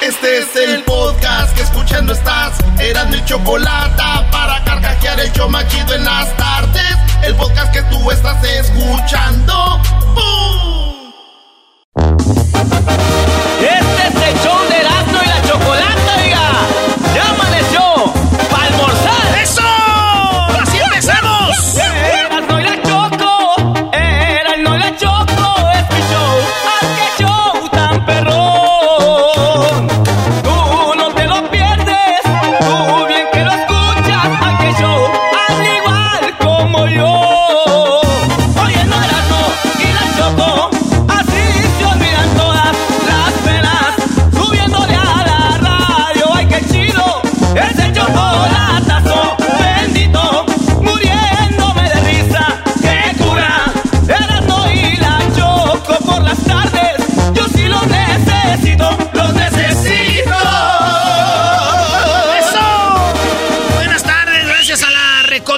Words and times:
Este 0.00 0.38
es 0.38 0.56
el 0.56 0.82
podcast 0.84 1.54
que 1.54 1.62
escuchando 1.62 2.14
estás. 2.14 2.58
Eran 2.78 3.10
mi 3.10 3.22
chocolate 3.26 4.02
para 4.32 4.64
carcajear 4.64 5.20
el 5.20 5.30
yo 5.32 5.46
machido 5.46 5.94
en 5.94 6.04
las 6.06 6.34
tardes. 6.38 6.96
El 7.22 7.34
podcast 7.34 7.70
que 7.70 7.82
tú 7.82 8.10
estás 8.10 8.42
escuchando. 8.42 9.78
¡Bum! 10.14 11.12
Este 13.60 14.08
es 14.08 14.28
el 14.28 14.42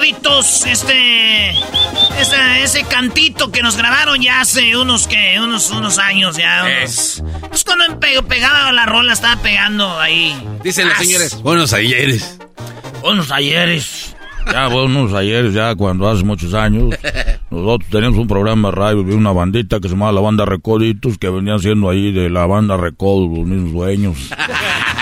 la 0.03 0.17
Recoditos. 0.19 0.65
Este. 0.65 1.51
Ese, 2.19 2.63
ese 2.63 2.83
cantito 2.83 3.51
que 3.51 3.61
nos 3.61 3.75
grabaron 3.77 4.21
ya 4.21 4.41
hace 4.41 4.77
unos 4.77 5.07
que 5.07 5.39
unos 5.39 5.71
unos 5.71 5.97
años 5.97 6.37
ya. 6.37 6.63
Unos, 6.65 7.23
pues 7.49 7.63
cuando 7.63 7.85
empe- 7.85 8.23
pegaba 8.23 8.71
la 8.71 8.85
rola, 8.85 9.13
estaba 9.13 9.41
pegando 9.41 9.99
ahí. 9.99 10.35
Dicen 10.63 10.87
los 10.87 10.97
señores, 10.97 11.41
buenos 11.41 11.73
ayeres. 11.73 12.39
Buenos 13.01 13.31
ayeres. 13.31 14.15
Ya, 14.51 14.67
buenos 14.67 15.13
ayeres, 15.13 15.53
ya 15.53 15.73
cuando 15.73 16.09
hace 16.09 16.23
muchos 16.25 16.53
años, 16.53 16.93
nosotros 17.49 17.89
teníamos 17.89 18.19
un 18.19 18.27
programa 18.27 18.69
de 18.69 18.75
radio 18.75 19.03
de 19.03 19.15
una 19.15 19.31
bandita 19.31 19.79
que 19.79 19.87
se 19.87 19.93
llamaba 19.93 20.11
la 20.11 20.19
banda 20.19 20.45
Recoditos, 20.45 21.17
que 21.17 21.29
venían 21.29 21.59
siendo 21.59 21.89
ahí 21.89 22.11
de 22.11 22.29
la 22.29 22.45
banda 22.45 22.75
Recodo, 22.75 23.27
los 23.37 23.45
mismos 23.47 23.71
dueños. 23.71 24.17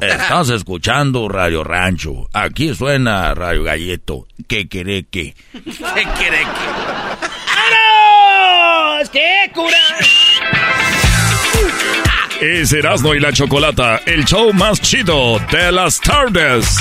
Estás 0.08 0.48
escuchando 0.50 1.28
Radio 1.28 1.62
Rancho. 1.62 2.28
Aquí 2.32 2.74
suena 2.74 3.34
Radio 3.34 3.64
Galleto. 3.64 4.26
¿Qué 4.48 4.66
quiere 4.68 5.04
que? 5.04 5.34
¿Qué 5.52 5.62
quiere 5.62 6.38
que? 6.38 7.26
¡Vámonos! 7.54 9.10
¡Qué 9.10 9.50
cura! 9.52 9.76
Es 12.40 12.72
Erasmo 12.72 13.14
y 13.14 13.20
la 13.20 13.32
Chocolata, 13.32 14.00
el 14.06 14.24
show 14.24 14.50
más 14.54 14.80
chido 14.80 15.38
de 15.52 15.70
las 15.70 16.00
tardes. 16.00 16.78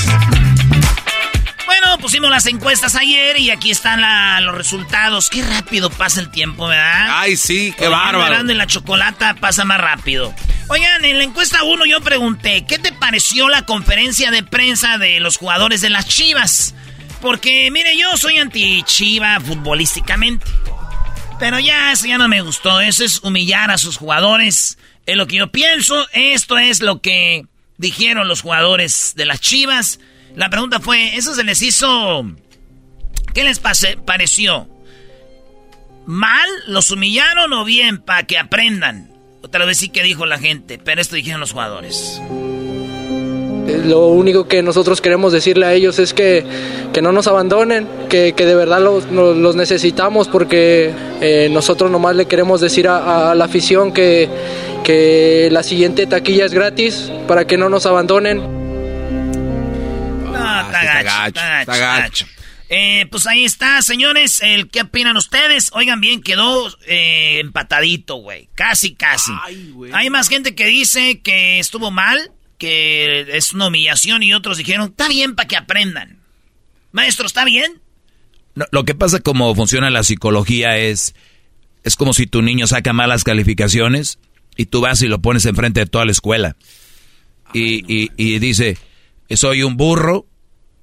Bueno, 1.90 2.04
pusimos 2.04 2.30
las 2.30 2.46
encuestas 2.46 2.94
ayer 2.94 3.40
y 3.40 3.50
aquí 3.50 3.72
están 3.72 4.02
la- 4.02 4.40
los 4.42 4.54
resultados. 4.54 5.28
Qué 5.28 5.42
rápido 5.42 5.90
pasa 5.90 6.20
el 6.20 6.30
tiempo, 6.30 6.68
¿verdad? 6.68 7.08
Ay, 7.10 7.36
sí, 7.36 7.74
qué 7.76 7.88
bárbaro. 7.88 8.44
La 8.44 8.68
chocolata 8.68 9.34
pasa 9.34 9.66
más 9.66 9.82
rápido. 9.82 10.32
Oigan, 10.68 11.04
en 11.04 11.18
la 11.18 11.24
encuesta 11.24 11.64
1 11.64 11.88
yo 11.88 12.00
pregunté, 12.02 12.64
¿qué 12.68 12.78
te 12.78 12.92
pareció 12.92 13.50
la 13.50 13.66
conferencia 13.66 14.30
de 14.30 14.44
prensa 14.44 15.00
de 15.00 15.20
los 15.20 15.38
jugadores 15.38 15.82
de 15.82 15.90
las 15.90 16.08
Chivas? 16.08 16.76
Porque, 17.22 17.72
mire, 17.72 17.98
yo 17.98 18.16
soy 18.18 18.38
anti-Chiva 18.38 19.40
futbolísticamente. 19.40 20.46
Pero 21.40 21.58
ya, 21.58 21.92
eso 21.92 22.06
ya 22.06 22.20
no 22.20 22.28
me 22.28 22.42
gustó. 22.42 22.82
Eso 22.82 23.04
es 23.04 23.20
humillar 23.24 23.72
a 23.72 23.80
sus 23.80 23.98
jugadores. 23.98 24.78
Es 25.08 25.18
lo 25.18 25.26
que 25.26 25.38
yo 25.38 25.52
pienso. 25.52 26.06
Esto 26.14 26.60
es 26.60 26.82
lo 26.82 27.02
que 27.02 27.48
dijeron 27.78 28.28
los 28.28 28.42
jugadores 28.44 29.14
de 29.16 29.26
las 29.26 29.42
Chivas. 29.42 30.00
La 30.36 30.50
pregunta 30.50 30.80
fue, 30.80 31.16
¿eso 31.16 31.34
se 31.34 31.44
les 31.44 31.62
hizo... 31.62 32.26
¿Qué 33.34 33.44
les 33.44 33.60
pase- 33.60 33.98
pareció? 34.06 34.68
¿Mal? 36.06 36.48
¿Los 36.68 36.90
humillaron 36.92 37.54
o 37.54 37.64
bien 37.66 38.00
para 38.00 38.24
que 38.24 38.38
aprendan? 38.38 39.12
Otra 39.42 39.66
vez 39.66 39.78
sí 39.78 39.90
que 39.90 40.02
dijo 40.04 40.26
la 40.26 40.38
gente, 40.40 40.80
pero 40.84 41.00
esto 41.02 41.16
dijeron 41.16 41.40
los 41.40 41.52
jugadores. 41.52 42.20
Eh, 43.68 43.84
Lo 43.86 44.08
único 44.08 44.48
que 44.48 44.64
nosotros 44.64 45.00
queremos 45.02 45.32
decirle 45.32 45.66
a 45.68 45.74
ellos 45.74 46.00
es 46.00 46.14
que, 46.14 46.44
que 46.92 47.02
no 47.02 47.12
nos 47.12 47.28
abandonen, 47.28 47.88
que, 48.10 48.34
que 48.34 48.46
de 48.46 48.56
verdad 48.56 48.82
los, 48.82 49.06
los 49.12 49.56
necesitamos 49.56 50.28
porque 50.28 50.92
eh, 51.22 51.50
nosotros 51.52 51.92
nomás 51.92 52.16
le 52.16 52.26
queremos 52.26 52.60
decir 52.62 52.88
a, 52.88 53.32
a 53.32 53.36
la 53.36 53.46
afición 53.46 53.94
que, 53.94 54.28
que 54.84 55.50
la 55.52 55.62
siguiente 55.64 56.08
taquilla 56.08 56.46
es 56.46 56.54
gratis 56.54 57.12
para 57.28 57.46
que 57.46 57.58
no 57.58 57.70
nos 57.70 57.86
abandonen. 57.86 58.59
Está 60.72 61.04
gacho, 61.04 61.42
está 61.62 61.78
gacho. 61.78 62.26
Eh, 62.70 63.08
pues 63.10 63.26
ahí 63.26 63.46
está, 63.46 63.82
señores. 63.82 64.42
El, 64.44 64.70
¿Qué 64.70 64.82
opinan 64.82 65.18
ustedes? 65.18 65.72
Oigan 65.74 66.00
bien, 66.00 66.22
quedó 66.22 66.70
eh, 66.86 67.40
empatadito, 67.40 68.18
güey. 68.18 68.48
Casi, 68.54 68.94
casi. 68.94 69.32
Hay 69.92 70.10
más 70.12 70.30
gente 70.30 70.54
que 70.54 70.68
dice 70.68 71.20
que 71.22 71.60
estuvo 71.60 71.90
mal, 71.90 72.32
que 72.60 73.26
es 73.36 73.54
una 73.54 73.68
humillación, 73.68 74.22
y 74.22 74.34
otros 74.34 74.58
dijeron, 74.58 74.90
está 74.90 75.08
bien 75.08 75.36
para 75.36 75.48
que 75.48 75.58
aprendan. 75.58 76.20
Maestro, 76.92 77.26
¿está 77.26 77.44
bien? 77.44 77.82
No, 78.54 78.66
lo 78.72 78.86
que 78.86 78.94
pasa 78.94 79.20
como 79.20 79.54
funciona 79.56 79.90
la 79.90 80.04
psicología 80.04 80.78
es 80.78 81.16
es 81.84 81.96
como 81.96 82.14
si 82.14 82.28
tu 82.28 82.42
niño 82.42 82.68
saca 82.68 82.94
malas 82.94 83.24
calificaciones 83.24 84.20
y 84.58 84.66
tú 84.66 84.82
vas 84.82 85.02
y 85.02 85.08
lo 85.08 85.22
pones 85.22 85.46
enfrente 85.46 85.80
de 85.82 85.86
toda 85.86 86.04
la 86.04 86.12
escuela 86.12 86.58
y, 87.54 87.86
y, 87.88 88.12
y 88.18 88.40
dice 88.40 88.78
soy 89.30 89.64
un 89.64 89.78
burro 89.78 90.26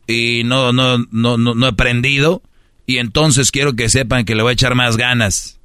y 0.06 0.42
no 0.44 0.72
no 0.72 0.98
no 1.10 1.36
no, 1.36 1.54
no 1.54 1.66
he 1.66 1.70
aprendido 1.70 2.42
y 2.86 2.98
entonces 2.98 3.50
quiero 3.50 3.74
que 3.74 3.88
sepan 3.88 4.24
que 4.24 4.34
le 4.34 4.42
voy 4.42 4.50
a 4.50 4.54
echar 4.54 4.74
más 4.74 4.96
ganas 4.96 5.58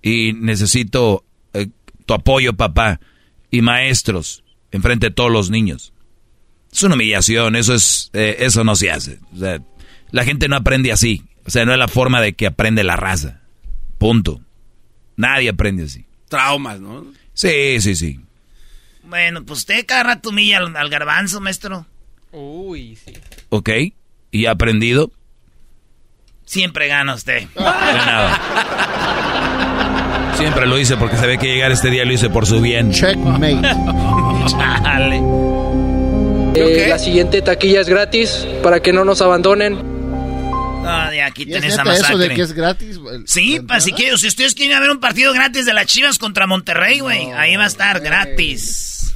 y 0.00 0.32
necesito 0.32 1.24
eh, 1.52 1.68
tu 2.06 2.14
apoyo 2.14 2.54
papá 2.54 3.00
y 3.50 3.60
maestros 3.60 4.42
enfrente 4.70 5.08
de 5.08 5.14
todos 5.14 5.30
los 5.30 5.50
niños. 5.50 5.92
Es 6.72 6.82
una 6.82 6.94
humillación 6.94 7.56
eso 7.56 7.74
es 7.74 8.10
eh, 8.14 8.36
eso 8.40 8.64
no 8.64 8.74
se 8.74 8.90
hace. 8.90 9.18
O 9.34 9.38
sea, 9.38 9.60
la 10.10 10.24
gente 10.24 10.48
no 10.48 10.56
aprende 10.56 10.92
así. 10.92 11.22
O 11.44 11.50
sea 11.50 11.64
no 11.66 11.72
es 11.72 11.78
la 11.78 11.88
forma 11.88 12.20
de 12.20 12.32
que 12.32 12.46
aprende 12.46 12.82
la 12.84 12.96
raza. 12.96 13.40
Punto. 13.98 14.40
Nadie 15.16 15.50
aprende 15.50 15.84
así. 15.84 16.06
Traumas, 16.28 16.80
¿no? 16.80 17.06
sí 17.34 17.80
sí 17.80 17.94
sí. 17.94 18.20
Bueno, 19.04 19.44
pues 19.44 19.60
usted 19.60 19.84
cada 19.84 20.04
rato 20.04 20.30
humilla 20.30 20.58
al, 20.58 20.74
al 20.74 20.88
garbanzo, 20.88 21.40
maestro. 21.40 21.86
Uy, 22.30 22.96
sí. 22.96 23.12
Ok 23.54 23.68
y 24.30 24.46
ha 24.46 24.52
aprendido 24.52 25.12
Siempre 26.46 26.88
gana 26.88 27.14
usted. 27.14 27.46
Nada. 27.56 28.40
Siempre 30.36 30.66
lo 30.66 30.78
hice 30.78 30.96
porque 30.96 31.16
sabía 31.16 31.36
que 31.36 31.46
llegar 31.46 31.70
este 31.70 31.88
día 31.90 32.04
lo 32.04 32.12
hice 32.12 32.28
por 32.30 32.46
su 32.46 32.60
bien. 32.60 32.90
Checkmate. 32.92 33.60
Chale. 34.50 35.22
Eh, 36.54 36.86
la 36.88 36.98
siguiente 36.98 37.40
taquilla 37.42 37.80
es 37.80 37.88
gratis 37.88 38.46
para 38.62 38.80
que 38.80 38.92
no 38.92 39.04
nos 39.04 39.22
abandonen. 39.22 39.78
Ah, 40.84 41.08
de 41.10 41.22
aquí 41.22 41.44
¿Y 41.46 41.54
es 41.54 41.60
tenés 41.60 41.76
neta 41.78 41.94
eso 41.94 42.18
de 42.18 42.30
que 42.34 42.42
es 42.42 42.52
gratis? 42.52 42.98
el- 43.10 43.22
Sí, 43.28 43.58
la 43.58 43.62
pa, 43.66 43.80
si, 43.80 43.92
quieren, 43.92 44.18
si 44.18 44.26
ustedes 44.26 44.54
quieren 44.54 44.78
ver 44.80 44.90
un 44.90 44.98
partido 45.00 45.32
gratis 45.32 45.64
de 45.64 45.72
las 45.74 45.86
Chivas 45.86 46.18
contra 46.18 46.46
Monterrey, 46.48 46.98
güey, 47.00 47.30
ahí 47.32 47.56
va 47.56 47.64
a 47.64 47.68
estar 47.68 48.00
gratis. 48.00 49.14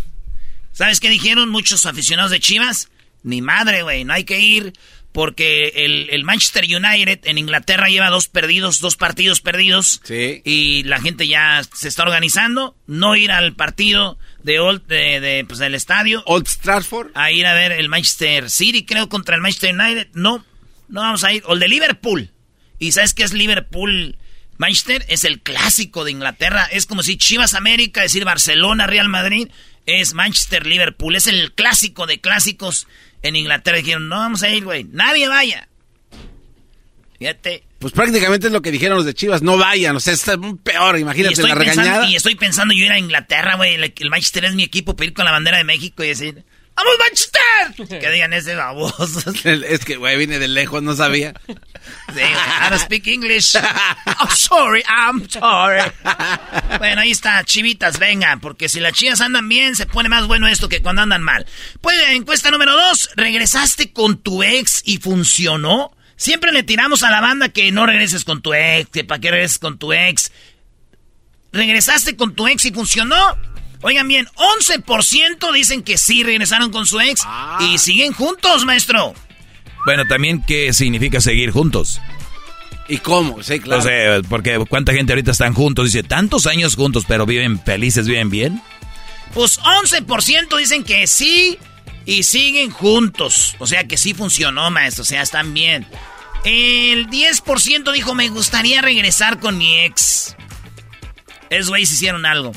¿Sabes 0.73 1.01
qué 1.01 1.09
dijeron 1.11 1.49
muchos 1.51 1.85
aficionados 1.87 2.31
de 2.31 2.39
Chivas? 2.41 2.89
Ni 3.27 3.43
madre, 3.43 3.83
güey, 3.83 4.05
no 4.05 4.13
hay 4.15 4.23
que 4.23 4.39
ir 4.39 4.73
porque 5.11 5.73
el, 5.75 6.11
el 6.11 6.23
Manchester 6.23 6.65
United 6.65 7.21
en 7.25 7.39
Inglaterra 7.39 7.89
lleva 7.89 8.09
dos 8.09 8.29
perdidos, 8.29 8.79
dos 8.79 8.95
partidos 8.97 9.41
perdidos. 9.41 10.01
Sí. 10.05 10.43
Y 10.45 10.85
la 10.85 11.01
gente 11.01 11.27
ya 11.27 11.63
se 11.75 11.89
está 11.89 12.05
organizando, 12.05 12.77
no 12.87 13.17
ir 13.17 13.33
al 13.33 13.55
partido 13.55 14.17
de 14.45 14.61
Old, 14.61 14.87
de, 14.87 15.19
de, 15.19 15.45
pues, 15.45 15.59
del 15.59 15.75
estadio, 15.75 16.23
Old 16.27 16.47
Stratford. 16.47 17.11
a 17.15 17.33
ir 17.33 17.47
a 17.47 17.55
ver 17.55 17.73
el 17.73 17.89
Manchester 17.89 18.49
City, 18.49 18.85
creo, 18.85 19.09
contra 19.09 19.35
el 19.35 19.41
Manchester 19.41 19.75
United. 19.75 20.09
No, 20.13 20.45
no 20.89 21.01
vamos 21.01 21.25
a 21.25 21.33
ir. 21.33 21.43
O 21.47 21.55
el 21.55 21.61
de 21.61 21.69
Liverpool. 21.69 22.31
¿Y 22.79 22.93
sabes 22.93 23.13
qué 23.13 23.25
es 23.25 23.33
Liverpool? 23.33 24.17
Manchester 24.59 25.05
es 25.09 25.25
el 25.25 25.41
clásico 25.41 26.05
de 26.05 26.13
Inglaterra. 26.13 26.69
Es 26.71 26.87
como 26.87 27.03
si 27.03 27.17
Chivas 27.17 27.55
América, 27.55 28.03
decir 28.03 28.25
Barcelona, 28.25 28.87
Real 28.87 29.09
Madrid, 29.09 29.49
es 29.87 30.15
Manchester 30.15 30.67
Liverpool. 30.67 31.17
Es 31.17 31.27
el 31.27 31.53
clásico 31.53 32.07
de 32.07 32.21
clásicos 32.21 32.87
en 33.23 33.37
Inglaterra. 33.37 33.79
Dijeron, 33.79 34.09
no 34.09 34.17
vamos 34.17 34.43
a 34.43 34.51
ir, 34.51 34.65
güey. 34.65 34.85
Nadie 34.85 35.29
vaya. 35.29 35.69
Fíjate. 37.19 37.65
Pues 37.79 37.93
prácticamente 37.93 38.49
es 38.49 38.53
lo 38.53 38.63
que 38.63 38.71
dijeron 38.71 38.97
los 38.97 39.07
de 39.07 39.15
Chivas. 39.15 39.43
No 39.43 39.57
vayan, 39.57 39.97
o 39.97 40.01
sea, 40.01 40.13
está 40.13 40.37
peor. 40.63 40.99
Imagínate 40.99 41.35
estoy, 41.35 41.51
la 41.51 41.57
pensando, 41.57 41.83
regañada. 41.83 42.11
y 42.11 42.17
estoy 42.17 42.35
pensando 42.35 42.75
yo 42.75 42.85
ir 42.85 42.93
a 42.93 42.99
Inglaterra, 42.99 43.57
güey. 43.57 43.75
El, 43.75 43.95
el 43.97 44.11
Manchester 44.11 44.45
es 44.47 44.55
mi 44.55 44.65
equipo, 44.65 44.97
para 44.97 45.07
ir 45.07 45.15
con 45.15 45.25
la 45.25 45.31
bandera 45.31 45.59
de 45.59 45.65
México 45.65 46.03
y 46.03 46.09
decir, 46.09 46.45
¡Vamos, 46.77 46.93
Manchester! 46.99 48.01
Que 48.01 48.11
digan 48.11 48.33
ese 48.33 48.55
baboso. 48.55 49.31
Es 49.45 49.85
que, 49.85 49.97
güey, 49.97 50.17
viene 50.19 50.39
de 50.39 50.49
lejos, 50.49 50.83
no 50.83 50.95
sabía. 50.95 51.33
Sí, 51.47 51.55
güey, 52.13 52.27
I 52.27 52.71
don't 52.71 52.83
speak 52.83 53.07
English. 53.07 53.57
I'm 53.57 54.31
sorry, 54.35 54.83
I'm 54.89 55.29
sorry. 55.29 55.81
Bueno, 56.79 57.01
ahí 57.01 57.11
está, 57.11 57.43
chivitas, 57.45 57.99
vengan, 57.99 58.41
porque 58.41 58.69
si 58.69 58.81
las 58.81 58.93
chivas 58.93 59.21
andan 59.21 59.49
bien, 59.49 59.75
se 59.75 59.87
pone 59.87 60.09
más 60.09 60.27
bueno 60.27 60.47
esto 60.49 60.69
que 60.69 60.83
cuando 60.83 61.03
andan 61.03 61.23
mal. 61.23 61.47
Pues, 61.81 61.97
encuesta 62.11 62.51
número 62.51 62.73
dos, 62.73 63.11
¿regresaste 63.17 63.93
con 63.93 64.19
tu 64.19 64.43
ex 64.43 64.83
y 64.85 64.99
funcionó? 64.99 65.97
Siempre 66.17 66.53
le 66.53 66.63
tiramos 66.63 67.03
a 67.03 67.11
la 67.11 67.21
banda 67.21 67.49
que 67.49 67.71
no 67.73 67.87
regreses 67.87 68.25
con 68.25 68.43
tu 68.43 68.55
ex, 68.55 68.91
que 68.91 69.05
para 69.05 69.21
qué 69.21 69.31
regreses 69.31 69.59
con 69.59 69.79
tu 69.79 69.93
ex. 69.93 70.33
¿Regresaste 71.53 72.17
con 72.17 72.35
tu 72.35 72.47
ex 72.49 72.65
y 72.67 72.73
funcionó? 72.73 73.17
Oigan 73.83 74.09
bien, 74.09 74.27
11% 74.35 75.53
dicen 75.53 75.83
que 75.83 75.99
sí 75.99 76.23
regresaron 76.23 76.71
con 76.71 76.87
su 76.87 77.01
ex 77.01 77.23
y 77.61 77.79
siguen 77.79 78.13
juntos, 78.13 78.65
maestro. 78.65 79.15
Bueno, 79.85 80.05
también, 80.09 80.43
¿qué 80.43 80.73
significa 80.73 81.21
seguir 81.21 81.51
juntos? 81.51 82.01
¿Y 82.89 82.99
cómo? 82.99 83.43
Sí, 83.43 83.61
claro. 83.61 83.81
O 83.81 83.85
sea, 83.85 84.21
porque 84.29 84.59
cuánta 84.69 84.93
gente 84.93 85.13
ahorita 85.13 85.33
están 85.33 85.55
juntos, 85.55 85.87
dice, 85.87 86.03
tantos 86.03 86.47
años 86.47 86.75
juntos, 86.75 87.05
pero 87.07 87.27
viven 87.27 87.61
felices, 87.61 88.07
viven 88.07 88.31
bien. 88.31 88.63
Pues 89.35 89.61
11% 89.61 90.57
dicen 90.57 90.85
que 90.85 91.07
sí 91.07 91.59
y 92.05 92.23
siguen 92.23 92.71
juntos. 92.71 93.57
O 93.59 93.67
sea 93.67 93.87
que 93.87 93.97
sí 93.97 94.15
funcionó, 94.15 94.71
maestro. 94.71 95.03
O 95.03 95.05
sea, 95.05 95.23
están 95.23 95.53
bien. 95.53 95.87
El 96.45 97.09
10% 97.09 97.93
dijo, 97.93 98.15
me 98.15 98.29
gustaría 98.29 98.81
regresar 98.81 99.41
con 99.41 99.59
mi 99.59 99.81
ex. 99.81 100.37
Esos 101.51 101.69
güeyes 101.69 101.93
hicieron 101.93 102.25
algo. 102.25 102.53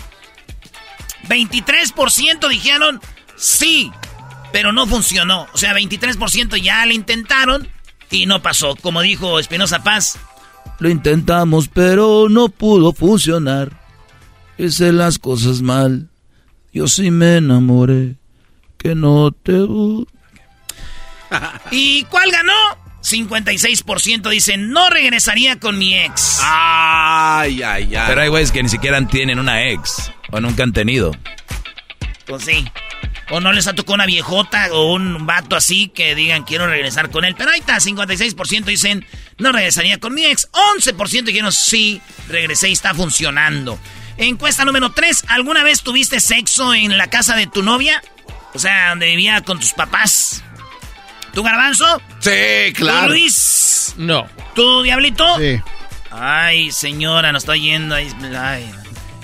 23% 1.30 2.50
dijeron 2.50 3.00
sí, 3.38 3.92
pero 4.52 4.74
no 4.74 4.88
funcionó. 4.88 5.48
O 5.54 5.58
sea, 5.58 5.74
23% 5.74 6.62
ya 6.62 6.86
lo 6.86 6.94
intentaron 6.94 7.68
y 8.10 8.26
no 8.26 8.42
pasó. 8.42 8.76
Como 8.76 9.02
dijo 9.02 9.40
Espinosa 9.40 9.84
Paz. 9.84 10.18
Lo 10.80 10.90
intentamos, 10.90 11.68
pero 11.68 12.28
no 12.30 12.50
pudo 12.50 12.94
funcionar. 12.94 13.72
Hice 14.58 14.92
las 14.92 15.20
cosas 15.20 15.62
mal. 15.62 16.10
Yo 16.74 16.88
sí 16.88 17.12
me 17.12 17.38
enamoré. 17.38 18.16
Que 18.78 18.96
no 18.96 19.32
te... 19.32 19.54
¿Y 21.72 22.04
cuál 22.06 22.32
ganó? 22.32 22.89
56% 23.02 24.30
dicen, 24.30 24.72
no 24.72 24.90
regresaría 24.90 25.60
con 25.60 25.78
mi 25.78 25.98
ex. 25.98 26.40
Ay, 26.44 27.62
ay, 27.64 27.96
ay. 27.96 28.04
Pero 28.08 28.22
hay 28.22 28.30
güeyes 28.30 28.52
que 28.52 28.62
ni 28.62 28.70
siquiera 28.70 29.06
tienen 29.08 29.40
una 29.40 29.68
ex. 29.70 30.12
O 30.32 30.40
nunca 30.40 30.64
han 30.64 30.74
tenido. 30.74 31.16
Pues 32.26 32.44
sí. 32.44 32.66
O 33.32 33.40
no 33.40 33.54
les 33.54 33.68
ha 33.68 33.74
tocado 33.74 33.96
una 33.96 34.06
viejota 34.06 34.70
o 34.72 34.94
un 34.94 35.26
vato 35.26 35.56
así 35.56 35.88
que 35.88 36.16
digan 36.16 36.44
quiero 36.44 36.68
regresar 36.68 37.10
con 37.10 37.26
él. 37.26 37.36
Pero 37.38 37.52
ahí 37.52 37.60
está, 37.60 37.78
56% 37.78 38.66
dicen 38.66 39.06
no 39.38 39.52
regresaría 39.52 40.00
con 40.00 40.14
mi 40.14 40.26
ex. 40.26 40.50
11% 40.52 41.24
dijeron 41.24 41.52
sí, 41.52 42.02
regresé 42.28 42.70
y 42.70 42.74
está 42.74 42.94
funcionando. 42.94 43.80
Encuesta 44.18 44.66
número 44.66 44.92
3. 44.92 45.26
¿Alguna 45.30 45.64
vez 45.64 45.82
tuviste 45.82 46.20
sexo 46.20 46.74
en 46.74 46.98
la 46.98 47.08
casa 47.08 47.36
de 47.36 47.48
tu 47.48 47.64
novia? 47.64 48.02
O 48.54 48.60
sea, 48.60 48.90
donde 48.90 49.08
vivía 49.08 49.42
con 49.42 49.60
tus 49.60 49.74
papás. 49.74 50.44
¿Tú, 51.34 51.44
Garbanzo? 51.44 52.02
Sí, 52.20 52.74
¿Tú, 52.74 52.82
claro. 52.82 53.10
Luis? 53.10 53.94
No. 53.98 54.28
¿Tú, 54.56 54.82
Diablito? 54.84 55.26
Sí. 55.38 55.62
Ay, 56.12 56.72
señora, 56.72 57.32
nos 57.32 57.44
está 57.44 57.56
yendo. 57.56 57.96
Ay, 57.96 58.12
ay. 58.38 58.72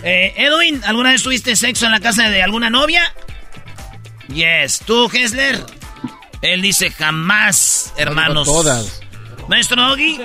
Eh, 0.04 0.34
Edwin, 0.38 0.81
¿alguna 0.86 1.10
vez 1.12 1.24
tuviste 1.24 1.56
sexo 1.56 1.86
en 1.88 1.92
la 1.92 2.00
casa 2.00 2.30
de 2.30 2.44
alguna 2.44 2.69
novia? 2.69 3.12
Yes. 4.28 4.81
¿Tú, 4.86 5.10
Hessler? 5.12 5.63
Él 6.42 6.62
dice 6.62 6.92
jamás, 6.92 7.94
hermanos. 7.98 8.48
Todas. 8.48 9.01
Maestro 9.48 9.81
Doggy. 9.81 10.19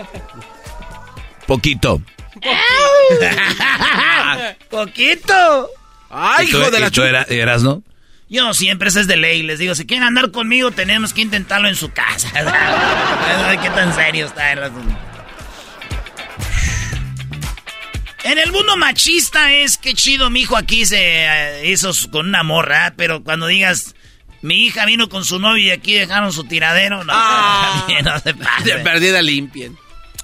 Poquito. 1.46 2.02
Poquito. 4.70 5.70
Ay, 6.10 6.48
¿Y 6.48 6.50
tú, 6.50 6.58
hijo 6.60 6.70
de 6.70 6.80
la 6.80 6.90
era- 7.08 7.26
eras, 7.28 7.62
no? 7.62 7.82
Yo 8.30 8.54
siempre, 8.54 8.88
ese 8.88 9.00
es 9.00 9.06
de 9.08 9.16
ley. 9.16 9.42
Les 9.42 9.58
digo, 9.58 9.74
si 9.74 9.84
quieren 9.86 10.06
andar 10.06 10.30
conmigo, 10.30 10.70
tenemos 10.70 11.12
que 11.12 11.20
intentarlo 11.20 11.66
en 11.68 11.74
su 11.76 11.90
casa. 11.92 12.30
¿Qué 13.62 13.70
tan 13.70 13.92
serio 13.94 14.26
está 14.26 14.52
el 14.52 14.62
asunto? 14.62 14.96
En 18.22 18.38
el 18.38 18.52
mundo 18.52 18.76
machista 18.76 19.52
es 19.52 19.78
que 19.78 19.94
chido, 19.94 20.30
mi 20.30 20.42
hijo 20.42 20.56
aquí 20.56 20.84
se 20.86 20.98
eh, 21.00 21.70
hizo 21.70 21.92
su- 21.94 22.10
con 22.10 22.28
una 22.28 22.42
morra, 22.42 22.88
¿eh? 22.88 22.92
pero 22.96 23.24
cuando 23.24 23.46
digas, 23.46 23.94
mi 24.42 24.66
hija 24.66 24.84
vino 24.84 25.08
con 25.08 25.24
su 25.24 25.38
novio 25.38 25.64
y 25.66 25.70
aquí 25.70 25.94
dejaron 25.94 26.32
su 26.32 26.44
tiradero, 26.44 27.02
no, 27.02 27.12
Ah. 27.16 27.86
no 28.04 28.18
se 28.20 28.34
pase. 28.34 28.64
De 28.76 28.78
perdida 28.84 29.22
limpien. 29.22 29.76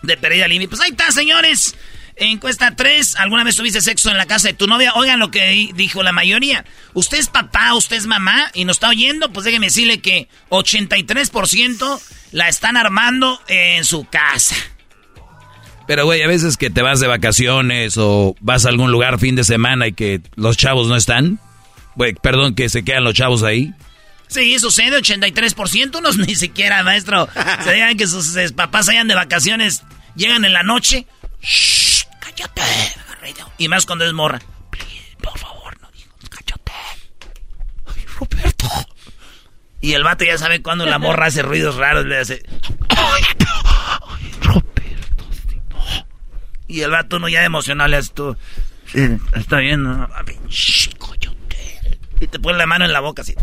De 0.02 0.16
perdida 0.16 0.46
limpia. 0.46 0.68
Pues 0.68 0.80
ahí 0.82 0.90
está, 0.90 1.10
señores. 1.10 1.74
Encuesta 2.16 2.74
3. 2.74 3.16
¿Alguna 3.16 3.44
vez 3.44 3.56
tuviste 3.56 3.80
sexo 3.80 4.10
en 4.10 4.16
la 4.16 4.26
casa 4.26 4.48
de 4.48 4.54
tu 4.54 4.66
novia? 4.66 4.94
Oigan 4.94 5.18
lo 5.20 5.30
que 5.30 5.46
di- 5.48 5.72
dijo 5.74 6.02
la 6.02 6.12
mayoría. 6.12 6.64
Usted 6.94 7.18
es 7.18 7.28
papá, 7.28 7.74
usted 7.74 7.96
es 7.96 8.06
mamá 8.06 8.50
y 8.54 8.64
nos 8.64 8.76
está 8.76 8.88
oyendo. 8.88 9.30
Pues 9.32 9.44
déjeme 9.44 9.66
decirle 9.66 10.00
que 10.00 10.28
83% 10.50 12.00
la 12.32 12.48
están 12.48 12.76
armando 12.76 13.40
en 13.48 13.84
su 13.84 14.04
casa. 14.04 14.56
Pero, 15.86 16.04
güey, 16.04 16.22
a 16.22 16.26
veces 16.26 16.56
que 16.56 16.68
te 16.70 16.82
vas 16.82 16.98
de 17.00 17.06
vacaciones 17.06 17.96
o 17.96 18.34
vas 18.40 18.66
a 18.66 18.70
algún 18.70 18.90
lugar 18.90 19.18
fin 19.20 19.36
de 19.36 19.44
semana 19.44 19.86
y 19.86 19.92
que 19.92 20.20
los 20.34 20.56
chavos 20.56 20.88
no 20.88 20.96
están. 20.96 21.38
Güey, 21.94 22.14
perdón, 22.14 22.54
que 22.54 22.68
se 22.68 22.84
quedan 22.84 23.04
los 23.04 23.14
chavos 23.14 23.42
ahí. 23.42 23.72
Sí, 24.26 24.58
sucede 24.58 24.98
83%. 25.00 25.98
Unos 25.98 26.16
ni 26.26 26.34
siquiera, 26.34 26.82
maestro. 26.82 27.28
Se 27.62 27.72
digan 27.74 27.96
que 27.96 28.06
sus 28.08 28.34
eh, 28.36 28.50
papás 28.52 28.88
hayan 28.88 29.06
de 29.06 29.14
vacaciones. 29.14 29.82
Llegan 30.16 30.44
en 30.44 30.52
la 30.52 30.62
noche. 30.64 31.06
Shh, 31.42 31.85
Y 33.58 33.68
más 33.68 33.86
cuando 33.86 34.04
es 34.04 34.12
morra. 34.12 34.40
Por 35.22 35.38
favor, 35.38 35.80
no 35.80 35.88
digas, 35.90 36.14
cállate. 36.28 36.72
Ay, 37.86 38.04
Roberto. 38.18 38.68
Y 39.80 39.94
el 39.94 40.04
vato 40.04 40.24
ya 40.24 40.36
sabe 40.38 40.62
cuando 40.62 40.84
la 40.86 40.98
morra 40.98 41.26
hace 41.26 41.42
ruidos 41.42 41.76
raros. 41.76 42.04
Le 42.04 42.18
hace. 42.18 42.42
Ay, 42.90 43.22
Roberto. 44.42 44.64
Y 46.68 46.80
el 46.82 46.90
vato 46.90 47.18
no 47.18 47.28
ya 47.28 47.44
emocional 47.44 47.90
le 47.90 47.96
hace 47.98 48.12
tú. 48.12 48.36
Está 49.34 49.58
bien. 49.58 49.82
¿no? 49.82 50.08
Cállate. 50.08 51.98
Y 52.20 52.26
te 52.26 52.38
pone 52.38 52.58
la 52.58 52.66
mano 52.66 52.84
en 52.84 52.92
la 52.92 53.00
boca 53.00 53.22
así. 53.22 53.34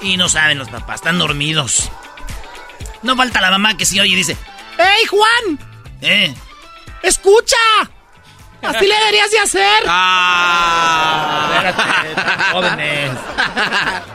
Y 0.00 0.16
no 0.16 0.28
saben 0.28 0.58
los 0.58 0.68
papás, 0.68 0.96
están 0.96 1.18
dormidos. 1.18 1.90
No 3.04 3.14
falta 3.16 3.40
la 3.40 3.50
mamá 3.50 3.76
que 3.76 3.86
sí 3.86 4.00
oye 4.00 4.12
y 4.12 4.16
dice, 4.16 4.36
¡Ey, 4.78 5.06
Juan! 5.06 5.58
¿Eh? 6.00 6.34
¡Escucha! 7.02 7.56
Así 8.62 8.86
le 8.86 8.94
deberías 8.96 9.30
de 9.30 9.38
hacer. 9.40 9.84
Ah. 9.86 11.72
jóvenes. 12.52 13.10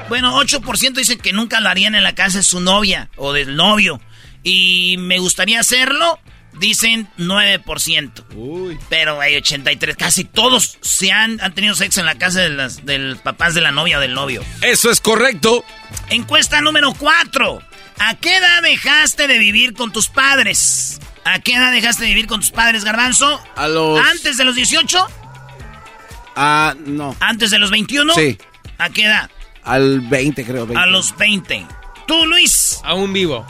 Bueno, 0.10 0.36
8% 0.42 0.94
dicen 0.94 1.20
que 1.20 1.34
nunca 1.34 1.60
lo 1.60 1.70
harían 1.70 1.94
en 1.94 2.02
la 2.04 2.16
casa 2.16 2.40
de 2.40 2.44
su 2.44 2.60
novia 2.60 3.10
o 3.16 3.32
del 3.32 3.56
novio. 3.56 4.02
Y 4.42 4.96
me 4.98 5.20
gustaría 5.20 5.60
hacerlo. 5.60 6.20
dicen 6.54 7.08
9%. 7.20 8.24
Uy. 8.34 8.80
Pero 8.90 9.22
hay 9.22 9.36
83, 9.36 9.96
casi 9.96 10.24
todos 10.24 10.80
se 10.82 11.12
han, 11.12 11.40
han 11.42 11.54
tenido 11.54 11.76
sexo 11.76 12.00
en 12.00 12.08
la 12.08 12.16
casa 12.16 12.40
de 12.42 12.50
las, 12.50 12.86
del 12.86 13.18
papás 13.18 13.54
de 13.54 13.62
la 13.62 13.72
novia 13.72 14.00
o 14.00 14.02
del 14.02 14.16
novio. 14.16 14.44
Eso 14.62 14.90
es 14.90 15.00
correcto. 15.00 15.64
Encuesta 16.10 16.60
número 16.62 16.92
4. 16.98 17.62
¿A 18.00 18.16
qué 18.16 18.38
edad 18.38 18.62
dejaste 18.64 19.28
de 19.28 19.38
vivir 19.38 19.74
con 19.74 19.92
tus 19.92 20.08
padres? 20.08 21.00
¿A 21.26 21.40
qué 21.40 21.56
edad 21.56 21.72
dejaste 21.72 22.04
de 22.04 22.10
vivir 22.10 22.28
con 22.28 22.40
tus 22.40 22.52
padres, 22.52 22.84
Garbanzo? 22.84 23.42
A 23.56 23.68
los... 23.68 24.00
¿Antes 24.12 24.38
de 24.38 24.46
los 24.46 24.56
18? 24.56 24.98
Ah, 26.36 26.74
no. 26.86 27.16
¿Antes 27.20 27.52
de 27.52 27.60
los 27.60 27.70
21? 27.72 28.14
Sí. 28.16 28.38
¿A 28.78 28.90
qué 28.90 29.04
edad? 29.04 29.30
Al 29.64 30.00
20, 30.00 30.46
creo. 30.46 30.66
20. 30.66 30.82
A 30.82 30.86
los 30.86 31.16
20. 31.18 31.68
¿Tú, 32.08 32.26
Luis? 32.26 32.80
Aún 32.84 33.12
vivo. 33.14 33.46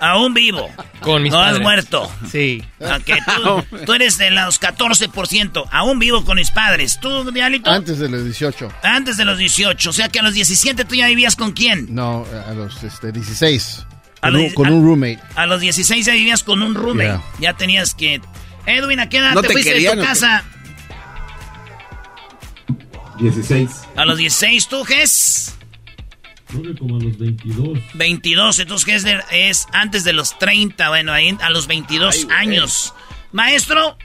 Aún 0.00 0.32
vivo. 0.34 0.68
Con 1.00 1.22
mis 1.22 1.30
no 1.32 1.38
padres. 1.38 1.56
has 1.56 1.62
muerto. 1.62 2.12
Sí. 2.30 2.64
Ok, 2.80 3.10
tú, 3.70 3.84
tú 3.84 3.92
eres 3.92 4.16
de 4.18 4.30
los 4.30 4.60
14%. 4.60 5.68
Aún 5.70 5.98
vivo 5.98 6.24
con 6.24 6.36
mis 6.36 6.50
padres. 6.50 6.98
¿Tú, 7.00 7.30
Dialito? 7.30 7.70
Antes 7.70 7.98
de 7.98 8.08
los 8.08 8.24
18. 8.24 8.68
Antes 8.82 9.16
de 9.18 9.24
los 9.26 9.36
18. 9.38 9.90
O 9.90 9.92
sea 9.92 10.08
que 10.08 10.20
a 10.20 10.22
los 10.22 10.34
17 10.34 10.84
tú 10.86 10.94
ya 10.94 11.06
vivías 11.06 11.36
con 11.36 11.52
quién? 11.52 11.94
No, 11.94 12.24
a 12.48 12.52
los 12.54 12.82
este, 12.82 13.12
16. 13.12 13.86
A 14.22 14.28
Con, 14.28 14.32
los- 14.34 14.42
un, 14.42 14.50
con 14.54 14.70
un 14.72 14.84
roommate. 14.84 15.20
A 15.34 15.46
los 15.46 15.60
16 15.60 16.04
ya 16.06 16.12
vivías 16.14 16.42
con 16.42 16.62
un 16.62 16.74
roommate. 16.74 17.08
Yeah. 17.08 17.22
Ya 17.52 17.52
tenías 17.54 17.94
que... 17.94 18.20
Edwin, 18.66 19.00
¿a 19.00 19.08
qué 19.08 19.18
edad 19.18 19.32
No 19.32 19.40
te, 19.42 19.48
te 19.48 19.52
fuiste 19.54 19.70
de 19.70 19.76
querían, 19.76 19.98
tu 19.98 20.04
casa? 20.04 20.44
16. 23.18 23.70
A 23.96 24.04
los 24.04 24.18
16, 24.18 24.68
¿tú, 24.68 24.84
Ges? 24.84 25.54
Creo 26.50 26.62
que 26.62 26.74
como 26.78 26.96
a 26.96 27.00
los 27.02 27.16
22. 27.18 27.78
22, 27.94 28.58
entonces 28.58 28.84
¿qué 28.84 28.94
es, 28.94 29.02
de- 29.04 29.20
es 29.30 29.66
antes 29.72 30.04
de 30.04 30.12
los 30.12 30.38
30, 30.38 30.88
bueno, 30.88 31.12
ahí 31.12 31.36
a 31.40 31.50
los 31.50 31.66
22 31.66 32.26
años. 32.30 32.92
Maestro, 33.32 33.96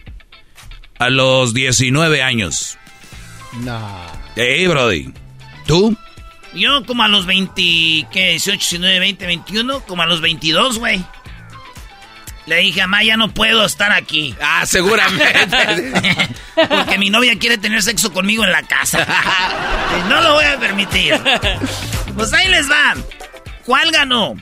A 0.99 1.09
los 1.09 1.53
19 1.53 2.21
años. 2.21 2.77
Nah. 3.63 4.07
Hey, 4.35 4.67
Brody. 4.67 5.11
¿Tú? 5.65 5.95
yo 6.53 6.85
como 6.85 7.03
a 7.03 7.07
los 7.09 7.25
20, 7.25 8.07
¿qué? 8.11 8.29
18, 8.31 8.57
19, 8.57 8.99
20, 8.99 9.25
21, 9.25 9.79
como 9.81 10.03
a 10.03 10.05
los 10.05 10.21
22, 10.21 10.77
güey. 10.79 11.03
Le 12.45 12.57
dije 12.57 12.81
a 12.81 13.03
ya 13.03 13.17
no 13.17 13.33
puedo 13.33 13.65
estar 13.65 13.91
aquí. 13.91 14.35
Ah, 14.39 14.65
seguramente. 14.65 15.47
Porque 16.55 16.97
mi 16.97 17.09
novia 17.09 17.37
quiere 17.39 17.57
tener 17.57 17.81
sexo 17.81 18.13
conmigo 18.13 18.43
en 18.43 18.51
la 18.51 18.63
casa. 18.63 19.05
No 20.09 20.21
lo 20.21 20.33
voy 20.33 20.45
a 20.45 20.59
permitir. 20.59 21.19
Pues 22.15 22.31
ahí 22.33 22.47
les 22.49 22.69
va. 22.69 22.95
¿Cuál 23.65 23.91
ganó? 23.91 24.35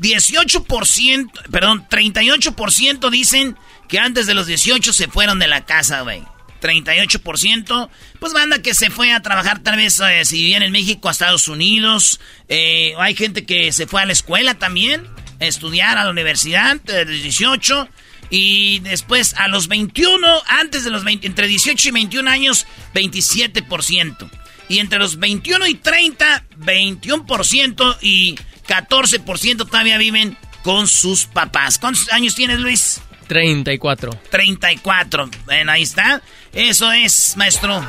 18%, 0.00 1.30
perdón, 1.50 1.86
38% 1.88 3.10
dicen 3.10 3.56
que 3.88 3.98
antes 3.98 4.26
de 4.26 4.34
los 4.34 4.46
18 4.46 4.92
se 4.92 5.08
fueron 5.08 5.38
de 5.38 5.48
la 5.48 5.64
casa, 5.64 6.02
güey. 6.02 6.22
38%, 6.60 7.90
pues 8.18 8.32
banda 8.32 8.62
que 8.62 8.72
se 8.72 8.88
fue 8.88 9.12
a 9.12 9.20
trabajar 9.20 9.58
tal 9.62 9.76
vez 9.76 10.00
eh, 10.00 10.24
si 10.24 10.36
vivían 10.36 10.62
en 10.62 10.72
México 10.72 11.08
a 11.08 11.12
Estados 11.12 11.48
Unidos. 11.48 12.20
Eh, 12.48 12.94
hay 12.98 13.14
gente 13.14 13.44
que 13.44 13.70
se 13.72 13.86
fue 13.86 14.00
a 14.00 14.06
la 14.06 14.12
escuela 14.12 14.54
también, 14.54 15.06
estudiar 15.40 15.98
a 15.98 16.04
la 16.04 16.10
universidad, 16.10 16.80
de 16.80 17.04
los 17.04 17.22
18. 17.22 17.88
Y 18.30 18.80
después 18.80 19.34
a 19.34 19.48
los 19.48 19.68
21, 19.68 20.26
antes 20.46 20.84
de 20.84 20.90
los 20.90 21.04
20, 21.04 21.26
entre 21.26 21.46
18 21.46 21.88
y 21.88 21.92
21 21.92 22.30
años, 22.30 22.66
27%. 22.94 24.30
Y 24.68 24.78
entre 24.78 24.98
los 24.98 25.18
21 25.18 25.66
y 25.66 25.74
30, 25.74 26.44
21% 26.58 27.98
y 28.00 28.36
14% 28.66 29.56
todavía 29.68 29.98
viven 29.98 30.36
con 30.62 30.88
sus 30.88 31.26
papás. 31.26 31.78
¿Cuántos 31.78 32.10
años 32.12 32.34
tienes, 32.34 32.58
Luis? 32.60 33.00
34. 33.28 34.10
34. 34.30 35.30
Ven, 35.46 35.68
ahí 35.68 35.82
está. 35.82 36.22
Eso 36.52 36.90
es, 36.92 37.36
maestro. 37.36 37.84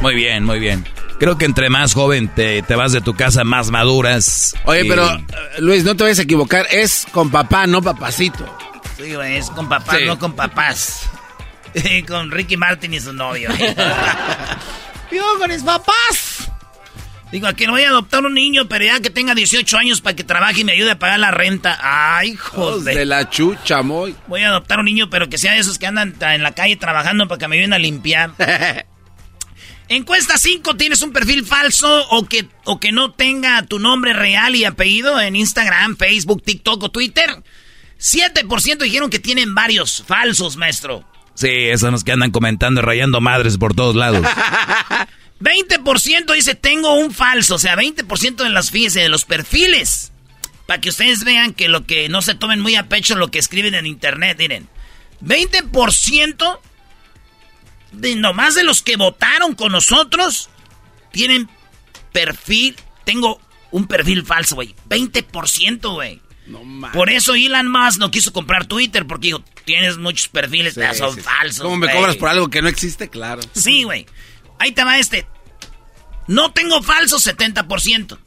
Muy 0.00 0.14
bien, 0.14 0.44
muy 0.44 0.58
bien. 0.58 0.84
Creo 1.18 1.36
que 1.36 1.44
entre 1.46 1.68
más 1.68 1.94
joven 1.94 2.28
te, 2.28 2.62
te 2.62 2.74
vas 2.76 2.92
de 2.92 3.00
tu 3.00 3.14
casa, 3.14 3.42
más 3.44 3.70
maduras. 3.70 4.54
Oye, 4.64 4.84
Y- 4.84 4.88
pero, 4.88 5.08
eh, 5.10 5.24
Luis, 5.58 5.82
no 5.84 5.96
te 5.96 6.04
vayas 6.04 6.20
a 6.20 6.22
equivocar. 6.22 6.66
Es 6.70 7.06
con 7.10 7.30
papá, 7.30 7.66
no 7.66 7.82
papacito. 7.82 8.46
Sí, 8.96 9.14
güey, 9.14 9.36
es 9.36 9.50
con 9.50 9.68
papás, 9.68 9.96
Sí. 9.98 10.04
no 10.06 10.18
con 10.18 10.32
papás. 10.34 11.02
con 12.08 12.30
Ricky 12.30 12.56
Martin 12.56 12.94
y 12.94 13.00
su 13.00 13.12
novio. 13.12 13.50
Yo 15.10 15.22
con 15.38 15.50
mis 15.50 15.62
papás. 15.62 16.50
Digo, 17.32 17.46
a 17.46 17.52
que 17.52 17.66
no 17.66 17.72
voy 17.72 17.82
a 17.82 17.90
adoptar 17.90 18.24
un 18.24 18.32
niño, 18.32 18.68
pero 18.68 18.84
ya 18.86 19.00
que 19.00 19.10
tenga 19.10 19.34
18 19.34 19.76
años 19.76 20.00
para 20.00 20.16
que 20.16 20.24
trabaje 20.24 20.62
y 20.62 20.64
me 20.64 20.72
ayude 20.72 20.92
a 20.92 20.98
pagar 20.98 21.18
la 21.18 21.30
renta. 21.30 21.78
Ay, 21.82 22.36
joder. 22.36 22.94
de 22.96 23.04
la 23.04 23.28
chucha, 23.28 23.82
muy. 23.82 24.14
Voy 24.28 24.42
a 24.44 24.48
adoptar 24.48 24.78
un 24.78 24.86
niño, 24.86 25.10
pero 25.10 25.28
que 25.28 25.36
sea 25.36 25.52
de 25.52 25.58
esos 25.58 25.78
que 25.78 25.86
andan 25.86 26.14
en 26.20 26.42
la 26.42 26.52
calle 26.52 26.76
trabajando 26.76 27.28
para 27.28 27.38
que 27.38 27.48
me 27.48 27.56
ayuden 27.56 27.72
a 27.74 27.78
limpiar. 27.78 28.30
Encuesta 29.88 30.36
5, 30.36 30.76
¿tienes 30.76 31.00
un 31.00 31.12
perfil 31.12 31.46
falso 31.46 32.06
o 32.10 32.26
que, 32.26 32.46
o 32.64 32.78
que 32.78 32.92
no 32.92 33.12
tenga 33.12 33.62
tu 33.62 33.78
nombre 33.78 34.12
real 34.12 34.54
y 34.54 34.64
apellido 34.64 35.18
en 35.18 35.34
Instagram, 35.34 35.96
Facebook, 35.96 36.42
TikTok 36.42 36.82
o 36.82 36.90
Twitter? 36.90 37.42
7% 37.98 38.78
dijeron 38.78 39.08
que 39.08 39.18
tienen 39.18 39.54
varios 39.54 40.04
falsos, 40.06 40.56
maestro. 40.56 41.04
Sí, 41.34 41.48
esos 41.48 41.90
los 41.90 42.04
que 42.04 42.12
andan 42.12 42.30
comentando 42.30 42.80
y 42.80 42.84
rayando 42.84 43.20
madres 43.20 43.56
por 43.56 43.74
todos 43.74 43.96
lados. 43.96 44.26
20% 45.40 46.34
dice 46.34 46.54
tengo 46.54 46.94
un 46.94 47.12
falso, 47.12 47.54
o 47.54 47.58
sea, 47.58 47.76
20% 47.76 48.36
de 48.36 48.50
las, 48.50 48.70
fíjense, 48.70 49.00
de 49.00 49.08
los 49.08 49.24
perfiles. 49.24 50.12
Para 50.66 50.82
que 50.82 50.90
ustedes 50.90 51.24
vean 51.24 51.54
que 51.54 51.68
lo 51.68 51.86
que 51.86 52.10
no 52.10 52.20
se 52.20 52.34
tomen 52.34 52.60
muy 52.60 52.74
a 52.74 52.88
pecho 52.88 53.14
lo 53.14 53.30
que 53.30 53.38
escriben 53.38 53.74
en 53.74 53.86
internet, 53.86 54.36
miren. 54.38 54.68
20% 55.24 56.58
de 57.92 58.16
nomás 58.16 58.54
de 58.54 58.64
los 58.64 58.82
que 58.82 58.96
votaron 58.96 59.54
con 59.54 59.72
nosotros 59.72 60.48
tienen 61.12 61.48
perfil, 62.12 62.76
tengo 63.04 63.40
un 63.70 63.86
perfil 63.86 64.24
falso, 64.24 64.54
güey. 64.56 64.74
20%, 64.88 65.92
güey. 65.94 66.20
No 66.46 66.64
mames. 66.64 66.96
Por 66.96 67.10
eso 67.10 67.34
Elon 67.34 67.70
Musk 67.70 67.98
no 67.98 68.10
quiso 68.10 68.32
comprar 68.32 68.66
Twitter 68.66 69.06
porque 69.06 69.28
dijo, 69.28 69.44
tienes 69.64 69.98
muchos 69.98 70.28
perfiles, 70.28 70.74
Sí, 70.74 70.80
ya 70.80 70.94
son 70.94 71.14
sí, 71.14 71.20
falsos. 71.20 71.62
¿Cómo 71.62 71.76
me 71.76 71.86
güey". 71.86 71.96
cobras 71.98 72.16
por 72.16 72.28
algo 72.30 72.48
que 72.48 72.62
no 72.62 72.68
existe? 72.68 73.08
Claro. 73.10 73.42
Sí, 73.52 73.82
güey. 73.82 74.06
Ahí 74.58 74.72
te 74.72 74.82
va 74.84 74.98
este. 74.98 75.26
No 76.26 76.52
tengo 76.52 76.82
falso 76.82 77.18
70%. 77.18 78.18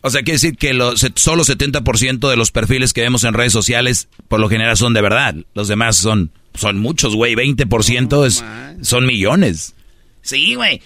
O 0.00 0.10
sea, 0.10 0.22
quiere 0.22 0.34
decir 0.34 0.56
que 0.56 0.74
los, 0.74 1.04
solo 1.16 1.44
70% 1.44 2.30
de 2.30 2.36
los 2.36 2.50
perfiles 2.52 2.92
que 2.92 3.00
vemos 3.02 3.24
en 3.24 3.34
redes 3.34 3.52
sociales, 3.52 4.08
por 4.28 4.38
lo 4.38 4.48
general, 4.48 4.76
son 4.76 4.94
de 4.94 5.02
verdad. 5.02 5.34
Los 5.54 5.66
demás 5.68 5.96
son, 5.96 6.30
son 6.54 6.78
muchos, 6.78 7.14
güey. 7.14 7.34
20% 7.34 8.26
es, 8.26 8.44
son 8.86 9.06
millones. 9.06 9.74
Sí, 10.22 10.54
güey. 10.54 10.82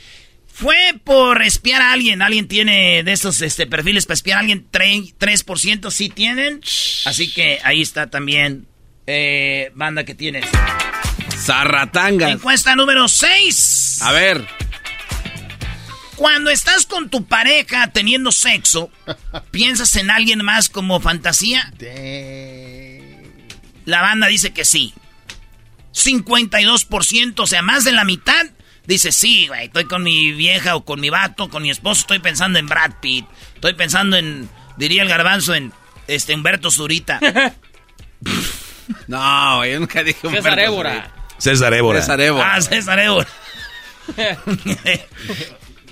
Fue 0.47 0.76
por 1.02 1.42
espiar 1.42 1.81
a 1.83 1.92
alguien. 1.92 2.21
Alguien 2.23 2.47
tiene 2.47 3.02
de 3.02 3.12
esos 3.12 3.40
este, 3.40 3.66
perfiles 3.66 4.04
para 4.07 4.14
espiar 4.14 4.37
a 4.37 4.40
alguien. 4.40 4.66
Tre- 4.71 5.14
3% 5.19 5.90
sí 5.90 6.09
tienen. 6.11 6.61
Así 7.07 7.33
que 7.33 7.59
ahí 7.64 7.81
está 7.81 8.09
también 8.11 8.66
eh, 9.07 9.73
banda 9.75 10.04
que 10.04 10.14
tienes. 10.14 10.45
Zarratangas. 11.37 12.31
Encuesta 12.33 12.76
número 12.76 13.09
6. 13.09 14.02
A 14.02 14.12
ver. 14.12 14.47
Cuando 16.16 16.50
estás 16.50 16.87
con 16.87 17.09
tu 17.09 17.25
pareja 17.25 17.88
teniendo 17.90 18.31
sexo, 18.31 18.90
¿piensas 19.50 19.97
en 19.97 20.11
alguien 20.11 20.45
más 20.45 20.69
como 20.69 21.00
fantasía? 21.00 21.73
La 23.87 24.02
banda 24.02 24.28
dice 24.28 24.52
que 24.52 24.64
sí. 24.64 24.95
52%, 25.94 27.40
o 27.40 27.46
sea, 27.46 27.62
más 27.62 27.84
de 27.84 27.92
la 27.92 28.04
mitad, 28.04 28.46
dice 28.87 29.12
sí, 29.12 29.46
güey. 29.49 29.66
Estoy 29.66 29.84
con 29.84 30.02
mi 30.02 30.32
vieja 30.32 30.76
o 30.76 30.84
con 30.84 31.00
mi 31.00 31.11
vato, 31.11 31.49
con 31.49 31.62
mi 31.62 31.70
esposo, 31.70 32.00
estoy 32.02 32.18
pensando 32.18 32.58
en 32.58 32.66
Brad 32.66 32.92
Pitt. 33.00 33.26
Estoy 33.54 33.75
pensando 33.75 34.16
en, 34.16 34.49
diría 34.76 35.02
el 35.02 35.08
garbanzo, 35.08 35.54
en 35.54 35.72
este 36.08 36.34
Humberto 36.34 36.70
Zurita. 36.70 37.20
No, 39.06 39.64
yo 39.64 39.78
nunca 39.80 40.02
dije 40.02 40.26
un 40.26 40.34
César 40.34 40.58
Évora. 40.58 41.11
César 41.38 41.72
Évora. 41.72 42.00
César 42.00 42.20
Évora. 42.20 42.54
Ah, 42.54 42.61
César 42.61 42.99
Évora. 42.99 43.28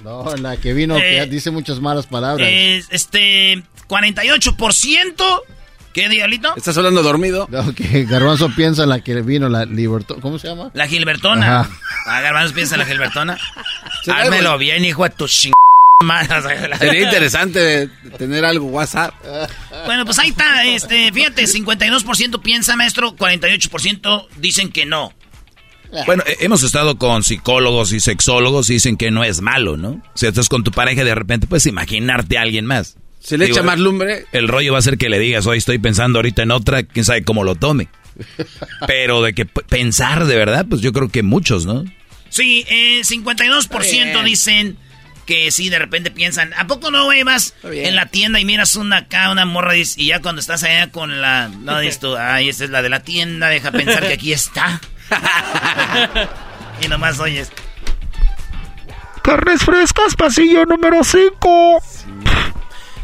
No, 0.04 0.34
la 0.36 0.56
que 0.56 0.72
vino 0.72 0.96
que 0.96 1.18
Eh, 1.18 1.26
dice 1.26 1.50
muchas 1.50 1.78
malas 1.80 2.06
palabras. 2.06 2.48
Es, 2.50 2.86
este, 2.90 3.62
48%. 3.86 5.42
¿Qué, 5.92 6.08
Diablito? 6.08 6.54
¿Estás 6.56 6.76
hablando 6.78 7.02
dormido? 7.02 7.48
No, 7.60 7.74
que 7.74 8.04
Garbanzo 8.04 8.48
piensa 8.54 8.86
la 8.86 9.00
que 9.00 9.20
vino, 9.22 9.48
la 9.48 9.64
Libertad. 9.64 10.16
¿Cómo 10.20 10.38
se 10.38 10.48
llama? 10.48 10.70
La 10.72 10.86
Gilbertona. 10.86 11.60
Ajá. 11.60 11.70
Ah, 12.06 12.20
Garbanzo 12.20 12.54
piensa 12.54 12.76
en 12.76 12.80
la 12.80 12.86
Gilbertona. 12.86 13.38
Házmelo 14.06 14.56
bien, 14.56 14.84
hijo 14.84 15.04
de 15.04 15.10
tu 15.10 15.26
ching... 15.26 15.52
Sería 16.78 17.02
interesante 17.02 17.90
tener 18.16 18.44
algo 18.46 18.66
WhatsApp. 18.66 19.12
Bueno, 19.84 20.06
pues 20.06 20.18
ahí 20.18 20.30
está, 20.30 20.64
este, 20.64 21.12
fíjate, 21.12 21.44
52% 21.44 22.40
piensa, 22.40 22.74
maestro, 22.74 23.14
48% 23.16 24.28
dicen 24.38 24.72
que 24.72 24.86
no. 24.86 25.12
Bueno, 26.06 26.22
eh, 26.26 26.38
hemos 26.40 26.62
estado 26.62 26.96
con 26.96 27.22
psicólogos 27.22 27.92
y 27.92 28.00
sexólogos 28.00 28.70
y 28.70 28.74
dicen 28.74 28.96
que 28.96 29.10
no 29.10 29.24
es 29.24 29.42
malo, 29.42 29.76
¿no? 29.76 30.00
Si 30.14 30.26
estás 30.26 30.48
con 30.48 30.64
tu 30.64 30.70
pareja 30.70 31.04
de 31.04 31.14
repente 31.14 31.46
puedes 31.46 31.66
imaginarte 31.66 32.38
a 32.38 32.42
alguien 32.42 32.64
más. 32.64 32.96
Se 33.20 33.36
le 33.38 33.44
Digo, 33.46 33.58
echa 33.58 33.62
más 33.64 33.78
lumbre. 33.78 34.26
El 34.32 34.48
rollo 34.48 34.72
va 34.72 34.78
a 34.78 34.82
ser 34.82 34.98
que 34.98 35.08
le 35.08 35.18
digas, 35.18 35.46
hoy 35.46 35.58
estoy 35.58 35.78
pensando 35.78 36.18
ahorita 36.18 36.42
en 36.42 36.50
otra, 36.50 36.82
quién 36.82 37.04
sabe 37.04 37.22
cómo 37.22 37.44
lo 37.44 37.54
tome. 37.54 37.88
Pero 38.86 39.22
de 39.22 39.34
que 39.34 39.46
pensar 39.46 40.24
de 40.24 40.36
verdad, 40.36 40.66
pues 40.68 40.80
yo 40.80 40.92
creo 40.92 41.08
que 41.08 41.22
muchos, 41.22 41.66
¿no? 41.66 41.84
Sí, 42.30 42.64
eh, 42.68 43.00
52% 43.02 43.90
bien. 43.90 44.24
dicen 44.24 44.76
que 45.26 45.50
sí, 45.50 45.68
de 45.68 45.78
repente 45.78 46.10
piensan, 46.10 46.52
¿a 46.54 46.66
poco 46.66 46.90
no, 46.90 47.04
güey? 47.04 47.22
Vas 47.22 47.54
bien. 47.62 47.86
en 47.86 47.96
la 47.96 48.06
tienda 48.06 48.40
y 48.40 48.44
miras 48.44 48.74
una 48.76 48.98
acá, 48.98 49.30
una 49.30 49.44
morra, 49.44 49.76
y 49.76 49.84
ya 49.84 50.20
cuando 50.20 50.40
estás 50.40 50.62
allá 50.64 50.90
con 50.90 51.20
la... 51.20 51.48
No, 51.48 51.78
dices 51.78 52.00
tú, 52.00 52.16
ay, 52.16 52.48
esta 52.48 52.64
es 52.64 52.70
la 52.70 52.82
de 52.82 52.88
la 52.88 53.00
tienda, 53.00 53.48
deja 53.48 53.70
pensar 53.70 54.06
que 54.06 54.14
aquí 54.14 54.32
está. 54.32 54.80
y 56.82 56.88
nomás 56.88 57.20
oyes... 57.20 57.52
Carnes 59.22 59.62
frescas, 59.62 60.16
pasillo 60.16 60.64
número 60.64 61.04
5. 61.04 61.82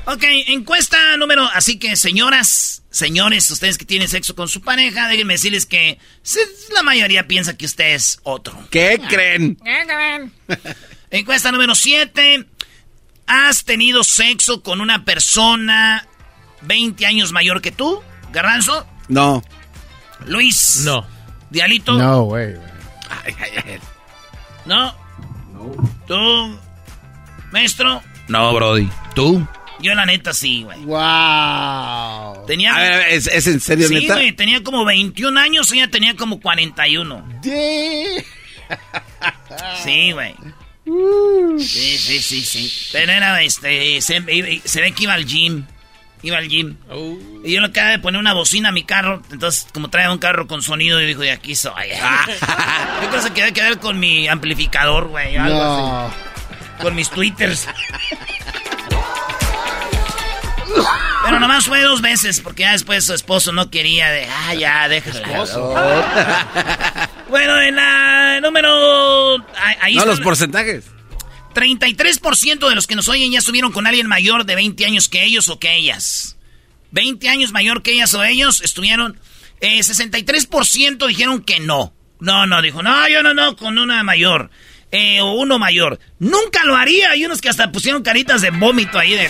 Ok, 0.07 0.23
encuesta 0.49 1.17
número... 1.17 1.45
Así 1.53 1.79
que, 1.79 1.97
señoras, 1.97 2.85
señores, 2.91 3.51
ustedes 3.51 3.77
que 3.77 3.85
tienen 3.85 4.07
sexo 4.09 4.37
con 4.37 4.49
su 4.49 4.61
pareja, 4.61 5.09
déjenme 5.09 5.35
decirles 5.35 5.67
que 5.67 5.99
la 6.73 6.83
mayoría 6.85 7.27
piensa 7.27 7.57
que 7.57 7.67
usted 7.67 7.95
es 7.95 8.21
otro. 8.23 8.57
¿Qué 8.71 9.01
creen? 9.09 9.59
Encuesta 11.11 11.51
número 11.51 11.75
7. 11.75 12.47
¿Has 13.27 13.65
tenido 13.65 14.05
sexo 14.05 14.63
con 14.63 14.81
una 14.81 15.05
persona 15.05 16.07
20 16.63 17.05
años 17.07 17.33
mayor 17.33 17.61
que 17.61 17.73
tú? 17.73 18.01
Garranzo, 18.33 18.87
No. 19.09 19.43
Luis. 20.27 20.83
No. 20.85 21.05
Dialito. 21.51 21.95
No, 21.95 22.23
güey. 22.23 22.55
güey. 22.55 22.69
Ay, 23.25 23.35
ay, 23.41 23.51
ay. 23.73 23.81
No. 24.67 24.95
¿Tú? 26.07 26.59
Maestro. 27.51 28.03
No, 28.29 28.53
Brody. 28.55 28.89
¿Tú? 29.15 29.47
Yo 29.81 29.95
la 29.95 30.07
neta 30.07 30.33
sí, 30.33 30.63
güey. 30.63 30.79
Wow. 30.85 32.47
Tenía... 32.47 32.75
A 32.75 32.81
ver, 32.81 33.09
¿es, 33.11 33.27
es 33.27 33.47
en 33.47 33.61
serio, 33.61 33.89
sí, 33.89 33.95
neta? 33.95 34.15
güey, 34.15 34.33
tenía 34.33 34.63
como 34.63 34.85
21 34.85 35.39
años, 35.39 35.71
ella 35.73 35.89
tenía 35.91 36.17
como 36.17 36.41
41. 36.41 37.41
Sí, 39.85 40.13
güey. 40.13 40.35
Sí, 41.59 41.99
sí, 41.99 42.21
sí, 42.21 42.41
sí. 42.45 42.73
Pero 42.93 43.13
era 43.13 43.43
este. 43.43 44.01
Se, 44.01 44.23
se 44.65 44.81
ve 44.81 44.93
que 44.93 45.05
iba 45.05 45.15
al 45.15 45.25
gym. 45.25 45.65
Iba 46.23 46.39
al 46.39 46.49
gym. 46.49 46.77
Y 47.45 47.53
yo 47.53 47.61
le 47.61 47.67
acababa 47.69 47.93
de 47.93 47.99
poner 48.01 48.19
una 48.21 48.33
bocina 48.35 48.71
a 48.71 48.73
mi 48.73 48.83
carro. 48.85 49.23
Entonces, 49.31 49.67
como 49.73 49.89
traía 49.91 50.11
un 50.11 50.19
carro 50.19 50.47
con 50.49 50.63
sonido, 50.63 51.01
yo 51.01 51.07
dijo, 51.07 51.21
de 51.23 51.31
aquí 51.33 51.55
soy. 51.55 51.73
yo 53.03 53.09
creo 53.09 53.11
que 53.11 53.21
se 53.21 53.53
quedar 53.53 53.79
con 53.79 53.99
mi 54.01 54.27
amplificador, 54.29 55.09
güey. 55.09 55.37
algo 55.37 55.59
No. 55.59 56.07
así. 56.07 56.17
Con 56.83 56.95
mis 56.95 57.09
twitters. 57.11 57.69
Pero 61.37 61.49
nomás 61.49 61.67
fue 61.67 61.83
dos 61.83 62.01
veces, 62.01 62.41
porque 62.41 62.63
ya 62.63 62.73
después 62.73 63.05
su 63.05 63.13
esposo 63.13 63.53
no 63.53 63.69
quería 63.69 64.11
de, 64.11 64.25
ah, 64.25 64.55
ya, 64.55 64.89
déjala. 64.89 65.45
bueno, 67.29 67.61
en 67.61 67.77
la 67.77 68.41
número... 68.41 69.37
ahí- 69.83 69.97
no, 69.97 70.01
está 70.01 70.11
los 70.13 70.21
porcentajes. 70.21 70.87
33% 71.55 72.67
de 72.71 72.75
los 72.75 72.87
que 72.87 72.95
nos 72.95 73.09
oyen 73.09 73.33
ya 73.33 73.41
estuvieron 73.41 73.71
con 73.71 73.87
alguien 73.87 74.07
mayor 74.07 74.47
de 74.47 74.55
20 74.55 74.87
años 74.87 75.11
que 75.11 75.25
ellos 75.25 75.51
o 75.51 75.59
que 75.59 75.77
ellas. 75.77 76.39
20 76.93 77.29
años 77.29 77.53
mayor 77.53 77.83
que 77.83 77.93
ellas 77.93 78.15
o 78.15 78.25
ellos 78.25 78.63
estuvieron. 78.63 79.21
Eh, 79.61 79.81
63% 79.81 81.07
dijeron 81.07 81.43
que 81.43 81.61
no. 81.61 81.93
No, 82.19 82.47
no, 82.47 82.63
dijo, 82.63 82.83
no, 82.83 83.11
yo 83.11 83.23
no, 83.23 83.35
no, 83.35 83.57
con 83.57 83.77
una 83.77 84.03
mayor. 84.05 84.49
Eh, 84.91 85.21
o 85.21 85.35
uno 85.35 85.59
mayor. 85.59 85.99
Nunca 86.19 86.65
lo 86.65 86.77
haría. 86.77 87.11
Hay 87.11 87.27
unos 87.27 87.43
que 87.43 87.51
hasta 87.51 87.71
pusieron 87.73 88.03
caritas 88.03 88.41
de 88.41 88.49
vómito 88.53 88.99
ahí 88.99 89.13
de... 89.13 89.29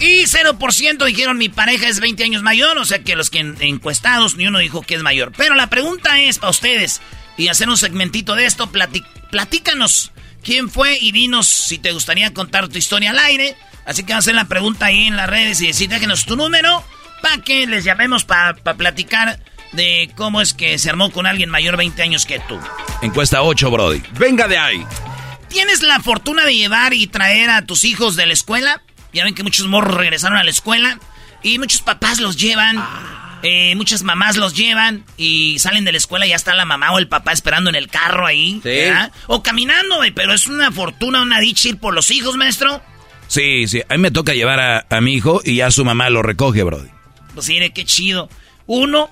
Y 0.00 0.24
0% 0.24 1.04
dijeron 1.04 1.38
mi 1.38 1.48
pareja 1.48 1.88
es 1.88 2.00
20 2.00 2.24
años 2.24 2.42
mayor. 2.42 2.78
O 2.78 2.84
sea 2.84 3.02
que 3.02 3.16
los 3.16 3.30
que 3.30 3.38
en- 3.40 3.56
encuestados 3.60 4.36
ni 4.36 4.46
uno 4.46 4.58
dijo 4.58 4.82
que 4.82 4.94
es 4.94 5.02
mayor. 5.02 5.32
Pero 5.36 5.54
la 5.54 5.68
pregunta 5.68 6.20
es 6.20 6.38
para 6.38 6.50
ustedes. 6.50 7.00
Y 7.36 7.48
hacer 7.48 7.68
un 7.68 7.76
segmentito 7.76 8.34
de 8.36 8.46
esto, 8.46 8.70
platícanos 9.30 10.12
quién 10.42 10.70
fue 10.70 10.98
y 11.00 11.10
dinos 11.12 11.46
si 11.48 11.78
te 11.78 11.92
gustaría 11.92 12.32
contar 12.32 12.68
tu 12.68 12.78
historia 12.78 13.10
al 13.10 13.18
aire. 13.18 13.56
Así 13.86 14.04
que 14.04 14.12
a 14.12 14.18
hacer 14.18 14.34
la 14.34 14.44
pregunta 14.46 14.86
ahí 14.86 15.06
en 15.06 15.16
las 15.16 15.28
redes 15.28 15.60
y 15.60 15.66
decir, 15.68 15.88
déjenos 15.88 16.24
tu 16.24 16.36
número 16.36 16.84
para 17.22 17.38
que 17.38 17.66
les 17.66 17.84
llamemos 17.84 18.24
para 18.24 18.54
platicar 18.54 19.40
de 19.72 20.10
cómo 20.16 20.40
es 20.40 20.54
que 20.54 20.78
se 20.78 20.88
armó 20.90 21.10
con 21.10 21.26
alguien 21.26 21.50
mayor 21.50 21.76
20 21.76 22.00
años 22.02 22.24
que 22.26 22.38
tú. 22.40 22.58
Encuesta 23.02 23.42
8, 23.42 23.70
Brody. 23.70 24.02
Venga 24.18 24.46
de 24.46 24.56
ahí. 24.58 24.86
¿Tienes 25.48 25.82
la 25.82 26.00
fortuna 26.00 26.44
de 26.46 26.54
llevar 26.54 26.94
y 26.94 27.06
traer 27.08 27.50
a 27.50 27.62
tus 27.62 27.84
hijos 27.84 28.14
de 28.16 28.26
la 28.26 28.32
escuela? 28.32 28.82
Ya 29.14 29.24
ven 29.24 29.34
que 29.34 29.42
muchos 29.42 29.66
morros 29.66 29.96
regresaron 29.96 30.36
a 30.36 30.44
la 30.44 30.50
escuela 30.50 30.98
y 31.42 31.58
muchos 31.58 31.82
papás 31.82 32.20
los 32.20 32.36
llevan, 32.36 32.84
eh, 33.42 33.74
muchas 33.76 34.02
mamás 34.02 34.36
los 34.36 34.54
llevan 34.54 35.04
y 35.16 35.58
salen 35.60 35.84
de 35.84 35.92
la 35.92 35.98
escuela 35.98 36.26
y 36.26 36.30
ya 36.30 36.36
está 36.36 36.54
la 36.54 36.64
mamá 36.64 36.92
o 36.92 36.98
el 36.98 37.08
papá 37.08 37.32
esperando 37.32 37.70
en 37.70 37.76
el 37.76 37.88
carro 37.88 38.26
ahí. 38.26 38.60
Sí. 38.62 38.68
¿verdad? 38.68 39.12
O 39.28 39.42
caminando, 39.42 39.96
güey, 39.96 40.10
pero 40.10 40.34
es 40.34 40.46
una 40.46 40.72
fortuna, 40.72 41.22
una 41.22 41.40
dicha 41.40 41.68
ir 41.68 41.78
por 41.78 41.94
los 41.94 42.10
hijos, 42.10 42.36
maestro. 42.36 42.82
Sí, 43.28 43.68
sí. 43.68 43.82
A 43.88 43.94
mí 43.94 43.98
me 43.98 44.10
toca 44.10 44.34
llevar 44.34 44.60
a, 44.60 44.86
a 44.90 45.00
mi 45.00 45.14
hijo 45.14 45.40
y 45.44 45.56
ya 45.56 45.70
su 45.70 45.84
mamá 45.84 46.10
lo 46.10 46.22
recoge, 46.22 46.62
Brody. 46.62 46.90
Pues 47.34 47.48
mire, 47.48 47.70
qué 47.70 47.84
chido. 47.84 48.28
Uno, 48.66 49.10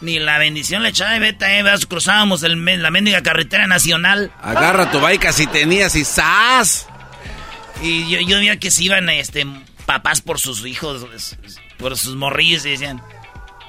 ni 0.00 0.18
la 0.18 0.38
bendición 0.38 0.82
le 0.82 0.90
echaba 0.90 1.12
de 1.12 1.20
beta, 1.20 1.58
eh, 1.58 1.64
cruzábamos 1.88 2.42
el 2.42 2.82
la 2.82 2.90
mendiga 2.90 3.22
carretera 3.22 3.66
nacional. 3.66 4.32
Agarra 4.42 4.90
tu 4.90 5.00
baica 5.00 5.32
si 5.32 5.46
tenías 5.46 5.94
y 5.96 6.04
¡zas! 6.04 6.88
Y 7.82 8.08
yo, 8.08 8.20
yo 8.20 8.38
veía 8.38 8.58
que 8.58 8.70
se 8.70 8.84
iban 8.84 9.08
este, 9.10 9.46
papás 9.86 10.20
por 10.20 10.38
sus 10.38 10.64
hijos, 10.66 11.04
por 11.78 11.96
sus 11.98 12.14
morrillos, 12.16 12.64
y 12.66 12.70
decían. 12.70 13.02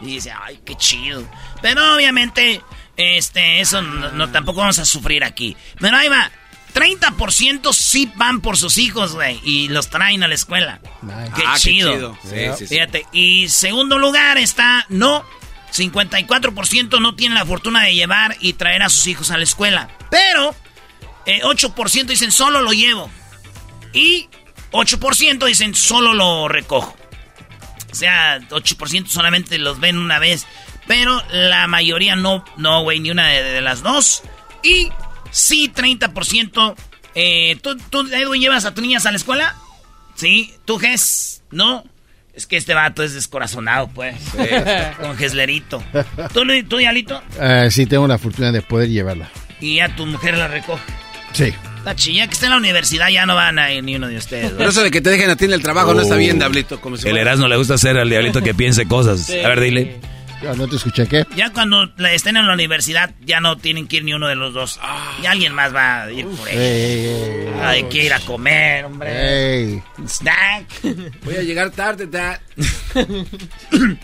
Y 0.01 0.15
decía, 0.15 0.39
ay, 0.43 0.59
qué 0.65 0.75
chido. 0.75 1.25
Pero 1.61 1.95
obviamente, 1.95 2.61
este, 2.97 3.61
eso 3.61 3.81
no, 3.81 4.11
no- 4.11 4.29
tampoco 4.31 4.59
vamos 4.59 4.79
a 4.79 4.85
sufrir 4.85 5.23
aquí. 5.23 5.55
Pero 5.79 5.95
ahí 5.97 6.09
va. 6.09 6.29
30% 6.73 7.71
sí 7.71 8.11
van 8.15 8.41
por 8.41 8.57
sus 8.57 8.79
hijos, 8.79 9.13
güey, 9.13 9.39
y 9.43 9.67
los 9.69 9.89
traen 9.91 10.23
a 10.23 10.27
la 10.27 10.33
escuela. 10.33 10.79
Qué 10.81 11.43
Ah, 11.45 11.53
qué 11.55 11.59
chido. 11.59 11.93
chido. 11.93 12.17
Sí, 12.23 12.29
sí, 12.57 12.67
sí. 12.67 12.75
Fíjate. 12.75 13.05
Y 13.13 13.47
segundo 13.49 13.97
lugar 13.99 14.37
está 14.39 14.85
no. 14.89 15.23
54% 15.71 16.99
no 16.99 17.15
tienen 17.15 17.37
la 17.37 17.45
fortuna 17.45 17.83
de 17.83 17.93
llevar 17.95 18.37
y 18.39 18.53
traer 18.53 18.83
a 18.83 18.89
sus 18.89 19.07
hijos 19.07 19.31
a 19.31 19.37
la 19.37 19.43
escuela. 19.43 19.89
Pero 20.11 20.55
eh, 21.25 21.41
8% 21.43 22.05
dicen 22.05 22.31
solo 22.31 22.61
lo 22.61 22.71
llevo. 22.73 23.09
Y 23.93 24.27
8% 24.71 25.45
dicen 25.45 25.75
solo 25.75 26.13
lo 26.13 26.47
recojo. 26.47 26.95
O 27.91 27.95
sea, 27.95 28.39
8% 28.39 29.07
solamente 29.07 29.57
los 29.59 29.79
ven 29.79 29.97
una 29.97 30.19
vez. 30.19 30.47
Pero 30.87 31.21
la 31.31 31.67
mayoría 31.67 32.15
no, 32.15 32.43
no, 32.57 32.83
güey, 32.83 32.99
ni 32.99 33.11
una 33.11 33.27
de, 33.27 33.43
de 33.43 33.61
las 33.61 33.83
dos. 33.83 34.23
Y 34.63 34.89
sí, 35.31 35.71
30%. 35.73 36.75
Eh, 37.15 37.57
¿tú, 37.61 37.77
¿Tú, 37.89 38.07
Edwin, 38.11 38.41
llevas 38.41 38.65
a 38.65 38.73
tus 38.73 38.81
niñas 38.83 39.05
a 39.05 39.11
la 39.11 39.17
escuela? 39.17 39.55
Sí. 40.15 40.53
¿Tú, 40.65 40.79
Ges? 40.79 41.43
No. 41.51 41.83
Es 42.33 42.47
que 42.47 42.57
este 42.57 42.73
vato 42.73 43.03
es 43.03 43.13
descorazonado, 43.13 43.87
pues. 43.89 44.15
Con 44.99 45.15
Geslerito. 45.15 45.83
¿Tú, 46.33 46.41
tú 46.67 46.79
Yalito? 46.79 47.21
Eh, 47.39 47.67
sí, 47.69 47.85
tengo 47.85 48.07
la 48.07 48.17
fortuna 48.17 48.51
de 48.51 48.63
poder 48.63 48.89
llevarla. 48.89 49.29
Y 49.61 49.75
ya 49.75 49.95
tu 49.95 50.07
mujer 50.07 50.37
la 50.37 50.47
recoge. 50.47 50.81
Sí. 51.33 51.53
La 51.85 51.95
chilla 51.95 52.27
que 52.27 52.33
está 52.33 52.45
en 52.45 52.51
la 52.51 52.57
universidad 52.57 53.09
ya 53.09 53.25
no 53.25 53.35
van 53.35 53.59
a 53.59 53.71
ir 53.73 53.83
ni 53.83 53.95
uno 53.95 54.07
de 54.07 54.17
ustedes. 54.17 54.51
Pero 54.57 54.69
eso 54.69 54.83
de 54.83 54.89
que 54.91 55.01
te 55.01 55.09
dejen 55.09 55.29
a 55.29 55.35
ti 55.35 55.45
en 55.45 55.53
el 55.53 55.61
trabajo 55.61 55.93
no 55.93 56.01
está 56.01 56.15
bien, 56.15 56.37
Diablito. 56.39 56.79
Como 56.79 56.95
si 56.97 57.03
El 57.07 57.11
fuera- 57.13 57.21
Erasmo 57.21 57.47
le 57.47 57.57
gusta 57.57 57.73
hacer 57.73 57.97
al 57.97 58.09
diablito 58.09 58.41
que 58.41 58.53
piense 58.53 58.87
cosas. 58.87 59.29
A 59.29 59.47
ver, 59.49 59.59
dile. 59.59 59.99
Ya, 60.41 60.53
no 60.55 60.67
te 60.67 60.75
escuché, 60.75 61.07
¿qué? 61.07 61.25
Ya 61.37 61.51
cuando 61.53 61.89
estén 62.11 62.35
en 62.35 62.45
la 62.47 62.53
universidad, 62.53 63.11
ya 63.25 63.39
no 63.39 63.57
tienen 63.57 63.87
que 63.87 63.97
ir 63.97 64.03
ni 64.03 64.13
uno 64.13 64.27
de 64.27 64.35
los 64.35 64.53
dos. 64.53 64.77
Y 65.21 65.25
alguien 65.25 65.53
más 65.53 65.73
va 65.73 66.03
a 66.03 66.11
ir 66.11 66.25
por 66.25 66.49
ellos. 66.49 66.61
ey, 66.61 67.05
ey. 67.05 67.47
Hay 67.63 67.83
que 67.83 68.03
ir 68.05 68.13
a 68.13 68.19
comer, 68.19 68.83
hombre. 68.85 69.81
Snack. 70.05 70.65
Voy 71.23 71.35
a 71.37 71.41
llegar 71.43 71.69
tarde, 71.71 72.07
Dad. 72.07 72.41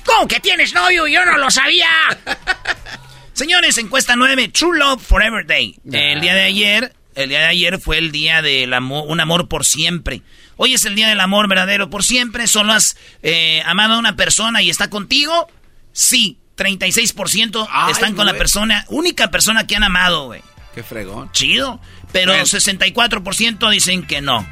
¿Cómo 0.05 0.27
que 0.27 0.39
tienes 0.39 0.73
novio? 0.73 1.07
Yo 1.07 1.25
no 1.25 1.37
lo 1.37 1.49
sabía. 1.51 1.87
Señores, 3.33 3.77
encuesta 3.77 4.15
9, 4.15 4.49
True 4.49 4.77
Love 4.79 5.01
Forever 5.01 5.45
Day. 5.45 5.75
El 5.91 6.21
día 6.21 6.35
de 6.35 6.41
ayer, 6.43 6.93
el 7.15 7.30
día 7.30 7.39
de 7.39 7.45
ayer 7.48 7.80
fue 7.80 7.98
el 7.98 8.12
día 8.12 8.41
del 8.41 8.74
amor, 8.74 9.06
un 9.08 9.19
amor 9.19 9.48
por 9.48 9.65
siempre. 9.65 10.22
Hoy 10.58 10.74
es 10.74 10.86
el 10.86 10.95
día 10.95 11.08
del 11.08 11.19
amor 11.19 11.48
verdadero 11.48 11.89
por 11.89 12.04
siempre. 12.04 12.48
¿Solo 12.48 12.74
has 12.74 12.98
eh, 13.24 13.62
amado 13.65 13.95
a 13.95 14.00
una 14.00 14.15
persona 14.15 14.62
y 14.62 14.69
está 14.69 14.89
contigo? 14.89 15.48
Sí, 15.93 16.38
36% 16.58 17.67
Ay, 17.72 17.91
están 17.91 18.15
con 18.15 18.26
la 18.26 18.34
persona, 18.34 18.86
única 18.89 19.32
persona 19.32 19.65
que 19.65 19.76
han 19.76 19.84
amado, 19.84 20.26
güey. 20.26 20.41
Qué 20.76 20.84
fregón. 20.84 21.32
Chido. 21.32 21.80
Pero 22.12 22.32
Bueno. 22.34 22.45
64% 22.45 23.69
dicen 23.72 24.06
que 24.06 24.22
no. 24.22 24.45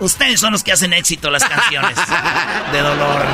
Ustedes 0.00 0.40
son 0.40 0.52
los 0.52 0.64
que 0.64 0.72
hacen 0.72 0.92
éxito 0.94 1.30
las 1.30 1.44
canciones 1.44 1.96
de 2.72 2.80
dolor. 2.80 3.26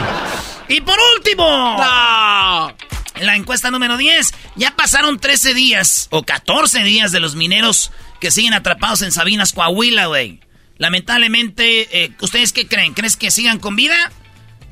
Y 0.68 0.80
por 0.80 0.96
último, 1.16 1.76
la 1.78 3.36
encuesta 3.36 3.70
número 3.70 3.96
10, 3.96 4.34
ya 4.56 4.74
pasaron 4.74 5.18
13 5.20 5.54
días 5.54 6.08
o 6.10 6.24
14 6.24 6.82
días 6.82 7.12
de 7.12 7.20
los 7.20 7.36
mineros 7.36 7.92
que 8.20 8.30
siguen 8.30 8.54
atrapados 8.54 9.02
en 9.02 9.12
Sabinas, 9.12 9.52
Coahuila, 9.52 10.06
güey. 10.06 10.40
Lamentablemente, 10.78 12.04
eh, 12.04 12.12
¿ustedes 12.20 12.52
qué 12.52 12.66
creen? 12.66 12.94
¿Crees 12.94 13.16
que 13.16 13.30
sigan 13.30 13.58
con 13.58 13.76
vida? 13.76 13.96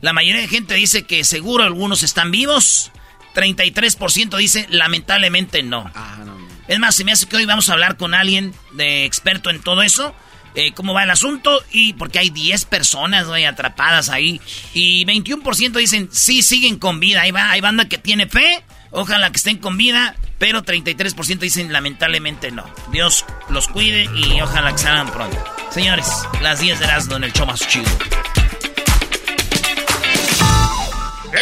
La 0.01 0.13
mayoría 0.13 0.43
de 0.43 0.49
gente 0.49 0.75
dice 0.75 1.05
que 1.05 1.25
seguro 1.25 1.65
algunos 1.65 2.03
están 2.03 2.31
vivos. 2.31 2.91
33% 3.35 4.37
dice 4.37 4.67
lamentablemente 4.71 5.63
no. 5.63 5.91
Ah, 5.95 6.17
no, 6.19 6.39
no. 6.39 6.49
Es 6.69 6.79
más, 6.79 6.95
se 6.95 7.05
me 7.05 7.13
hace 7.13 7.27
que 7.27 7.37
hoy 7.37 7.47
vamos 7.47 7.69
a 7.69 7.73
hablar 7.73 7.97
con 7.97 8.15
alguien 8.15 8.55
de 8.73 9.05
experto 9.05 9.51
en 9.51 9.61
todo 9.61 9.83
eso. 9.83 10.15
eh, 10.55 10.73
cómo 10.73 10.95
va 10.95 11.03
el 11.03 11.11
asunto. 11.11 11.63
Y 11.73 11.95
porque 11.95 12.19
hay 12.19 12.31
10 12.31 12.65
personas 12.67 13.27
güey, 13.27 13.45
atrapadas 13.45 14.09
ahí. 14.09 14.41
Y 14.73 15.05
21% 15.05 15.73
dicen 15.73 16.09
sí 16.13 16.43
siguen 16.43 16.79
con 16.79 17.01
vida. 17.01 17.23
Ahí 17.23 17.31
va, 17.31 17.51
hay 17.51 17.61
banda 17.61 17.89
que 17.89 17.99
tiene 17.99 18.27
fe. 18.29 18.63
Ojalá 18.91 19.31
que 19.31 19.37
estén 19.37 19.59
con 19.59 19.77
vida. 19.77 20.15
Pero 20.39 20.63
33% 20.63 21.39
dicen 21.39 21.73
lamentablemente 21.73 22.51
no. 22.51 22.65
Dios 22.91 23.25
los 23.49 23.69
cuide 23.69 24.09
y 24.15 24.41
ojalá 24.41 24.73
que 24.73 24.79
salgan 24.79 25.11
pronto. 25.11 25.43
Señores, 25.71 26.07
las 26.43 26.61
10 26.61 26.79
de 26.79 26.85
Erasmo 26.85 27.17
en 27.17 27.25
el 27.25 27.33
show 27.33 27.47
más 27.47 27.67
chido. 27.67 27.91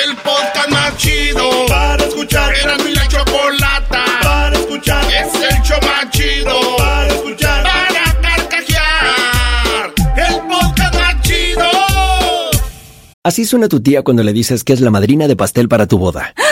El 0.04 0.16
podcast 0.16 0.70
más 0.70 0.96
chido 0.96 1.66
para 1.68 2.02
escuchar. 2.04 2.54
Era 2.54 2.78
mi 2.78 2.94
la 2.94 3.06
chocolata 3.08 4.04
para 4.22 4.56
escuchar. 4.56 5.04
Es 5.12 5.34
el 5.34 5.62
show 5.62 5.78
más 5.82 6.10
chido 6.10 6.76
para 6.78 7.08
escuchar. 7.08 7.62
Para 7.62 8.20
carcajear. 8.20 9.92
El 10.16 10.40
podcast 10.48 10.94
más 10.94 11.20
chido. 11.22 11.70
Así 13.22 13.44
suena 13.44 13.68
tu 13.68 13.82
tía 13.82 14.02
cuando 14.02 14.22
le 14.22 14.32
dices 14.32 14.64
que 14.64 14.72
es 14.72 14.80
la 14.80 14.90
madrina 14.90 15.28
de 15.28 15.36
pastel 15.36 15.68
para 15.68 15.86
tu 15.86 15.98
boda. 15.98 16.32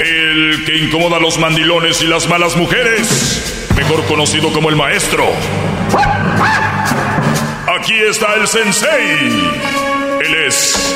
El 0.00 0.64
que 0.64 0.76
incomoda 0.76 1.16
a 1.16 1.20
los 1.20 1.38
mandilones 1.38 2.02
y 2.02 2.06
las 2.06 2.28
malas 2.28 2.56
mujeres. 2.56 3.66
Mejor 3.76 4.04
conocido 4.06 4.52
como 4.52 4.68
el 4.68 4.76
maestro. 4.76 5.24
Aquí 7.78 7.94
está 7.94 8.34
el 8.34 8.46
sensei. 8.46 9.18
Él 10.24 10.34
es. 10.46 10.94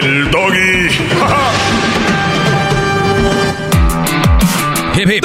El 0.00 0.30
doggy. 0.30 0.88
Hip, 4.94 5.10
hip. 5.10 5.24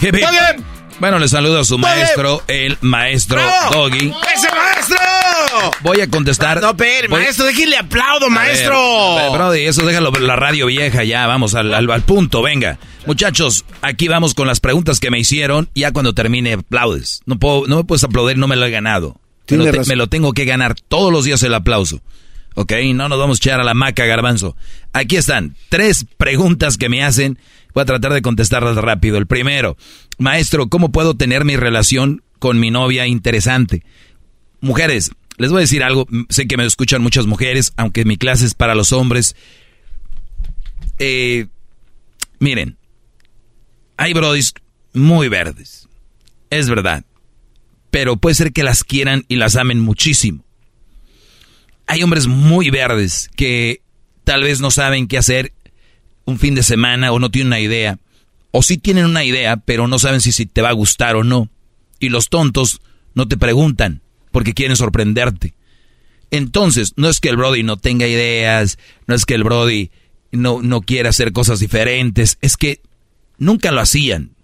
Hip, 0.00 0.14
hip. 0.14 0.64
Bueno, 1.02 1.18
le 1.18 1.26
saludo 1.26 1.58
a 1.58 1.64
su 1.64 1.78
maestro, 1.78 2.42
el 2.46 2.78
maestro 2.80 3.42
¡Bravo! 3.42 3.72
Doggy. 3.72 4.14
¡Ese 4.34 4.48
maestro! 4.54 4.81
Voy 5.82 6.00
a 6.00 6.08
contestar. 6.08 6.60
No, 6.60 6.76
pero, 6.76 7.08
Voy- 7.08 7.20
maestro, 7.22 7.44
déjenle 7.46 7.76
aplaudo, 7.76 8.26
ver, 8.26 8.30
maestro. 8.30 9.14
ver, 9.16 9.30
Brody, 9.32 9.60
eso 9.62 9.84
déjalo 9.86 10.10
la 10.12 10.36
radio 10.36 10.66
vieja 10.66 11.04
ya, 11.04 11.26
vamos 11.26 11.54
al, 11.54 11.72
al- 11.74 11.90
al 11.90 12.02
punto, 12.02 12.42
venga. 12.42 12.78
Muchachos, 13.06 13.64
aquí 13.82 14.08
vamos 14.08 14.34
con 14.34 14.46
las 14.46 14.60
preguntas 14.60 15.00
que 15.00 15.10
me 15.10 15.18
hicieron. 15.18 15.68
Ya 15.74 15.92
cuando 15.92 16.12
termine 16.14 16.52
aplaudes. 16.54 17.20
No 17.26 17.38
puedo, 17.38 17.66
no 17.66 17.76
me 17.76 17.84
puedes 17.84 18.04
aplaudir, 18.04 18.38
no 18.38 18.46
me 18.48 18.56
lo 18.56 18.64
he 18.66 18.70
ganado. 18.70 19.16
Me 19.50 19.56
lo, 19.58 19.70
te- 19.70 19.84
me 19.86 19.96
lo 19.96 20.06
tengo 20.06 20.32
que 20.32 20.44
ganar 20.44 20.74
todos 20.88 21.12
los 21.12 21.24
días 21.24 21.42
el 21.42 21.54
aplauso. 21.54 22.00
Ok, 22.54 22.72
no 22.94 23.08
nos 23.08 23.18
vamos 23.18 23.38
a 23.38 23.40
echar 23.40 23.60
a 23.60 23.64
la 23.64 23.74
maca, 23.74 24.04
garbanzo. 24.04 24.56
Aquí 24.92 25.16
están, 25.16 25.56
tres 25.68 26.06
preguntas 26.16 26.76
que 26.76 26.88
me 26.88 27.02
hacen. 27.02 27.38
Voy 27.74 27.82
a 27.82 27.86
tratar 27.86 28.12
de 28.12 28.20
contestarlas 28.22 28.76
rápido. 28.76 29.16
El 29.18 29.26
primero, 29.26 29.76
maestro, 30.18 30.68
¿cómo 30.68 30.92
puedo 30.92 31.14
tener 31.16 31.44
mi 31.46 31.56
relación 31.56 32.22
con 32.38 32.60
mi 32.60 32.70
novia 32.70 33.06
interesante? 33.06 33.82
Mujeres, 34.60 35.10
les 35.42 35.50
voy 35.50 35.58
a 35.58 35.60
decir 35.62 35.82
algo. 35.82 36.06
Sé 36.28 36.46
que 36.46 36.56
me 36.56 36.64
escuchan 36.64 37.02
muchas 37.02 37.26
mujeres, 37.26 37.72
aunque 37.76 38.04
mi 38.04 38.16
clase 38.16 38.46
es 38.46 38.54
para 38.54 38.76
los 38.76 38.92
hombres. 38.92 39.34
Eh, 41.00 41.48
miren, 42.38 42.78
hay 43.96 44.12
brodis 44.12 44.54
muy 44.92 45.28
verdes. 45.28 45.88
Es 46.48 46.68
verdad. 46.68 47.04
Pero 47.90 48.16
puede 48.16 48.36
ser 48.36 48.52
que 48.52 48.62
las 48.62 48.84
quieran 48.84 49.24
y 49.26 49.34
las 49.34 49.56
amen 49.56 49.80
muchísimo. 49.80 50.44
Hay 51.88 52.04
hombres 52.04 52.28
muy 52.28 52.70
verdes 52.70 53.28
que 53.34 53.82
tal 54.22 54.44
vez 54.44 54.60
no 54.60 54.70
saben 54.70 55.08
qué 55.08 55.18
hacer 55.18 55.52
un 56.24 56.38
fin 56.38 56.54
de 56.54 56.62
semana 56.62 57.10
o 57.10 57.18
no 57.18 57.32
tienen 57.32 57.48
una 57.48 57.58
idea. 57.58 57.98
O 58.52 58.62
sí 58.62 58.78
tienen 58.78 59.06
una 59.06 59.24
idea, 59.24 59.56
pero 59.56 59.88
no 59.88 59.98
saben 59.98 60.20
si, 60.20 60.30
si 60.30 60.46
te 60.46 60.62
va 60.62 60.68
a 60.68 60.72
gustar 60.72 61.16
o 61.16 61.24
no. 61.24 61.48
Y 61.98 62.10
los 62.10 62.28
tontos 62.28 62.80
no 63.14 63.26
te 63.26 63.36
preguntan 63.36 64.01
porque 64.32 64.54
quieren 64.54 64.76
sorprenderte. 64.76 65.54
Entonces, 66.30 66.94
no 66.96 67.08
es 67.08 67.20
que 67.20 67.28
el 67.28 67.36
Brody 67.36 67.62
no 67.62 67.76
tenga 67.76 68.06
ideas, 68.06 68.78
no 69.06 69.14
es 69.14 69.26
que 69.26 69.34
el 69.34 69.44
Brody 69.44 69.90
no, 70.32 70.62
no 70.62 70.80
quiera 70.80 71.10
hacer 71.10 71.32
cosas 71.32 71.60
diferentes, 71.60 72.38
es 72.40 72.56
que 72.56 72.80
nunca 73.38 73.70
lo 73.70 73.80
hacían. 73.80 74.34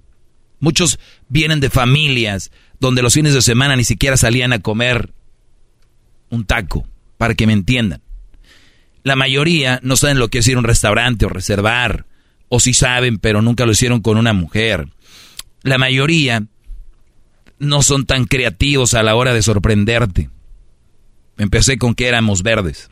Muchos 0.60 0.98
vienen 1.28 1.60
de 1.60 1.70
familias 1.70 2.50
donde 2.78 3.02
los 3.02 3.14
fines 3.14 3.34
de 3.34 3.42
semana 3.42 3.74
ni 3.74 3.84
siquiera 3.84 4.16
salían 4.16 4.52
a 4.52 4.60
comer 4.60 5.12
un 6.30 6.44
taco, 6.44 6.86
para 7.16 7.34
que 7.34 7.46
me 7.46 7.52
entiendan. 7.52 8.02
La 9.02 9.16
mayoría 9.16 9.80
no 9.82 9.96
saben 9.96 10.18
lo 10.18 10.28
que 10.28 10.38
es 10.38 10.48
ir 10.48 10.56
a 10.56 10.58
un 10.58 10.64
restaurante 10.64 11.24
o 11.24 11.30
reservar, 11.30 12.06
o 12.48 12.60
sí 12.60 12.74
saben, 12.74 13.18
pero 13.18 13.42
nunca 13.42 13.66
lo 13.66 13.72
hicieron 13.72 14.00
con 14.00 14.18
una 14.18 14.32
mujer. 14.32 14.88
La 15.62 15.78
mayoría 15.78 16.44
no 17.58 17.82
son 17.82 18.06
tan 18.06 18.24
creativos 18.24 18.94
a 18.94 19.02
la 19.02 19.14
hora 19.14 19.34
de 19.34 19.42
sorprenderte. 19.42 20.30
Empecé 21.36 21.78
con 21.78 21.94
que 21.94 22.06
éramos 22.08 22.42
verdes. 22.42 22.90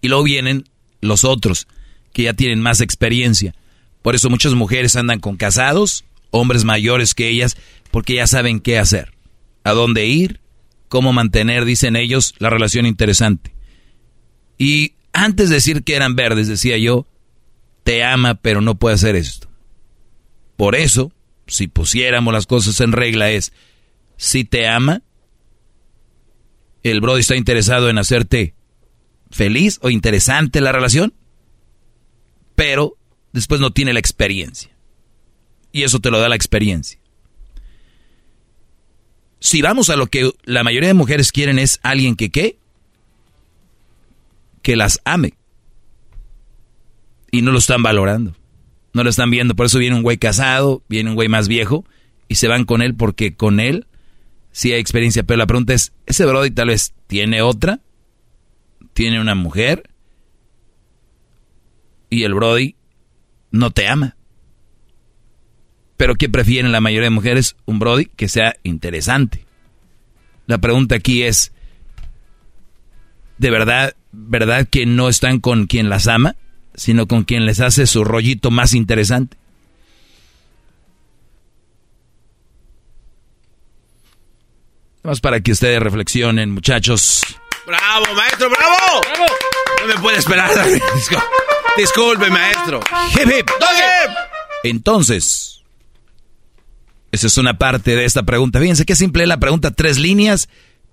Y 0.00 0.08
luego 0.08 0.24
vienen 0.24 0.64
los 1.00 1.24
otros, 1.24 1.66
que 2.12 2.24
ya 2.24 2.34
tienen 2.34 2.60
más 2.60 2.80
experiencia. 2.80 3.54
Por 4.02 4.14
eso 4.14 4.30
muchas 4.30 4.54
mujeres 4.54 4.96
andan 4.96 5.20
con 5.20 5.36
casados, 5.36 6.04
hombres 6.30 6.64
mayores 6.64 7.14
que 7.14 7.28
ellas, 7.28 7.56
porque 7.90 8.14
ya 8.14 8.26
saben 8.26 8.60
qué 8.60 8.78
hacer, 8.78 9.12
a 9.64 9.72
dónde 9.72 10.06
ir, 10.06 10.40
cómo 10.88 11.12
mantener, 11.12 11.64
dicen 11.64 11.96
ellos, 11.96 12.34
la 12.38 12.50
relación 12.50 12.86
interesante. 12.86 13.54
Y 14.56 14.94
antes 15.12 15.48
de 15.48 15.56
decir 15.56 15.84
que 15.84 15.94
eran 15.94 16.16
verdes, 16.16 16.48
decía 16.48 16.76
yo, 16.78 17.06
te 17.84 18.04
ama, 18.04 18.34
pero 18.34 18.60
no 18.60 18.76
puede 18.76 18.94
hacer 18.94 19.16
esto. 19.16 19.48
Por 20.56 20.74
eso, 20.74 21.12
si 21.48 21.66
pusiéramos 21.66 22.32
las 22.32 22.46
cosas 22.46 22.80
en 22.80 22.92
regla, 22.92 23.30
es, 23.30 23.52
si 24.16 24.44
te 24.44 24.68
ama, 24.68 25.02
el 26.82 27.00
Brody 27.00 27.20
está 27.20 27.36
interesado 27.36 27.90
en 27.90 27.98
hacerte 27.98 28.54
feliz 29.30 29.78
o 29.82 29.90
interesante 29.90 30.60
la 30.60 30.72
relación, 30.72 31.12
pero 32.54 32.96
después 33.32 33.60
no 33.60 33.72
tiene 33.72 33.92
la 33.92 34.00
experiencia. 34.00 34.70
Y 35.72 35.82
eso 35.82 35.98
te 35.98 36.10
lo 36.10 36.18
da 36.18 36.28
la 36.28 36.36
experiencia. 36.36 36.98
Si 39.40 39.62
vamos 39.62 39.90
a 39.90 39.96
lo 39.96 40.06
que 40.06 40.32
la 40.44 40.64
mayoría 40.64 40.88
de 40.88 40.94
mujeres 40.94 41.30
quieren 41.30 41.58
es 41.58 41.78
alguien 41.82 42.16
que 42.16 42.30
qué? 42.30 42.58
que 44.68 44.76
las 44.76 45.00
ame. 45.04 45.32
Y 47.30 47.40
no 47.40 47.52
lo 47.52 47.58
están 47.58 47.82
valorando. 47.82 48.36
No 48.98 49.04
lo 49.04 49.10
están 49.10 49.30
viendo. 49.30 49.54
Por 49.54 49.66
eso 49.66 49.78
viene 49.78 49.94
un 49.94 50.02
güey 50.02 50.18
casado, 50.18 50.82
viene 50.88 51.10
un 51.10 51.14
güey 51.14 51.28
más 51.28 51.46
viejo 51.46 51.84
y 52.26 52.34
se 52.34 52.48
van 52.48 52.64
con 52.64 52.82
él 52.82 52.96
porque 52.96 53.36
con 53.36 53.60
él 53.60 53.86
sí 54.50 54.72
hay 54.72 54.80
experiencia. 54.80 55.22
Pero 55.22 55.38
la 55.38 55.46
pregunta 55.46 55.72
es, 55.72 55.92
¿ese 56.06 56.26
Brody 56.26 56.50
tal 56.50 56.66
vez 56.66 56.94
tiene 57.06 57.40
otra? 57.40 57.78
¿Tiene 58.94 59.20
una 59.20 59.36
mujer? 59.36 59.88
Y 62.10 62.24
el 62.24 62.34
Brody 62.34 62.74
no 63.52 63.70
te 63.70 63.86
ama. 63.86 64.16
Pero 65.96 66.16
¿qué 66.16 66.28
prefieren 66.28 66.72
la 66.72 66.80
mayoría 66.80 67.06
de 67.06 67.14
mujeres? 67.14 67.54
Un 67.66 67.78
Brody 67.78 68.06
que 68.06 68.28
sea 68.28 68.56
interesante. 68.64 69.44
La 70.48 70.58
pregunta 70.58 70.96
aquí 70.96 71.22
es, 71.22 71.52
¿de 73.36 73.50
verdad, 73.52 73.94
verdad 74.10 74.66
que 74.68 74.86
no 74.86 75.08
están 75.08 75.38
con 75.38 75.68
quien 75.68 75.88
las 75.88 76.08
ama, 76.08 76.34
sino 76.78 77.06
con 77.06 77.24
quien 77.24 77.44
les 77.44 77.60
hace 77.60 77.86
su 77.86 78.04
rollito 78.04 78.50
más 78.50 78.72
interesante? 78.72 79.36
Más 85.02 85.20
para 85.20 85.40
que 85.40 85.52
ustedes 85.52 85.80
reflexionen, 85.80 86.50
muchachos. 86.50 87.22
¡Bravo, 87.66 88.14
maestro, 88.14 88.50
bravo! 88.50 89.00
No 89.80 89.86
me 89.86 90.00
puede 90.00 90.18
esperar. 90.18 90.50
Discul- 90.94 91.22
Disculpe, 91.76 92.30
maestro. 92.30 92.80
Hip, 93.14 93.28
hip. 93.38 93.50
Entonces, 94.64 95.62
esa 97.12 97.26
es 97.28 97.38
una 97.38 97.58
parte 97.58 97.94
de 97.94 98.04
esta 98.04 98.24
pregunta. 98.24 98.58
Fíjense 98.58 98.84
qué 98.84 98.96
simple 98.96 99.22
es 99.22 99.28
la 99.28 99.38
pregunta, 99.38 99.70
tres 99.70 99.98
líneas, 99.98 100.48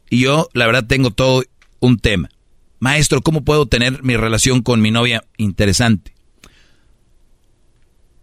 y 0.10 0.20
yo, 0.20 0.50
la 0.54 0.68
verdad, 0.68 0.86
tengo 0.88 1.12
todo 1.12 1.44
un 1.80 1.98
tema. 1.98 2.30
Maestro, 2.80 3.22
¿cómo 3.22 3.44
puedo 3.44 3.66
tener 3.66 4.04
mi 4.04 4.18
relación 4.18 4.62
con 4.62 4.82
mi 4.82 4.92
novia 4.92 5.24
interesante? 5.38 6.14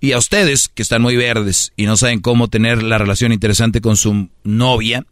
Y 0.01 0.13
a 0.13 0.19
ustedes, 0.19 0.69
que 0.69 0.83
están 0.83 1.01
muy 1.01 1.17
verdes 1.17 1.73
y 1.77 1.87
no 1.87 1.97
saben 1.97 2.21
cómo 2.21 2.49
tener 2.49 2.83
la 2.83 2.99
relación 2.99 3.33
interesante 3.33 3.81
con 3.81 3.97
su 3.97 4.31
novia, 4.43 5.07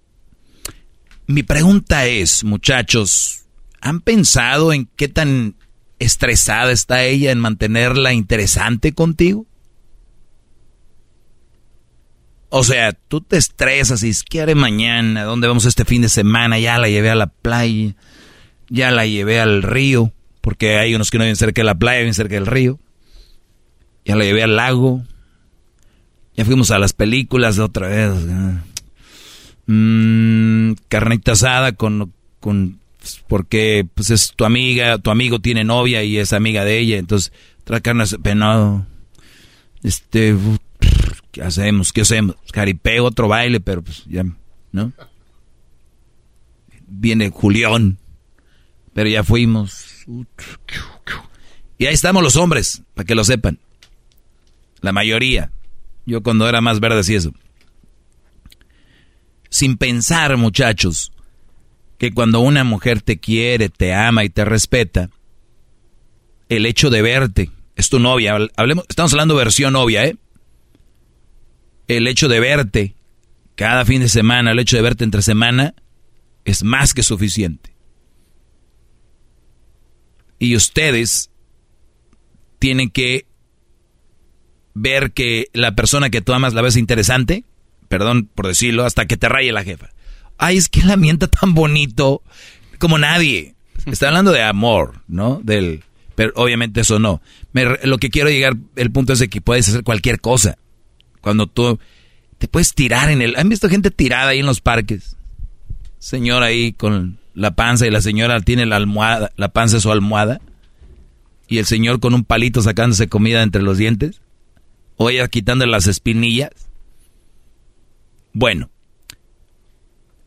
mi 1.26 1.44
pregunta 1.44 2.06
es, 2.06 2.42
muchachos, 2.42 3.44
¿han 3.80 4.00
pensado 4.00 4.72
en 4.72 4.88
qué 4.96 5.06
tan 5.06 5.54
estresada 6.00 6.72
está 6.72 7.04
ella 7.04 7.30
en 7.30 7.38
mantenerla 7.38 8.12
interesante 8.12 8.92
contigo? 8.92 9.46
O 12.48 12.64
sea, 12.64 12.92
tú 12.92 13.20
te 13.20 13.36
estresas 13.36 14.02
y 14.02 14.12
¿qué 14.28 14.42
haré 14.42 14.56
mañana? 14.56 15.22
¿Dónde 15.22 15.46
vamos 15.46 15.66
este 15.66 15.84
fin 15.84 16.02
de 16.02 16.08
semana? 16.08 16.58
Ya 16.58 16.78
la 16.78 16.88
llevé 16.88 17.10
a 17.10 17.14
la 17.14 17.28
playa, 17.28 17.94
ya 18.70 18.90
la 18.90 19.04
llevé 19.04 19.40
al 19.40 19.62
río, 19.62 20.12
porque 20.40 20.78
hay 20.78 20.94
unos 20.94 21.10
que 21.10 21.18
no 21.18 21.24
viven 21.24 21.36
cerca 21.36 21.60
de 21.60 21.66
la 21.66 21.74
playa, 21.74 21.98
viven 21.98 22.14
cerca 22.14 22.36
del 22.36 22.46
río. 22.46 22.78
Ya 24.06 24.16
la 24.16 24.24
llevé 24.24 24.42
al 24.42 24.56
lago. 24.56 25.02
Ya 26.34 26.46
fuimos 26.46 26.70
a 26.70 26.78
las 26.78 26.94
películas 26.94 27.58
otra 27.58 27.88
vez. 27.88 28.12
Mm, 29.66 30.72
carnita 30.88 31.32
asada 31.32 31.72
con, 31.72 32.14
con 32.38 32.80
porque 33.28 33.86
pues 33.94 34.10
es 34.10 34.32
tu 34.34 34.44
amiga, 34.44 34.98
tu 34.98 35.10
amigo 35.10 35.40
tiene 35.40 35.64
novia 35.64 36.02
y 36.02 36.18
es 36.18 36.32
amiga 36.32 36.64
de 36.64 36.78
ella, 36.78 36.98
entonces 36.98 37.32
trae 37.64 37.80
carne 37.80 38.04
penado. 38.22 38.86
Este, 39.82 40.36
¿qué 41.32 41.42
hacemos? 41.42 41.92
¿Qué 41.92 42.02
hacemos? 42.02 42.36
Caripeo, 42.52 43.04
otro 43.04 43.28
baile, 43.28 43.60
pero 43.60 43.82
pues 43.82 44.04
ya, 44.06 44.24
¿no? 44.72 44.92
Viene 46.86 47.30
Julián, 47.30 47.98
pero 48.92 49.08
ya 49.08 49.24
fuimos. 49.24 50.04
Y 51.78 51.86
ahí 51.86 51.94
estamos 51.94 52.22
los 52.22 52.36
hombres, 52.36 52.82
para 52.94 53.06
que 53.06 53.14
lo 53.14 53.24
sepan. 53.24 53.58
La 54.80 54.92
mayoría. 54.92 55.50
Yo 56.06 56.22
cuando 56.22 56.48
era 56.48 56.60
más 56.60 56.80
verde 56.80 57.00
así 57.00 57.14
eso. 57.14 57.32
Sin 59.48 59.76
pensar, 59.76 60.36
muchachos, 60.36 61.12
que 61.98 62.12
cuando 62.12 62.40
una 62.40 62.64
mujer 62.64 63.02
te 63.02 63.18
quiere, 63.18 63.68
te 63.68 63.94
ama 63.94 64.24
y 64.24 64.30
te 64.30 64.44
respeta, 64.44 65.10
el 66.48 66.66
hecho 66.66 66.90
de 66.90 67.02
verte, 67.02 67.50
es 67.76 67.88
tu 67.88 67.98
novia, 67.98 68.36
hablemos, 68.56 68.84
estamos 68.88 69.12
hablando 69.12 69.34
versión 69.34 69.72
novia, 69.72 70.04
¿eh? 70.04 70.16
El 71.88 72.06
hecho 72.06 72.28
de 72.28 72.40
verte 72.40 72.94
cada 73.54 73.84
fin 73.84 74.00
de 74.00 74.08
semana, 74.08 74.52
el 74.52 74.58
hecho 74.58 74.76
de 74.76 74.82
verte 74.82 75.04
entre 75.04 75.22
semana, 75.22 75.74
es 76.44 76.62
más 76.62 76.94
que 76.94 77.02
suficiente. 77.02 77.74
Y 80.40 80.56
ustedes 80.56 81.30
tienen 82.58 82.90
que 82.90 83.26
ver 84.74 85.12
que 85.12 85.48
la 85.52 85.76
persona 85.76 86.10
que 86.10 86.22
tú 86.22 86.32
amas 86.32 86.54
la 86.54 86.62
ves 86.62 86.76
interesante, 86.76 87.44
perdón 87.88 88.28
por 88.34 88.48
decirlo, 88.48 88.84
hasta 88.84 89.06
que 89.06 89.18
te 89.18 89.28
raye 89.28 89.52
la 89.52 89.62
jefa. 89.62 89.90
Ay, 90.38 90.56
es 90.56 90.68
que 90.68 90.82
la 90.82 90.96
mienta 90.96 91.28
tan 91.28 91.54
bonito 91.54 92.22
como 92.78 92.98
nadie. 92.98 93.54
Está 93.86 94.08
hablando 94.08 94.32
de 94.32 94.42
amor, 94.42 95.02
¿no? 95.06 95.40
Del, 95.44 95.84
pero 96.14 96.32
obviamente 96.36 96.80
eso 96.80 96.98
no. 96.98 97.20
Me, 97.52 97.66
lo 97.84 97.98
que 97.98 98.10
quiero 98.10 98.30
llegar, 98.30 98.56
el 98.76 98.90
punto 98.90 99.12
es 99.12 99.18
de 99.18 99.28
que 99.28 99.42
puedes 99.42 99.68
hacer 99.68 99.84
cualquier 99.84 100.20
cosa. 100.20 100.56
Cuando 101.20 101.46
tú 101.48 101.78
te 102.38 102.48
puedes 102.48 102.74
tirar 102.74 103.10
en 103.10 103.20
el... 103.20 103.36
¿Han 103.36 103.50
visto 103.50 103.68
gente 103.68 103.90
tirada 103.90 104.30
ahí 104.30 104.38
en 104.38 104.46
los 104.46 104.62
parques? 104.62 105.16
Señora 105.98 106.46
ahí 106.46 106.72
con 106.72 107.19
la 107.40 107.52
panza 107.52 107.86
y 107.86 107.90
la 107.90 108.02
señora 108.02 108.38
tiene 108.40 108.66
la 108.66 108.76
almohada, 108.76 109.32
la 109.36 109.48
panza 109.48 109.78
de 109.78 109.80
su 109.80 109.90
almohada. 109.90 110.42
Y 111.48 111.56
el 111.56 111.64
señor 111.64 111.98
con 111.98 112.12
un 112.12 112.22
palito 112.22 112.60
sacándose 112.60 113.08
comida 113.08 113.42
entre 113.42 113.62
los 113.62 113.78
dientes. 113.78 114.20
O 114.96 115.08
ella 115.08 115.26
quitando 115.26 115.64
las 115.64 115.86
espinillas. 115.86 116.50
Bueno, 118.34 118.68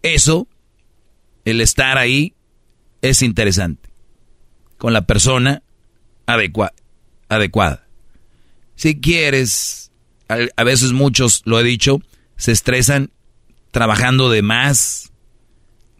eso, 0.01 0.47
el 1.45 1.61
estar 1.61 1.99
ahí, 1.99 2.33
es 3.03 3.21
interesante. 3.21 3.91
Con 4.79 4.91
la 4.91 5.05
persona 5.05 5.61
adecua 6.25 6.73
adecuada. 7.29 7.85
Si 8.73 8.99
quieres, 8.99 9.91
a 10.29 10.63
veces 10.63 10.93
muchos, 10.93 11.43
lo 11.45 11.59
he 11.59 11.63
dicho, 11.63 12.01
se 12.37 12.51
estresan 12.51 13.11
trabajando 13.69 14.31
de 14.31 14.41
más. 14.41 15.12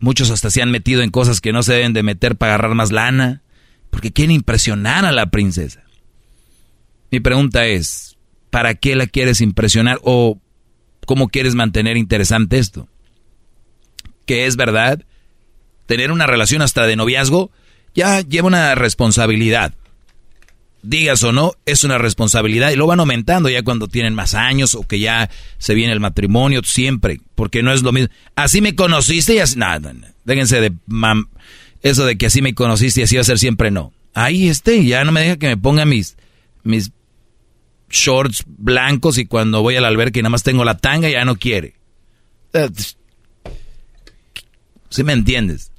Muchos 0.03 0.29
hasta 0.29 0.51
se 0.51 0.61
han 0.61 0.71
metido 0.71 1.01
en 1.01 1.11
cosas 1.11 1.41
que 1.41 1.53
no 1.53 1.63
se 1.63 1.73
deben 1.73 1.93
de 1.93 2.03
meter 2.03 2.35
para 2.35 2.53
agarrar 2.53 2.75
más 2.75 2.91
lana. 2.91 3.41
Porque 3.89 4.11
quieren 4.11 4.35
impresionar 4.35 5.05
a 5.05 5.11
la 5.11 5.27
princesa. 5.27 5.83
Mi 7.11 7.19
pregunta 7.19 7.65
es, 7.65 8.17
¿para 8.49 8.73
qué 8.73 8.95
la 8.95 9.07
quieres 9.07 9.39
impresionar? 9.39 9.99
¿O 10.03 10.39
cómo 11.05 11.29
quieres 11.29 11.55
mantener 11.55 11.95
interesante 11.95 12.57
esto? 12.57 12.87
que 14.25 14.45
es 14.45 14.55
verdad, 14.55 15.03
tener 15.85 16.11
una 16.11 16.27
relación 16.27 16.61
hasta 16.61 16.85
de 16.85 16.95
noviazgo 16.95 17.51
ya 17.93 18.21
lleva 18.21 18.47
una 18.47 18.75
responsabilidad. 18.75 19.73
Digas 20.83 21.23
o 21.23 21.31
no, 21.31 21.53
es 21.65 21.85
una 21.85 21.97
responsabilidad 21.97 22.71
y 22.71 22.75
lo 22.75 22.85
van 22.87 22.99
aumentando 22.99 23.49
ya 23.49 23.63
cuando 23.63 23.87
tienen 23.87 24.13
más 24.13 24.33
años 24.33 24.75
o 24.75 24.83
que 24.85 24.99
ya 24.99 25.29
se 25.57 25.75
viene 25.75 25.93
el 25.93 26.01
matrimonio, 26.01 26.61
siempre, 26.63 27.21
porque 27.35 27.63
no 27.63 27.71
es 27.71 27.83
lo 27.83 27.93
mismo. 27.93 28.09
Así 28.35 28.59
me 28.59 28.75
conociste 28.75 29.35
y 29.35 29.39
así, 29.39 29.57
nada, 29.57 29.93
no, 29.93 30.07
déjense 30.25 30.59
de 30.59 30.73
eso 31.81 32.05
de 32.05 32.17
que 32.17 32.25
así 32.25 32.41
me 32.41 32.53
conociste 32.53 32.99
y 32.99 33.03
así 33.03 33.15
va 33.15 33.21
a 33.21 33.25
ser 33.25 33.39
siempre, 33.39 33.71
no. 33.71 33.93
Ahí 34.13 34.49
esté, 34.49 34.85
ya 34.85 35.03
no 35.05 35.13
me 35.13 35.21
deja 35.21 35.37
que 35.37 35.47
me 35.47 35.57
ponga 35.57 35.85
mis, 35.85 36.17
shorts 37.89 38.43
blancos 38.45 39.17
y 39.17 39.25
cuando 39.25 39.61
voy 39.61 39.77
al 39.77 39.85
albergue 39.85 40.19
y 40.19 40.23
nada 40.23 40.31
más 40.31 40.43
tengo 40.43 40.65
la 40.65 40.77
tanga 40.77 41.09
ya 41.09 41.23
no 41.23 41.37
quiere. 41.37 41.75
¿Sí 44.89 45.03
me 45.03 45.13
entiendes? 45.13 45.72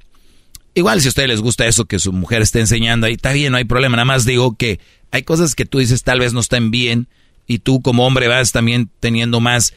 Igual 0.77 0.99
si 0.99 1.07
a 1.07 1.09
ustedes 1.09 1.29
les 1.29 1.41
gusta 1.41 1.65
eso 1.65 1.85
que 1.85 1.99
su 1.99 2.11
mujer 2.11 2.41
esté 2.41 2.59
enseñando 2.59 3.07
ahí, 3.07 3.13
está 3.13 3.31
bien, 3.31 3.53
no 3.53 3.57
hay 3.57 3.63
problema. 3.63 3.95
Nada 3.95 4.05
más 4.05 4.25
digo 4.25 4.57
que 4.57 4.81
hay 5.09 5.23
cosas 5.23 5.55
que 5.55 5.65
tú 5.65 5.79
dices 5.79 6.03
tal 6.03 6.19
vez 6.19 6.33
no 6.33 6.41
están 6.41 6.69
bien 6.69 7.07
y 7.47 7.59
tú 7.59 7.81
como 7.81 8.05
hombre 8.05 8.27
vas 8.27 8.51
también 8.51 8.89
teniendo 8.99 9.39
más, 9.39 9.73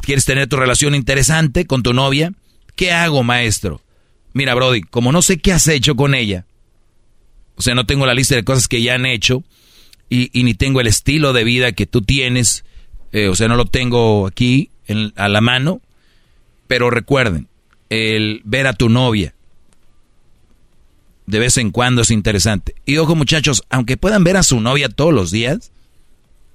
quieres 0.00 0.24
tener 0.24 0.46
tu 0.46 0.56
relación 0.56 0.94
interesante 0.94 1.66
con 1.66 1.82
tu 1.82 1.92
novia. 1.92 2.32
¿Qué 2.76 2.92
hago, 2.92 3.24
maestro? 3.24 3.82
Mira, 4.32 4.54
Brody, 4.54 4.82
como 4.82 5.10
no 5.10 5.22
sé 5.22 5.38
qué 5.38 5.52
has 5.52 5.66
hecho 5.66 5.96
con 5.96 6.14
ella, 6.14 6.46
o 7.56 7.62
sea, 7.62 7.74
no 7.74 7.84
tengo 7.84 8.06
la 8.06 8.14
lista 8.14 8.36
de 8.36 8.44
cosas 8.44 8.68
que 8.68 8.80
ya 8.80 8.94
han 8.94 9.06
hecho 9.06 9.42
y, 10.08 10.30
y 10.38 10.44
ni 10.44 10.54
tengo 10.54 10.80
el 10.80 10.86
estilo 10.86 11.32
de 11.32 11.42
vida 11.42 11.72
que 11.72 11.86
tú 11.86 12.00
tienes, 12.00 12.64
eh, 13.10 13.26
o 13.26 13.34
sea, 13.34 13.48
no 13.48 13.56
lo 13.56 13.64
tengo 13.66 14.28
aquí 14.28 14.70
a 15.16 15.28
la 15.28 15.40
mano, 15.40 15.80
pero 16.68 16.90
recuerden, 16.90 17.48
el 17.90 18.40
ver 18.44 18.68
a 18.68 18.72
tu 18.72 18.88
novia 18.88 19.34
de 21.32 21.38
vez 21.38 21.56
en 21.56 21.70
cuando 21.70 22.02
es 22.02 22.10
interesante. 22.10 22.74
Y 22.84 22.98
ojo 22.98 23.16
muchachos, 23.16 23.64
aunque 23.70 23.96
puedan 23.96 24.22
ver 24.22 24.36
a 24.36 24.42
su 24.42 24.60
novia 24.60 24.90
todos 24.90 25.14
los 25.14 25.30
días, 25.30 25.72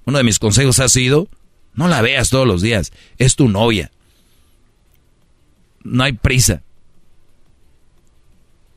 uno 0.04 0.18
de 0.18 0.24
mis 0.24 0.38
consejos 0.38 0.78
ha 0.78 0.88
sido, 0.88 1.28
no 1.74 1.88
la 1.88 2.00
veas 2.00 2.30
todos 2.30 2.46
los 2.46 2.62
días, 2.62 2.92
es 3.18 3.34
tu 3.34 3.48
novia. 3.48 3.90
No 5.82 6.04
hay 6.04 6.12
prisa. 6.12 6.62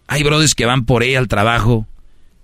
Hay 0.07 0.23
brothers 0.23 0.55
que 0.55 0.65
van 0.65 0.85
por 0.85 1.03
ella 1.03 1.19
al 1.19 1.27
trabajo, 1.27 1.85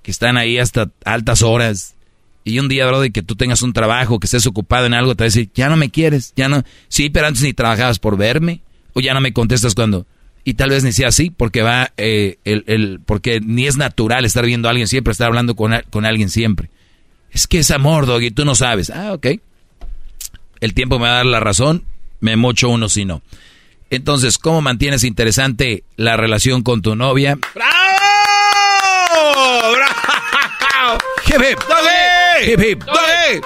que 0.04 0.12
están 0.12 0.38
ahí 0.38 0.60
hasta 0.60 0.92
altas 1.04 1.42
horas. 1.42 1.96
Y 2.44 2.60
un 2.60 2.70
día, 2.70 2.86
Brody, 2.86 3.10
que 3.10 3.24
tú 3.24 3.36
tengas 3.36 3.64
un 3.64 3.74
trabajo, 3.74 4.20
que 4.20 4.28
estés 4.28 4.46
ocupado 4.46 4.86
en 4.86 4.94
algo, 4.94 5.16
te 5.16 5.24
va 5.24 5.26
a 5.26 5.30
decir, 5.30 5.50
ya 5.56 5.68
no 5.68 5.78
me 5.78 5.90
quieres, 5.90 6.32
ya 6.36 6.48
no. 6.48 6.64
Sí, 6.90 7.10
pero 7.10 7.26
antes 7.26 7.42
ni 7.42 7.54
trabajabas 7.54 7.98
por 7.98 8.18
verme, 8.18 8.62
o 8.94 9.00
ya 9.00 9.16
no 9.16 9.20
me 9.20 9.34
contestas 9.34 9.74
cuando. 9.74 10.06
Y 10.48 10.54
tal 10.54 10.70
vez 10.70 10.82
ni 10.86 10.94
sea 10.94 11.10
así, 11.10 11.30
porque 11.30 11.62
va, 11.62 11.92
eh, 11.98 12.38
el, 12.46 12.64
el, 12.68 13.02
porque 13.06 13.42
ni 13.42 13.68
es 13.68 13.76
natural 13.76 14.24
estar 14.24 14.46
viendo 14.46 14.70
a 14.70 14.72
alguien 14.72 14.88
siempre, 14.88 15.12
estar 15.12 15.28
hablando 15.28 15.58
con, 15.58 15.74
con 15.90 16.06
alguien 16.06 16.30
siempre. 16.30 16.70
Es 17.34 17.48
que 17.48 17.60
es 17.60 17.70
amor, 17.70 18.06
Doggy, 18.06 18.32
tú 18.32 18.46
no 18.46 18.56
sabes. 18.56 18.90
Ah, 18.90 19.12
ok. 19.12 19.28
El 20.62 20.74
tiempo 20.74 21.00
me 21.00 21.08
va 21.08 21.16
a 21.16 21.18
dar 21.18 21.26
la 21.26 21.42
razón, 21.42 21.84
me 22.22 22.38
mocho 22.38 22.70
uno 22.70 22.88
si 22.88 23.04
no. 23.04 23.22
Entonces, 23.90 24.38
¿cómo 24.38 24.62
mantienes 24.62 25.04
interesante 25.04 25.84
la 25.98 26.16
relación 26.16 26.64
con 26.64 26.82
tu 26.82 26.96
novia? 26.96 27.38
¡Bravo! 27.54 27.74
¡Bravo! 29.74 30.98
Hip, 31.26 31.42
hip. 31.52 31.60
¡Doggy! 31.60 32.54
Hip, 32.54 32.60
hip. 32.62 32.84
¡Doggy! 32.86 33.42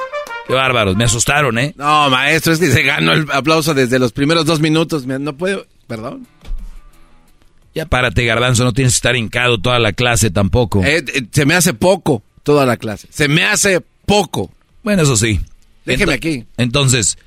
Qué 0.46 0.54
bárbaros, 0.54 0.96
me 0.96 1.06
asustaron, 1.06 1.58
¿eh? 1.58 1.74
No, 1.78 2.12
maestro, 2.12 2.54
es 2.54 2.60
que 2.60 2.70
se 2.70 2.84
ganó 2.84 3.14
el 3.14 3.26
aplauso 3.32 3.74
desde 3.74 3.98
los 3.98 4.12
primeros 4.12 4.46
dos 4.46 4.60
minutos. 4.60 5.08
No 5.08 5.36
puedo, 5.36 5.66
perdón. 5.88 6.28
Ya 7.74 7.86
párate, 7.86 8.26
garbanzo, 8.26 8.64
no 8.64 8.74
tienes 8.74 8.94
que 8.94 8.98
estar 8.98 9.16
hincado 9.16 9.60
toda 9.60 9.80
la 9.80 9.94
clase 9.94 10.30
tampoco. 10.30 10.84
Eh, 10.84 11.04
eh, 11.14 11.22
se 11.32 11.46
me 11.46 11.54
hace 11.56 11.74
poco 11.74 12.22
toda 12.44 12.66
la 12.66 12.78
clase. 12.78 13.08
Se 13.12 13.28
me 13.28 13.44
hace 13.46 13.82
poco. 14.06 14.52
Bueno, 14.84 15.04
eso 15.04 15.16
sí. 15.16 15.40
Déjeme 15.86 16.14
Ento- 16.14 16.16
aquí. 16.16 16.46
Entonces, 16.58 17.18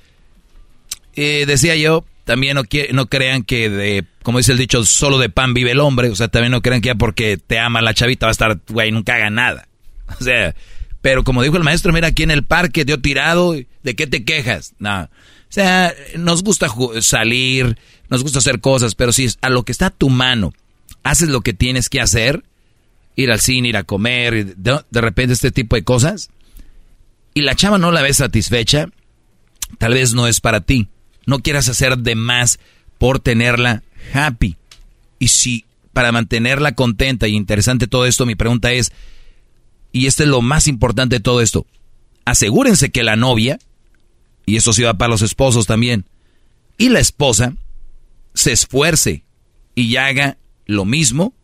eh, 1.14 1.44
decía 1.46 1.76
yo, 1.76 2.04
también 2.24 2.56
no, 2.56 2.62
no 2.92 3.06
crean 3.06 3.42
que 3.42 3.70
de, 3.70 4.04
como 4.22 4.38
dice 4.38 4.52
el 4.52 4.58
dicho, 4.58 4.84
solo 4.84 5.18
de 5.18 5.28
pan 5.28 5.54
vive 5.54 5.70
el 5.72 5.80
hombre. 5.80 6.10
O 6.10 6.16
sea, 6.16 6.28
también 6.28 6.52
no 6.52 6.62
crean 6.62 6.80
que 6.80 6.88
ya 6.88 6.94
porque 6.94 7.36
te 7.38 7.58
ama 7.58 7.80
la 7.82 7.94
chavita 7.94 8.26
va 8.26 8.30
a 8.30 8.32
estar, 8.32 8.60
güey, 8.68 8.90
nunca 8.92 9.14
haga 9.14 9.30
nada. 9.30 9.68
O 10.20 10.22
sea, 10.22 10.54
pero 11.00 11.24
como 11.24 11.42
dijo 11.42 11.56
el 11.56 11.64
maestro, 11.64 11.92
mira 11.92 12.08
aquí 12.08 12.22
en 12.22 12.30
el 12.30 12.44
parque, 12.44 12.84
dio 12.84 13.00
tirado, 13.00 13.54
¿de 13.54 13.96
qué 13.96 14.06
te 14.06 14.24
quejas? 14.24 14.74
No. 14.78 15.08
O 15.54 15.60
sea, 15.62 15.94
nos 16.18 16.42
gusta 16.42 16.66
salir, 17.00 17.78
nos 18.08 18.24
gusta 18.24 18.40
hacer 18.40 18.58
cosas, 18.58 18.96
pero 18.96 19.12
si 19.12 19.28
a 19.40 19.50
lo 19.50 19.62
que 19.62 19.70
está 19.70 19.86
a 19.86 19.90
tu 19.90 20.10
mano, 20.10 20.52
haces 21.04 21.28
lo 21.28 21.42
que 21.42 21.52
tienes 21.54 21.88
que 21.88 22.00
hacer, 22.00 22.42
ir 23.14 23.30
al 23.30 23.38
cine, 23.38 23.68
ir 23.68 23.76
a 23.76 23.84
comer, 23.84 24.56
de, 24.56 24.80
de 24.90 25.00
repente 25.00 25.32
este 25.32 25.52
tipo 25.52 25.76
de 25.76 25.84
cosas, 25.84 26.30
y 27.34 27.42
la 27.42 27.54
chava 27.54 27.78
no 27.78 27.92
la 27.92 28.02
ves 28.02 28.16
satisfecha, 28.16 28.88
tal 29.78 29.94
vez 29.94 30.12
no 30.12 30.26
es 30.26 30.40
para 30.40 30.60
ti. 30.60 30.88
No 31.24 31.38
quieras 31.38 31.68
hacer 31.68 31.98
de 31.98 32.16
más 32.16 32.58
por 32.98 33.20
tenerla 33.20 33.84
happy. 34.12 34.56
Y 35.20 35.28
si 35.28 35.66
para 35.92 36.10
mantenerla 36.10 36.74
contenta 36.74 37.28
y 37.28 37.36
interesante 37.36 37.86
todo 37.86 38.06
esto, 38.06 38.26
mi 38.26 38.34
pregunta 38.34 38.72
es, 38.72 38.90
y 39.92 40.06
este 40.06 40.24
es 40.24 40.28
lo 40.28 40.42
más 40.42 40.66
importante 40.66 41.14
de 41.14 41.20
todo 41.20 41.40
esto, 41.40 41.64
asegúrense 42.24 42.90
que 42.90 43.04
la 43.04 43.14
novia, 43.14 43.60
y 44.46 44.56
eso 44.56 44.72
sí 44.72 44.82
va 44.82 44.94
para 44.94 45.10
los 45.10 45.22
esposos 45.22 45.66
también, 45.66 46.04
y 46.78 46.88
la 46.88 47.00
esposa 47.00 47.54
se 48.34 48.52
esfuerce 48.52 49.24
y 49.74 49.96
haga 49.96 50.38
lo 50.66 50.84
mismo 50.84 51.34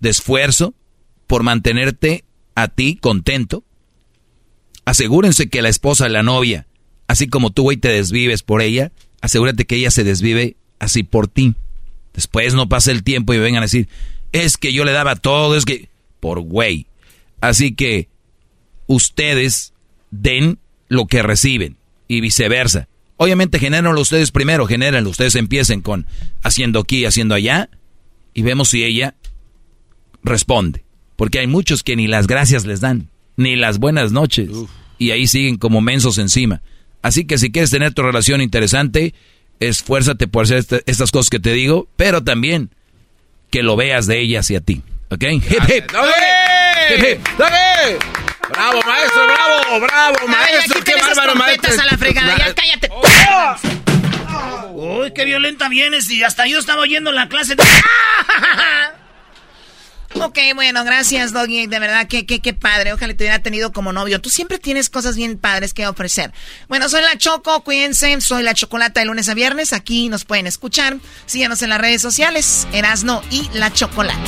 de 0.00 0.10
esfuerzo 0.10 0.74
por 1.26 1.42
mantenerte 1.42 2.24
a 2.54 2.68
ti 2.68 2.96
contento. 2.96 3.64
Asegúrense 4.84 5.48
que 5.48 5.62
la 5.62 5.68
esposa, 5.68 6.08
la 6.08 6.22
novia, 6.22 6.66
así 7.08 7.28
como 7.28 7.50
tú, 7.50 7.62
güey, 7.62 7.76
te 7.76 7.88
desvives 7.88 8.42
por 8.42 8.62
ella, 8.62 8.92
asegúrate 9.20 9.66
que 9.66 9.76
ella 9.76 9.90
se 9.90 10.04
desvive 10.04 10.56
así 10.78 11.02
por 11.02 11.28
ti. 11.28 11.54
Después 12.14 12.54
no 12.54 12.68
pase 12.68 12.92
el 12.92 13.02
tiempo 13.02 13.34
y 13.34 13.38
vengan 13.38 13.62
a 13.62 13.66
decir, 13.66 13.88
es 14.32 14.56
que 14.56 14.72
yo 14.72 14.84
le 14.84 14.92
daba 14.92 15.16
todo, 15.16 15.56
es 15.56 15.64
que... 15.64 15.88
Por 16.20 16.40
güey. 16.40 16.86
Así 17.40 17.74
que 17.74 18.08
ustedes 18.86 19.74
den 20.10 20.58
lo 20.88 21.06
que 21.06 21.22
reciben 21.22 21.76
y 22.08 22.20
viceversa. 22.20 22.88
Obviamente 23.16 23.58
genérenlo 23.58 24.00
ustedes 24.00 24.30
primero, 24.30 24.66
genérenlo. 24.66 25.10
Ustedes 25.10 25.34
empiecen 25.36 25.80
con 25.80 26.06
haciendo 26.42 26.80
aquí, 26.80 27.04
haciendo 27.06 27.34
allá 27.34 27.70
y 28.34 28.42
vemos 28.42 28.68
si 28.68 28.84
ella 28.84 29.14
responde. 30.22 30.84
Porque 31.16 31.38
hay 31.38 31.46
muchos 31.46 31.82
que 31.82 31.96
ni 31.96 32.06
las 32.08 32.26
gracias 32.26 32.66
les 32.66 32.80
dan, 32.80 33.08
ni 33.36 33.56
las 33.56 33.78
buenas 33.78 34.12
noches. 34.12 34.50
Y 34.98 35.10
ahí 35.12 35.26
siguen 35.26 35.56
como 35.56 35.80
mensos 35.80 36.18
encima. 36.18 36.60
Así 37.02 37.24
que 37.24 37.38
si 37.38 37.50
quieres 37.50 37.70
tener 37.70 37.94
tu 37.94 38.02
relación 38.02 38.40
interesante, 38.42 39.14
esfuérzate 39.60 40.28
por 40.28 40.44
hacer 40.44 40.58
este- 40.58 40.82
estas 40.86 41.10
cosas 41.10 41.30
que 41.30 41.40
te 41.40 41.52
digo, 41.52 41.88
pero 41.96 42.22
también 42.22 42.70
que 43.50 43.62
lo 43.62 43.76
veas 43.76 44.06
de 44.06 44.20
ella 44.20 44.40
hacia 44.40 44.60
ti. 44.60 44.82
¿Ok? 45.10 45.22
Hip, 45.22 45.42
hip. 45.68 45.84
Hip, 46.90 47.04
hip. 47.04 47.20
¡Bravo, 48.50 48.80
maestro! 48.82 49.26
¡Bravo! 49.26 49.80
¡Bravo, 49.80 50.28
maestro! 50.28 50.84
¡Qué 50.84 50.94
bárbaro, 50.96 51.34
maestro! 51.34 51.72
a 51.80 51.84
la 51.84 51.98
fregada, 51.98 52.36
ya 52.38 52.54
cállate. 52.54 52.90
Uy, 54.72 55.12
qué 55.14 55.24
violenta 55.24 55.68
vienes 55.68 56.10
y 56.10 56.22
hasta 56.22 56.46
yo 56.46 56.58
estaba 56.58 56.82
oyendo 56.82 57.10
la 57.12 57.28
clase. 57.28 57.54
de- 57.56 57.64
Ok, 60.18 60.38
bueno, 60.54 60.82
gracias, 60.84 61.32
Doggy. 61.34 61.66
De 61.66 61.78
verdad, 61.78 62.06
que 62.08 62.24
qué, 62.24 62.40
qué 62.40 62.54
padre. 62.54 62.94
Ojalá 62.94 63.12
te 63.14 63.24
hubiera 63.24 63.40
tenido 63.40 63.70
como 63.72 63.92
novio. 63.92 64.18
Tú 64.20 64.30
siempre 64.30 64.58
tienes 64.58 64.88
cosas 64.88 65.14
bien 65.16 65.36
padres 65.36 65.74
que 65.74 65.86
ofrecer. 65.86 66.32
Bueno, 66.68 66.88
soy 66.88 67.02
la 67.02 67.18
Choco, 67.18 67.62
cuídense. 67.64 68.18
Soy 68.22 68.42
la 68.42 68.54
Chocolata 68.54 69.00
de 69.00 69.06
lunes 69.06 69.28
a 69.28 69.34
viernes. 69.34 69.74
Aquí 69.74 70.08
nos 70.08 70.24
pueden 70.24 70.46
escuchar. 70.46 70.96
Síganos 71.26 71.60
en 71.60 71.68
las 71.68 71.80
redes 71.80 72.00
sociales. 72.00 72.66
Erasno 72.72 73.22
y 73.30 73.46
la 73.52 73.70
Chocolata. 73.72 74.18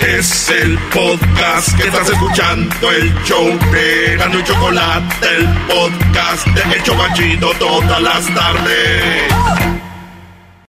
Es 0.00 0.48
el 0.48 0.78
podcast 0.94 1.76
que 1.76 1.88
estás 1.88 2.08
escuchando, 2.08 2.90
el 2.90 3.14
show 3.24 3.46
de 3.70 4.14
y 4.14 4.44
Chocolate, 4.44 5.36
el 5.36 5.46
podcast 5.66 6.46
de 6.46 6.74
El 6.74 6.82
Chobachito 6.82 7.50
todas 7.58 8.00
las 8.00 8.34
tardes. 8.34 9.32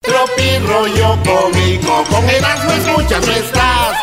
Tropi 0.01 0.59
rollo 0.67 1.17
cómico, 1.23 2.05
con 2.11 2.29
Erasmo 2.29 2.73
escuchas 2.73 3.27
no 3.27 3.33
estás. 3.33 3.97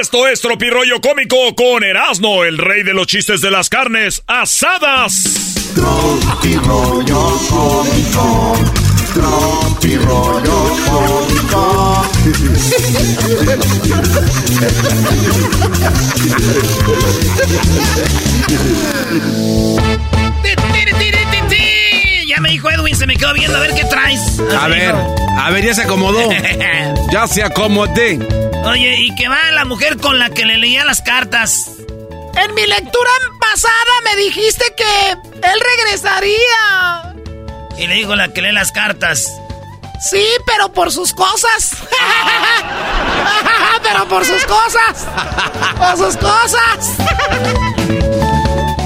Esto 0.00 0.26
es 0.26 0.40
Tropirollo 0.40 1.00
Cómico 1.00 1.36
con 1.54 1.84
Erasmo, 1.84 2.44
el 2.44 2.56
rey 2.56 2.82
de 2.82 2.94
los 2.94 3.06
chistes 3.06 3.40
de 3.42 3.50
las 3.50 3.68
carnes 3.68 4.22
asadas. 4.26 5.72
Tropi 5.74 6.56
rollo 6.56 7.38
cómico, 7.48 8.54
tropi 9.14 9.96
rollo 9.96 10.27
Ya 22.26 22.40
me 22.40 22.50
dijo 22.50 22.70
Edwin, 22.70 22.94
se 22.96 23.06
me 23.06 23.16
quedó 23.16 23.32
viendo 23.34 23.56
a 23.56 23.60
ver 23.60 23.74
qué 23.74 23.84
traes. 23.84 24.20
A 24.58 24.68
ver, 24.68 24.94
a 24.94 25.50
ver, 25.50 25.64
ya 25.64 25.74
se 25.74 25.82
acomodó. 25.82 26.30
Ya 27.12 27.26
se 27.26 27.42
acomodé. 27.42 28.18
Oye, 28.64 28.96
y 29.00 29.14
que 29.14 29.28
va 29.28 29.50
la 29.52 29.64
mujer 29.64 29.96
con 29.96 30.18
la 30.18 30.28
que 30.30 30.44
le 30.44 30.58
leía 30.58 30.84
las 30.84 31.00
cartas. 31.00 31.70
En 32.36 32.54
mi 32.54 32.66
lectura 32.66 33.10
pasada 33.40 33.92
me 34.04 34.16
dijiste 34.22 34.64
que 34.76 35.10
él 35.12 35.60
regresaría. 35.76 37.14
Y 37.78 37.86
le 37.86 37.94
dijo 37.94 38.14
la 38.14 38.28
que 38.28 38.42
lee 38.42 38.52
las 38.52 38.72
cartas. 38.72 39.30
Sí, 40.00 40.24
pero 40.46 40.72
por 40.72 40.92
sus 40.92 41.12
cosas. 41.12 41.72
pero 43.82 44.08
por 44.08 44.24
sus 44.24 44.44
cosas. 44.44 45.06
Por 45.76 45.96
sus 45.96 46.16
cosas. 46.16 46.96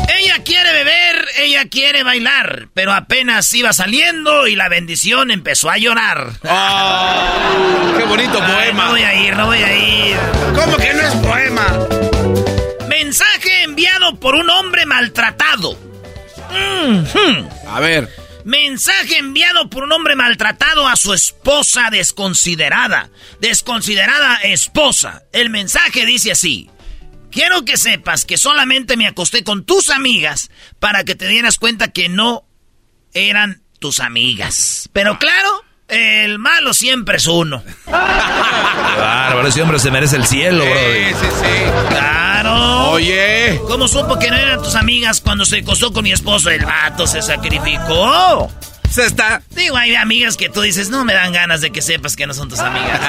ella 0.09 0.43
quiere 0.45 0.73
beber, 0.73 1.29
ella 1.39 1.69
quiere 1.69 2.03
bailar, 2.03 2.69
pero 2.73 2.93
apenas 2.93 3.53
iba 3.53 3.73
saliendo 3.73 4.47
y 4.47 4.57
la 4.57 4.69
bendición 4.69 5.31
empezó 5.31 5.71
a 5.71 5.77
llorar. 5.77 6.31
¡Qué 6.43 8.05
bonito 8.05 8.41
Ay, 8.43 8.53
poema! 8.53 8.85
No 8.85 8.91
voy 8.93 9.03
a 9.03 9.15
ir, 9.15 9.37
no 9.37 9.47
voy 9.47 9.63
a 9.63 9.77
ir. 9.77 10.17
¿Cómo 10.55 10.77
que 10.79 10.95
no 10.95 11.03
es 11.03 11.15
poema? 11.17 11.67
Mensaje 12.89 13.65
enviado 13.65 14.19
por 14.19 14.35
un 14.35 14.49
hombre 14.49 14.87
maltratado. 14.87 15.77
A 17.69 17.81
ver. 17.81 18.09
Mensaje 18.45 19.19
enviado 19.19 19.71
por 19.71 19.85
un 19.85 19.93
hombre 19.93 20.17
maltratado 20.17 20.89
a 20.89 20.97
su 20.97 21.13
esposa 21.13 21.89
desconsiderada. 21.91 23.11
Desconsiderada 23.41 24.37
esposa. 24.43 25.25
El 25.33 25.51
mensaje 25.51 26.07
dice 26.07 26.33
así. 26.33 26.71
Quiero 27.31 27.65
que 27.65 27.77
sepas 27.77 28.25
que 28.27 28.37
solamente 28.37 28.97
me 28.97 29.07
acosté 29.07 29.43
con 29.43 29.65
tus 29.65 29.91
amigas 29.91 30.51
para 30.79 31.05
que 31.05 31.15
te 31.15 31.29
dieras 31.29 31.59
cuenta 31.59 31.93
que 31.93 32.09
no 32.09 32.47
eran 33.15 33.63
tus 33.79 34.01
amigas. 34.01 34.91
Pero 34.93 35.19
claro, 35.19 35.65
el 35.93 36.39
malo 36.39 36.75
siempre 36.75 37.19
es 37.19 37.27
uno. 37.27 37.63
Bárbaro, 37.87 39.47
ese 39.47 39.63
hombre 39.63 39.79
se 39.79 39.91
merece 39.91 40.17
el 40.17 40.27
cielo, 40.27 40.65
bro. 40.65 40.75
Sí, 40.75 41.15
sí, 41.21 41.27
sí. 41.41 41.91
Claro. 41.91 42.91
Oye. 42.91 43.61
¿Cómo 43.69 43.87
supo 43.89 44.19
que 44.19 44.31
no 44.31 44.37
eran 44.37 44.63
tus 44.63 44.75
amigas 44.75 45.21
cuando 45.21 45.45
se 45.45 45.59
acostó 45.59 45.93
con 45.93 46.05
mi 46.05 46.13
esposo? 46.13 46.51
El 46.51 46.65
vato 46.65 47.07
se 47.07 47.23
sacrificó. 47.23 48.51
Se 48.91 49.07
está. 49.07 49.43
Digo, 49.51 49.77
hay 49.77 49.95
amigas 49.95 50.37
que 50.37 50.49
tú 50.49 50.61
dices, 50.61 50.91
no 50.91 51.05
me 51.05 51.15
dan 51.15 51.33
ganas 51.33 51.61
de 51.61 51.71
que 51.71 51.81
sepas 51.81 52.17
que 52.17 52.27
no 52.27 52.35
son 52.35 52.49
tus 52.49 52.59
amigas. 52.59 53.01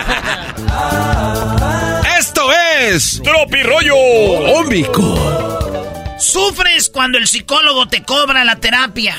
Esto 2.18 2.44
Esto 2.44 2.52
es 2.52 3.22
Tropirollo 3.24 3.96
Cómico. 4.54 6.16
Sufres 6.20 6.90
cuando 6.90 7.18
el 7.18 7.28
psicólogo 7.28 7.88
te 7.88 8.04
cobra 8.04 8.44
la 8.44 8.56
terapia. 8.56 9.16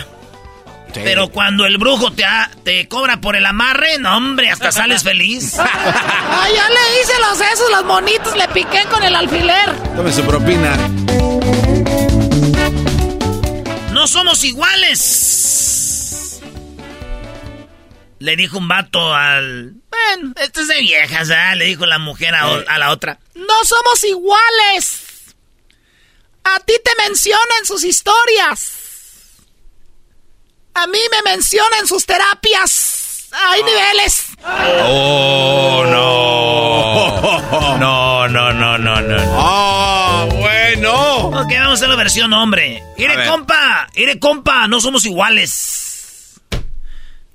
Pero 1.02 1.28
cuando 1.28 1.66
el 1.66 1.76
brujo 1.78 2.12
te, 2.12 2.24
ha- 2.24 2.50
te 2.64 2.86
cobra 2.88 3.20
por 3.20 3.34
el 3.36 3.44
amarre, 3.46 3.98
no 3.98 4.16
hombre, 4.16 4.50
hasta 4.50 4.70
sales 4.70 5.02
feliz. 5.02 5.54
Ay, 5.58 6.52
ya 6.54 6.68
le 6.68 7.00
hice 7.00 7.12
los 7.20 7.36
sesos, 7.38 7.70
los 7.70 7.84
monitos, 7.84 8.36
le 8.36 8.46
piqué 8.48 8.84
con 8.90 9.02
el 9.02 9.14
alfiler. 9.16 9.74
Tome 9.96 10.12
su 10.12 10.22
propina. 10.24 10.76
No 13.92 14.06
somos 14.06 14.42
iguales. 14.44 16.40
Le 18.18 18.36
dijo 18.36 18.58
un 18.58 18.68
vato 18.68 19.14
al... 19.14 19.74
Bueno, 19.90 20.32
esto 20.40 20.60
es 20.62 20.68
de 20.68 20.80
viejas, 20.80 21.28
¿verdad? 21.28 21.56
Le 21.56 21.66
dijo 21.66 21.84
la 21.86 21.98
mujer 21.98 22.34
a, 22.34 22.44
a 22.68 22.78
la 22.78 22.90
otra. 22.90 23.18
No 23.34 23.64
somos 23.64 24.02
iguales. 24.04 25.00
A 26.44 26.58
ti 26.60 26.74
te 26.84 26.90
mencionan 27.06 27.64
sus 27.66 27.84
historias. 27.84 28.72
A 30.74 30.86
mí 30.88 30.98
me 31.10 31.30
mencionan 31.30 31.86
sus 31.86 32.04
terapias. 32.04 33.28
Hay 33.32 33.62
niveles. 33.62 34.26
Oh, 34.82 35.84
no. 35.90 37.78
No, 37.78 38.28
no, 38.28 38.52
no, 38.52 38.78
no, 38.78 39.00
no. 39.00 39.16
¡Ah, 39.38 40.26
bueno! 40.30 40.92
Ok, 41.28 41.50
vamos 41.50 41.70
a 41.70 41.72
hacer 41.74 41.88
la 41.88 41.96
versión 41.96 42.32
hombre. 42.32 42.82
Ire, 42.96 43.26
compa, 43.28 43.88
ire, 43.94 44.18
compa, 44.18 44.68
no 44.68 44.80
somos 44.80 45.04
iguales. 45.04 46.40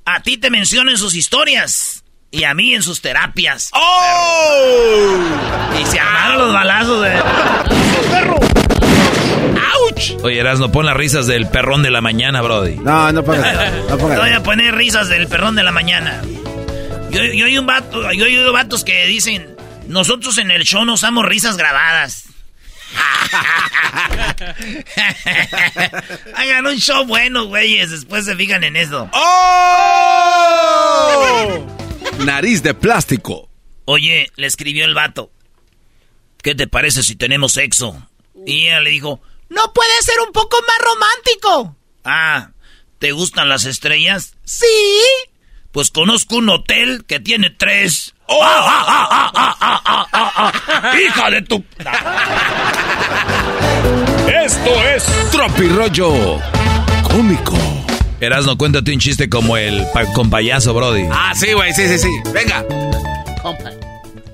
A 0.05 0.21
ti 0.21 0.37
te 0.37 0.49
mencionan 0.49 0.97
sus 0.97 1.15
historias 1.15 2.03
y 2.31 2.43
a 2.43 2.53
mí 2.53 2.73
en 2.73 2.83
sus 2.83 3.01
terapias. 3.01 3.69
¡Oh! 3.73 5.17
Y 5.79 5.85
se 5.85 5.99
armaron 5.99 6.39
los 6.39 6.53
balazos 6.53 7.01
de... 7.03 7.78
Oye, 10.23 10.39
Erasno, 10.39 10.71
pon 10.71 10.85
las 10.85 10.95
risas 10.95 11.27
del 11.27 11.47
perrón 11.47 11.83
de 11.83 11.91
la 11.91 12.01
mañana, 12.01 12.41
Brody. 12.41 12.77
No, 12.77 13.11
no 13.11 13.23
pongas. 13.23 13.73
No 13.89 13.97
Voy 13.97 14.15
pongas. 14.15 14.31
a 14.33 14.43
poner 14.43 14.75
risas 14.75 15.09
del 15.09 15.27
perrón 15.27 15.55
de 15.55 15.63
la 15.63 15.71
mañana. 15.71 16.21
Yo, 17.11 17.23
yo 17.23 17.45
oí 17.45 17.57
un 17.57 17.65
vato, 17.65 18.11
yo 18.13 18.25
he 18.25 18.29
oído 18.29 18.53
vatos 18.53 18.83
que 18.83 19.05
dicen, 19.07 19.55
nosotros 19.87 20.37
en 20.37 20.51
el 20.51 20.63
show 20.63 20.85
no 20.85 20.93
usamos 20.93 21.25
risas 21.25 21.57
grabadas. 21.57 22.25
Hagan 26.35 26.65
un 26.67 26.77
show 26.77 27.05
bueno, 27.05 27.45
güeyes, 27.45 27.91
después 27.91 28.25
se 28.25 28.35
fijan 28.35 28.63
en 28.63 28.75
eso. 28.75 29.09
¡Oh! 31.11 31.65
Nariz 32.19 32.61
de 32.63 32.73
plástico. 32.73 33.49
Oye, 33.85 34.29
le 34.35 34.47
escribió 34.47 34.85
el 34.85 34.93
vato. 34.93 35.31
¿Qué 36.43 36.55
te 36.55 36.67
parece 36.67 37.03
si 37.03 37.15
tenemos 37.15 37.53
sexo? 37.53 38.07
Y 38.45 38.67
ella 38.67 38.79
le 38.81 38.91
dijo, 38.91 39.21
¿No 39.49 39.73
puede 39.73 40.01
ser 40.03 40.15
un 40.25 40.31
poco 40.31 40.57
más 40.67 40.77
romántico? 40.79 41.75
ah, 42.05 42.49
¿te 42.99 43.11
gustan 43.11 43.49
las 43.49 43.65
estrellas? 43.65 44.35
Sí. 44.43 44.65
Pues 45.71 45.91
conozco 45.91 46.37
un 46.37 46.49
hotel 46.49 47.03
que 47.07 47.19
tiene 47.19 47.49
tres. 47.51 48.13
¡Oh! 48.25 48.43
¡Hija 51.05 51.29
de 51.31 51.41
tu... 51.43 51.63
Esto 54.43 54.83
es 54.95 55.05
Tropirollo 55.31 56.39
Cómico. 57.03 57.53
Erasno, 58.19 58.57
cuéntate 58.57 58.91
un 58.93 58.99
chiste 58.99 59.29
como 59.29 59.55
el 59.57 59.85
pa- 59.93 60.05
con 60.13 60.29
payaso, 60.29 60.73
Brody. 60.73 61.05
Ah, 61.11 61.33
sí, 61.35 61.53
güey, 61.53 61.73
sí, 61.73 61.87
sí, 61.87 61.97
sí. 61.99 62.09
Venga. 62.33 62.65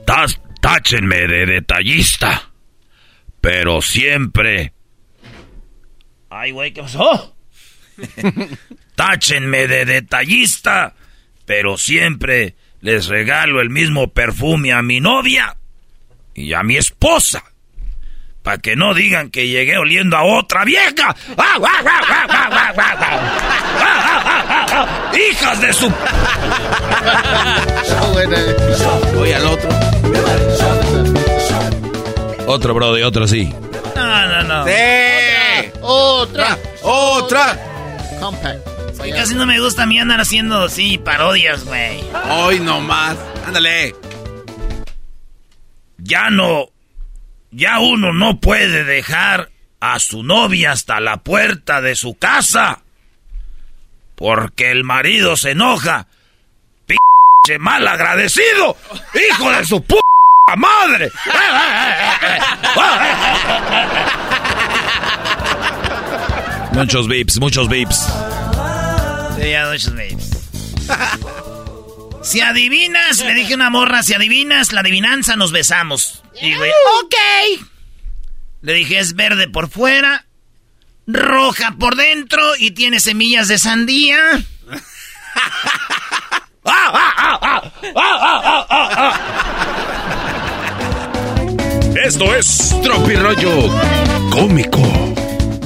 Tas- 0.05 0.39
táchenme 0.61 1.27
de 1.27 1.45
detallista. 1.45 2.49
Pero 3.41 3.81
siempre. 3.81 4.73
Ay, 6.37 6.51
güey, 6.51 6.73
¿qué 6.73 6.81
pasó? 6.81 7.33
Táchenme 8.95 9.67
de 9.67 9.85
detallista. 9.85 10.93
Pero 11.45 11.77
siempre 11.77 12.55
les 12.81 13.07
regalo 13.07 13.61
el 13.61 13.69
mismo 13.69 14.11
perfume 14.11 14.73
a 14.73 14.81
mi 14.81 14.99
novia 14.99 15.55
y 16.33 16.51
a 16.51 16.61
mi 16.61 16.75
esposa. 16.75 17.41
Para 18.43 18.57
que 18.57 18.75
no 18.75 18.93
digan 18.93 19.29
que 19.29 19.47
llegué 19.47 19.77
oliendo 19.77 20.17
a 20.17 20.23
otra 20.23 20.65
vieja. 20.65 21.15
¡Ah, 21.37 21.57
guau, 21.57 21.71
guau, 21.81 22.03
guau, 22.05 22.27
guau, 22.27 22.49
guau, 22.49 22.73
guau, 22.73 22.97
guau! 22.97 23.17
¡Hijas 25.31 25.61
de 25.61 25.71
su... 25.71 25.89
Voy 29.15 29.31
al 29.31 29.45
otro. 29.45 29.69
Otro, 32.45 32.73
Brody, 32.73 33.03
otro 33.03 33.25
sí. 33.25 33.53
No, 33.95 34.27
no, 34.27 34.43
no. 34.43 34.65
¡Sí! 34.65 35.44
Otra. 35.81 36.57
¡Otra! 36.81 37.57
Compact. 38.19 38.75
Casi 39.13 39.35
no 39.35 39.45
me 39.45 39.59
gusta 39.59 39.83
a 39.83 39.85
mí 39.85 39.99
andar 39.99 40.21
haciendo 40.21 40.63
así 40.63 40.97
parodias, 40.97 41.65
güey. 41.65 42.03
Hoy 42.29 42.59
nomás. 42.59 43.17
Ándale. 43.45 43.95
Ya 45.97 46.29
no... 46.29 46.67
Ya 47.51 47.79
uno 47.79 48.11
no 48.11 48.39
puede 48.39 48.83
dejar 48.83 49.49
a 49.79 49.99
su 49.99 50.23
novia 50.23 50.71
hasta 50.71 50.99
la 50.99 51.17
puerta 51.17 51.81
de 51.81 51.95
su 51.95 52.15
casa. 52.15 52.81
Porque 54.15 54.71
el 54.71 54.83
marido 54.83 55.37
se 55.37 55.51
enoja. 55.51 56.07
¡Pinche 56.85 57.59
mal 57.59 57.87
agradecido! 57.87 58.75
¡Hijo 59.13 59.51
de 59.51 59.65
su 59.65 59.81
puta 59.83 60.01
madre! 60.57 61.11
Muchos 66.75 67.07
beeps, 67.07 67.39
muchos 67.39 67.69
beeps. 67.69 67.95
Sí, 69.39 69.49
ya 69.49 69.67
muchos 69.71 69.93
mails. 69.93 70.29
Si 72.21 72.41
adivinas, 72.41 73.19
le 73.19 73.33
dije 73.33 73.55
una 73.55 73.69
morra, 73.69 74.03
si 74.03 74.13
adivinas 74.13 74.71
la 74.73 74.81
adivinanza, 74.81 75.35
nos 75.35 75.51
besamos. 75.51 76.21
Y 76.41 76.53
güey, 76.55 76.71
Ok. 77.03 77.15
le 78.61 78.73
dije, 78.73 78.99
es 78.99 79.15
verde 79.15 79.47
por 79.47 79.69
fuera, 79.69 80.25
roja 81.07 81.75
por 81.79 81.95
dentro 81.95 82.41
y 82.57 82.71
tiene 82.71 82.99
semillas 82.99 83.47
de 83.47 83.57
sandía. 83.57 84.19
Esto 92.03 92.35
es 92.35 92.75
Tropirollo 92.83 93.69
Cómico. 94.31 94.79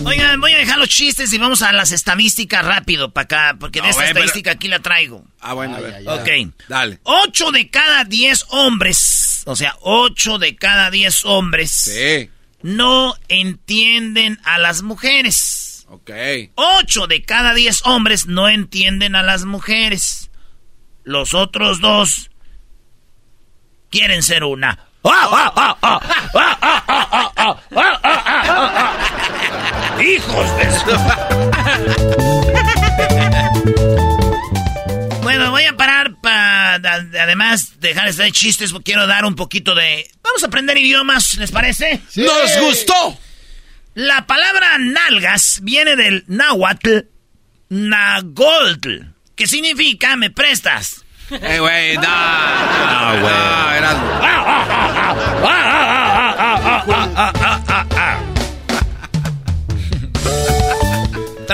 Oigan, 0.09 0.41
voy 0.41 0.51
a 0.53 0.57
dejar 0.57 0.77
los 0.79 0.89
chistes 0.89 1.31
y 1.33 1.37
vamos 1.37 1.61
a 1.61 1.71
las 1.71 1.91
estadísticas 1.91 2.65
rápido 2.65 3.11
para 3.11 3.25
acá, 3.25 3.57
porque 3.59 3.79
de 3.79 3.83
No, 3.83 3.89
esta 3.89 4.01
güey, 4.01 4.13
pero- 4.13 4.25
estadística 4.25 4.51
aquí 4.51 4.67
la 4.67 4.79
traigo. 4.79 5.23
Ah, 5.39 5.53
bueno, 5.53 5.75
a 5.75 5.79
ver. 5.79 6.03
Ok. 6.07 6.53
Dale. 6.67 6.99
8 7.03 7.51
de 7.51 7.69
cada 7.69 8.03
10 8.05 8.45
hombres, 8.49 9.43
o 9.45 9.55
sea, 9.55 9.75
8 9.81 10.39
de 10.39 10.55
cada 10.55 10.89
10 10.89 11.25
hombres 11.25 11.71
Sí. 11.71 12.29
no 12.63 13.13
entienden 13.27 14.39
a 14.43 14.57
las 14.57 14.81
mujeres. 14.81 15.85
Ok. 15.89 16.09
8 16.55 17.07
de 17.07 17.23
cada 17.23 17.53
10 17.53 17.81
hombres 17.85 18.25
no 18.27 18.49
entienden 18.49 19.15
a 19.15 19.23
las 19.23 19.45
mujeres. 19.45 20.29
Los 21.03 21.33
otros 21.33 21.81
dos 21.81 22.29
quieren 23.89 24.23
ser 24.23 24.43
una. 24.43 24.85
¡Hijos 30.01 30.57
de 30.57 30.71
su... 30.71 30.85
Bueno, 35.21 35.51
voy 35.51 35.65
a 35.65 35.75
parar 35.75 36.15
para 36.21 36.75
además 36.75 37.79
dejar 37.79 38.13
de 38.13 38.31
chistes, 38.31 38.71
porque 38.71 38.91
quiero 38.91 39.07
dar 39.07 39.25
un 39.25 39.35
poquito 39.35 39.75
de... 39.75 40.09
Vamos 40.23 40.43
a 40.43 40.47
aprender 40.47 40.77
idiomas, 40.77 41.37
¿les 41.37 41.51
parece? 41.51 42.01
¡Nos 42.15 42.59
gustó! 42.59 43.19
La 43.93 44.25
palabra 44.25 44.77
nalgas 44.77 45.59
viene 45.61 45.95
del 45.95 46.23
náhuatl 46.27 46.99
nagoltl, 47.69 49.01
que 49.35 49.47
significa 49.47 50.15
me 50.15 50.29
prestas. 50.29 51.03
Eh, 51.31 51.59
güey, 51.59 51.95
no. 51.97 52.01
No, 52.01 53.21
güey. 53.21 53.33
No, 53.33 53.71
Erasmo. 53.71 54.19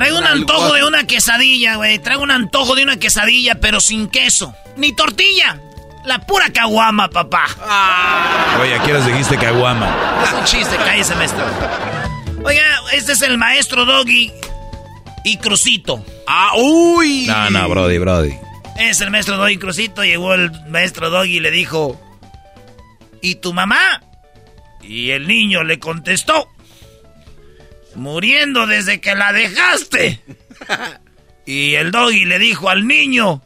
Traigo 0.06 0.20
un 0.20 0.28
antojo 0.28 0.74
de 0.74 0.84
una 0.84 1.08
quesadilla, 1.08 1.78
güey. 1.78 1.98
Traigo 1.98 2.22
un 2.22 2.30
antojo 2.30 2.76
de 2.76 2.84
una 2.84 2.98
quesadilla, 2.98 3.56
pero 3.56 3.80
sin 3.80 4.08
queso. 4.08 4.54
Ni 4.78 4.96
tortilla. 4.96 5.60
La 6.04 6.20
pura 6.20 6.54
caguama, 6.54 7.10
papá. 7.10 7.48
Oye, 8.62 8.76
aquí 8.76 8.92
les 8.92 9.04
dijiste 9.04 9.36
caguama. 9.36 10.22
Es 10.24 10.32
un 10.32 10.46
chiste, 10.46 10.78
cállese, 10.78 11.16
maestro. 11.16 11.44
Oiga, 12.44 12.64
este 12.94 13.14
es 13.14 13.24
el 13.24 13.40
maestro 13.40 13.86
Doggy 13.86 14.32
y 15.24 15.38
Crucito. 15.38 16.06
Ah, 16.28 16.52
uy. 16.56 17.26
No, 17.26 17.50
no, 17.50 17.68
Brody, 17.68 17.98
Brody. 17.98 18.36
Es 18.78 19.02
el 19.02 19.10
maestro 19.10 19.38
Doggy 19.38 19.58
Crucito. 19.58 20.04
Llegó 20.04 20.36
el 20.36 20.52
maestro 20.68 21.10
Doggy 21.10 21.38
y 21.38 21.40
le 21.40 21.50
dijo: 21.50 22.00
¿Y 23.24 23.36
tu 23.36 23.54
mamá? 23.54 24.04
Y 24.84 25.10
el 25.10 25.28
niño 25.28 25.64
le 25.64 25.80
contestó, 25.80 26.48
muriendo 27.96 28.68
desde 28.68 29.02
que 29.02 29.16
la 29.16 29.32
dejaste. 29.34 30.20
Y 31.48 31.76
el 31.76 31.92
doggy 31.92 32.26
le 32.26 32.40
dijo 32.40 32.72
al 32.72 32.88
niño, 32.88 33.44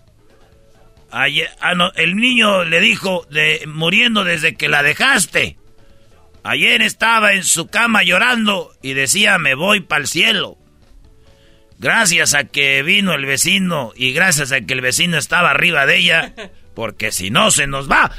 ayer- 1.12 1.50
ah, 1.60 1.76
no, 1.76 1.92
el 1.96 2.16
niño 2.16 2.64
le 2.64 2.80
dijo, 2.80 3.28
de, 3.30 3.64
muriendo 3.68 4.24
desde 4.24 4.56
que 4.56 4.70
la 4.70 4.84
dejaste. 4.84 5.58
Ayer 6.44 6.82
estaba 6.82 7.34
en 7.34 7.44
su 7.44 7.68
cama 7.68 8.04
llorando 8.04 8.72
y 8.82 8.94
decía, 8.94 9.38
me 9.38 9.54
voy 9.54 9.82
para 9.82 10.04
el 10.04 10.08
cielo. 10.08 10.58
Gracias 11.78 12.34
a 12.36 12.46
que 12.46 12.84
vino 12.84 13.14
el 13.14 13.26
vecino 13.26 13.92
y 13.98 14.14
gracias 14.14 14.54
a 14.54 14.62
que 14.62 14.74
el 14.76 14.82
vecino 14.82 15.18
estaba 15.18 15.52
arriba 15.52 15.86
de 15.86 15.98
ella, 15.98 16.34
porque 16.80 17.12
si 17.12 17.30
no 17.30 17.52
se 17.52 17.68
nos 17.68 17.92
va. 17.92 18.10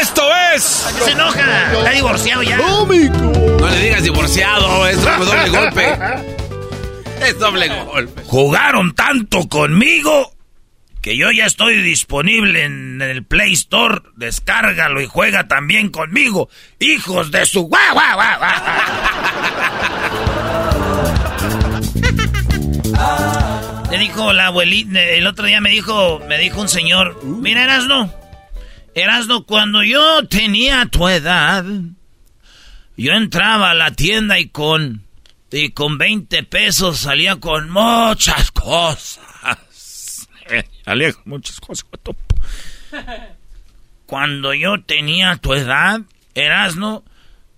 ¡Esto 0.00 0.22
es! 0.54 0.62
Se 0.62 1.10
enoja, 1.10 1.72
está 1.72 1.90
divorciado 1.90 2.44
ya. 2.44 2.56
No 2.56 2.86
le 2.86 3.80
digas 3.80 4.04
divorciado, 4.04 4.86
es 4.86 5.02
doble 5.02 5.48
golpe. 5.48 5.98
Es 7.20 7.36
doble 7.40 7.68
golpe. 7.68 8.22
Jugaron 8.26 8.94
tanto 8.94 9.48
conmigo 9.48 10.32
que 11.02 11.16
yo 11.16 11.32
ya 11.32 11.46
estoy 11.46 11.82
disponible 11.82 12.62
en 12.62 13.02
el 13.02 13.24
Play 13.24 13.54
Store. 13.54 14.02
Descárgalo 14.14 15.00
y 15.00 15.06
juega 15.08 15.48
también 15.48 15.88
conmigo. 15.88 16.48
Hijos 16.78 17.32
de 17.32 17.44
su 17.44 17.62
guau, 17.62 17.92
guau, 17.92 18.14
guau, 18.14 18.40
Le 23.94 24.00
dijo 24.00 24.32
la 24.32 24.46
abuelita, 24.46 25.00
el 25.00 25.24
otro 25.24 25.46
día 25.46 25.60
me 25.60 25.70
dijo, 25.70 26.20
me 26.26 26.36
dijo 26.36 26.60
un 26.60 26.68
señor, 26.68 27.22
mira 27.22 27.62
Erasno, 27.62 28.12
Erasno, 28.92 29.44
cuando 29.44 29.84
yo 29.84 30.26
tenía 30.26 30.86
tu 30.86 31.06
edad, 31.06 31.64
yo 32.96 33.12
entraba 33.12 33.70
a 33.70 33.74
la 33.74 33.92
tienda 33.92 34.40
y 34.40 34.48
con, 34.48 35.04
y 35.52 35.70
con 35.70 35.96
20 35.96 36.42
pesos 36.42 36.98
salía 36.98 37.36
con 37.36 37.70
muchas 37.70 38.50
cosas. 38.50 39.20
Salía 40.84 41.12
con 41.12 41.22
muchas 41.26 41.60
cosas. 41.60 41.86
Cuando 44.06 44.54
yo 44.54 44.82
tenía 44.82 45.36
tu 45.36 45.54
edad, 45.54 46.00
Erasno, 46.34 47.04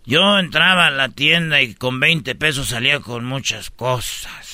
yo 0.05 0.39
entraba 0.39 0.89
a 0.89 0.91
la 0.91 1.09
tienda 1.09 1.63
y 1.63 1.75
con 1.75 1.99
20 1.99 2.35
pesos 2.35 2.69
salía 2.69 3.01
con 3.01 3.25
muchas 3.25 3.71
cosas. 3.71 4.46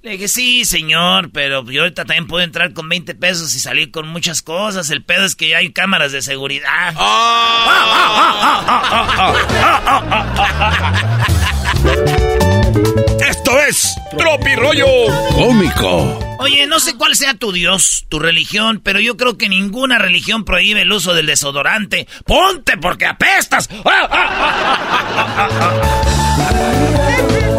Le 0.00 0.12
dije, 0.12 0.28
sí, 0.28 0.64
señor, 0.64 1.30
pero 1.32 1.68
yo 1.68 1.82
ahorita 1.82 2.04
también 2.04 2.28
puedo 2.28 2.44
entrar 2.44 2.72
con 2.72 2.88
20 2.88 3.16
pesos 3.16 3.52
y 3.56 3.58
salir 3.58 3.90
con 3.90 4.06
muchas 4.06 4.42
cosas. 4.42 4.90
El 4.90 5.02
pedo 5.02 5.24
es 5.24 5.34
que 5.34 5.48
ya 5.48 5.58
hay 5.58 5.72
cámaras 5.72 6.12
de 6.12 6.22
seguridad. 6.22 6.94
Esto 13.28 13.60
es 13.60 13.96
Tropi 14.16 14.54
Rollo 14.54 14.86
Cómico. 15.32 16.36
Oye, 16.38 16.68
no 16.68 16.78
sé 16.78 16.96
cuál 16.96 17.16
sea 17.16 17.34
tu 17.34 17.50
Dios, 17.50 18.06
tu 18.08 18.20
religión, 18.20 18.80
pero 18.84 19.00
yo 19.00 19.16
creo 19.16 19.36
que 19.36 19.48
ninguna 19.48 19.98
religión 19.98 20.44
prohíbe 20.44 20.82
el 20.82 20.92
uso 20.92 21.12
del 21.12 21.26
desodorante. 21.26 22.06
¡Ponte 22.24 22.76
porque 22.76 23.06
apestas! 23.06 23.68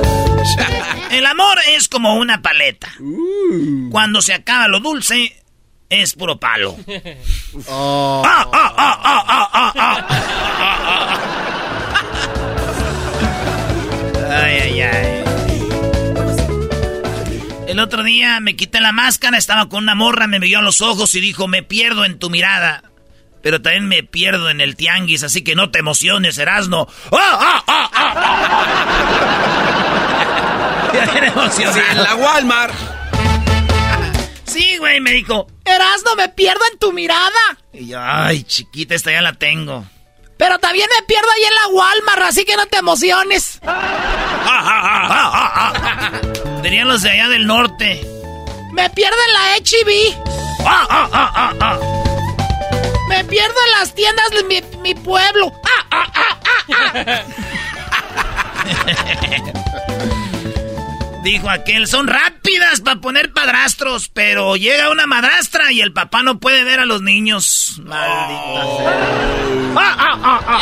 El 1.11 1.25
amor 1.25 1.57
es 1.69 1.87
como 1.87 2.15
una 2.15 2.41
paleta. 2.41 2.89
Cuando 3.91 4.21
se 4.21 4.33
acaba 4.33 4.67
lo 4.67 4.79
dulce, 4.79 5.35
es 5.89 6.13
puro 6.13 6.39
palo. 6.39 6.77
Ah, 7.67 8.45
ah, 8.53 8.73
ah. 8.77 10.07
Ay, 14.31 14.59
ay, 14.59 14.81
ay. 14.81 15.23
El 17.67 17.79
otro 17.79 18.03
día 18.03 18.39
me 18.39 18.55
quité 18.55 18.79
la 18.79 18.91
máscara, 18.91 19.37
estaba 19.37 19.67
con 19.67 19.83
una 19.83 19.95
morra, 19.95 20.27
me 20.27 20.39
miró 20.39 20.59
a 20.59 20.61
los 20.61 20.81
ojos 20.81 21.15
y 21.15 21.21
dijo, 21.21 21.47
me 21.47 21.63
pierdo 21.63 22.05
en 22.05 22.19
tu 22.19 22.29
mirada. 22.29 22.83
Pero 23.41 23.61
también 23.61 23.87
me 23.87 24.03
pierdo 24.03 24.49
en 24.49 24.61
el 24.61 24.75
tianguis, 24.75 25.23
así 25.23 25.43
que 25.43 25.55
no 25.55 25.71
te 25.71 25.79
emociones, 25.79 26.37
Erasno. 26.37 26.87
¡Ah, 27.11 27.39
ah, 27.39 27.63
ah, 27.67 27.89
ah! 27.93 29.88
Sí, 31.51 31.63
en 31.63 32.03
la 32.03 32.15
Walmart. 32.15 32.73
Sí, 34.45 34.77
güey, 34.77 34.99
me 34.99 35.11
dijo. 35.11 35.47
Erasno, 35.63 36.15
me 36.15 36.27
pierdo 36.29 36.61
en 36.71 36.79
tu 36.79 36.91
mirada. 36.91 37.29
Y 37.73 37.87
yo, 37.87 37.99
ay, 38.01 38.43
chiquita, 38.43 38.95
esta 38.95 39.11
ya 39.11 39.21
la 39.21 39.33
tengo. 39.33 39.85
Pero 40.37 40.57
también 40.59 40.87
me 40.97 41.03
pierdo 41.05 41.27
ahí 41.31 41.43
en 41.43 41.53
la 41.53 41.67
Walmart, 41.67 42.21
así 42.23 42.45
que 42.45 42.55
no 42.55 42.65
te 42.65 42.77
emociones. 42.77 43.59
Tenían 46.63 46.87
los 46.87 47.01
de 47.01 47.11
allá 47.11 47.27
del 47.27 47.45
norte. 47.45 48.01
Me 48.71 48.89
pierdo 48.89 49.17
en 49.27 49.33
la 49.33 49.53
H-E-B. 49.55 50.15
Me 53.09 53.23
pierdo 53.25 53.55
en 53.65 53.71
las 53.79 53.93
tiendas 53.93 54.29
de 54.31 54.43
mi, 54.45 54.61
mi 54.81 54.95
pueblo. 54.95 55.51
Dijo 61.23 61.49
aquel, 61.49 61.87
son 61.87 62.07
rápidas 62.07 62.81
para 62.81 63.01
poner 63.01 63.33
padrastros, 63.33 64.09
pero 64.09 64.55
llega 64.55 64.89
una 64.89 65.05
madrastra 65.05 65.71
y 65.71 65.81
el 65.81 65.91
papá 65.91 66.23
no 66.23 66.39
puede 66.39 66.63
ver 66.63 66.79
a 66.79 66.85
los 66.85 67.01
niños. 67.01 67.81
Maldita 67.83 68.63
sea. 68.77 68.99
Ah, 69.75 69.95
ah, 69.99 70.19
ah, 70.23 70.41
ah. 70.47 70.61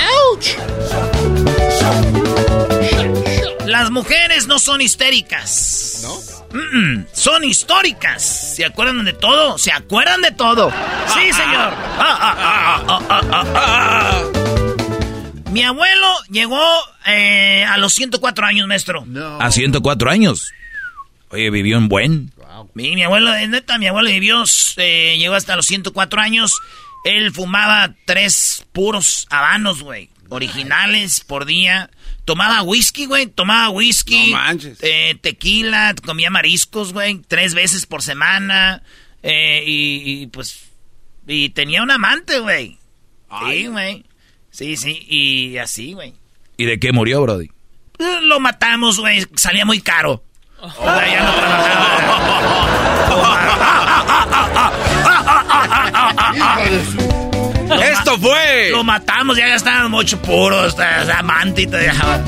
Las 3.66 3.92
mujeres 3.92 4.48
no 4.48 4.58
son 4.60 4.82
histéricas. 4.82 6.02
¿No? 6.04 6.38
son 7.14 7.44
históricas. 7.44 8.56
¿Se 8.56 8.66
acuerdan 8.66 9.04
de 9.04 9.14
todo? 9.14 9.58
¿Se 9.58 9.72
acuerdan 9.72 10.22
de 10.22 10.32
todo? 10.32 10.72
Sí, 11.14 11.32
señor. 11.34 11.74
Mi 15.58 15.64
abuelo 15.64 16.08
llegó 16.30 16.62
eh, 17.06 17.66
a 17.68 17.78
los 17.78 17.94
104 17.94 18.46
años, 18.46 18.68
maestro. 18.68 19.06
A 19.40 19.52
104 19.52 20.10
años. 20.10 20.52
Oye, 21.30 21.50
vivió 21.50 21.78
en 21.78 21.88
buen. 21.90 22.32
Mi, 22.74 22.96
mi 22.96 23.04
abuelo, 23.04 23.34
eh, 23.36 23.48
neta, 23.48 23.78
mi 23.78 23.88
abuelo 23.88 24.10
vivió, 24.10 24.44
eh, 24.78 25.16
llegó 25.18 25.36
hasta 25.36 25.56
los 25.56 25.66
104 25.66 26.22
años. 26.22 26.54
Él 27.06 27.32
fumaba 27.32 27.94
tres 28.06 28.66
puros 28.74 29.28
habanos, 29.30 29.82
güey. 29.84 30.10
Originales 30.30 31.22
por 31.22 31.46
día. 31.46 31.90
Tomaba 32.26 32.62
whisky, 32.64 33.06
güey. 33.06 33.28
Tomaba 33.28 33.70
whisky. 33.70 34.32
No 34.32 34.38
manches. 34.38 34.78
eh, 34.82 35.18
tequila. 35.22 35.96
Comía 36.06 36.30
mariscos, 36.30 36.92
güey. 36.94 37.22
Tres 37.28 37.54
veces 37.54 37.86
por 37.86 38.02
semana. 38.04 38.82
eh, 39.24 39.64
y, 39.66 40.22
y, 40.24 40.28
pues. 40.28 40.66
Y 41.28 41.50
tenía 41.50 41.82
un 41.84 41.92
amante, 41.92 42.40
güey. 42.40 42.78
Sí, 43.50 43.68
güey. 43.68 44.04
Sí, 44.58 44.76
sí. 44.76 45.06
Y 45.08 45.58
así, 45.60 45.94
güey. 45.94 46.16
¿Y 46.58 46.66
de 46.66 46.80
qué 46.80 46.92
murió, 46.92 47.22
Brody? 47.22 47.52
Lo 48.24 48.40
matamos, 48.40 49.00
güey. 49.00 49.24
Salía 49.36 49.66
muy 49.66 49.82
caro. 49.82 50.24
O 50.60 50.72
sea, 50.72 51.08
ya 51.08 51.24
no 51.24 51.32
trabajaba. 51.36 52.18
Esto 57.92 58.18
fue. 58.18 58.72
Lo 58.72 58.84
matamos, 58.84 59.38
ya 59.38 59.48
gastaban 59.48 59.92
mucho 59.92 60.20
puros, 60.24 60.76
eh, 60.80 61.12
amante 61.16 61.62
y 61.62 61.68
todo. 61.68 61.80
ya. 61.80 62.24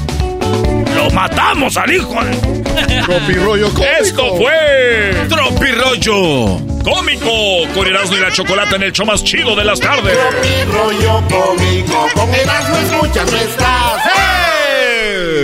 Lo 0.95 1.09
matamos 1.09 1.77
al 1.77 1.91
hijo 1.91 2.23
de... 2.23 2.58
Tropi 3.05 3.33
rollo 3.33 3.69
cómico. 3.73 3.91
Esto 3.99 4.35
fue 4.35 5.25
Tropi 5.29 5.71
Rollo. 5.71 6.59
Cómico 6.83 7.31
con 7.73 7.87
Erasmo 7.87 8.17
y 8.17 8.19
la 8.19 8.31
Chocolata 8.31 8.75
en 8.75 8.83
el 8.83 8.91
show 8.93 9.05
más 9.05 9.23
chido 9.23 9.55
de 9.55 9.65
las 9.65 9.79
tardes. 9.79 10.17
Tropi 10.17 10.63
rollo 10.71 11.23
cómico, 11.29 12.07
con 12.13 12.33
Erasmo 12.33 12.77
escuchas 12.77 13.31
no 13.31 13.37
estás. 13.37 14.01
¡Hey! 14.05 15.43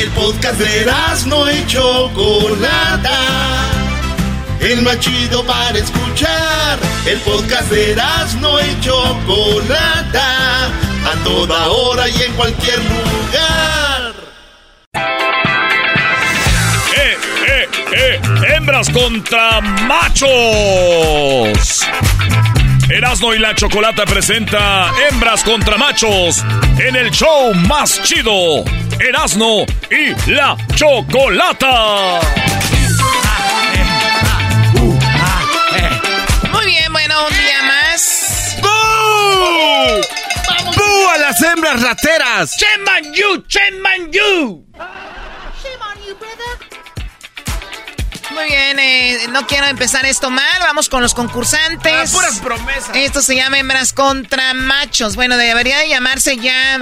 El 0.00 0.08
podcast 0.12 0.58
de 0.58 0.86
no 1.26 1.50
y 1.52 1.66
Chocolata. 1.66 3.18
El 4.58 4.80
más 4.80 4.98
chido 4.98 5.44
para 5.44 5.78
escuchar. 5.78 6.78
El 7.04 7.18
podcast 7.18 7.70
de 7.70 7.94
no 8.40 8.58
y 8.60 8.80
Chocolata. 8.80 10.68
A 11.04 11.14
toda 11.22 11.68
hora 11.68 12.08
y 12.08 12.22
en 12.22 12.32
cualquier 12.32 12.78
lugar. 12.78 14.14
¡Eh, 16.96 17.18
eh, 17.46 17.68
eh! 17.92 18.20
¡Hembras 18.56 18.88
contra 18.88 19.60
machos! 19.60 20.30
Erasmo 22.92 23.32
y 23.32 23.38
la 23.38 23.54
Chocolata 23.54 24.04
presenta 24.04 24.92
Hembras 25.08 25.44
contra 25.44 25.78
Machos 25.78 26.44
en 26.78 26.96
el 26.96 27.10
show 27.12 27.54
más 27.54 28.02
chido. 28.02 28.64
Erasmo 28.98 29.64
y 29.90 30.30
la 30.30 30.56
Chocolata. 30.74 32.20
Muy 36.52 36.66
bien, 36.66 36.92
bueno, 36.92 37.26
un 37.28 37.32
día 37.32 37.62
más. 37.62 38.56
¡Bú! 38.60 38.68
¡Bú 40.76 41.08
a 41.14 41.18
las 41.18 41.40
hembras 41.42 41.82
rateras! 41.82 42.56
¡Shame 42.58 42.90
on 42.90 43.14
you! 43.14 43.44
¡Shame 43.48 43.88
on 43.88 44.12
you! 44.12 44.66
Muy 48.32 48.44
bien, 48.44 48.78
eh, 48.78 49.26
no 49.30 49.46
quiero 49.46 49.66
empezar 49.66 50.06
esto 50.06 50.30
mal. 50.30 50.44
Vamos 50.60 50.88
con 50.88 51.02
los 51.02 51.14
concursantes. 51.14 52.10
Ah, 52.10 52.12
puras 52.12 52.38
promesas. 52.38 52.90
Esto 52.94 53.22
se 53.22 53.34
llama 53.34 53.58
hembras 53.58 53.92
contra 53.92 54.54
machos. 54.54 55.16
Bueno, 55.16 55.36
debería 55.36 55.78
de 55.78 55.88
llamarse 55.88 56.36
ya 56.36 56.78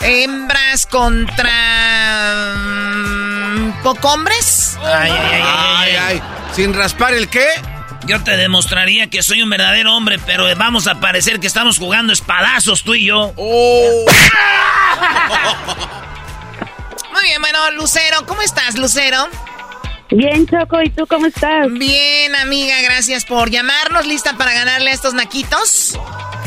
hembras 0.00 0.86
contra 0.86 2.54
mm, 2.56 3.82
pocombres. 3.82 4.76
Ay, 4.82 5.10
ay, 5.10 5.32
ay, 5.32 5.42
ay, 5.44 5.96
ay. 5.96 6.22
¿Sin 6.54 6.74
raspar 6.74 7.14
el 7.14 7.28
qué? 7.28 7.46
Yo 8.06 8.22
te 8.22 8.36
demostraría 8.36 9.10
que 9.10 9.22
soy 9.22 9.42
un 9.42 9.50
verdadero 9.50 9.96
hombre, 9.96 10.18
pero 10.24 10.46
vamos 10.56 10.86
a 10.86 11.00
parecer 11.00 11.40
que 11.40 11.48
estamos 11.48 11.78
jugando 11.78 12.12
espadazos 12.12 12.84
tú 12.84 12.94
y 12.94 13.06
yo. 13.06 13.32
Oh. 13.36 14.04
Muy 17.12 17.24
bien, 17.24 17.40
bueno, 17.40 17.70
Lucero, 17.72 18.24
¿cómo 18.26 18.42
estás, 18.42 18.76
Lucero? 18.76 19.28
Bien, 20.16 20.46
Choco, 20.46 20.80
¿y 20.80 20.88
tú 20.88 21.06
cómo 21.06 21.26
estás? 21.26 21.70
Bien, 21.70 22.34
amiga, 22.36 22.80
gracias 22.80 23.26
por 23.26 23.50
llamarnos. 23.50 24.06
¿Lista 24.06 24.34
para 24.38 24.50
ganarle 24.54 24.90
a 24.90 24.94
estos 24.94 25.12
naquitos? 25.12 26.00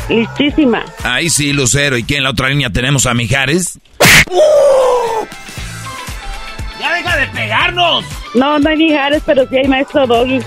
Listísima. 0.09 0.83
Ahí 1.03 1.29
sí, 1.29 1.53
Lucero. 1.53 1.95
¿Y 1.95 2.03
quién 2.03 2.17
en 2.17 2.23
la 2.23 2.31
otra 2.31 2.49
línea 2.49 2.71
tenemos 2.71 3.05
a 3.05 3.13
Mijares? 3.13 3.77
¡Ya 6.79 6.93
deja 6.95 7.15
de 7.15 7.27
pegarnos! 7.27 8.05
No, 8.33 8.57
no 8.57 8.69
hay 8.69 8.77
Mijares, 8.77 9.21
pero 9.23 9.47
sí 9.47 9.57
hay 9.57 9.67
maestro 9.67 10.07
Doggy. 10.07 10.39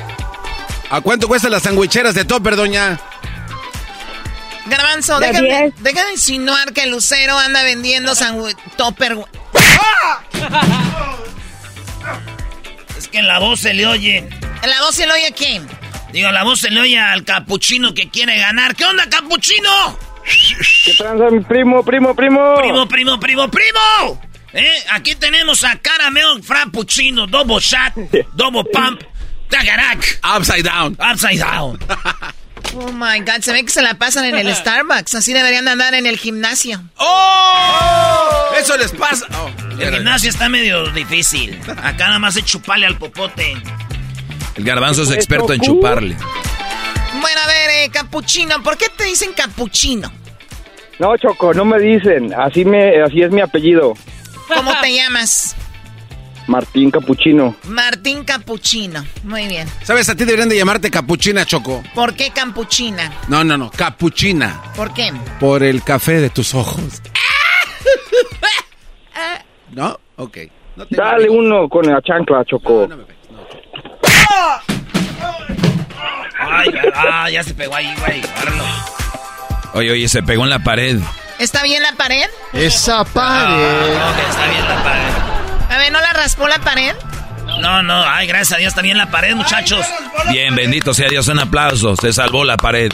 ¿A 0.91 1.01
cuánto 1.01 1.29
cuestan 1.29 1.53
las 1.53 1.63
sandwicheras 1.63 2.17
de 2.17 2.25
topper, 2.25 2.57
doña? 2.57 2.99
Garbanzo, 4.67 5.21
De 5.21 5.73
insinuar 6.11 6.73
que 6.73 6.87
Lucero 6.87 7.39
anda 7.39 7.63
vendiendo 7.63 8.15
topper. 8.77 9.17
Es 13.03 13.09
que 13.09 13.19
en 13.19 13.27
la 13.27 13.41
voz 13.41 13.59
se 13.59 13.75
le 13.75 13.85
oye. 13.85 14.19
¿En 14.19 14.71
la 14.71 14.81
voz 14.81 14.95
se 14.95 15.05
le 15.09 15.13
oye 15.13 15.27
a 15.27 15.35
quién? 15.35 15.67
Digo, 16.13 16.31
la 16.31 16.45
voz 16.45 16.61
se 16.61 16.71
le 16.71 16.81
oye 16.81 17.01
al 17.01 17.25
capuchino 17.25 17.93
que 17.95 18.09
quiere 18.11 18.39
ganar. 18.39 18.77
¿Qué 18.77 18.85
onda, 18.85 19.09
capuchino? 19.11 19.99
¿Qué 20.85 20.95
tranza, 20.95 21.29
mi 21.31 21.41
primo, 21.41 21.83
primo, 21.85 22.15
primo? 22.15 22.55
Primo, 22.59 22.87
primo, 22.87 23.19
primo, 23.19 23.49
primo. 23.51 24.23
¿Eh? 24.53 24.71
Aquí 24.93 25.17
tenemos 25.17 25.65
a 25.65 25.77
Caramel 25.81 26.45
Frappuccino, 26.45 27.27
double 27.27 27.59
shot, 27.59 27.93
double 28.37 28.63
pump, 28.73 29.03
tagarak. 29.49 30.21
Upside 30.23 30.63
down. 30.63 30.97
Upside 31.01 31.41
down. 31.41 31.81
Oh 32.75 32.91
my 32.93 33.21
god, 33.21 33.41
se 33.43 33.53
ve 33.53 33.65
que 33.65 33.71
se 33.71 33.83
la 33.83 33.95
pasan 33.95 34.25
en 34.25 34.37
el 34.37 34.55
Starbucks. 34.55 35.15
Así 35.15 35.33
deberían 35.33 35.65
de 35.65 35.73
andar 35.73 35.95
en 35.95 36.07
el 36.07 36.17
gimnasio. 36.19 36.81
¡Oh! 36.97 38.51
Eso 38.59 38.77
les 38.77 38.93
pasa. 38.93 39.27
Oh, 39.39 39.51
El 39.81 39.95
gimnasio 39.95 40.31
está 40.31 40.49
medio 40.49 40.87
difícil. 40.93 41.59
Acá 41.83 42.07
nada 42.07 42.19
más 42.19 42.37
es 42.37 42.45
chuparle 42.45 42.87
al 42.87 42.97
popote. 42.97 43.57
El 44.55 44.65
garbanzo 44.65 45.03
es 45.03 45.11
experto 45.11 45.53
en 45.53 45.61
chuparle. 45.61 46.17
Bueno, 47.21 47.41
a 47.43 47.47
ver, 47.47 47.71
eh, 47.85 47.91
capuchino, 47.93 48.63
¿por 48.63 48.77
qué 48.77 48.87
te 48.97 49.05
dicen 49.05 49.33
capuchino? 49.35 50.11
No, 50.99 51.17
Choco, 51.17 51.53
no 51.55 51.65
me 51.65 51.79
dicen. 51.79 52.33
Así 52.35 52.65
me, 52.65 53.03
así 53.03 53.23
es 53.23 53.31
mi 53.31 53.41
apellido. 53.41 53.95
¿Cómo 54.49 54.73
te 54.81 54.93
llamas? 54.97 55.57
Martín 56.49 56.91
Capuchino. 56.91 57.55
Martín 57.65 58.25
Capuchino. 58.25 59.05
Muy 59.25 59.47
bien. 59.47 59.69
¿Sabes? 59.83 60.09
A 60.09 60.15
ti 60.15 60.25
deberían 60.25 60.49
de 60.49 60.57
llamarte 60.57 60.91
capuchina, 60.91 61.45
Choco. 61.47 61.83
¿Por 61.95 62.15
qué 62.15 62.31
capuchina? 62.31 63.13
No, 63.29 63.43
no, 63.45 63.57
no. 63.57 63.71
Capuchina. 63.71 64.61
¿Por 64.77 64.93
qué? 64.93 65.13
Por 65.41 65.63
el 65.63 65.83
café 65.83 66.21
de 66.21 66.31
tus 66.31 66.55
ojos. 66.55 66.83
¿No? 69.71 69.99
Ok. 70.17 70.39
No 70.77 70.87
te- 70.87 70.97
Dale 70.97 71.29
uno 71.31 71.69
con 71.69 71.87
la 71.87 72.01
chancla, 72.03 72.45
Choco. 72.45 72.89
Ay, 76.39 76.69
ah, 76.95 77.31
ya 77.31 77.43
se 77.43 77.55
pegó 77.55 77.75
ahí, 77.77 77.95
güey. 78.01 78.21
Agárralo. 78.37 78.65
Oye, 79.75 79.91
oye, 79.93 80.09
se 80.09 80.23
pegó 80.23 80.45
en 80.45 80.51
la 80.51 80.59
pared. 80.59 80.99
¿Está 81.39 81.63
bien 81.63 81.83
la 81.83 81.93
pared? 81.93 82.27
Esa 82.53 83.05
pared. 83.05 83.97
Ah, 83.99 84.13
ok, 84.13 84.29
está 84.31 84.47
bien 84.51 84.69
la 84.69 84.83
pared. 84.83 85.32
A 85.73 85.79
ver, 85.79 85.91
¿no 85.91 86.01
la 86.01 86.13
raspó 86.13 86.47
la 86.49 86.59
pared? 86.59 86.95
No, 87.61 87.83
no, 87.83 88.05
ay, 88.05 88.27
gracias 88.27 88.53
a 88.53 88.57
Dios, 88.59 88.75
bien 88.83 88.99
la 88.99 89.11
pared, 89.11 89.35
muchachos. 89.35 89.87
Bien, 90.31 90.55
bendito 90.55 90.93
sea 90.93 91.09
Dios, 91.09 91.29
un 91.29 91.39
aplauso. 91.39 91.97
Se 91.97 92.13
salvó 92.13 92.45
la 92.45 92.59
pared. 92.59 92.93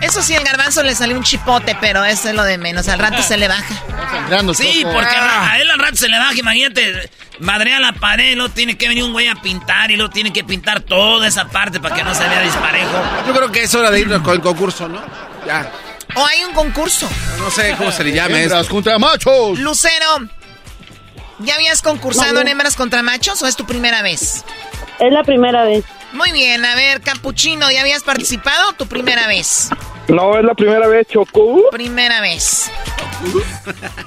Eso 0.00 0.22
sí, 0.22 0.34
el 0.34 0.44
garbanzo 0.44 0.82
le 0.82 0.94
salió 0.94 1.16
un 1.16 1.22
chipote, 1.22 1.76
pero 1.80 2.04
eso 2.04 2.28
es 2.28 2.34
lo 2.34 2.42
de 2.44 2.58
menos. 2.58 2.88
Al 2.88 2.98
rato 2.98 3.22
se 3.22 3.36
le 3.36 3.48
baja. 3.48 3.74
Sí, 4.54 4.82
porque 4.92 5.14
a 5.14 5.58
él 5.58 5.70
al 5.70 5.78
rato 5.78 5.96
se 5.96 6.08
le 6.08 6.18
baja, 6.18 6.34
imagínate. 6.34 7.10
Madrea 7.38 7.80
la 7.80 7.92
pared, 7.92 8.34
luego 8.34 8.52
tiene 8.52 8.76
que 8.76 8.88
venir 8.88 9.04
un 9.04 9.12
güey 9.12 9.28
a 9.28 9.34
pintar 9.36 9.90
y 9.90 9.96
luego 9.96 10.12
tiene 10.12 10.32
que 10.32 10.44
pintar 10.44 10.80
toda 10.80 11.26
esa 11.26 11.48
parte 11.48 11.80
para 11.80 11.94
que 11.94 12.02
no 12.02 12.14
se 12.14 12.28
vea 12.28 12.42
disparejo. 12.42 12.92
Yo 13.26 13.34
creo 13.34 13.50
que 13.50 13.62
es 13.62 13.74
hora 13.74 13.90
de 13.90 14.00
ir 14.00 14.08
con 14.20 14.34
el 14.34 14.40
concurso, 14.42 14.86
¿no? 14.86 15.00
Ya. 15.46 15.70
O 16.14 16.26
hay 16.26 16.44
un 16.44 16.52
concurso. 16.52 17.08
No 17.38 17.50
sé 17.50 17.74
cómo 17.78 17.90
se 17.90 18.04
le 18.04 18.68
contra 18.68 18.98
machos. 18.98 19.58
Lucero, 19.58 20.28
¿ya 21.40 21.54
habías 21.54 21.82
concursado 21.82 22.34
No. 22.34 22.40
en 22.40 22.48
hembras 22.48 22.76
contra 22.76 23.02
machos 23.02 23.42
o 23.42 23.46
es 23.46 23.56
tu 23.56 23.64
primera 23.66 24.02
vez? 24.02 24.44
Es 24.98 25.12
la 25.12 25.22
primera 25.24 25.64
vez. 25.64 25.84
Muy 26.12 26.32
bien, 26.32 26.64
a 26.64 26.74
ver, 26.74 27.00
Capuchino, 27.02 27.70
¿ya 27.70 27.82
habías 27.82 28.02
participado 28.02 28.70
o 28.70 28.72
tu 28.72 28.86
primera 28.86 29.26
vez? 29.28 29.70
No, 30.08 30.36
es 30.36 30.44
la 30.44 30.54
primera 30.54 30.88
vez, 30.88 31.06
Choco. 31.08 31.70
Primera 31.70 32.20
vez. 32.20 32.70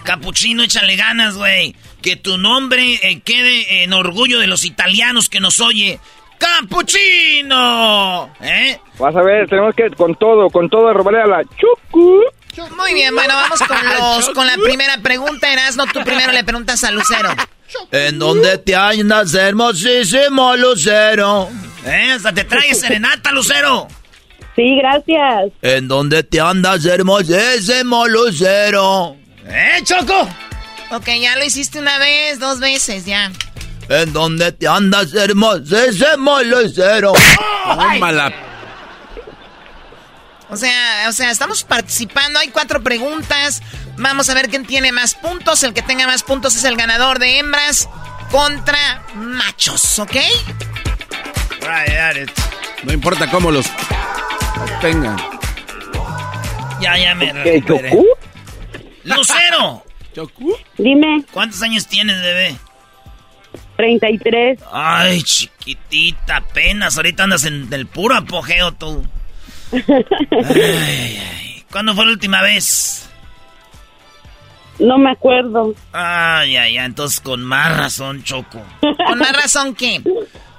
Capuchino, 0.03 0.63
échale 0.63 0.95
ganas, 0.97 1.35
güey. 1.37 1.75
Que 2.01 2.15
tu 2.17 2.37
nombre 2.37 2.95
eh, 3.03 3.21
quede 3.21 3.83
en 3.83 3.93
orgullo 3.93 4.39
de 4.39 4.47
los 4.47 4.65
italianos 4.65 5.29
que 5.29 5.39
nos 5.39 5.61
oye. 5.61 5.99
¡Capuchino! 6.37 8.29
¿Eh? 8.41 8.77
Vas 8.99 9.15
a 9.15 9.21
ver, 9.21 9.47
tenemos 9.47 9.73
que 9.75 9.89
con 9.91 10.15
todo, 10.15 10.49
con 10.49 10.69
todo 10.69 10.91
robarle 10.93 11.21
a 11.21 11.27
la 11.27 11.43
Choco. 11.57 12.19
Muy 12.77 12.93
bien, 12.93 13.13
bueno, 13.15 13.33
vamos 13.33 13.59
con, 13.59 13.77
los, 13.99 14.29
con 14.29 14.45
la 14.47 14.57
primera 14.57 14.97
pregunta. 14.99 15.51
Erasno, 15.51 15.85
tú 15.87 16.03
primero 16.03 16.31
le 16.31 16.43
preguntas 16.43 16.83
a 16.83 16.91
Lucero. 16.91 17.29
¿En 17.91 18.19
dónde 18.19 18.59
te 18.59 18.75
andas, 18.75 19.33
hermosísimo 19.33 20.55
Lucero? 20.55 21.49
¿Eh? 21.85 22.13
Hasta 22.15 22.33
te 22.33 22.43
trae 22.43 22.73
serenata, 22.75 23.31
Lucero. 23.31 23.87
Sí, 24.55 24.77
gracias. 24.77 25.51
¿En 25.61 25.87
dónde 25.87 26.23
te 26.23 26.39
andas, 26.39 26.85
hermosísimo 26.85 28.07
Lucero? 28.07 29.15
¿Eh, 29.47 29.79
Choco? 29.83 30.29
Ok, 30.91 31.07
ya 31.19 31.35
lo 31.35 31.43
hiciste 31.43 31.79
una 31.79 31.97
vez, 31.97 32.39
dos 32.39 32.59
veces, 32.59 33.05
ya. 33.05 33.31
¿En 33.89 34.13
dónde 34.13 34.51
te 34.51 34.67
andas, 34.67 35.13
hermosísimo 35.13 36.41
Lucero? 36.43 37.13
Tómala. 37.65 38.31
O 40.53 40.55
sea, 40.55 41.05
o 41.09 41.11
sea, 41.11 41.31
estamos 41.31 41.63
participando, 41.63 42.37
hay 42.37 42.49
cuatro 42.49 42.83
preguntas. 42.83 43.63
Vamos 43.97 44.29
a 44.29 44.35
ver 44.35 44.49
quién 44.49 44.67
tiene 44.67 44.91
más 44.91 45.15
puntos. 45.15 45.63
El 45.63 45.73
que 45.73 45.81
tenga 45.81 46.05
más 46.05 46.21
puntos 46.21 46.55
es 46.55 46.63
el 46.63 46.75
ganador 46.75 47.17
de 47.17 47.39
hembras 47.39 47.89
contra 48.29 49.03
machos, 49.15 49.97
¿ok? 49.97 50.15
No 52.83 52.93
importa 52.93 53.31
cómo 53.31 53.49
los 53.49 53.65
tengan. 54.79 55.17
Ya, 56.79 56.99
ya 56.99 57.15
me 57.15 57.33
¿Qué, 57.33 57.33
recuperé. 57.33 57.89
Chocú? 57.89 58.05
Lucero, 59.05 59.83
Dime, 60.77 61.23
¿cuántos 61.31 61.63
años 61.63 61.87
tienes, 61.87 62.21
bebé? 62.21 62.55
33. 63.77 64.59
Ay, 64.71 65.23
chiquitita, 65.23 66.37
apenas. 66.37 66.95
Ahorita 66.97 67.23
andas 67.23 67.45
en 67.45 67.73
el 67.73 67.87
puro 67.87 68.15
apogeo 68.15 68.71
tú. 68.73 69.03
Ay, 69.73 70.61
ay, 70.61 71.17
ay. 71.35 71.65
¿Cuándo 71.71 71.93
fue 71.95 72.05
la 72.05 72.11
última 72.11 72.41
vez? 72.41 73.09
No 74.79 74.97
me 74.97 75.11
acuerdo. 75.11 75.73
Ay, 75.91 76.57
ay, 76.57 76.77
ay. 76.77 76.85
Entonces 76.85 77.19
con 77.19 77.43
más 77.43 77.75
razón, 77.77 78.23
Choco. 78.23 78.61
¿Con 78.81 79.19
más 79.19 79.33
razón 79.33 79.75
qué? 79.75 80.01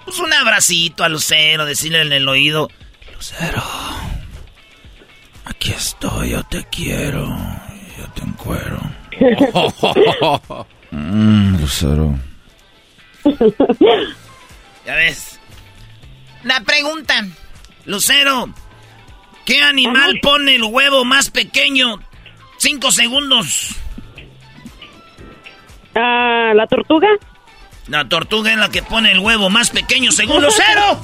Pues 0.04 0.18
un 0.18 0.32
abracito 0.32 1.04
a 1.04 1.08
Lucero, 1.08 1.64
decirle 1.64 2.02
en 2.02 2.12
el 2.12 2.28
oído. 2.28 2.68
Lucero, 3.14 3.62
aquí 5.44 5.72
estoy, 5.72 6.30
yo 6.30 6.42
te 6.44 6.64
quiero. 6.70 7.26
Yo 7.98 8.08
te 8.14 8.22
encuero. 8.22 8.80
Mm, 10.96 11.60
Lucero. 11.60 12.16
Ya 14.86 14.94
ves. 14.94 15.40
La 16.44 16.60
pregunta, 16.60 17.26
Lucero, 17.84 18.48
¿qué 19.44 19.62
animal 19.62 20.20
pone 20.22 20.56
el 20.56 20.64
huevo 20.64 21.04
más 21.04 21.30
pequeño? 21.30 22.00
Cinco 22.58 22.90
segundos. 22.90 23.76
Ah, 25.94 26.52
¿La 26.54 26.66
tortuga? 26.66 27.08
La 27.88 28.08
tortuga 28.08 28.50
es 28.52 28.58
la 28.58 28.70
que 28.70 28.82
pone 28.82 29.12
el 29.12 29.18
huevo 29.18 29.50
más 29.50 29.70
pequeño 29.70 30.10
según 30.10 30.42
Lucero. 30.42 31.00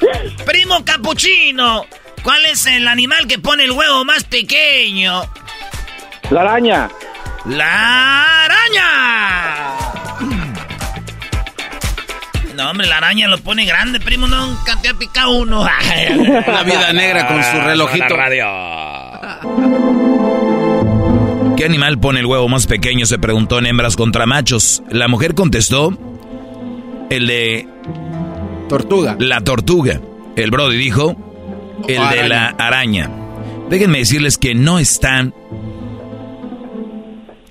Primo 0.46 0.84
capuchino, 0.84 1.86
¿cuál 2.22 2.44
es 2.46 2.66
el 2.66 2.88
animal 2.88 3.26
que 3.26 3.38
pone 3.38 3.64
el 3.64 3.72
huevo 3.72 4.04
más 4.04 4.24
pequeño? 4.24 5.22
La 6.30 6.40
araña. 6.42 6.88
¡La 7.44 8.44
araña! 8.44 9.57
No, 12.58 12.70
hombre, 12.70 12.88
la 12.88 12.96
araña 12.96 13.28
lo 13.28 13.38
pone 13.38 13.64
grande, 13.64 14.00
primo, 14.00 14.26
nunca 14.26 14.76
te 14.82 14.88
ha 14.88 14.94
picado 14.94 15.30
uno. 15.30 15.60
Una 16.48 16.62
vida 16.64 16.92
negra 16.92 17.28
con 17.28 17.40
su 17.40 17.60
relojito. 17.60 18.16
¿Qué 21.56 21.64
animal 21.64 22.00
pone 22.00 22.18
el 22.18 22.26
huevo 22.26 22.48
más 22.48 22.66
pequeño? 22.66 23.06
Se 23.06 23.16
preguntó 23.20 23.60
en 23.60 23.66
hembras 23.66 23.94
contra 23.94 24.26
machos. 24.26 24.82
La 24.90 25.06
mujer 25.06 25.36
contestó, 25.36 25.96
el 27.10 27.28
de... 27.28 27.68
Tortuga. 28.68 29.14
La 29.20 29.40
tortuga. 29.40 30.00
El 30.34 30.50
Brody 30.50 30.78
dijo, 30.78 31.14
el 31.86 32.00
O 32.00 32.08
de 32.08 32.28
la 32.28 32.48
araña. 32.58 33.08
Déjenme 33.70 33.98
decirles 33.98 34.36
que 34.36 34.56
no 34.56 34.80
está 34.80 35.30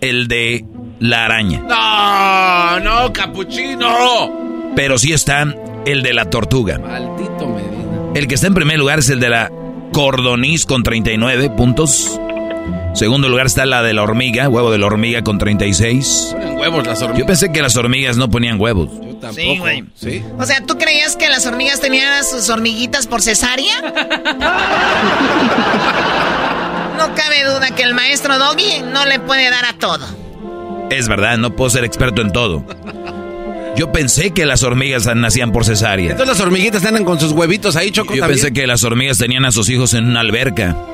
el 0.02 0.28
de 0.28 0.66
la 1.00 1.24
araña. 1.24 1.62
No, 1.62 2.80
no, 2.82 3.14
capuchino. 3.14 4.57
Pero 4.78 4.98
sí 5.00 5.12
está 5.12 5.44
el 5.88 6.04
de 6.04 6.14
la 6.14 6.30
tortuga. 6.30 6.78
Maldito 6.78 7.48
Medina. 7.48 8.12
El 8.14 8.28
que 8.28 8.36
está 8.36 8.46
en 8.46 8.54
primer 8.54 8.78
lugar 8.78 9.00
es 9.00 9.10
el 9.10 9.20
de 9.20 9.30
la 9.30 9.52
cordoniz 9.92 10.68
con 10.68 10.84
39 10.84 11.50
puntos. 11.50 12.22
Segundo 12.94 13.28
lugar 13.28 13.48
está 13.48 13.66
la 13.66 13.82
de 13.82 13.96
la 13.96 14.04
hormiga, 14.04 14.48
huevo 14.48 14.72
de 14.72 14.78
la 14.78 14.86
hormiga 14.86 15.24
con 15.24 15.40
36. 15.40 16.30
Ponen 16.32 16.60
huevos 16.60 16.86
las 16.86 17.02
hormigas. 17.02 17.20
Yo 17.20 17.26
pensé 17.26 17.52
que 17.52 17.64
las 17.64 17.76
hormigas 17.76 18.18
no 18.18 18.30
ponían 18.30 18.62
huevos. 18.62 18.92
Yo 18.92 19.16
tampoco. 19.16 19.34
Sí, 19.34 19.58
güey. 19.58 19.84
Sí. 19.96 20.24
O 20.38 20.46
sea, 20.46 20.64
¿tú 20.64 20.78
creías 20.78 21.16
que 21.16 21.28
las 21.28 21.48
hormigas 21.48 21.82
tenían 21.82 22.14
a 22.14 22.22
sus 22.22 22.48
hormiguitas 22.50 23.08
por 23.08 23.24
cesárea? 23.24 23.82
No 26.98 27.14
cabe 27.14 27.44
duda 27.44 27.76
que 27.76 27.84
el 27.84 27.94
maestro 27.94 28.40
Doggy 28.40 28.82
no 28.92 29.06
le 29.06 29.20
puede 29.20 29.52
dar 29.52 29.66
a 29.66 29.74
todo. 29.74 30.04
Es 30.90 31.08
verdad, 31.08 31.38
no 31.38 31.56
puedo 31.56 31.70
ser 31.70 31.84
experto 31.84 32.24
en 32.24 32.32
todo. 32.32 32.66
Yo 33.78 33.92
pensé 33.92 34.32
que 34.32 34.46
las 34.46 34.64
hormigas 34.64 35.06
nacían 35.16 35.52
por 35.52 35.64
cesárea. 35.64 36.12
Entonces 36.12 36.36
las 36.36 36.46
hormiguitas 36.46 36.84
andan 36.84 37.06
con 37.06 37.20
sus 37.20 37.32
huevitos 37.32 37.76
ahí, 37.76 37.92
Choco. 37.92 38.14
Yo 38.16 38.22
también. 38.22 38.40
pensé 38.40 38.54
que 38.54 38.66
las 38.66 38.84
hormigas 38.84 39.20
tenían 39.20 39.46
a 39.46 39.52
sus 39.52 39.70
hijos 39.70 39.94
en 39.94 40.06
una 40.06 40.22
alberca. 40.22 40.76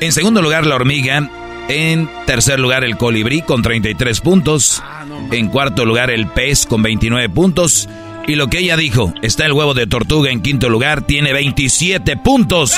En 0.00 0.10
segundo 0.10 0.42
lugar, 0.42 0.66
la 0.66 0.74
hormiga. 0.74 1.30
En 1.68 2.08
tercer 2.26 2.58
lugar, 2.58 2.82
el 2.82 2.96
colibrí 2.96 3.40
con 3.42 3.62
33 3.62 4.20
puntos. 4.20 4.82
En 5.30 5.46
cuarto 5.46 5.84
lugar, 5.84 6.10
el 6.10 6.26
pez 6.26 6.66
con 6.66 6.82
29 6.82 7.28
puntos. 7.28 7.88
Y 8.26 8.34
lo 8.34 8.48
que 8.48 8.58
ella 8.58 8.76
dijo, 8.76 9.14
está 9.22 9.46
el 9.46 9.52
huevo 9.52 9.74
de 9.74 9.86
tortuga 9.86 10.32
en 10.32 10.42
quinto 10.42 10.68
lugar, 10.68 11.02
tiene 11.02 11.32
27 11.32 12.16
puntos 12.16 12.76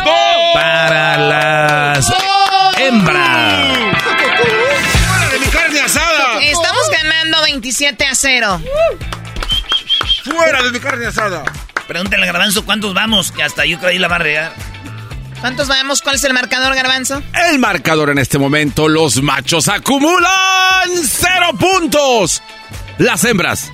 para 0.53 1.17
las 1.17 2.13
hembras. 2.79 3.79
¡Fuera 5.55 5.69
de 5.69 5.73
mi 5.73 5.79
carne 5.79 5.81
asada! 5.81 6.41
Estamos 6.43 6.91
ganando 6.91 7.43
27 7.43 8.07
a 8.07 8.15
0. 8.15 8.61
¡Fuera 10.25 10.63
de 10.63 10.71
mi 10.73 10.81
carne 10.81 11.07
asada! 11.07 11.45
Pregúntale 11.87 12.23
al 12.27 12.33
garbanzo 12.33 12.65
cuántos 12.65 12.95
vamos, 12.95 13.31
que 13.31 13.43
hasta 13.43 13.65
yo 13.65 13.79
creo 13.79 13.91
ahí 13.91 13.99
la 13.99 14.09
va 14.09 14.17
a 14.17 14.21
regar. 14.21 14.53
¿Cuántos 15.41 15.69
vamos? 15.69 16.01
¿Cuál 16.03 16.17
es 16.17 16.25
el 16.25 16.33
marcador, 16.33 16.75
garbanzo? 16.75 17.23
El 17.51 17.59
marcador 17.59 18.11
en 18.11 18.19
este 18.19 18.39
momento, 18.39 18.89
los 18.89 19.23
machos 19.23 19.69
acumulan 19.69 20.89
cero 21.07 21.51
puntos. 21.59 22.43
Las 22.99 23.25
hembras, 23.25 23.71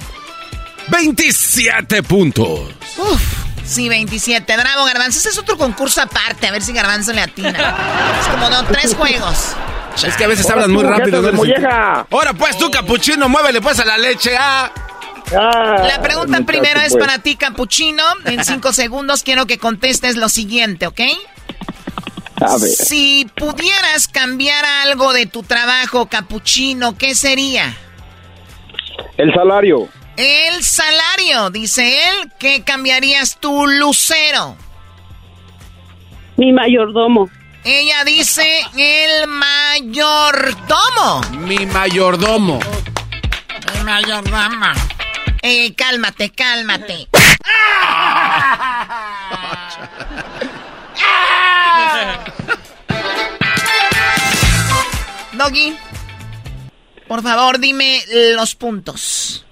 27 0.88 2.02
puntos. 2.02 2.74
Uf, 2.98 3.22
sí, 3.64 3.88
27. 3.88 4.56
Bravo, 4.56 4.84
garbanzo. 4.84 5.18
Ese 5.20 5.28
es 5.28 5.38
otro 5.38 5.56
concurso 5.56 6.02
aparte, 6.02 6.48
a 6.48 6.50
ver 6.50 6.62
si 6.62 6.72
garbanzo 6.72 7.12
le 7.12 7.22
atina. 7.22 7.76
Es 8.20 8.26
como 8.26 8.50
no, 8.50 8.64
tres 8.64 8.94
juegos. 8.94 9.54
Es 9.96 10.16
que 10.16 10.24
a 10.24 10.28
veces 10.28 10.48
hablan 10.50 10.70
muy 10.70 10.84
rápido. 10.84 11.20
¿no? 11.20 11.42
Ahora 12.10 12.32
pues 12.32 12.56
tú, 12.58 12.70
capuchino, 12.70 13.28
muévele 13.28 13.60
pues 13.60 13.78
a 13.80 13.84
la 13.84 13.98
leche, 13.98 14.36
ah. 14.38 14.70
La 15.32 16.00
pregunta 16.02 16.40
primero 16.44 16.80
es 16.80 16.96
para 16.96 17.18
ti, 17.18 17.36
Capuchino. 17.36 18.02
En 18.24 18.44
cinco 18.44 18.72
segundos 18.72 19.22
quiero 19.22 19.46
que 19.46 19.58
contestes 19.58 20.16
lo 20.16 20.28
siguiente, 20.28 20.86
¿ok? 20.86 21.00
A 22.40 22.56
ver. 22.58 22.70
Si 22.70 23.30
pudieras 23.36 24.08
cambiar 24.08 24.64
algo 24.82 25.12
de 25.12 25.26
tu 25.26 25.42
trabajo, 25.42 26.06
Capuchino, 26.06 26.96
¿qué 26.98 27.14
sería? 27.14 27.76
El 29.18 29.32
salario. 29.32 29.88
El 30.16 30.64
salario, 30.64 31.50
dice 31.50 31.98
él. 32.08 32.32
¿Qué 32.38 32.62
cambiarías 32.64 33.38
tú, 33.38 33.66
Lucero? 33.66 34.56
Mi 36.36 36.52
mayordomo. 36.52 37.30
Ella 37.64 38.04
dice 38.04 38.62
el 38.76 39.26
mayordomo. 39.28 41.20
Mi 41.40 41.66
mayordomo. 41.66 42.58
El 43.74 43.84
mayordomo. 43.84 44.66
Eh, 45.42 45.74
cálmate, 45.74 46.30
cálmate. 46.30 47.08
Doggy, 55.32 55.76
por 57.08 57.22
favor, 57.22 57.58
dime 57.58 58.02
los 58.34 58.54
puntos. 58.54 59.44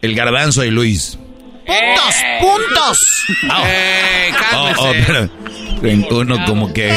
El 0.00 0.14
garbanzo 0.14 0.64
y 0.64 0.70
Luis. 0.70 1.18
¡Puntos! 1.66 2.14
¡Puntos! 2.40 3.24
Eh, 3.66 4.30
Oh, 4.54 4.72
oh, 4.78 4.92
pero 5.06 5.28
uno 6.10 6.36
como 6.46 6.72
que 6.72 6.92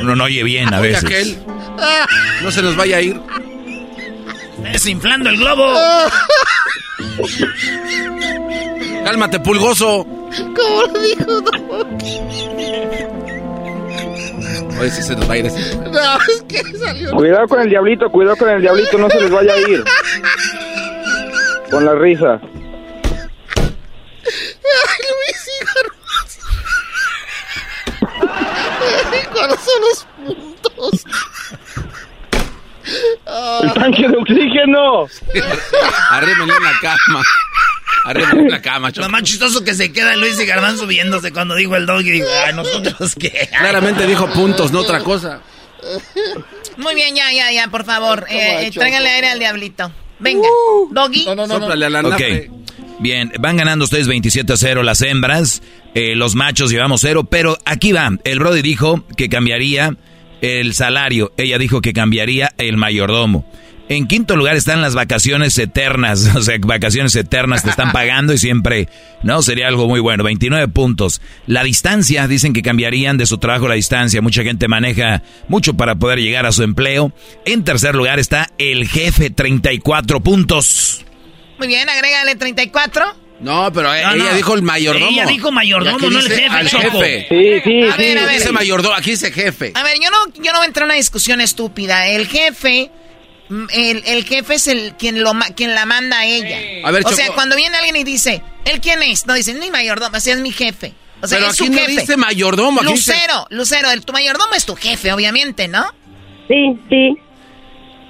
uno 0.00 0.14
no 0.16 0.24
oye 0.24 0.42
bien 0.42 0.72
a 0.74 0.80
Oye, 0.80 0.88
veces. 0.90 1.04
aquel. 1.04 1.38
No 2.42 2.50
se 2.50 2.62
nos 2.62 2.76
vaya 2.76 2.96
a 2.98 3.00
ir. 3.00 3.18
Desinflando 4.72 5.30
el 5.30 5.36
globo. 5.38 5.74
Cálmate, 9.04 9.40
pulgoso. 9.40 10.06
¿Cómo 10.56 10.82
lo 10.92 11.00
dijo 11.00 11.42
Oye, 14.80 14.90
si 14.90 15.02
se 15.02 15.14
nos 15.16 15.28
va 15.28 15.34
a 15.34 15.36
ir 15.38 15.46
así. 15.46 15.76
No, 15.76 16.16
es 16.28 16.42
que 16.48 16.62
salió. 16.78 17.10
Cuidado 17.12 17.46
con 17.48 17.60
el 17.60 17.68
diablito, 17.70 18.08
cuidado 18.10 18.36
con 18.36 18.50
el 18.50 18.60
diablito, 18.62 18.98
no 18.98 19.08
se 19.10 19.20
les 19.20 19.30
vaya 19.30 19.52
a 19.52 19.58
ir. 19.58 19.84
Con 21.70 21.84
la 21.84 21.94
risa. 21.94 22.40
Ay, 24.24 25.02
Luis 25.10 25.48
y 25.48 25.64
Garbanzo. 25.64 26.40
¿Cuáles 29.32 29.61
son 29.72 29.82
los 30.26 30.34
puntos? 30.34 31.04
El 33.62 33.72
tanque 33.74 34.08
de 34.08 34.16
oxígeno. 34.16 35.06
Arrímenle 36.10 36.54
en 36.56 36.62
la 36.64 36.72
cama. 36.80 37.22
Arrímenle 38.04 38.42
en 38.42 38.50
la 38.50 38.62
cama, 38.62 38.90
Lo 38.94 39.08
más 39.08 39.22
chistoso 39.22 39.62
que 39.62 39.74
se 39.74 39.92
queda 39.92 40.16
Luis 40.16 40.38
y 40.40 40.44
Garbanzo 40.46 40.86
viéndose 40.86 41.32
cuando 41.32 41.54
dijo 41.54 41.76
el 41.76 41.86
doggy. 41.86 42.10
Digo, 42.10 42.26
ay, 42.44 42.54
nosotros 42.54 43.14
qué. 43.14 43.48
Claramente 43.56 44.06
dijo 44.06 44.26
puntos, 44.32 44.72
no 44.72 44.80
otra 44.80 45.00
cosa. 45.00 45.40
Muy 46.76 46.94
bien, 46.94 47.14
ya, 47.14 47.30
ya, 47.32 47.52
ya, 47.52 47.68
por 47.68 47.84
favor. 47.84 48.26
Eh, 48.28 48.66
eh, 48.66 48.70
tráigale 48.72 49.08
aire 49.10 49.28
al 49.28 49.38
diablito. 49.38 49.92
Venga, 50.18 50.48
Doggy. 50.90 51.24
No, 51.26 51.34
no, 51.34 51.46
no. 51.46 51.58
Sóplale 51.58 51.86
a 51.86 51.90
la 51.90 52.00
Ok. 52.00 52.10
nafre. 52.10 52.50
Bien, 53.00 53.32
van 53.40 53.56
ganando 53.56 53.84
ustedes 53.84 54.06
27 54.06 54.52
a 54.52 54.56
0 54.56 54.82
las 54.84 55.02
hembras, 55.02 55.60
eh, 55.94 56.14
los 56.16 56.34
machos 56.34 56.70
llevamos 56.70 57.02
cero, 57.02 57.24
pero 57.24 57.58
aquí 57.64 57.92
va, 57.92 58.10
el 58.24 58.38
Brody 58.38 58.62
dijo 58.62 59.04
que 59.16 59.28
cambiaría 59.28 59.96
el 60.40 60.74
salario, 60.74 61.32
ella 61.36 61.58
dijo 61.58 61.80
que 61.80 61.92
cambiaría 61.92 62.52
el 62.58 62.76
mayordomo. 62.76 63.46
En 63.88 64.06
quinto 64.06 64.36
lugar 64.36 64.56
están 64.56 64.80
las 64.80 64.94
vacaciones 64.94 65.58
eternas, 65.58 66.30
o 66.34 66.42
sea, 66.42 66.56
vacaciones 66.60 67.14
eternas 67.14 67.62
te 67.62 67.70
están 67.70 67.92
pagando 67.92 68.32
y 68.32 68.38
siempre, 68.38 68.88
¿no? 69.22 69.42
Sería 69.42 69.68
algo 69.68 69.86
muy 69.86 70.00
bueno, 70.00 70.24
29 70.24 70.68
puntos. 70.68 71.20
La 71.46 71.62
distancia, 71.62 72.26
dicen 72.26 72.54
que 72.54 72.62
cambiarían 72.62 73.18
de 73.18 73.26
su 73.26 73.38
trabajo 73.38 73.68
la 73.68 73.74
distancia, 73.74 74.22
mucha 74.22 74.42
gente 74.44 74.66
maneja 74.66 75.22
mucho 75.48 75.74
para 75.74 75.96
poder 75.96 76.20
llegar 76.20 76.46
a 76.46 76.52
su 76.52 76.62
empleo. 76.62 77.12
En 77.44 77.64
tercer 77.64 77.94
lugar 77.94 78.18
está 78.18 78.50
el 78.56 78.88
jefe, 78.88 79.28
34 79.28 80.20
puntos. 80.20 81.04
Muy 81.58 81.68
bien, 81.68 81.88
agrégale 81.88 82.34
34. 82.34 83.21
No, 83.42 83.72
pero 83.72 83.88
No, 83.88 83.94
ella 83.94 84.14
no. 84.30 84.34
dijo 84.34 84.54
el 84.54 84.62
mayordomo. 84.62 85.10
Ella 85.10 85.26
dijo 85.26 85.50
mayordomo, 85.50 85.98
no 86.10 86.18
el 86.20 86.28
jefe, 86.28 86.46
al 86.46 86.68
Choco. 86.68 87.00
jefe. 87.00 87.26
Sí, 87.28 87.60
sí, 87.64 87.82
A 87.88 87.96
ver, 87.96 88.18
a 88.18 88.24
ver. 88.26 88.38
Dice 88.38 88.52
mayordomo, 88.52 88.94
aquí 88.94 89.10
dice 89.10 89.32
jefe. 89.32 89.72
A 89.74 89.82
ver, 89.82 89.96
yo 90.00 90.10
no, 90.10 90.32
yo 90.42 90.52
no 90.52 90.58
voy 90.58 90.64
a 90.64 90.66
entrar 90.68 90.84
en 90.84 90.90
una 90.90 90.94
discusión 90.94 91.40
estúpida. 91.40 92.06
El 92.06 92.28
jefe, 92.28 92.90
mm, 93.48 93.64
el, 93.72 94.02
el 94.06 94.24
jefe 94.24 94.54
es 94.54 94.68
el 94.68 94.94
quien 94.96 95.22
lo 95.22 95.34
ma- 95.34 95.48
quien 95.56 95.74
la 95.74 95.86
manda 95.86 96.20
a 96.20 96.24
ella. 96.26 96.86
A 96.86 96.90
ver, 96.92 97.02
o 97.04 97.10
sea, 97.10 97.32
cuando 97.32 97.56
viene 97.56 97.76
alguien 97.76 97.96
y 97.96 98.04
dice, 98.04 98.42
¿él 98.64 98.80
quién 98.80 99.02
es? 99.02 99.26
No 99.26 99.34
dice, 99.34 99.52
ni 99.54 99.70
mayordomo, 99.70 100.16
así 100.16 100.30
es 100.30 100.38
mi 100.38 100.52
jefe. 100.52 100.92
O 101.20 101.26
sea, 101.26 101.38
Pero 101.38 101.50
es 101.50 101.56
su 101.56 101.64
aquí 101.64 101.72
no 101.72 101.78
jefe. 101.78 101.90
dice 102.00 102.16
mayordomo, 102.16 102.80
aquí 102.80 102.92
dice- 102.92 103.12
Lucero, 103.12 103.46
Lucero, 103.50 103.90
el, 103.90 104.04
tu 104.04 104.12
mayordomo 104.12 104.54
es 104.54 104.64
tu 104.66 104.76
jefe, 104.76 105.12
obviamente, 105.12 105.66
¿no? 105.68 105.84
Sí, 106.48 106.78
sí. 106.88 107.16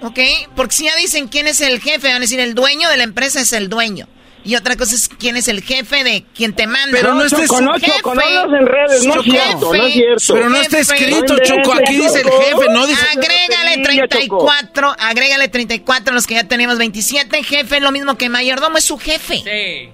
¿Ok? 0.03 0.19
Porque 0.57 0.75
si 0.75 0.85
ya 0.85 0.97
dicen 0.97 1.29
quién 1.29 1.47
es 1.47 1.61
el 1.61 1.81
jefe, 1.81 2.09
van 2.09 2.17
a 2.17 2.21
decir 2.21 2.41
el 2.41 2.55
dueño 2.55 2.89
de 2.89 2.97
la 2.97 3.05
empresa 3.05 3.41
es 3.41 3.53
el 3.53 3.69
dueño. 3.69 4.09
Y 4.45 4.57
otra 4.57 4.77
cosa 4.77 4.97
es 4.97 5.09
quién 5.09 5.37
es 5.37 5.47
el 5.47 5.63
jefe 5.63 6.03
de 6.03 6.25
quien 6.35 6.53
te 6.53 6.67
manda. 6.67 6.91
Pero 6.91 7.15
no 7.15 7.25
está 7.25 7.43
Choco, 7.43 7.61
no, 7.61 7.79
Su 7.79 7.87
Choco, 7.87 8.15
no 8.15 8.21
es 8.21 9.25
cierto, 9.25 9.73
no 9.73 9.85
es 9.85 9.93
cierto. 9.93 10.35
Pero 10.35 10.51
no 10.51 10.57
está 10.57 10.79
escrito, 10.81 11.37
Choco. 11.39 11.73
Aquí 11.73 11.97
dice 11.97 12.21
el 12.23 12.31
jefe, 12.31 12.69
no 12.71 12.87
dice. 12.87 13.07
Agrégale 13.13 13.77
Niña, 13.77 14.09
34, 14.09 14.97
agrégale 14.99 15.49
34 15.49 16.15
los 16.15 16.27
que 16.27 16.35
ya 16.35 16.45
tenemos 16.45 16.79
27. 16.79 17.43
Jefe 17.45 17.77
es 17.77 17.83
lo 17.83 17.93
mismo 17.93 18.17
que 18.17 18.29
mayordomo, 18.29 18.79
es 18.79 18.85
su 18.85 18.99
jefe. 18.99 19.93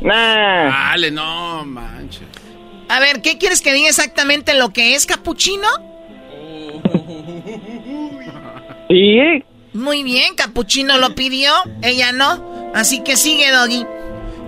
Nah. 0.00 0.90
Dale, 0.90 1.10
no 1.10 1.64
manches. 1.64 2.22
A 2.88 3.00
ver, 3.00 3.22
¿qué 3.22 3.38
quieres 3.38 3.62
que 3.62 3.72
diga 3.72 3.88
exactamente 3.88 4.54
lo 4.54 4.72
que 4.72 4.94
es 4.94 5.06
capuchino? 5.06 5.66
Sí. 8.88 9.42
Muy 9.72 10.02
bien, 10.02 10.34
capuchino 10.34 10.98
lo 10.98 11.14
pidió, 11.14 11.52
ella 11.82 12.12
no. 12.12 12.61
Así 12.74 13.02
que 13.02 13.16
sigue, 13.16 13.50
Doggy. 13.50 13.86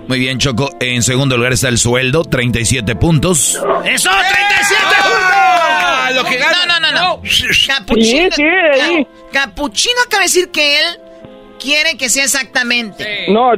Muy 0.07 0.19
bien, 0.19 0.37
Choco. 0.37 0.69
En 0.79 1.01
segundo 1.01 1.35
lugar 1.35 1.53
está 1.53 1.67
el 1.67 1.77
sueldo, 1.77 2.23
37 2.23 2.95
puntos. 2.95 3.59
¡Eso, 3.85 4.09
37 4.09 4.83
¡Ah! 5.03 6.11
Lo 6.13 6.23
que 6.23 6.37
gana. 6.37 6.65
No, 6.67 6.79
no, 6.79 6.91
no, 6.91 7.17
no. 7.17 7.21
Capuchino. 7.67 8.29
Capuchino 9.31 9.95
acaba 10.05 10.21
de 10.21 10.25
decir 10.27 10.49
que 10.51 10.79
él 10.79 10.85
quiere 11.59 11.97
que 11.97 12.09
sea 12.09 12.23
exactamente. 12.23 13.25
No, 13.29 13.53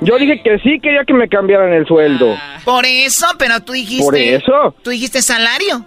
yo 0.00 0.18
dije 0.18 0.42
que 0.42 0.58
sí 0.58 0.80
quería 0.82 1.04
que 1.06 1.14
me 1.14 1.28
cambiaran 1.28 1.72
el 1.72 1.86
sueldo. 1.86 2.36
Por 2.64 2.84
eso, 2.84 3.26
pero 3.38 3.60
tú 3.60 3.72
dijiste. 3.72 4.04
Por 4.04 4.16
eso. 4.16 4.74
Tú 4.82 4.90
dijiste 4.90 5.22
salario. 5.22 5.84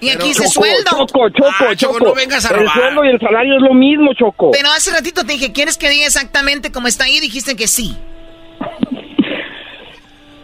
Y 0.00 0.08
Pero, 0.08 0.18
aquí 0.20 0.28
dice 0.28 0.46
sueldo. 0.48 0.90
Choco, 0.90 1.28
Choco, 1.30 1.48
Ah, 1.60 1.74
Choco, 1.76 1.94
Choco. 1.98 2.04
no 2.06 2.14
vengas 2.14 2.44
a 2.44 2.48
El 2.54 2.60
robar. 2.60 2.74
sueldo 2.74 3.04
y 3.04 3.08
el 3.08 3.20
salario 3.20 3.56
es 3.56 3.62
lo 3.62 3.74
mismo, 3.74 4.12
Choco. 4.14 4.50
Pero 4.52 4.68
hace 4.70 4.90
ratito 4.92 5.24
te 5.24 5.32
dije, 5.34 5.52
¿quieres 5.52 5.76
que 5.78 5.88
diga 5.88 6.06
exactamente 6.06 6.72
como 6.72 6.86
está 6.88 7.04
ahí? 7.04 7.20
Dijiste 7.20 7.56
que 7.56 7.66
sí. 7.68 7.96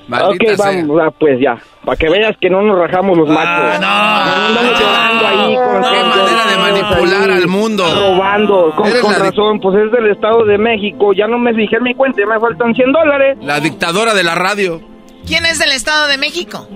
Maldita 0.08 0.52
ok, 0.54 0.56
sea. 0.56 0.66
vamos, 0.82 0.98
ah, 1.00 1.10
pues 1.18 1.38
ya. 1.40 1.56
Para 1.84 1.96
que 1.96 2.08
veas 2.08 2.36
que 2.40 2.50
no 2.50 2.62
nos 2.62 2.76
rajamos 2.78 3.16
los 3.16 3.28
machos. 3.28 3.80
no. 3.80 3.86
andamos 3.86 4.80
llorando 4.80 5.26
ahí 5.26 5.54
con 5.54 5.82
Qué 5.82 6.02
manera 6.02 6.44
de 6.50 6.56
manipular 6.56 7.30
al 7.30 7.46
mundo. 7.46 7.84
Robando. 7.94 8.72
Con, 8.76 8.90
con 8.90 9.12
di- 9.12 9.18
razón, 9.18 9.60
pues 9.60 9.76
es 9.86 9.92
del 9.92 10.10
Estado 10.10 10.44
de 10.46 10.58
México. 10.58 11.12
Ya 11.12 11.28
no 11.28 11.38
me 11.38 11.54
fijé 11.54 11.76
en 11.76 11.84
mi 11.84 11.94
cuenta, 11.94 12.20
ya 12.20 12.26
me 12.26 12.40
faltan 12.40 12.74
100 12.74 12.92
dólares. 12.92 13.38
La 13.42 13.60
dictadora 13.60 14.12
de 14.12 14.24
la 14.24 14.34
radio. 14.34 14.80
¿Quién 15.26 15.46
es 15.46 15.60
del 15.60 15.70
Estado 15.70 16.08
de 16.08 16.18
México? 16.18 16.66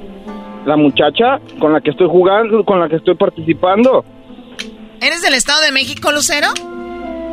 La 0.66 0.76
muchacha 0.76 1.38
con 1.60 1.72
la 1.72 1.80
que 1.80 1.90
estoy 1.90 2.08
jugando, 2.08 2.64
con 2.64 2.80
la 2.80 2.88
que 2.88 2.96
estoy 2.96 3.14
participando. 3.14 4.04
¿Eres 5.00 5.20
del 5.22 5.34
Estado 5.34 5.60
de 5.62 5.72
México, 5.72 6.10
Lucero? 6.12 6.48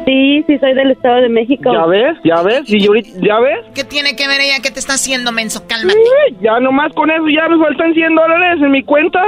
Sí, 0.06 0.44
sí, 0.48 0.58
soy 0.60 0.74
del 0.74 0.92
Estado 0.92 1.22
de 1.22 1.30
México. 1.30 1.72
¿Ya 1.72 1.86
ves? 1.86 2.18
¿Ya 2.26 2.42
ves? 2.42 2.64
¿Y 2.68 2.86
ahorita, 2.88 3.10
¿Ya 3.22 3.40
ves? 3.40 3.60
¿Qué 3.76 3.84
tiene 3.84 4.16
que 4.16 4.28
ver 4.28 4.42
ella? 4.42 4.56
¿Qué 4.62 4.72
te 4.72 4.80
está 4.80 4.94
haciendo, 4.96 5.32
menso? 5.32 5.66
Cálmate. 5.68 5.98
Eh, 6.00 6.36
Ya 6.42 6.60
nomás 6.60 6.92
con 6.94 7.10
eso 7.12 7.24
ya 7.30 7.48
me 7.48 7.64
faltan 7.64 7.94
100 7.94 8.16
dólares 8.16 8.62
en 8.64 8.72
mi 8.72 8.84
cuenta. 8.84 9.22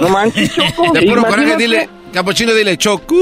No 0.00 0.08
manches, 0.08 0.54
Choco. 0.76 0.92
De 0.92 1.02
puro 1.02 1.22
coraje, 1.24 1.56
dile. 1.56 1.88
Capuchino, 2.14 2.54
dile, 2.54 2.76
Choco. 2.78 3.14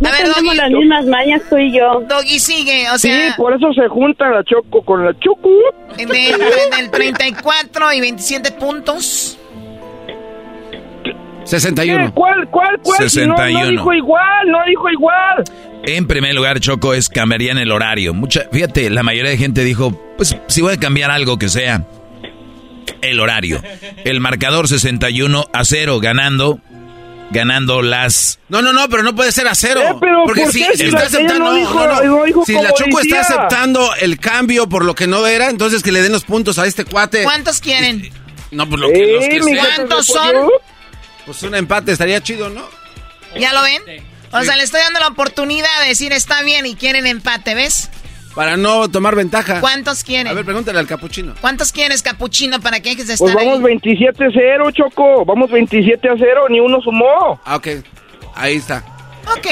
No 0.00 0.08
A 0.08 0.12
ver, 0.12 0.20
tenemos 0.22 0.42
Doggy. 0.44 0.56
las 0.56 0.70
mismas 0.70 1.06
mañas 1.06 1.42
tú 1.48 1.56
y 1.58 1.72
yo. 1.78 2.00
Doggy 2.08 2.38
sigue, 2.40 2.90
o 2.90 2.98
Sí, 2.98 3.08
sea, 3.08 3.34
por 3.36 3.54
eso 3.54 3.72
se 3.74 3.86
junta 3.88 4.28
la 4.28 4.42
Choco 4.42 4.82
con 4.82 5.04
la 5.04 5.12
Choco. 5.20 5.48
del, 5.96 6.08
del 6.08 6.90
34 6.90 7.92
y 7.92 8.00
27 8.00 8.52
puntos. 8.52 9.37
61. 11.48 12.06
¿Qué? 12.06 12.12
¿Cuál, 12.12 12.48
cuál, 12.50 12.78
cuál? 12.82 13.10
Si 13.10 13.26
no, 13.26 13.36
61. 13.36 13.60
no 13.64 13.70
dijo 13.70 13.94
igual, 13.94 14.46
no 14.50 14.58
dijo 14.66 14.90
igual. 14.90 15.44
En 15.84 16.06
primer 16.06 16.34
lugar, 16.34 16.60
Choco, 16.60 16.94
es 16.94 17.08
cambiarían 17.08 17.58
el 17.58 17.70
horario. 17.70 18.12
Mucha, 18.14 18.46
fíjate, 18.52 18.90
la 18.90 19.02
mayoría 19.02 19.30
de 19.30 19.38
gente 19.38 19.64
dijo, 19.64 19.92
pues 20.16 20.36
si 20.46 20.60
voy 20.60 20.74
a 20.74 20.78
cambiar 20.78 21.10
algo 21.10 21.38
que 21.38 21.48
sea 21.48 21.86
el 23.02 23.20
horario. 23.20 23.62
El 24.04 24.20
marcador 24.20 24.68
61 24.68 25.46
a 25.52 25.64
0 25.64 26.00
ganando 26.00 26.60
ganando 27.30 27.82
las 27.82 28.38
No, 28.48 28.62
no, 28.62 28.72
no, 28.72 28.88
pero 28.88 29.02
no 29.02 29.14
puede 29.14 29.32
ser 29.32 29.48
a 29.48 29.54
cero. 29.54 29.82
Eh, 29.82 29.94
pero 30.00 30.22
porque 30.24 30.44
¿por 30.44 30.52
si 30.52 30.62
está 30.62 31.00
aceptando, 31.00 31.44
no 31.44 31.54
dijo- 31.54 31.74
no, 31.74 31.86
no. 31.86 32.02
no 32.18 32.24
dijo 32.24 32.44
si 32.46 32.54
la 32.54 32.72
Choco 32.72 33.00
está 33.00 33.20
aceptando 33.20 33.94
el 34.00 34.18
cambio 34.18 34.68
por 34.68 34.84
lo 34.84 34.94
que 34.94 35.06
no 35.06 35.26
era, 35.26 35.50
entonces 35.50 35.82
que 35.82 35.92
le 35.92 36.02
den 36.02 36.12
los 36.12 36.24
puntos 36.24 36.58
a 36.58 36.66
este 36.66 36.84
cuate. 36.84 37.24
¿Cuántos 37.24 37.60
quieren? 37.60 38.10
No, 38.50 38.66
pues 38.66 38.80
lo 38.80 38.88
que, 38.88 39.12
los 39.12 39.28
que 39.28 39.56
¿Cuántos 39.56 40.06
son? 40.06 40.48
Pues 41.28 41.42
un 41.42 41.54
empate 41.54 41.92
estaría 41.92 42.22
chido, 42.22 42.48
¿no? 42.48 42.66
¿Ya 43.38 43.52
lo 43.52 43.60
ven? 43.60 43.82
O 44.32 44.42
sea, 44.42 44.56
le 44.56 44.62
estoy 44.62 44.80
dando 44.80 44.98
la 44.98 45.08
oportunidad 45.08 45.68
de 45.82 45.88
decir 45.88 46.10
está 46.14 46.40
bien 46.42 46.64
y 46.64 46.74
quieren 46.74 47.06
empate, 47.06 47.54
¿ves? 47.54 47.90
Para 48.34 48.56
no 48.56 48.88
tomar 48.88 49.14
ventaja. 49.14 49.60
¿Cuántos 49.60 50.04
quieren? 50.04 50.28
A 50.28 50.32
ver, 50.32 50.46
pregúntale 50.46 50.78
al 50.78 50.86
capuchino. 50.86 51.34
¿Cuántos 51.42 51.70
quieres, 51.70 52.02
capuchino, 52.02 52.60
para 52.62 52.80
que 52.80 52.90
dejes 52.90 53.08
de 53.08 53.14
estar 53.14 53.30
Pues 53.30 53.44
vamos 53.44 53.58
ahí? 53.58 53.76
27-0, 53.78 54.72
Choco. 54.72 55.26
Vamos 55.26 55.50
27 55.50 56.08
a 56.08 56.14
0, 56.16 56.46
ni 56.48 56.60
uno 56.60 56.80
sumó. 56.80 57.38
Ah, 57.44 57.56
ok. 57.56 57.68
Ahí 58.34 58.56
está. 58.56 58.82
Ok, 59.36 59.46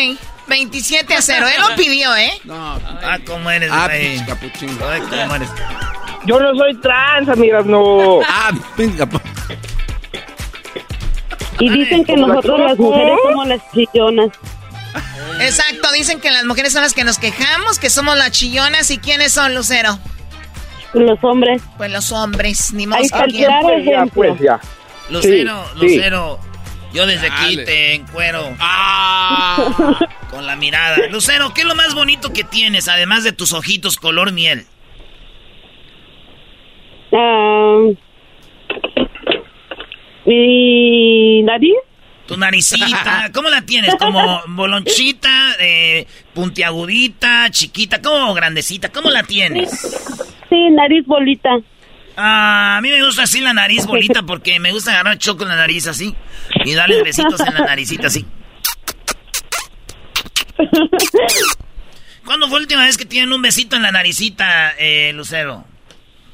27 0.47 1.13
a 1.15 1.21
0. 1.21 1.47
Él 1.47 1.61
lo 1.69 1.77
pidió, 1.77 2.17
¿eh? 2.17 2.33
No. 2.45 2.75
Ah, 3.03 3.19
¿cómo 3.27 3.51
eres, 3.51 3.71
Ah, 3.71 3.89
güey? 3.89 4.17
pinche 4.17 4.25
capuchino. 4.27 4.89
Ay, 4.89 5.01
¿cómo 5.03 5.35
eres? 5.35 5.49
Yo 6.25 6.41
no 6.41 6.55
soy 6.57 6.75
trans, 6.81 7.29
amigas, 7.29 7.67
no. 7.67 8.21
Ah, 8.27 8.51
venga. 8.79 9.05
pa- 9.07 9.21
Y 11.59 11.69
dicen 11.71 12.05
que 12.05 12.15
¿Como 12.15 12.29
la 12.29 12.35
nosotros 12.35 12.61
las 12.61 12.79
mujeres 12.79 13.19
somos 13.25 13.49
las 13.49 13.61
chillonas. 13.73 14.31
Exacto, 15.41 15.93
dicen 15.93 16.21
que 16.21 16.31
las 16.31 16.45
mujeres 16.45 16.73
son 16.73 16.83
las 16.83 16.95
que 16.95 17.05
nos 17.05 17.19
quejamos, 17.19 17.79
que 17.79 17.91
somos 17.91 18.17
las 18.17 18.31
chillonas. 18.31 18.91
¿Y 18.91 18.99
quiénes 18.99 19.33
son, 19.33 19.55
Lucero? 19.55 19.99
Los 20.95 21.19
hombres. 21.23 21.63
Pues 21.77 21.91
los 21.93 22.11
hombres, 22.13 22.73
ni 22.73 22.85
Ahí 22.93 23.09
que 23.09 23.47
Pues 23.63 23.85
ya, 23.85 24.07
pues 24.15 24.39
ya. 24.41 24.61
Lucero, 25.11 25.65
Sí, 25.75 25.81
sí. 25.81 25.97
Lucero. 25.97 26.39
Yo 26.95 27.05
desde 27.07 27.27
aquí 27.27 27.57
te 27.59 27.95
encuero 27.95 28.57
Ah. 28.59 29.99
con 30.31 30.47
la 30.47 30.57
mirada. 30.57 30.97
Lucero, 31.11 31.53
¿qué 31.53 31.61
es 31.63 31.67
lo 31.67 31.75
más 31.75 31.95
bonito 31.95 32.33
que 32.33 32.43
tienes, 32.45 32.89
además 32.89 33.23
de 33.25 33.33
tus 33.33 33.53
ojitos 33.53 33.97
color 33.97 34.33
miel? 34.33 34.65
Ah, 37.13 37.77
¿Mi 40.27 41.43
nariz? 41.43 41.77
Tu 42.27 42.37
naricita, 42.37 43.31
¿cómo 43.35 43.49
la 43.49 43.63
tienes? 43.63 43.95
¿Como 43.95 44.43
bolonchita, 44.49 45.55
eh, 45.61 46.07
puntiagudita, 46.35 47.49
chiquita, 47.51 48.03
como 48.03 48.35
grandecita? 48.35 48.91
¿Cómo 48.91 49.11
la 49.11 49.23
tienes? 49.23 49.71
Sí, 50.51 50.71
nariz 50.71 51.07
bolita. 51.07 51.51
Ah, 52.17 52.79
a 52.79 52.81
mí 52.81 52.89
me 52.89 53.05
gusta 53.05 53.23
así 53.25 53.41
la 53.41 53.53
nariz 53.55 53.87
bolita 53.89 54.23
porque 54.23 54.59
me 54.59 54.73
gusta 54.73 54.91
agarrar 54.93 55.19
choco 55.19 55.45
en 55.45 55.51
la 55.51 55.57
nariz 55.57 55.87
así 55.87 56.15
y 56.65 56.75
darle 56.75 57.03
besitos 57.03 57.41
en 57.41 57.55
la 57.55 57.61
naricita 57.61 58.09
así. 58.09 58.25
¿Cuándo 62.25 62.49
fue 62.49 62.59
la 62.59 62.63
última 62.63 62.85
vez 62.85 62.97
que 62.97 63.05
tienen 63.05 63.33
un 63.33 63.43
besito 63.43 63.77
en 63.77 63.83
la 63.83 63.93
naricita, 63.93 64.73
eh, 64.79 65.13
Lucero? 65.15 65.65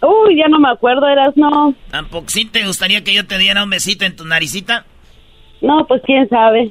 Uy, 0.03 0.37
ya 0.37 0.49
no 0.49 0.59
me 0.59 0.69
acuerdo, 0.69 1.09
eras 1.09 1.37
no. 1.37 1.75
¿Tampoco 1.91 2.29
sí 2.29 2.45
te 2.45 2.67
gustaría 2.67 3.05
que 3.05 3.15
yo 3.15 3.27
te 3.27 3.39
diera 3.39 3.63
un 3.63 3.71
besito 3.71 4.05
en 4.05 4.17
tu 4.17 4.25
naricita? 4.25 4.85
No, 5.61 5.87
pues 5.87 6.03
quién 6.05 6.29
sabe. 6.29 6.71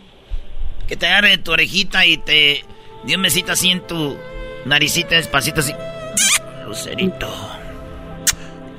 Que 0.88 0.98
te 0.98 1.08
agarre 1.08 1.38
tu 1.38 1.52
orejita 1.52 2.06
y 2.06 2.18
te 2.18 2.66
dé 3.06 3.16
un 3.16 3.22
besito 3.22 3.54
así 3.54 3.70
en 3.70 3.88
tu 3.88 4.18
naricita 4.66 5.16
despacito 5.16 5.62
así. 5.62 5.74
Lucerito. 6.66 7.28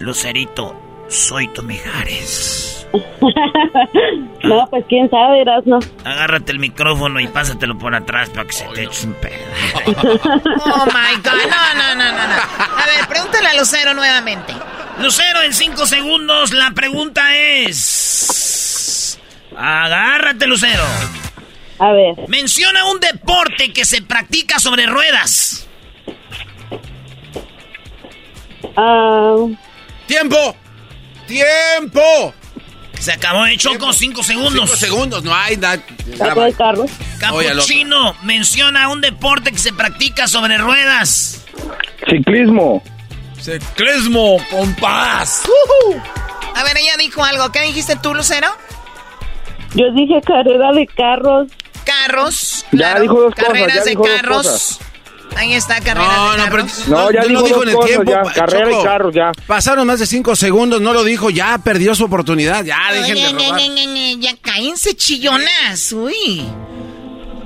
Lucerito, 0.01 0.79
soy 1.09 1.49
tu 1.49 1.63
Mijares. 1.63 2.82
no, 4.45 4.67
pues 4.69 4.85
quién 4.89 5.09
sabe, 5.11 5.43
Erasno. 5.43 5.79
Agárrate 6.05 6.53
el 6.53 6.59
micrófono 6.59 7.21
y 7.21 7.27
pásatelo 7.27 7.79
por 7.79 7.95
atrás 7.95 8.31
para 8.31 8.47
que 8.47 8.53
se 8.53 8.65
te 8.67 8.85
eche 8.85 9.07
un 9.07 9.15
pedazo. 9.15 9.41
oh 9.87 10.87
my 10.87 11.17
god, 11.23 11.33
no, 11.49 11.75
no, 11.75 11.95
no, 11.95 12.13
no, 12.13 12.29
no. 12.29 12.35
A 12.59 12.87
ver, 12.87 13.09
pregúntale 13.09 13.49
a 13.49 13.55
Lucero 13.55 13.95
nuevamente. 13.95 14.53
Lucero, 15.01 15.43
en 15.43 15.55
cinco 15.55 15.87
segundos, 15.87 16.53
la 16.53 16.71
pregunta 16.73 17.35
es. 17.35 19.19
Agárrate, 19.57 20.47
Lucero. 20.47 20.85
A 21.79 21.93
ver. 21.93 22.29
Menciona 22.29 22.85
un 22.91 23.01
deporte 23.01 23.73
que 23.73 23.85
se 23.85 24.03
practica 24.03 24.59
sobre 24.59 24.87
ruedas. 24.87 25.67
Ah. 28.77 29.47
¡Tiempo! 30.07 30.57
¡Tiempo! 31.27 32.35
Se 33.03 33.11
acabó 33.11 33.43
de 33.43 33.57
Choco, 33.57 33.93
cinco 33.93 34.23
segundos. 34.23 34.71
Cinco 34.71 34.77
segundos, 34.77 35.25
no 35.25 35.35
hay 35.35 35.57
nada. 35.57 35.83
Carro. 36.57 36.87
Capuchino, 37.19 38.15
menciona 38.23 38.89
un 38.91 39.01
deporte 39.01 39.51
que 39.51 39.59
se 39.59 39.73
practica 39.73 40.29
sobre 40.29 40.57
ruedas. 40.57 41.45
Ciclismo. 42.09 42.81
Ciclismo, 43.41 44.37
compás. 44.49 45.43
A 46.55 46.63
ver, 46.63 46.77
ella 46.79 46.93
dijo 46.97 47.25
algo. 47.25 47.51
¿Qué 47.51 47.63
dijiste 47.63 47.97
tú, 48.01 48.15
Lucero? 48.15 48.47
Yo 49.75 49.87
dije 49.97 50.21
carrera 50.25 50.71
de 50.71 50.87
carros. 50.87 51.49
Carros. 51.85 52.65
Ya 52.71 52.79
claro, 52.79 53.01
dijo 53.01 53.21
dos 53.21 53.35
carreras 53.35 53.63
cosas, 53.63 53.75
ya 53.79 53.83
de 53.83 53.91
dijo 53.91 54.03
dos 54.07 54.17
carros. 54.17 54.37
cosas. 54.37 54.81
Ahí 55.37 55.55
está, 55.55 55.81
carrera 55.81 56.07
No, 56.07 56.33
de 56.33 56.39
no, 56.39 56.45
pero 56.45 56.57
carros. 56.67 56.89
No, 56.89 57.11
ya 57.11 57.21
no 57.23 57.27
dijo 57.29 57.41
lo 57.41 57.47
dijo 57.47 57.57
dos 57.57 57.63
en 57.65 57.69
el 57.71 57.75
cosas, 57.75 57.89
tiempo. 57.91 58.11
ya. 58.13 58.33
Carrera 58.33 58.71
y 58.81 58.83
carros, 58.85 59.15
ya. 59.15 59.33
Pasaron 59.47 59.87
más 59.87 59.99
de 59.99 60.07
cinco 60.07 60.37
segundos, 60.37 60.81
no 60.81 60.93
lo 60.93 61.05
dijo, 61.05 61.31
ya 61.31 61.59
perdió 61.59 61.95
su 61.95 62.05
oportunidad, 62.05 62.65
ya 62.65 62.79
dejen 62.93 63.15
de 63.15 63.45
robar. 63.45 63.61
ya 64.21 64.37
cállense 64.41 64.95
chillonas. 64.95 65.93
Uy. 65.93 66.45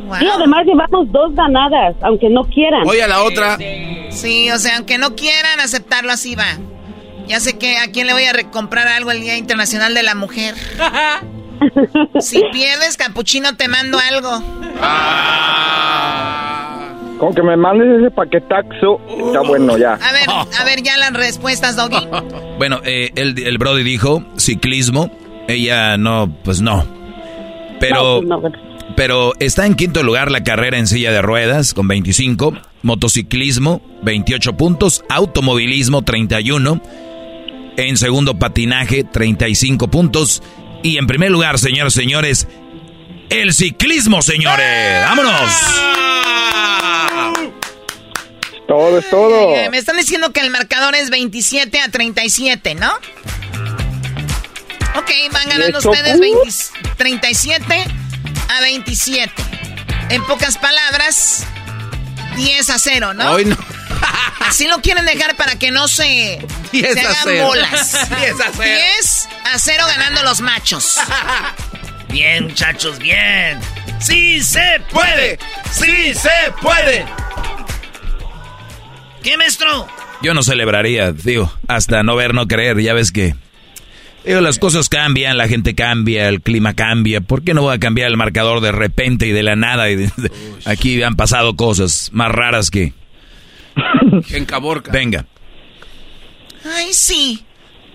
Wow. 0.07 0.16
Y 0.20 0.28
además 0.28 0.64
llevamos 0.66 1.11
dos 1.11 1.34
ganadas, 1.34 1.97
aunque 2.03 2.28
no 2.28 2.45
quieran. 2.45 2.87
Oye 2.87 3.03
a 3.03 3.09
la 3.09 3.22
otra. 3.24 3.59
Sí, 4.11 4.51
o 4.51 4.59
sea, 4.59 4.76
aunque 4.76 4.99
no 4.99 5.16
quieran 5.16 5.59
aceptarlo, 5.61 6.12
así 6.12 6.34
va. 6.37 6.59
Ya 7.26 7.41
sé 7.41 7.59
que 7.59 7.76
a 7.78 7.91
quién 7.91 8.07
le 8.07 8.12
voy 8.12 8.22
a 8.24 8.32
re- 8.32 8.51
comprar 8.51 8.87
algo 8.87 9.11
el 9.11 9.20
Día 9.20 9.37
Internacional 9.37 9.95
de 9.95 10.05
la 10.05 10.14
Mujer. 10.14 10.55
si 12.20 12.41
pierdes, 12.53 12.97
Capuchino, 12.97 13.57
te 13.57 13.66
mando 13.66 13.99
algo. 13.99 14.43
Con 17.18 17.34
que 17.34 17.42
me 17.42 17.56
mandes 17.56 18.00
ese 18.00 18.10
paquetaxo, 18.10 19.00
está 19.08 19.40
bueno 19.40 19.78
ya. 19.78 19.94
A 19.94 20.12
ver, 20.12 20.28
a 20.28 20.64
ver 20.64 20.82
ya 20.82 20.96
las 20.98 21.12
respuestas, 21.12 21.76
Doggy. 21.76 22.06
Bueno, 22.58 22.80
eh, 22.84 23.10
el, 23.16 23.38
el 23.38 23.58
Brody 23.58 23.82
dijo 23.82 24.24
ciclismo. 24.38 25.10
Ella 25.46 25.98
no, 25.98 26.34
pues 26.42 26.62
no. 26.62 26.84
Pero, 27.80 28.22
No, 28.22 28.40
pues 28.40 28.54
pero 28.96 29.32
está 29.40 29.66
en 29.66 29.74
quinto 29.74 30.02
lugar 30.02 30.30
la 30.30 30.42
carrera 30.42 30.78
en 30.78 30.86
silla 30.86 31.12
de 31.12 31.20
ruedas 31.20 31.74
con 31.74 31.86
25, 31.86 32.54
motociclismo 32.82 33.82
28 34.02 34.56
puntos, 34.56 35.04
automovilismo 35.10 36.02
31, 36.02 36.80
en 37.76 37.96
segundo 37.98 38.38
patinaje 38.38 39.04
35 39.04 39.88
puntos 39.88 40.42
y 40.82 40.96
en 40.96 41.06
primer 41.06 41.30
lugar, 41.30 41.58
señores, 41.58 41.92
señores, 41.92 42.48
el 43.30 43.54
ciclismo, 43.54 44.22
señores. 44.22 45.02
¡Vámonos! 45.04 45.52
Todo 48.68 48.98
es 48.98 49.10
todo. 49.10 49.54
Eh, 49.54 49.70
me 49.70 49.78
están 49.78 49.96
diciendo 49.96 50.32
que 50.32 50.40
el 50.40 50.50
marcador 50.50 50.94
es 50.94 51.10
27 51.10 51.80
a 51.80 51.88
37, 51.88 52.74
¿no? 52.74 52.92
Ok, 54.96 55.10
van 55.30 55.48
ganando 55.48 55.78
ustedes 55.78 56.16
uh. 56.16 56.20
20 56.20 56.50
37 56.96 57.86
a 58.48 58.60
27. 58.60 59.32
En 60.10 60.24
pocas 60.24 60.58
palabras, 60.58 61.44
10 62.36 62.70
a 62.70 62.78
0, 62.78 63.14
¿no? 63.14 63.32
Hoy 63.32 63.44
no. 63.44 63.56
Así 64.40 64.66
lo 64.66 64.80
quieren 64.80 65.04
dejar 65.04 65.36
para 65.36 65.58
que 65.58 65.70
no 65.70 65.88
se, 65.88 66.44
10 66.72 66.92
se 66.94 67.00
a 67.00 67.10
hagan 67.10 67.22
0. 67.24 67.46
bolas. 67.46 67.92
10 68.20 68.40
a 68.40 68.52
0. 68.56 68.80
10 68.96 69.28
a 69.52 69.58
0 69.58 69.84
ganando 69.86 70.22
los 70.22 70.40
machos. 70.40 70.98
Bien, 72.11 72.44
muchachos, 72.44 72.98
bien. 72.98 73.59
¡Sí 74.00 74.40
se 74.42 74.80
puede! 74.92 75.38
¡Sí 75.70 76.14
se 76.14 76.30
puede! 76.62 77.04
¿Qué, 79.22 79.36
maestro? 79.36 79.86
Yo 80.22 80.32
no 80.34 80.42
celebraría, 80.42 81.12
digo, 81.12 81.52
hasta 81.68 82.02
no 82.02 82.16
ver, 82.16 82.32
no 82.34 82.46
creer, 82.46 82.80
ya 82.80 82.94
ves 82.94 83.12
que... 83.12 83.34
Digo, 84.24 84.40
las 84.40 84.59
cosas 84.59 84.88
cambian, 84.88 85.36
la 85.36 85.46
gente 85.46 85.74
cambia, 85.76 86.28
el 86.28 86.40
clima 86.40 86.74
cambia. 86.74 87.20
¿Por 87.20 87.44
qué 87.44 87.54
no 87.54 87.62
voy 87.62 87.74
a 87.76 87.78
cambiar 87.78 88.09
el 88.11 88.16
marcador 88.16 88.61
de 88.61 88.72
repente 88.72 89.26
y 89.26 89.30
de 89.32 89.42
la 89.44 89.54
nada? 89.54 89.88
Y 89.88 89.94
de- 89.96 90.11
de- 90.16 90.30
aquí 90.64 91.00
han 91.02 91.14
pasado 91.16 91.54
cosas 91.54 92.11
más 92.12 92.30
raras 92.32 92.70
que... 92.70 92.92
En 94.30 94.44
Caborca. 94.46 94.90
Venga. 94.90 95.26
Ay, 96.64 96.92
sí. 96.92 97.44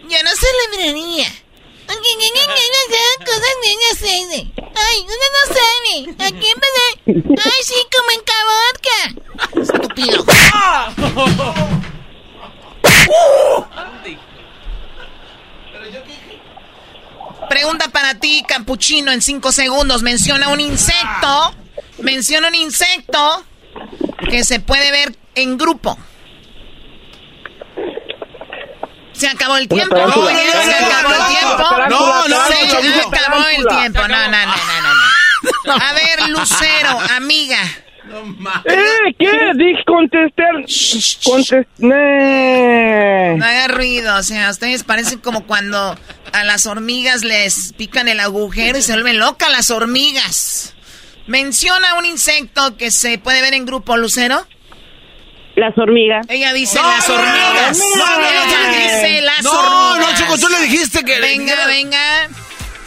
Yo 0.04 0.18
no 0.24 0.30
celebraría. 0.36 1.28
Cosas 3.26 3.56
niñas 3.64 3.98
Ay, 4.76 4.98
uno 5.04 5.26
no 5.36 5.44
sabe. 5.54 5.96
Aquí 6.28 6.48
en 6.48 6.60
vez 6.60 6.72
de... 6.78 6.86
Ay, 7.44 7.62
sí, 7.64 7.76
como 7.92 8.10
en 8.12 8.22
Caborca. 8.32 9.00
Estúpido. 9.62 10.26
Pregunta 17.50 17.90
para 17.90 18.16
ti, 18.16 18.44
Capuchino, 18.48 19.12
en 19.12 19.22
cinco 19.22 19.52
segundos. 19.52 20.02
Menciona 20.02 20.50
un 20.50 20.60
insecto. 20.62 21.54
Menciona 22.00 22.48
un 22.48 22.56
insecto 22.56 23.44
que 24.30 24.44
se 24.44 24.60
puede 24.60 24.92
ver 24.92 25.16
en 25.36 25.58
grupo. 25.58 25.98
Se 29.22 29.28
acabó 29.28 29.58
el 29.58 29.68
tiempo. 29.68 29.96
tarántula. 29.96 30.26
Oye, 30.26 30.52
se 30.52 30.82
No, 30.82 30.88
acabó 30.88 31.10
no, 31.10 31.16
el 31.16 31.38
tiempo. 31.38 31.58
no, 31.60 31.68
no, 32.28 32.28
se 32.28 32.30
no, 32.30 32.32
no, 32.32 32.38
acabó 33.18 33.46
el 33.48 33.68
tiempo. 33.68 34.02
No, 34.02 34.08
no, 34.08 34.28
no, 34.32 34.46
no, 34.46 34.82
no, 34.82 34.94
no. 35.66 35.74
A 35.74 35.94
ver, 35.94 36.30
Lucero, 36.30 37.00
amiga. 37.16 37.60
¡Eh! 38.66 39.16
¿Qué? 39.20 39.52
Dije 39.56 39.84
contestar. 39.86 40.56
Contesté. 41.24 43.36
No 43.38 43.46
haga 43.46 43.68
ruido, 43.70 44.18
o 44.18 44.24
sea, 44.24 44.50
ustedes 44.50 44.84
parecen 44.84 45.20
como 45.20 45.46
cuando 45.46 45.96
a 46.34 46.44
las 46.44 46.66
hormigas 46.66 47.24
les 47.24 47.74
pican 47.74 48.08
el 48.08 48.20
agujero 48.20 48.78
y 48.78 48.82
se 48.82 48.94
vuelven 48.94 49.20
locas 49.20 49.52
las 49.52 49.70
hormigas. 49.70 50.74
Menciona 51.28 51.94
un 51.96 52.06
insecto 52.06 52.76
que 52.76 52.90
se 52.92 53.18
puede 53.20 53.42
ver 53.42 53.54
en 53.54 53.66
grupo, 53.66 53.96
Lucero. 53.98 54.46
Las 55.56 55.78
hormigas. 55.78 56.26
Ella 56.30 56.54
dice 56.54 56.80
No, 56.82 56.88
las 56.88 57.08
no, 57.10 57.16
no, 57.16 57.22
hormigas. 57.22 57.78
no, 57.78 57.96
no, 57.98 58.20
no, 58.22 58.72
dice 58.78 59.22
las 59.22 59.44
no, 59.44 59.52
hormigas. 59.52 60.12
no, 60.12 60.26
Choco, 60.26 60.38
tú 60.40 60.48
le 60.50 60.60
dijiste 60.62 61.04
que- 61.04 61.20
Venga, 61.20 61.66
venga. 61.68 62.00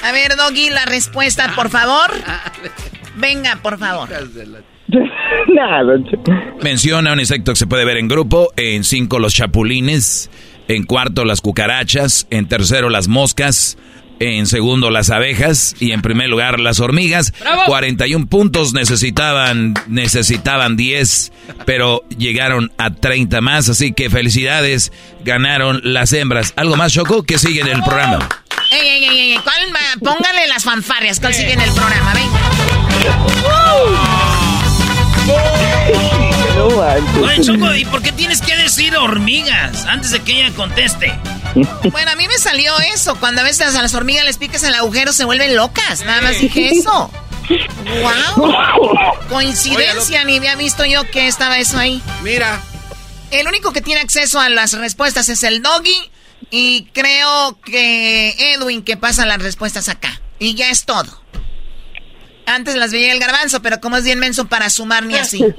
A 0.02 0.12
ver, 0.12 0.36
Doggy, 0.36 0.70
la 0.70 0.84
respuesta, 0.84 1.52
por 1.54 1.70
favor. 1.70 2.10
Venga, 3.16 3.58
por 3.62 3.78
favor. 3.78 4.08
Nada. 5.48 5.82
Menciona 6.62 7.12
un 7.12 7.20
insecto 7.20 7.52
que 7.52 7.56
se 7.56 7.66
puede 7.66 7.84
ver 7.84 7.96
en 7.96 8.08
grupo. 8.08 8.52
En 8.56 8.84
cinco, 8.84 9.18
los 9.18 9.34
chapulines. 9.34 10.30
En 10.68 10.84
cuarto, 10.84 11.24
las 11.24 11.40
cucarachas. 11.40 12.26
En 12.30 12.48
tercero, 12.48 12.90
las 12.90 13.08
moscas. 13.08 13.76
En 14.20 14.46
segundo, 14.46 14.90
las 14.90 15.10
abejas. 15.10 15.74
Y 15.80 15.92
en 15.92 16.02
primer 16.02 16.28
lugar, 16.28 16.60
las 16.60 16.80
hormigas. 16.80 17.32
41 17.66 18.26
puntos 18.26 18.72
necesitaban, 18.72 19.74
necesitaban 19.88 20.76
10, 20.76 21.32
pero 21.66 22.04
llegaron 22.16 22.72
a 22.78 22.90
30 22.94 23.40
más. 23.40 23.68
Así 23.68 23.92
que 23.92 24.10
felicidades, 24.10 24.92
ganaron 25.24 25.80
las 25.82 26.12
hembras. 26.12 26.52
¿Algo 26.56 26.76
más, 26.76 26.92
Choco? 26.92 27.24
que 27.24 27.38
sigue 27.38 27.60
en 27.60 27.68
el 27.68 27.82
programa? 27.82 28.28
Ey, 28.70 28.86
ey, 28.86 29.04
ey, 29.04 29.32
ey. 29.32 29.38
Póngale 30.00 30.48
las 30.48 30.64
fanfarrias, 30.64 31.20
¿cuál 31.20 31.34
sigue 31.34 31.52
en 31.52 31.60
el 31.60 31.70
programa? 31.72 32.12
Venga. 32.14 32.40
Oye, 36.56 37.40
Choco, 37.42 37.74
¿y 37.74 37.84
por 37.84 38.00
qué 38.02 38.12
tienes 38.12 38.40
que 38.40 38.56
decir 38.56 38.96
hormigas 38.96 39.84
antes 39.86 40.12
de 40.12 40.22
que 40.22 40.40
ella 40.44 40.54
conteste? 40.54 41.12
Bueno, 41.92 42.10
a 42.10 42.16
mí 42.16 42.26
me 42.26 42.36
salió 42.36 42.76
eso. 42.92 43.14
Cuando 43.20 43.40
a 43.42 43.44
veces 43.44 43.76
a 43.76 43.82
las 43.82 43.94
hormigas 43.94 44.24
les 44.24 44.38
picas 44.38 44.64
el 44.64 44.74
agujero 44.74 45.12
se 45.12 45.24
vuelven 45.24 45.54
locas. 45.54 46.04
Nada 46.04 46.20
más 46.20 46.40
dije 46.40 46.70
eso. 46.72 47.10
¡Wow! 48.36 48.52
Coincidencia, 49.28 50.24
ni 50.24 50.38
había 50.38 50.56
visto 50.56 50.84
yo 50.84 51.08
que 51.10 51.28
estaba 51.28 51.58
eso 51.58 51.78
ahí. 51.78 52.02
Mira. 52.22 52.60
El 53.30 53.46
único 53.46 53.72
que 53.72 53.80
tiene 53.80 54.00
acceso 54.00 54.40
a 54.40 54.48
las 54.48 54.72
respuestas 54.72 55.28
es 55.28 55.44
el 55.44 55.62
doggy. 55.62 56.10
Y 56.50 56.86
creo 56.92 57.58
que 57.64 58.54
Edwin 58.54 58.82
que 58.82 58.96
pasa 58.96 59.24
las 59.24 59.40
respuestas 59.40 59.88
acá. 59.88 60.20
Y 60.40 60.54
ya 60.54 60.70
es 60.70 60.84
todo. 60.84 61.23
Antes 62.46 62.74
las 62.76 62.92
veía 62.92 63.12
el 63.12 63.18
garbanzo, 63.20 63.62
pero 63.62 63.80
como 63.80 63.96
es 63.96 64.04
bien 64.04 64.18
menso 64.18 64.46
para 64.46 64.68
sumar 64.70 65.04
ni 65.04 65.16
así. 65.16 65.44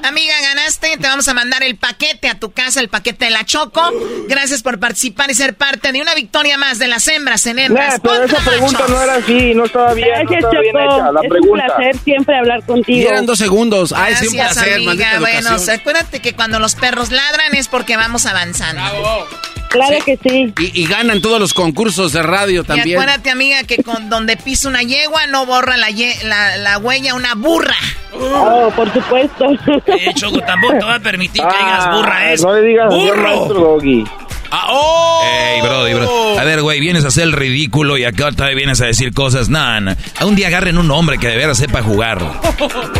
Amiga, 0.00 0.32
ganaste. 0.40 0.96
Te 0.96 1.08
vamos 1.08 1.26
a 1.28 1.34
mandar 1.34 1.62
el 1.64 1.76
paquete 1.76 2.28
a 2.28 2.38
tu 2.38 2.52
casa, 2.52 2.80
el 2.80 2.88
paquete 2.88 3.26
de 3.26 3.30
la 3.32 3.44
Choco. 3.44 3.82
Gracias 4.28 4.62
por 4.62 4.78
participar 4.78 5.28
y 5.30 5.34
ser 5.34 5.54
parte 5.54 5.90
de 5.92 6.00
una 6.00 6.14
victoria 6.14 6.56
más 6.56 6.78
de 6.78 6.86
las 6.86 7.06
hembras 7.08 7.44
en 7.46 7.58
hembras. 7.58 7.94
Nah, 7.94 7.98
pero 8.02 8.24
esa 8.24 8.38
pregunta 8.38 8.84
no 8.88 9.02
era 9.02 9.14
así, 9.16 9.54
no 9.54 9.64
estaba 9.64 9.92
bien, 9.94 10.08
Gracias, 10.08 10.30
no 10.30 10.36
estaba 10.48 10.60
bien 10.62 10.74
Choco. 10.76 10.94
hecha 10.96 11.12
la 11.12 11.20
es 11.20 11.28
pregunta. 11.28 11.64
un 11.64 11.76
placer 11.76 11.96
siempre 12.04 12.36
hablar 12.38 12.60
Y 12.60 12.62
contigo. 12.62 13.08
eran 13.10 13.26
dos 13.26 13.38
segundos. 13.38 13.92
Ay, 13.94 14.14
sí, 14.14 14.28
un 14.28 14.34
Gracias, 14.34 14.54
placer, 14.64 14.74
amiga. 14.74 15.18
Bueno, 15.18 15.50
acuérdate 15.74 16.20
que 16.20 16.32
cuando 16.32 16.58
los 16.60 16.74
perros 16.76 17.10
ladran 17.10 17.54
es 17.56 17.66
porque 17.68 17.96
vamos 17.96 18.24
avanzando. 18.24 18.80
Claro 19.68 19.96
que 20.04 20.18
sí. 20.22 20.52
Y, 20.58 20.82
y 20.82 20.86
ganan 20.86 21.20
todos 21.20 21.38
los 21.40 21.52
concursos 21.54 22.12
de 22.12 22.22
radio 22.22 22.62
Y 22.62 22.64
también. 22.64 22.98
acuérdate, 22.98 23.30
amiga, 23.30 23.62
que 23.64 23.82
con 23.82 24.08
donde 24.08 24.36
pisa 24.36 24.68
una 24.68 24.82
yegua 24.82 25.26
no 25.26 25.46
borra 25.46 25.76
la, 25.76 25.90
ye- 25.90 26.16
la, 26.24 26.56
la 26.56 26.78
huella 26.78 27.14
una 27.14 27.34
burra. 27.34 27.76
Oh, 28.14 28.72
por 28.74 28.92
supuesto. 28.92 29.46
Eh, 29.86 30.12
Choco, 30.14 30.40
tampoco 30.40 30.78
te 30.78 30.84
va 30.84 30.94
a 30.96 31.00
permitir 31.00 31.42
que 31.42 31.56
digas 31.64 31.94
burra, 31.94 32.32
es 32.32 32.42
Ah, 32.42 32.46
No 32.48 32.54
le 32.54 32.62
digas 32.62 32.94
burro. 32.94 33.22
maestro. 33.22 33.78
Ah, 34.50 34.66
¡Oh! 34.70 35.22
Ey, 35.24 35.60
brody, 35.60 35.94
bro. 35.94 36.38
A 36.38 36.44
ver, 36.44 36.62
güey, 36.62 36.80
vienes 36.80 37.04
a 37.04 37.08
hacer 37.08 37.24
el 37.24 37.32
ridículo 37.32 37.96
y 37.98 38.04
acá 38.04 38.30
todavía 38.32 38.56
vienes 38.56 38.80
a 38.80 38.86
decir 38.86 39.12
cosas. 39.12 39.48
Nah, 39.48 39.80
nah. 39.80 39.94
A 40.18 40.24
un 40.24 40.34
día 40.36 40.46
agarren 40.48 40.78
un 40.78 40.90
hombre 40.90 41.18
que 41.18 41.28
de 41.28 41.36
veras 41.36 41.58
sepa 41.58 41.82
jugar. 41.82 42.18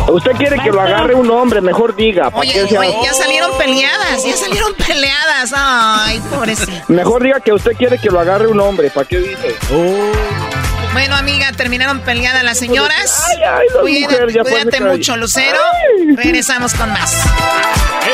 Usted 0.09 0.31
quiere 0.33 0.57
que 0.59 0.69
lo 0.71 0.81
agarre 0.81 1.15
un 1.15 1.29
hombre, 1.31 1.61
mejor 1.61 1.95
diga. 1.95 2.25
¿para 2.29 2.39
Oye, 2.41 2.53
qué 2.53 2.67
se- 2.67 2.77
oye, 2.77 2.93
ya 3.03 3.13
salieron 3.13 3.57
peleadas, 3.57 4.23
ya 4.25 4.37
salieron 4.37 4.73
peleadas. 4.75 5.53
Ay, 5.55 6.21
pobrecito. 6.29 6.71
Mejor 6.87 7.23
diga 7.23 7.39
que 7.39 7.51
usted 7.53 7.71
quiere 7.77 7.97
que 7.97 8.09
lo 8.09 8.19
agarre 8.19 8.47
un 8.47 8.59
hombre, 8.59 8.89
¿para 8.91 9.07
qué 9.07 9.17
dice? 9.19 9.55
Bueno, 10.93 11.15
amiga, 11.15 11.51
terminaron 11.53 11.99
peleadas 12.01 12.43
las 12.43 12.57
señoras. 12.57 13.23
Ay, 13.29 13.43
ay, 13.43 13.65
la 13.73 13.81
Cuídate, 13.81 14.13
mujer, 14.13 14.31
ya 14.33 14.41
fue 14.43 14.51
cuídate 14.51 14.81
mucho, 14.81 15.15
Lucero. 15.17 15.59
Regresamos 16.15 16.73
con 16.73 16.89
más. 16.91 17.13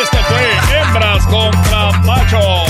Este 0.02 0.18
fue 0.18 0.78
Hembras 0.82 1.26
contra 1.28 1.92
Machos. 2.02 2.70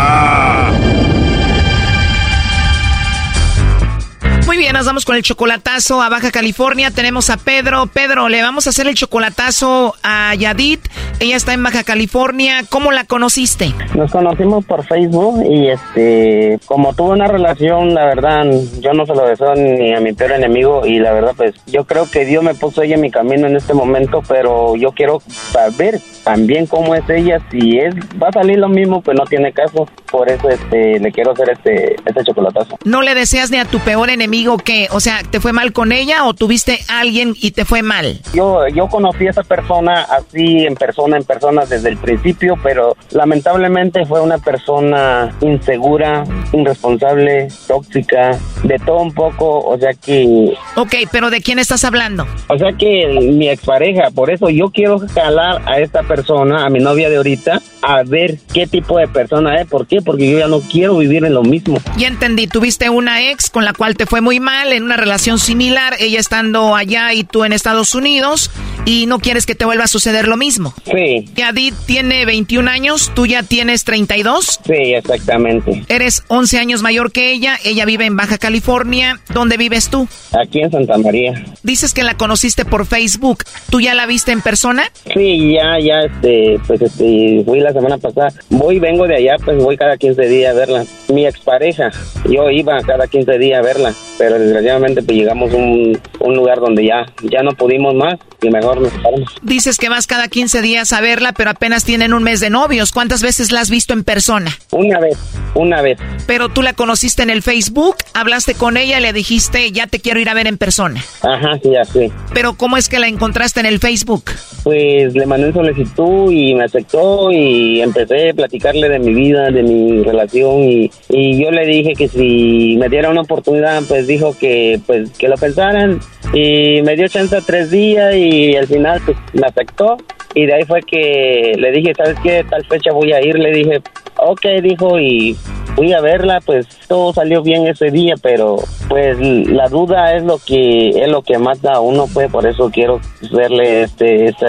bien, 4.61 4.73
nos 4.73 4.85
vamos 4.85 5.05
con 5.05 5.15
el 5.15 5.23
chocolatazo 5.23 6.03
a 6.03 6.09
Baja 6.09 6.29
California. 6.29 6.91
Tenemos 6.91 7.31
a 7.31 7.37
Pedro. 7.37 7.87
Pedro, 7.87 8.29
le 8.29 8.43
vamos 8.43 8.67
a 8.67 8.69
hacer 8.69 8.85
el 8.85 8.93
chocolatazo 8.93 9.95
a 10.03 10.35
Yadit. 10.35 10.87
Ella 11.19 11.35
está 11.35 11.53
en 11.53 11.63
Baja 11.63 11.83
California. 11.83 12.61
¿Cómo 12.69 12.91
la 12.91 13.05
conociste? 13.05 13.73
Nos 13.95 14.11
conocimos 14.11 14.63
por 14.65 14.85
Facebook 14.85 15.43
y 15.49 15.67
este, 15.67 16.59
como 16.65 16.93
tuve 16.93 17.13
una 17.13 17.25
relación, 17.25 17.95
la 17.95 18.05
verdad, 18.05 18.45
yo 18.81 18.93
no 18.93 19.07
se 19.07 19.15
lo 19.15 19.25
deseo 19.25 19.55
ni 19.55 19.95
a 19.95 19.99
mi 19.99 20.13
peor 20.13 20.33
enemigo 20.33 20.85
y 20.85 20.99
la 20.99 21.11
verdad, 21.11 21.33
pues 21.35 21.55
yo 21.65 21.85
creo 21.85 22.07
que 22.11 22.25
Dios 22.25 22.43
me 22.43 22.53
puso 22.53 22.83
ella 22.83 22.95
en 22.95 23.01
mi 23.01 23.09
camino 23.09 23.47
en 23.47 23.55
este 23.55 23.73
momento, 23.73 24.21
pero 24.27 24.75
yo 24.75 24.91
quiero 24.91 25.23
saber 25.27 25.99
también 26.23 26.67
cómo 26.67 26.93
es 26.93 27.09
ella, 27.09 27.39
si 27.49 27.79
es, 27.79 27.95
va 28.21 28.27
a 28.27 28.31
salir 28.31 28.59
lo 28.59 28.69
mismo, 28.69 29.01
pues 29.01 29.17
no 29.17 29.25
tiene 29.25 29.53
caso, 29.53 29.87
por 30.11 30.29
eso 30.29 30.49
este, 30.49 30.99
le 30.99 31.11
quiero 31.11 31.31
hacer 31.31 31.49
este, 31.49 31.95
este 32.05 32.23
chocolatazo. 32.23 32.77
¿No 32.85 33.01
le 33.01 33.15
deseas 33.15 33.49
ni 33.49 33.57
a 33.57 33.65
tu 33.65 33.79
peor 33.79 34.11
enemigo 34.11 34.50
que, 34.57 34.87
o 34.91 34.99
sea, 34.99 35.21
te 35.29 35.39
fue 35.39 35.53
mal 35.53 35.73
con 35.73 35.91
ella 35.91 36.25
o 36.25 36.33
tuviste 36.33 36.79
a 36.87 36.99
alguien 36.99 37.33
y 37.39 37.51
te 37.51 37.65
fue 37.65 37.81
mal? 37.81 38.19
Yo, 38.33 38.67
yo 38.67 38.87
conocí 38.87 39.27
a 39.27 39.31
esa 39.31 39.43
persona 39.43 40.03
así 40.03 40.65
en 40.65 40.75
persona, 40.75 41.17
en 41.17 41.23
persona 41.23 41.65
desde 41.65 41.89
el 41.89 41.97
principio, 41.97 42.55
pero 42.61 42.95
lamentablemente 43.11 44.05
fue 44.05 44.21
una 44.21 44.37
persona 44.37 45.35
insegura, 45.41 46.23
irresponsable, 46.53 47.47
tóxica, 47.67 48.37
de 48.63 48.79
todo 48.79 49.01
un 49.01 49.13
poco, 49.13 49.59
o 49.59 49.77
sea 49.77 49.93
que... 49.93 50.53
Ok, 50.75 50.95
pero 51.11 51.29
¿de 51.29 51.41
quién 51.41 51.59
estás 51.59 51.83
hablando? 51.83 52.25
O 52.47 52.57
sea 52.57 52.71
que 52.73 53.07
mi 53.07 53.49
expareja, 53.49 54.09
por 54.11 54.29
eso 54.29 54.49
yo 54.49 54.69
quiero 54.69 54.99
jalar 55.13 55.61
a 55.65 55.79
esta 55.79 56.03
persona, 56.03 56.65
a 56.65 56.69
mi 56.69 56.79
novia 56.79 57.09
de 57.09 57.17
ahorita, 57.17 57.61
a 57.81 58.03
ver 58.03 58.37
qué 58.53 58.67
tipo 58.67 58.97
de 58.97 59.07
persona 59.07 59.61
es. 59.61 59.67
¿Por 59.67 59.87
qué? 59.87 60.01
Porque 60.01 60.29
yo 60.29 60.39
ya 60.39 60.47
no 60.47 60.59
quiero 60.61 60.97
vivir 60.97 61.25
en 61.25 61.33
lo 61.33 61.43
mismo. 61.43 61.77
Ya 61.97 62.07
entendí, 62.07 62.47
tuviste 62.47 62.89
una 62.89 63.29
ex 63.29 63.49
con 63.49 63.65
la 63.65 63.73
cual 63.73 63.95
te 63.95 64.05
fue 64.05 64.21
muy 64.21 64.39
mal 64.39 64.73
en 64.73 64.83
una 64.83 64.97
relación 64.97 65.39
similar, 65.39 65.95
ella 65.99 66.19
estando 66.19 66.75
allá 66.75 67.13
y 67.13 67.23
tú 67.23 67.43
en 67.43 67.53
Estados 67.53 67.95
Unidos, 67.95 68.51
y 68.85 69.05
no 69.05 69.19
quieres 69.19 69.45
que 69.45 69.55
te 69.55 69.65
vuelva 69.65 69.85
a 69.85 69.87
suceder 69.87 70.27
lo 70.27 70.37
mismo. 70.37 70.73
Sí. 70.85 71.25
Yadit 71.35 71.75
tiene 71.85 72.25
21 72.25 72.69
años, 72.69 73.11
tú 73.13 73.25
ya 73.25 73.43
tienes 73.43 73.83
32. 73.83 74.59
Sí, 74.65 74.73
exactamente. 74.73 75.83
Eres 75.87 76.23
11 76.27 76.59
años 76.59 76.81
mayor 76.81 77.11
que 77.11 77.31
ella, 77.31 77.57
ella 77.63 77.85
vive 77.85 78.05
en 78.05 78.15
Baja 78.15 78.37
California. 78.37 79.19
¿Dónde 79.33 79.57
vives 79.57 79.89
tú? 79.89 80.07
Aquí 80.31 80.61
en 80.61 80.71
Santa 80.71 80.97
María. 80.97 81.45
Dices 81.63 81.93
que 81.93 82.03
la 82.03 82.15
conociste 82.15 82.65
por 82.65 82.85
Facebook. 82.85 83.43
¿Tú 83.69 83.81
ya 83.81 83.93
la 83.93 84.05
viste 84.05 84.31
en 84.31 84.41
persona? 84.41 84.83
Sí, 85.13 85.53
ya, 85.53 85.79
ya, 85.79 86.01
este, 86.01 86.59
pues, 86.67 86.81
este, 86.81 87.43
fui 87.45 87.59
la 87.59 87.70
semana 87.73 87.97
pasada. 87.97 88.31
Voy, 88.49 88.79
vengo 88.79 89.07
de 89.07 89.15
allá, 89.15 89.35
pues 89.43 89.57
voy 89.57 89.77
cada 89.77 89.97
15 89.97 90.21
días 90.27 90.55
a 90.55 90.57
verla. 90.57 90.85
Mi 91.09 91.25
expareja, 91.25 91.91
yo 92.29 92.49
iba 92.49 92.81
cada 92.81 93.07
15 93.07 93.37
días 93.37 93.59
a 93.59 93.61
verla, 93.63 93.93
pero 94.17 94.39
desgraciadamente 94.39 95.01
pues 95.03 95.17
llegamos 95.17 95.53
a 95.53 95.57
un, 95.57 95.99
un 96.19 96.35
lugar 96.35 96.59
donde 96.59 96.85
ya, 96.85 97.05
ya 97.23 97.43
no 97.43 97.51
pudimos 97.51 97.93
más 97.95 98.19
y 98.41 98.49
mejor 98.49 98.81
nos 98.81 98.91
separamos. 98.91 99.35
Dices 99.41 99.77
que 99.77 99.89
vas 99.89 100.07
cada 100.07 100.27
15 100.27 100.61
días 100.61 100.93
a 100.93 101.01
verla, 101.01 101.33
pero 101.33 101.51
apenas 101.51 101.83
tienen 101.83 102.13
un 102.13 102.23
mes 102.23 102.39
de 102.39 102.49
novios. 102.49 102.91
¿Cuántas 102.91 103.21
veces 103.21 103.51
la 103.51 103.61
has 103.61 103.69
visto 103.69 103.93
en 103.93 104.03
persona? 104.03 104.51
Una 104.71 104.99
vez, 104.99 105.17
una 105.55 105.81
vez. 105.81 105.99
Pero 106.27 106.49
tú 106.49 106.61
la 106.61 106.73
conociste 106.73 107.23
en 107.23 107.29
el 107.29 107.41
Facebook, 107.41 107.97
hablaste 108.13 108.53
con 108.55 108.77
ella 108.77 108.99
y 108.99 109.01
le 109.01 109.13
dijiste, 109.13 109.71
ya 109.71 109.87
te 109.87 109.99
quiero 109.99 110.19
ir 110.19 110.29
a 110.29 110.33
ver 110.33 110.47
en 110.47 110.57
persona. 110.57 111.03
Ajá, 111.21 111.59
sí, 111.61 111.75
así. 111.75 112.11
Pero 112.33 112.53
¿cómo 112.53 112.77
es 112.77 112.89
que 112.89 112.99
la 112.99 113.07
encontraste 113.07 113.59
en 113.59 113.65
el 113.65 113.79
Facebook? 113.79 114.23
Pues 114.63 115.13
le 115.13 115.25
mandé 115.25 115.49
una 115.49 115.53
solicitud 115.53 116.31
y 116.31 116.53
me 116.53 116.65
aceptó 116.65 117.31
y 117.31 117.60
empecé 117.81 118.29
a 118.29 118.33
platicarle 118.33 118.89
de 118.89 118.99
mi 118.99 119.13
vida, 119.13 119.51
de 119.51 119.63
mi 119.63 120.03
relación 120.03 120.63
y, 120.63 120.91
y 121.09 121.43
yo 121.43 121.51
le 121.51 121.65
dije 121.65 121.93
que 121.93 122.07
si 122.07 122.77
me 122.79 122.89
diera 122.89 123.09
una 123.09 123.21
oportunidad, 123.21 123.81
pues 123.87 124.07
dijo 124.07 124.35
que 124.37 124.79
pues 124.85 125.11
que 125.17 125.27
lo 125.27 125.35
pensaran 125.35 125.99
y 126.33 126.81
me 126.81 126.95
dio 126.95 127.07
chance 127.07 127.35
a 127.35 127.41
tres 127.41 127.71
días 127.71 128.15
y 128.15 128.55
al 128.55 128.67
final 128.67 129.01
pues 129.05 129.17
me 129.33 129.47
aceptó 129.47 129.97
y 130.33 130.45
de 130.45 130.53
ahí 130.53 130.63
fue 130.63 130.81
que 130.81 131.53
le 131.57 131.71
dije, 131.71 131.93
¿sabes 131.95 132.15
qué? 132.23 132.45
Tal 132.49 132.65
fecha 132.65 132.91
voy 132.91 133.11
a 133.11 133.21
ir, 133.21 133.37
le 133.37 133.51
dije, 133.51 133.81
ok, 134.17 134.45
dijo 134.61 134.99
y 134.99 135.35
fui 135.75 135.93
a 135.93 136.01
verla, 136.01 136.39
pues 136.45 136.67
todo 136.87 137.13
salió 137.13 137.41
bien 137.41 137.67
ese 137.67 137.91
día, 137.91 138.15
pero 138.21 138.57
pues 138.87 139.17
la 139.19 139.67
duda 139.67 140.15
es 140.15 140.23
lo 140.23 140.37
que 140.37 140.89
es 140.89 141.07
lo 141.07 141.21
que 141.21 141.37
mata 141.37 141.73
a 141.73 141.79
uno, 141.79 142.07
pues 142.13 142.29
por 142.31 142.45
eso 142.45 142.69
quiero 142.71 142.99
verle 143.31 143.83
este 143.83 144.25
este, 144.25 144.45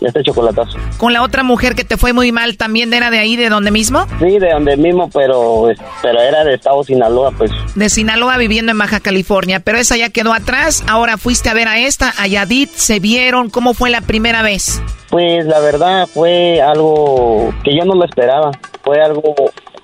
este 0.00 0.22
chocolatazo. 0.22 0.78
¿Con 0.98 1.12
la 1.12 1.22
otra 1.22 1.42
mujer 1.42 1.74
que 1.74 1.84
te 1.84 1.96
fue 1.96 2.12
muy 2.12 2.32
mal 2.32 2.56
también 2.56 2.92
era 2.92 3.10
de 3.10 3.18
ahí, 3.18 3.36
de 3.36 3.48
donde 3.48 3.70
mismo? 3.70 4.06
Sí, 4.18 4.38
de 4.38 4.50
donde 4.50 4.76
mismo, 4.76 5.10
pero 5.10 5.68
pero 6.02 6.20
era 6.20 6.44
de 6.44 6.54
Estado 6.54 6.82
Sinaloa, 6.84 7.32
pues. 7.36 7.50
De 7.74 7.88
Sinaloa 7.88 8.36
viviendo 8.36 8.72
en 8.72 8.78
Baja 8.78 9.00
California, 9.00 9.60
pero 9.60 9.78
esa 9.78 9.96
ya 9.96 10.10
quedó 10.10 10.32
atrás. 10.32 10.84
Ahora 10.88 11.16
fuiste 11.16 11.48
a 11.48 11.54
ver 11.54 11.68
a 11.68 11.78
esta, 11.78 12.12
a 12.18 12.26
Yadit, 12.26 12.70
se 12.70 13.00
vieron, 13.00 13.50
¿cómo 13.50 13.74
fue 13.74 13.90
la 13.90 14.00
primera 14.00 14.42
vez? 14.42 14.82
Pues 15.10 15.46
la 15.46 15.58
verdad 15.60 16.06
fue 16.06 16.60
algo 16.60 17.54
que 17.64 17.74
yo 17.74 17.84
no 17.84 17.94
lo 17.94 18.04
esperaba. 18.04 18.50
Fue 18.82 19.00
algo 19.00 19.34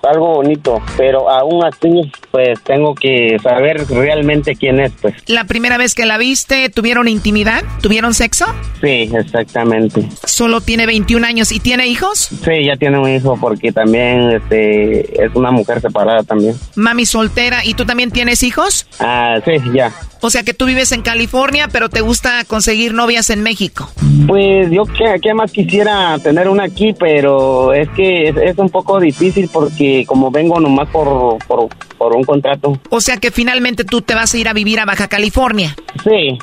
algo 0.04 0.34
bonito, 0.36 0.82
pero 0.96 1.30
aún 1.30 1.64
así, 1.64 2.10
pues 2.30 2.60
tengo 2.62 2.94
que 2.94 3.38
saber 3.42 3.86
realmente 3.88 4.56
quién 4.56 4.80
es, 4.80 4.92
pues. 5.00 5.14
¿La 5.26 5.44
primera 5.44 5.78
vez 5.78 5.94
que 5.94 6.06
la 6.06 6.18
viste, 6.18 6.68
tuvieron 6.68 7.08
intimidad? 7.08 7.62
¿Tuvieron 7.80 8.14
sexo? 8.14 8.46
Sí, 8.80 9.10
exactamente. 9.14 10.08
Solo 10.24 10.60
tiene 10.60 10.86
21 10.86 11.26
años 11.26 11.52
y 11.52 11.60
tiene 11.60 11.86
hijos? 11.86 12.28
Sí, 12.44 12.64
ya 12.64 12.76
tiene 12.76 12.98
un 12.98 13.08
hijo 13.08 13.38
porque 13.40 13.72
también 13.72 14.30
este, 14.30 15.24
es 15.24 15.34
una 15.34 15.50
mujer 15.50 15.80
separada 15.80 16.22
también. 16.22 16.54
Mami 16.74 17.06
soltera, 17.06 17.64
¿y 17.64 17.74
tú 17.74 17.84
también 17.84 18.10
tienes 18.10 18.42
hijos? 18.42 18.86
Ah, 19.00 19.38
sí, 19.44 19.52
ya. 19.74 19.92
O 20.24 20.30
sea 20.30 20.42
que 20.42 20.54
tú 20.54 20.64
vives 20.64 20.90
en 20.92 21.02
California, 21.02 21.68
pero 21.70 21.90
te 21.90 22.00
gusta 22.00 22.44
conseguir 22.46 22.94
novias 22.94 23.28
en 23.28 23.42
México. 23.42 23.90
Pues 24.26 24.70
yo 24.70 24.84
que, 24.84 25.34
más 25.34 25.52
quisiera 25.52 26.18
tener 26.18 26.48
una 26.48 26.64
aquí, 26.64 26.94
pero 26.98 27.74
es 27.74 27.90
que 27.90 28.30
es, 28.30 28.56
un 28.56 28.70
poco 28.70 29.00
difícil 29.00 29.50
porque 29.52 29.93
como 30.04 30.30
vengo 30.30 30.58
nomás 30.58 30.88
por, 30.88 31.38
por, 31.46 31.68
por 31.96 32.16
un 32.16 32.24
contrato. 32.24 32.78
O 32.90 33.00
sea 33.00 33.18
que 33.18 33.30
finalmente 33.30 33.84
tú 33.84 34.02
te 34.02 34.14
vas 34.14 34.34
a 34.34 34.38
ir 34.38 34.48
a 34.48 34.52
vivir 34.52 34.80
a 34.80 34.84
Baja 34.84 35.08
California. 35.08 35.76
Sí. 36.02 36.38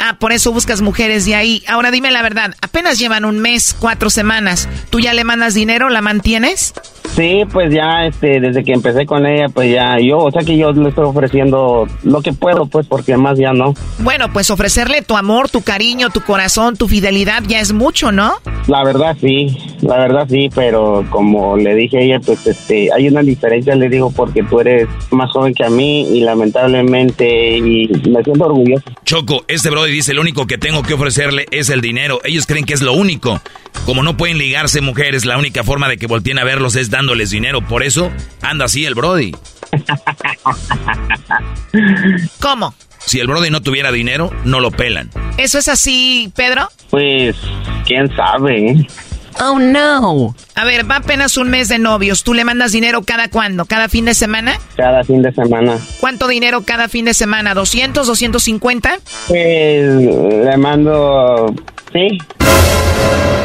Ah, 0.00 0.16
por 0.18 0.32
eso 0.32 0.52
buscas 0.52 0.82
mujeres 0.82 1.24
de 1.24 1.34
ahí. 1.34 1.62
Ahora 1.66 1.90
dime 1.90 2.10
la 2.10 2.22
verdad, 2.22 2.54
apenas 2.60 2.98
llevan 2.98 3.24
un 3.24 3.38
mes, 3.38 3.74
cuatro 3.78 4.10
semanas. 4.10 4.68
¿Tú 4.90 5.00
ya 5.00 5.14
le 5.14 5.24
mandas 5.24 5.54
dinero? 5.54 5.88
¿La 5.88 6.02
mantienes? 6.02 6.74
Sí, 7.14 7.44
pues 7.52 7.72
ya 7.72 8.06
este, 8.06 8.40
desde 8.40 8.64
que 8.64 8.72
empecé 8.72 9.06
con 9.06 9.24
ella, 9.24 9.48
pues 9.48 9.70
ya 9.70 9.98
yo, 10.00 10.18
o 10.18 10.32
sea 10.32 10.42
que 10.42 10.56
yo 10.56 10.72
le 10.72 10.88
estoy 10.88 11.04
ofreciendo 11.04 11.86
lo 12.02 12.22
que 12.22 12.32
puedo, 12.32 12.66
pues 12.66 12.86
porque 12.88 13.16
más 13.16 13.38
ya 13.38 13.52
no. 13.52 13.74
Bueno, 14.00 14.32
pues 14.32 14.50
ofrecerle 14.50 15.02
tu 15.02 15.16
amor, 15.16 15.48
tu 15.48 15.62
cariño, 15.62 16.10
tu 16.10 16.22
corazón, 16.22 16.76
tu 16.76 16.88
fidelidad 16.88 17.44
ya 17.46 17.60
es 17.60 17.72
mucho, 17.72 18.10
¿no? 18.10 18.34
La 18.66 18.82
verdad 18.82 19.16
sí, 19.20 19.56
la 19.80 19.98
verdad 19.98 20.26
sí, 20.28 20.48
pero 20.54 21.04
como 21.10 21.56
le 21.56 21.74
dije 21.76 21.98
a 21.98 22.00
ella, 22.00 22.20
pues 22.20 22.46
este, 22.46 22.88
hay 22.92 23.06
una 23.06 23.22
diferencia, 23.22 23.76
le 23.76 23.88
digo, 23.88 24.10
porque 24.10 24.42
tú 24.42 24.58
eres 24.60 24.88
más 25.10 25.30
joven 25.30 25.54
que 25.54 25.64
a 25.64 25.70
mí 25.70 26.08
y 26.16 26.20
lamentablemente 26.20 27.58
y 27.58 27.88
me 28.08 28.24
siento 28.24 28.46
orgulloso. 28.46 28.84
Choco, 29.04 29.44
este 29.46 29.70
brody 29.70 29.92
dice, 29.92 30.14
lo 30.14 30.20
único 30.20 30.46
que 30.46 30.58
tengo 30.58 30.82
que 30.82 30.94
ofrecerle 30.94 31.46
es 31.50 31.70
el 31.70 31.80
dinero. 31.80 32.20
Ellos 32.24 32.46
creen 32.46 32.64
que 32.64 32.74
es 32.74 32.82
lo 32.82 32.94
único. 32.94 33.40
Como 33.86 34.02
no 34.02 34.16
pueden 34.16 34.38
ligarse 34.38 34.80
mujeres, 34.80 35.26
la 35.26 35.36
única 35.36 35.62
forma 35.62 35.88
de 35.88 35.98
que 35.98 36.06
volteen 36.06 36.38
a 36.38 36.44
verlos 36.44 36.74
es 36.74 36.88
dándoles 36.94 37.30
dinero. 37.30 37.60
Por 37.60 37.82
eso 37.82 38.12
anda 38.40 38.66
así 38.66 38.86
el 38.86 38.94
Brody. 38.94 39.34
¿Cómo? 42.40 42.72
Si 42.98 43.18
el 43.18 43.26
Brody 43.26 43.50
no 43.50 43.60
tuviera 43.60 43.90
dinero, 43.90 44.30
no 44.44 44.60
lo 44.60 44.70
pelan. 44.70 45.10
¿Eso 45.36 45.58
es 45.58 45.66
así, 45.66 46.32
Pedro? 46.36 46.68
Pues, 46.90 47.34
quién 47.84 48.14
sabe. 48.14 48.86
Oh, 49.40 49.58
no. 49.58 50.36
A 50.54 50.64
ver, 50.64 50.88
va 50.88 50.96
apenas 50.96 51.36
un 51.36 51.50
mes 51.50 51.68
de 51.68 51.80
novios. 51.80 52.22
¿Tú 52.22 52.32
le 52.32 52.44
mandas 52.44 52.70
dinero 52.70 53.02
cada 53.02 53.28
cuándo? 53.28 53.64
¿Cada 53.64 53.88
fin 53.88 54.04
de 54.04 54.14
semana? 54.14 54.56
Cada 54.76 55.02
fin 55.02 55.20
de 55.20 55.32
semana. 55.32 55.76
¿Cuánto 55.98 56.28
dinero 56.28 56.62
cada 56.64 56.88
fin 56.88 57.06
de 57.06 57.14
semana? 57.14 57.54
¿200, 57.54 58.04
250? 58.04 58.98
Pues 59.26 59.94
le 59.96 60.56
mando... 60.56 61.52
Sí. 61.94 62.18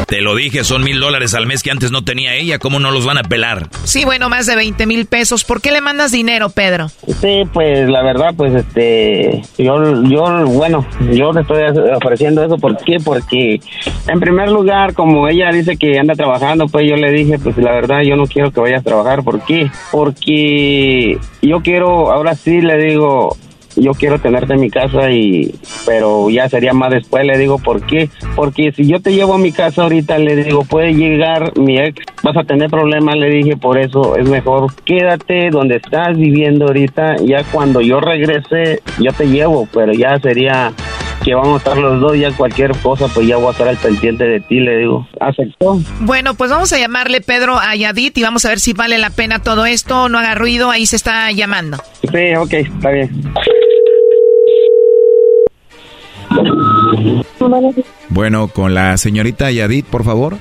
Te 0.07 0.21
lo 0.21 0.33
dije, 0.33 0.63
son 0.63 0.83
mil 0.83 0.99
dólares 0.99 1.35
al 1.35 1.45
mes 1.45 1.61
que 1.61 1.69
antes 1.69 1.91
no 1.91 2.03
tenía 2.03 2.33
ella. 2.33 2.57
¿Cómo 2.57 2.79
no 2.79 2.89
los 2.89 3.05
van 3.05 3.19
a 3.19 3.23
pelar? 3.23 3.67
Sí, 3.83 4.05
bueno, 4.05 4.27
más 4.27 4.47
de 4.47 4.55
20 4.55 4.87
mil 4.87 5.05
pesos. 5.05 5.43
¿Por 5.43 5.61
qué 5.61 5.71
le 5.71 5.81
mandas 5.81 6.11
dinero, 6.11 6.49
Pedro? 6.49 6.87
Sí, 7.21 7.43
pues 7.53 7.87
la 7.87 8.01
verdad, 8.01 8.33
pues 8.35 8.55
este, 8.55 9.43
yo, 9.59 10.03
yo, 10.05 10.45
bueno, 10.47 10.83
yo 11.11 11.31
le 11.31 11.41
estoy 11.41 11.61
ofreciendo 11.95 12.43
eso. 12.43 12.57
¿Por 12.57 12.75
qué? 12.77 12.97
Porque 13.05 13.61
en 14.07 14.19
primer 14.19 14.49
lugar, 14.49 14.95
como 14.95 15.27
ella 15.27 15.51
dice 15.51 15.77
que 15.77 15.99
anda 15.99 16.15
trabajando, 16.15 16.67
pues 16.67 16.89
yo 16.89 16.95
le 16.95 17.11
dije, 17.11 17.37
pues 17.37 17.55
la 17.57 17.73
verdad, 17.73 18.01
yo 18.01 18.15
no 18.15 18.25
quiero 18.25 18.49
que 18.49 18.61
vayas 18.61 18.81
a 18.81 18.85
trabajar. 18.85 19.23
¿Por 19.23 19.45
qué? 19.45 19.69
Porque 19.91 21.19
yo 21.43 21.61
quiero, 21.61 22.11
ahora 22.11 22.33
sí 22.33 22.61
le 22.61 22.83
digo, 22.83 23.37
yo 23.75 23.91
quiero 23.91 24.19
tenerte 24.19 24.53
en 24.53 24.61
mi 24.61 24.69
casa 24.69 25.11
y 25.11 25.53
pero 25.85 26.29
ya 26.29 26.49
sería 26.49 26.73
más 26.73 26.91
después 26.91 27.25
le 27.25 27.37
digo 27.37 27.59
por 27.59 27.85
qué 27.85 28.09
porque 28.35 28.71
si 28.71 28.87
yo 28.87 28.99
te 29.01 29.13
llevo 29.13 29.35
a 29.35 29.37
mi 29.37 29.51
casa 29.51 29.83
ahorita 29.83 30.17
le 30.17 30.35
digo 30.35 30.63
puede 30.63 30.93
llegar 30.93 31.57
mi 31.57 31.79
ex 31.79 32.01
vas 32.23 32.37
a 32.37 32.43
tener 32.43 32.69
problemas 32.69 33.15
le 33.15 33.29
dije 33.29 33.57
por 33.57 33.77
eso 33.77 34.15
es 34.15 34.27
mejor 34.27 34.73
quédate 34.83 35.49
donde 35.49 35.77
estás 35.77 36.17
viviendo 36.17 36.65
ahorita 36.65 37.17
ya 37.17 37.43
cuando 37.51 37.81
yo 37.81 37.99
regrese 37.99 38.81
yo 38.99 39.11
te 39.13 39.27
llevo 39.27 39.67
pero 39.73 39.93
ya 39.93 40.19
sería 40.19 40.73
que 41.23 41.35
vamos 41.35 41.55
a 41.55 41.57
estar 41.57 41.77
los 41.77 41.99
dos, 41.99 42.17
ya 42.17 42.31
cualquier 42.31 42.75
cosa, 42.77 43.07
pues 43.07 43.27
ya 43.27 43.37
voy 43.37 43.47
a 43.47 43.51
estar 43.51 43.67
al 43.67 43.77
pendiente 43.77 44.23
de 44.25 44.39
ti, 44.39 44.59
le 44.59 44.77
digo. 44.77 45.07
¿Aceptó? 45.19 45.79
Bueno, 45.99 46.33
pues 46.35 46.49
vamos 46.49 46.71
a 46.73 46.79
llamarle 46.79 47.21
Pedro 47.21 47.57
a 47.57 47.75
Yadit 47.75 48.17
y 48.17 48.23
vamos 48.23 48.45
a 48.45 48.49
ver 48.49 48.59
si 48.59 48.73
vale 48.73 48.97
la 48.97 49.09
pena 49.09 49.39
todo 49.39 49.65
esto, 49.65 50.09
no 50.09 50.17
haga 50.17 50.35
ruido, 50.35 50.71
ahí 50.71 50.85
se 50.85 50.95
está 50.95 51.31
llamando. 51.31 51.77
Sí, 52.01 52.35
ok, 52.37 52.53
está 52.53 52.91
bien. 52.91 53.09
Bueno, 58.09 58.47
con 58.47 58.73
la 58.73 58.97
señorita 58.97 59.51
Yadit, 59.51 59.85
por 59.85 60.03
favor. 60.03 60.37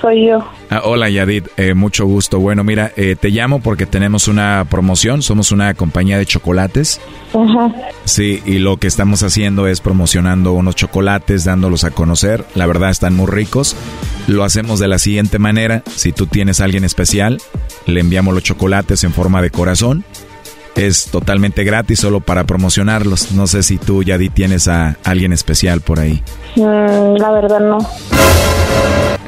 soy 0.00 0.28
yo. 0.28 0.44
Ah, 0.70 0.82
hola 0.84 1.08
Yadit, 1.08 1.46
eh, 1.56 1.74
mucho 1.74 2.06
gusto. 2.06 2.38
Bueno, 2.38 2.64
mira, 2.64 2.92
eh, 2.96 3.16
te 3.18 3.30
llamo 3.30 3.60
porque 3.60 3.86
tenemos 3.86 4.28
una 4.28 4.66
promoción, 4.68 5.22
somos 5.22 5.52
una 5.52 5.74
compañía 5.74 6.18
de 6.18 6.26
chocolates. 6.26 7.00
Ajá. 7.34 7.72
Sí, 8.04 8.42
y 8.44 8.58
lo 8.58 8.76
que 8.78 8.86
estamos 8.86 9.22
haciendo 9.22 9.66
es 9.66 9.80
promocionando 9.80 10.52
unos 10.52 10.76
chocolates, 10.76 11.44
dándolos 11.44 11.84
a 11.84 11.90
conocer. 11.90 12.44
La 12.54 12.66
verdad 12.66 12.90
están 12.90 13.14
muy 13.14 13.26
ricos. 13.26 13.76
Lo 14.26 14.44
hacemos 14.44 14.78
de 14.78 14.88
la 14.88 14.98
siguiente 14.98 15.38
manera, 15.38 15.82
si 15.86 16.12
tú 16.12 16.26
tienes 16.26 16.60
a 16.60 16.64
alguien 16.64 16.84
especial, 16.84 17.38
le 17.86 18.00
enviamos 18.00 18.34
los 18.34 18.42
chocolates 18.42 19.04
en 19.04 19.12
forma 19.12 19.42
de 19.42 19.50
corazón 19.50 20.04
es 20.76 21.06
totalmente 21.06 21.64
gratis 21.64 22.00
solo 22.00 22.20
para 22.20 22.44
promocionarlos. 22.44 23.32
No 23.32 23.46
sé 23.46 23.62
si 23.62 23.78
tú, 23.78 24.02
Yadi, 24.02 24.30
tienes 24.30 24.68
a 24.68 24.96
alguien 25.04 25.32
especial 25.32 25.80
por 25.80 26.00
ahí. 26.00 26.22
Mm, 26.56 27.16
la 27.16 27.30
verdad 27.32 27.60
no. 27.60 27.78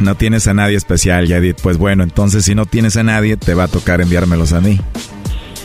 No 0.01 0.15
tienes 0.17 0.47
a 0.49 0.55
nadie 0.55 0.77
especial, 0.77 1.27
Yadit. 1.27 1.61
Pues 1.61 1.79
bueno, 1.79 2.03
entonces 2.03 2.45
si 2.45 2.55
no 2.55 2.67
tienes 2.67 2.97
a 2.97 3.03
nadie, 3.03 3.37
te 3.37 3.55
va 3.55 3.65
a 3.65 3.69
tocar 3.69 4.01
enviármelos 4.01 4.53
a 4.53 4.61
mí. 4.61 4.81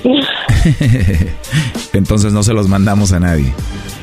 entonces 1.94 2.32
no 2.34 2.44
se 2.44 2.54
los 2.54 2.68
mandamos 2.68 3.12
a 3.12 3.20
nadie. 3.20 3.54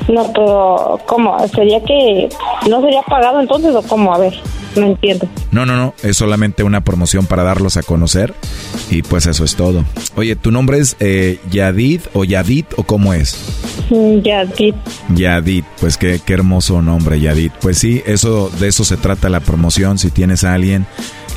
No, 0.09 0.33
pero 0.33 1.01
¿cómo? 1.07 1.37
¿Sería 1.49 1.83
que 1.83 2.29
no 2.69 2.81
sería 2.81 3.03
pagado 3.03 3.41
entonces 3.41 3.75
o 3.75 3.83
cómo? 3.83 4.15
A 4.15 4.19
ver, 4.19 4.35
no 4.77 4.87
entiendo. 4.87 5.29
No, 5.51 5.67
no, 5.67 5.77
no, 5.77 5.95
es 6.03 6.17
solamente 6.17 6.63
una 6.63 6.83
promoción 6.83 7.27
para 7.27 7.43
darlos 7.43 7.77
a 7.77 7.83
conocer 7.83 8.35
y 8.91 9.03
pues 9.03 9.27
eso 9.27 9.45
es 9.45 9.57
todo. 9.57 9.85
Oye, 10.17 10.37
¿tu 10.37 10.51
nombre 10.51 10.79
es 10.79 10.97
eh, 11.01 11.41
Yadid 11.51 12.03
o 12.15 12.25
Yadid 12.25 12.67
o 12.77 12.85
cómo 12.85 13.15
es? 13.15 13.37
Mm, 13.91 14.19
Yadid. 14.21 14.75
Yadid, 15.15 15.65
pues 15.81 15.97
qué, 15.97 16.21
qué 16.25 16.35
hermoso 16.35 16.83
nombre, 16.83 17.21
Yadid. 17.21 17.51
Pues 17.61 17.79
sí, 17.79 18.03
eso 18.07 18.51
de 18.61 18.69
eso 18.69 18.85
se 18.85 18.97
trata 18.97 19.29
la 19.29 19.41
promoción. 19.41 19.99
Si 19.99 20.11
tienes 20.11 20.45
a 20.45 20.55
alguien 20.55 20.87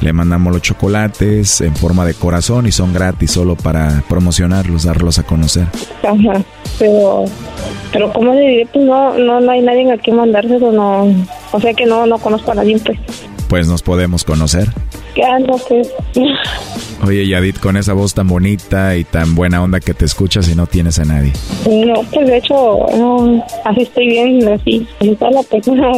le 0.02 0.14
mandamos 0.14 0.54
los 0.54 0.62
chocolates 0.62 1.62
en 1.62 1.76
forma 1.76 2.06
de 2.06 2.14
corazón 2.14 2.66
y 2.68 2.72
son 2.72 2.94
gratis 2.94 3.32
solo 3.32 3.56
para 3.56 4.04
promocionarlos, 4.08 4.84
darlos 4.84 5.20
a 5.20 5.24
conocer. 5.24 5.68
Ajá, 6.04 6.42
pero, 6.78 7.26
pero 7.92 8.12
¿cómo 8.14 8.34
se 8.34 8.40
dice? 8.40 8.70
Pues 8.74 8.86
no, 8.86 9.18
no, 9.18 9.40
no 9.40 9.52
hay 9.52 9.62
nadie 9.62 9.92
a 9.92 9.98
quien 9.98 10.16
mandárselo, 10.18 10.72
no, 10.72 11.14
o 11.52 11.60
sea 11.60 11.74
que 11.74 11.86
no, 11.86 12.06
no 12.06 12.18
conozco 12.18 12.52
a 12.52 12.56
nadie, 12.56 12.80
pues. 12.80 13.00
Pues 13.48 13.68
nos 13.68 13.82
podemos 13.82 14.24
conocer. 14.24 14.70
¿Qué 15.16 15.24
ando, 15.24 15.60
pues? 15.68 15.92
Oye, 17.06 17.28
Yadit, 17.28 17.60
con 17.60 17.78
esa 17.78 17.94
voz 17.94 18.14
tan 18.14 18.28
bonita 18.28 18.96
y 18.98 19.04
tan 19.04 19.36
buena 19.36 19.64
onda 19.64 19.80
que 19.80 19.94
te 19.94 20.06
escuchas 20.06 20.50
y 20.50 20.56
no 20.56 20.68
tienes 20.68 21.00
a 21.00 21.06
nadie. 21.06 21.32
No, 21.66 22.02
pues 22.12 22.28
de 22.28 22.38
hecho, 22.38 22.86
así 23.66 23.82
estoy 23.82 24.08
bien, 24.08 24.48
así, 24.50 24.88
toda 25.18 25.32
la 25.32 25.44
persona. 25.44 25.92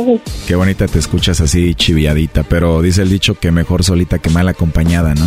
Qué 0.48 0.56
bonita 0.56 0.88
te 0.88 1.00
escuchas 1.00 1.42
así 1.42 1.76
chiviadita, 1.76 2.44
pero 2.44 2.82
dice 2.82 3.02
el 3.02 3.10
dicho 3.10 3.36
que 3.36 3.52
mejor 3.52 3.84
solita 3.84 4.20
que 4.20 4.30
mal 4.30 4.48
acompañada, 4.48 5.14
¿no? 5.16 5.26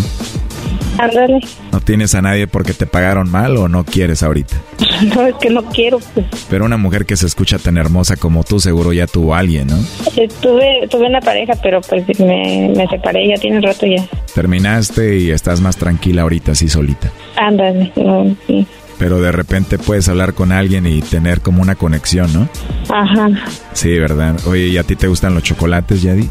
Ándale. 0.98 1.40
¿No 1.72 1.80
tienes 1.80 2.14
a 2.14 2.22
nadie 2.22 2.46
porque 2.46 2.72
te 2.72 2.86
pagaron 2.86 3.30
mal 3.30 3.56
o 3.56 3.68
no 3.68 3.84
quieres 3.84 4.22
ahorita? 4.22 4.56
No, 5.14 5.26
es 5.26 5.34
que 5.36 5.50
no 5.50 5.62
quiero, 5.64 5.98
pues. 6.14 6.24
Pero 6.48 6.64
una 6.64 6.76
mujer 6.76 7.04
que 7.04 7.16
se 7.16 7.26
escucha 7.26 7.58
tan 7.58 7.76
hermosa 7.76 8.16
como 8.16 8.44
tú 8.44 8.60
seguro 8.60 8.92
ya 8.92 9.06
tuvo 9.08 9.34
a 9.34 9.38
alguien, 9.40 9.66
¿no? 9.66 9.76
Eh, 10.16 10.28
tuve, 10.40 10.86
tuve 10.88 11.08
una 11.08 11.20
pareja, 11.20 11.54
pero 11.62 11.80
pues 11.80 12.04
me, 12.20 12.72
me 12.74 12.86
separé, 12.86 13.28
ya 13.28 13.34
tiene 13.34 13.60
rato 13.60 13.86
ya. 13.86 14.06
Terminaste 14.34 15.18
y 15.18 15.30
estás 15.30 15.60
más 15.60 15.76
tranquila 15.76 16.22
ahorita 16.22 16.52
así 16.52 16.68
solita. 16.68 17.10
Ándale, 17.36 17.92
no, 17.96 18.36
sí. 18.46 18.66
Pero 18.98 19.20
de 19.20 19.32
repente 19.32 19.78
puedes 19.78 20.08
hablar 20.08 20.34
con 20.34 20.52
alguien 20.52 20.86
y 20.86 21.02
tener 21.02 21.40
como 21.40 21.60
una 21.60 21.74
conexión, 21.74 22.32
¿no? 22.32 22.48
Ajá. 22.94 23.28
Sí, 23.72 23.98
¿verdad? 23.98 24.36
Oye, 24.46 24.68
¿y 24.68 24.78
a 24.78 24.84
ti 24.84 24.94
te 24.94 25.08
gustan 25.08 25.34
los 25.34 25.42
chocolates, 25.42 26.02
Yadi? 26.02 26.30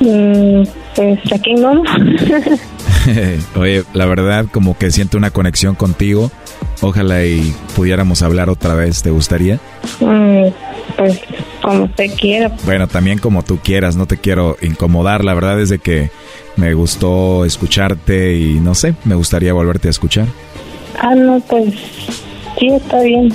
Mm, 0.00 0.62
pues 0.94 1.20
aquí 1.32 1.54
no. 1.54 1.82
Oye, 3.56 3.84
la 3.92 4.06
verdad 4.06 4.46
como 4.50 4.76
que 4.76 4.90
siento 4.90 5.16
una 5.16 5.30
conexión 5.30 5.74
contigo. 5.74 6.30
Ojalá 6.80 7.24
y 7.24 7.54
pudiéramos 7.76 8.22
hablar 8.22 8.50
otra 8.50 8.74
vez, 8.74 9.02
¿te 9.02 9.10
gustaría? 9.10 9.58
Mm, 10.00 10.46
pues 10.96 11.20
como 11.62 11.84
usted 11.84 12.10
quiera. 12.18 12.50
Bueno, 12.64 12.88
también 12.88 13.18
como 13.18 13.42
tú 13.42 13.58
quieras, 13.62 13.96
no 13.96 14.06
te 14.06 14.18
quiero 14.18 14.56
incomodar. 14.60 15.24
La 15.24 15.34
verdad 15.34 15.60
es 15.60 15.68
de 15.68 15.78
que 15.78 16.10
me 16.56 16.74
gustó 16.74 17.44
escucharte 17.44 18.36
y 18.36 18.60
no 18.60 18.74
sé, 18.74 18.94
me 19.04 19.14
gustaría 19.14 19.52
volverte 19.52 19.88
a 19.88 19.92
escuchar. 19.92 20.26
Ah, 21.00 21.14
no, 21.14 21.40
pues 21.40 21.74
sí, 22.58 22.68
está 22.68 23.00
bien. 23.02 23.32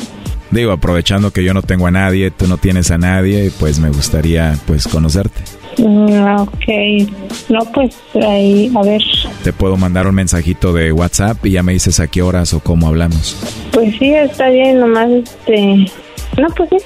Digo, 0.52 0.72
aprovechando 0.72 1.32
que 1.32 1.44
yo 1.44 1.54
no 1.54 1.62
tengo 1.62 1.88
a 1.88 1.92
nadie, 1.92 2.32
tú 2.32 2.48
no 2.48 2.58
tienes 2.58 2.90
a 2.92 2.98
nadie, 2.98 3.52
pues 3.60 3.80
me 3.80 3.90
gustaría 3.90 4.58
pues 4.66 4.88
conocerte. 4.88 5.59
Mm, 5.80 6.40
ok. 6.40 7.10
No, 7.50 7.60
pues 7.74 7.96
ahí, 8.28 8.72
a 8.76 8.82
ver. 8.84 9.02
Te 9.44 9.54
puedo 9.54 9.78
mandar 9.78 10.08
un 10.08 10.16
mensajito 10.16 10.74
de 10.74 10.92
WhatsApp 10.92 11.46
y 11.46 11.52
ya 11.52 11.64
me 11.64 11.74
dices 11.74 12.00
a 12.00 12.08
qué 12.08 12.22
horas 12.22 12.54
o 12.54 12.60
cómo 12.60 12.88
hablamos. 12.88 13.38
Pues 13.72 13.96
sí, 13.98 14.14
está 14.14 14.50
bien, 14.50 14.80
nomás 14.80 15.10
este... 15.10 15.90
No, 16.38 16.48
pues 16.56 16.70
sí. 16.70 16.78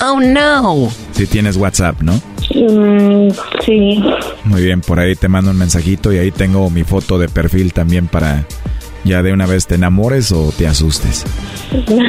Oh, 0.00 0.18
no. 0.20 0.88
Si 1.12 1.26
tienes 1.26 1.56
WhatsApp, 1.56 2.00
¿no? 2.00 2.14
Mm, 2.54 3.30
sí. 3.64 4.02
Muy 4.44 4.62
bien, 4.62 4.80
por 4.80 4.98
ahí 4.98 5.14
te 5.14 5.28
mando 5.28 5.50
un 5.50 5.58
mensajito 5.58 6.12
y 6.12 6.18
ahí 6.18 6.30
tengo 6.30 6.68
mi 6.70 6.84
foto 6.84 7.18
de 7.18 7.28
perfil 7.28 7.72
también 7.72 8.08
para 8.08 8.46
ya 9.04 9.22
de 9.22 9.32
una 9.32 9.46
vez 9.46 9.66
te 9.66 9.74
enamores 9.74 10.32
o 10.32 10.52
te 10.56 10.66
asustes. 10.66 11.24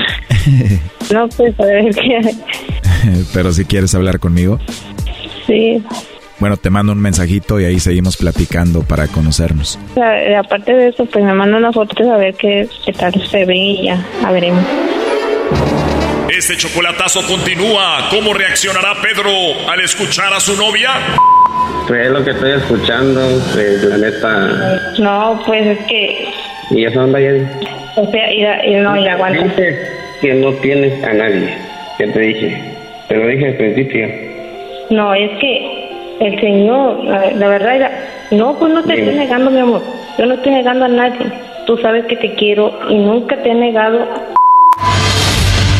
No, 1.13 1.27
pues 1.29 1.57
a 1.59 1.65
ver 1.65 1.93
qué... 1.93 2.35
Pero 3.33 3.53
si 3.53 3.65
quieres 3.65 3.93
hablar 3.93 4.19
conmigo, 4.19 4.59
Sí. 5.47 5.83
Bueno, 6.43 6.57
te 6.57 6.69
mando 6.69 6.91
un 6.91 7.01
mensajito 7.01 7.57
y 7.61 7.63
ahí 7.63 7.79
seguimos 7.79 8.17
platicando 8.17 8.81
para 8.83 9.07
conocernos. 9.07 9.79
O 9.91 9.93
sea, 9.93 10.21
eh, 10.21 10.35
aparte 10.35 10.73
de 10.73 10.89
eso, 10.89 11.05
pues 11.05 11.23
me 11.23 11.33
manda 11.33 11.55
una 11.55 11.71
foto 11.71 12.11
a 12.11 12.17
ver 12.17 12.33
qué, 12.33 12.67
qué 12.85 12.91
tal 12.91 13.13
se 13.29 13.45
ve 13.45 13.55
y 13.55 13.85
ya, 13.85 14.05
a 14.25 14.29
veremos. 14.29 14.61
Este 16.37 16.57
chocolatazo 16.57 17.25
continúa. 17.27 18.09
¿Cómo 18.09 18.33
reaccionará 18.33 18.93
Pedro 19.01 19.31
al 19.69 19.79
escuchar 19.79 20.33
a 20.33 20.41
su 20.41 20.57
novia? 20.57 20.89
Pues 21.87 22.07
es 22.07 22.11
lo 22.11 22.25
que 22.25 22.31
estoy 22.31 22.51
escuchando, 22.51 23.21
pues 23.53 23.81
la 23.81 23.97
neta. 23.99 24.81
No, 24.99 25.41
pues 25.45 25.65
es 25.65 25.79
que, 25.85 26.27
¿Y 26.71 26.83
esa 26.83 27.05
onda 27.05 27.21
ya? 27.21 27.31
o 27.95 28.11
sea, 28.11 28.33
y, 28.33 28.69
y 28.69 28.75
no, 28.81 28.97
y 28.97 29.07
aguanta. 29.07 29.45
Dices 29.45 29.89
que 30.19 30.33
no 30.33 30.51
tienes 30.55 31.01
a 31.05 31.13
nadie. 31.13 31.57
¿Qué 31.97 32.07
te 32.07 32.19
dije? 32.19 32.63
Te 33.07 33.15
lo 33.15 33.27
dije 33.27 33.47
al 33.47 33.55
principio. 33.55 34.33
No, 34.89 35.13
es 35.13 35.31
que 35.39 35.72
el 36.23 36.39
Señor, 36.39 37.03
la, 37.05 37.31
la 37.31 37.47
verdad, 37.47 37.75
era- 37.75 37.91
no, 38.31 38.57
pues 38.57 38.73
no 38.73 38.83
te 38.83 38.93
estoy 38.99 39.15
negando, 39.15 39.51
mi 39.51 39.59
amor. 39.59 39.81
Yo 40.17 40.25
no 40.25 40.33
estoy 40.35 40.51
negando 40.53 40.85
a 40.85 40.89
nadie. 40.89 41.25
Tú 41.65 41.77
sabes 41.77 42.05
que 42.05 42.17
te 42.17 42.33
quiero 42.35 42.71
y 42.89 42.95
nunca 42.95 43.37
te 43.41 43.49
he 43.49 43.53
negado. 43.55 43.99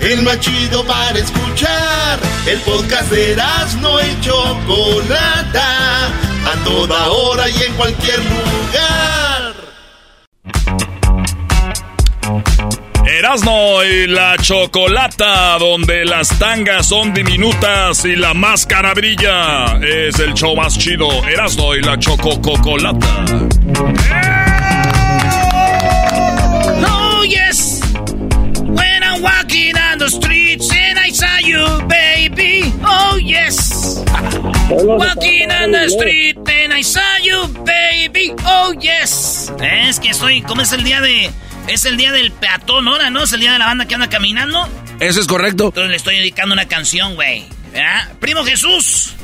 El 0.00 0.22
más 0.22 0.38
chido 0.40 0.84
para 0.84 1.18
escuchar. 1.18 2.18
El 2.46 2.58
podcast 2.60 3.10
de 3.10 3.36
no 3.80 4.00
y 4.00 4.20
Chocolata. 4.20 6.06
A 6.06 6.64
toda 6.64 7.08
hora 7.08 7.48
y 7.48 7.62
en 7.62 7.74
cualquier 7.74 8.18
lugar. 8.18 9.54
Erasno 13.18 13.84
y 13.84 14.06
la 14.06 14.36
chocolata, 14.36 15.58
donde 15.58 16.04
las 16.04 16.28
tangas 16.38 16.86
son 16.86 17.12
diminutas 17.12 18.04
y 18.04 18.14
la 18.14 18.32
máscara 18.32 18.94
brilla. 18.94 19.78
Es 19.82 20.20
el 20.20 20.34
show 20.34 20.54
más 20.54 20.78
chido. 20.78 21.08
Erasno 21.26 21.74
y 21.74 21.82
la 21.82 21.98
chocococolata. 21.98 23.24
Oh, 23.80 24.37
the 30.08 30.16
streets 30.16 30.70
and 30.72 30.98
I 30.98 31.10
saw 31.10 31.38
you, 31.42 31.86
baby. 31.86 32.72
Oh, 32.82 33.18
yes. 33.22 34.02
Walking 34.70 35.50
on 35.50 35.72
the 35.72 35.88
street 35.88 36.38
and 36.48 36.72
I 36.72 36.82
saw 36.82 37.18
you, 37.22 37.48
baby. 37.64 38.34
Oh, 38.44 38.72
yes. 38.72 39.52
Es 39.60 40.00
que 40.00 40.10
estoy, 40.10 40.42
¿cómo 40.42 40.62
es 40.62 40.72
el 40.72 40.84
día 40.84 41.00
de... 41.00 41.30
Es 41.66 41.84
el 41.84 41.98
día 41.98 42.12
del 42.12 42.32
peatón 42.32 42.88
ahora, 42.88 43.10
¿no? 43.10 43.24
Es 43.24 43.32
el 43.34 43.40
día 43.40 43.52
de 43.52 43.58
la 43.58 43.66
banda 43.66 43.86
que 43.86 43.94
anda 43.94 44.08
caminando. 44.08 44.66
Eso 45.00 45.20
es 45.20 45.26
correcto. 45.26 45.66
Entonces 45.66 45.90
le 45.90 45.96
estoy 45.96 46.16
dedicando 46.16 46.54
una 46.54 46.66
canción, 46.66 47.14
güey. 47.14 47.44
Primo 48.18 48.44
Jesús. 48.44 49.14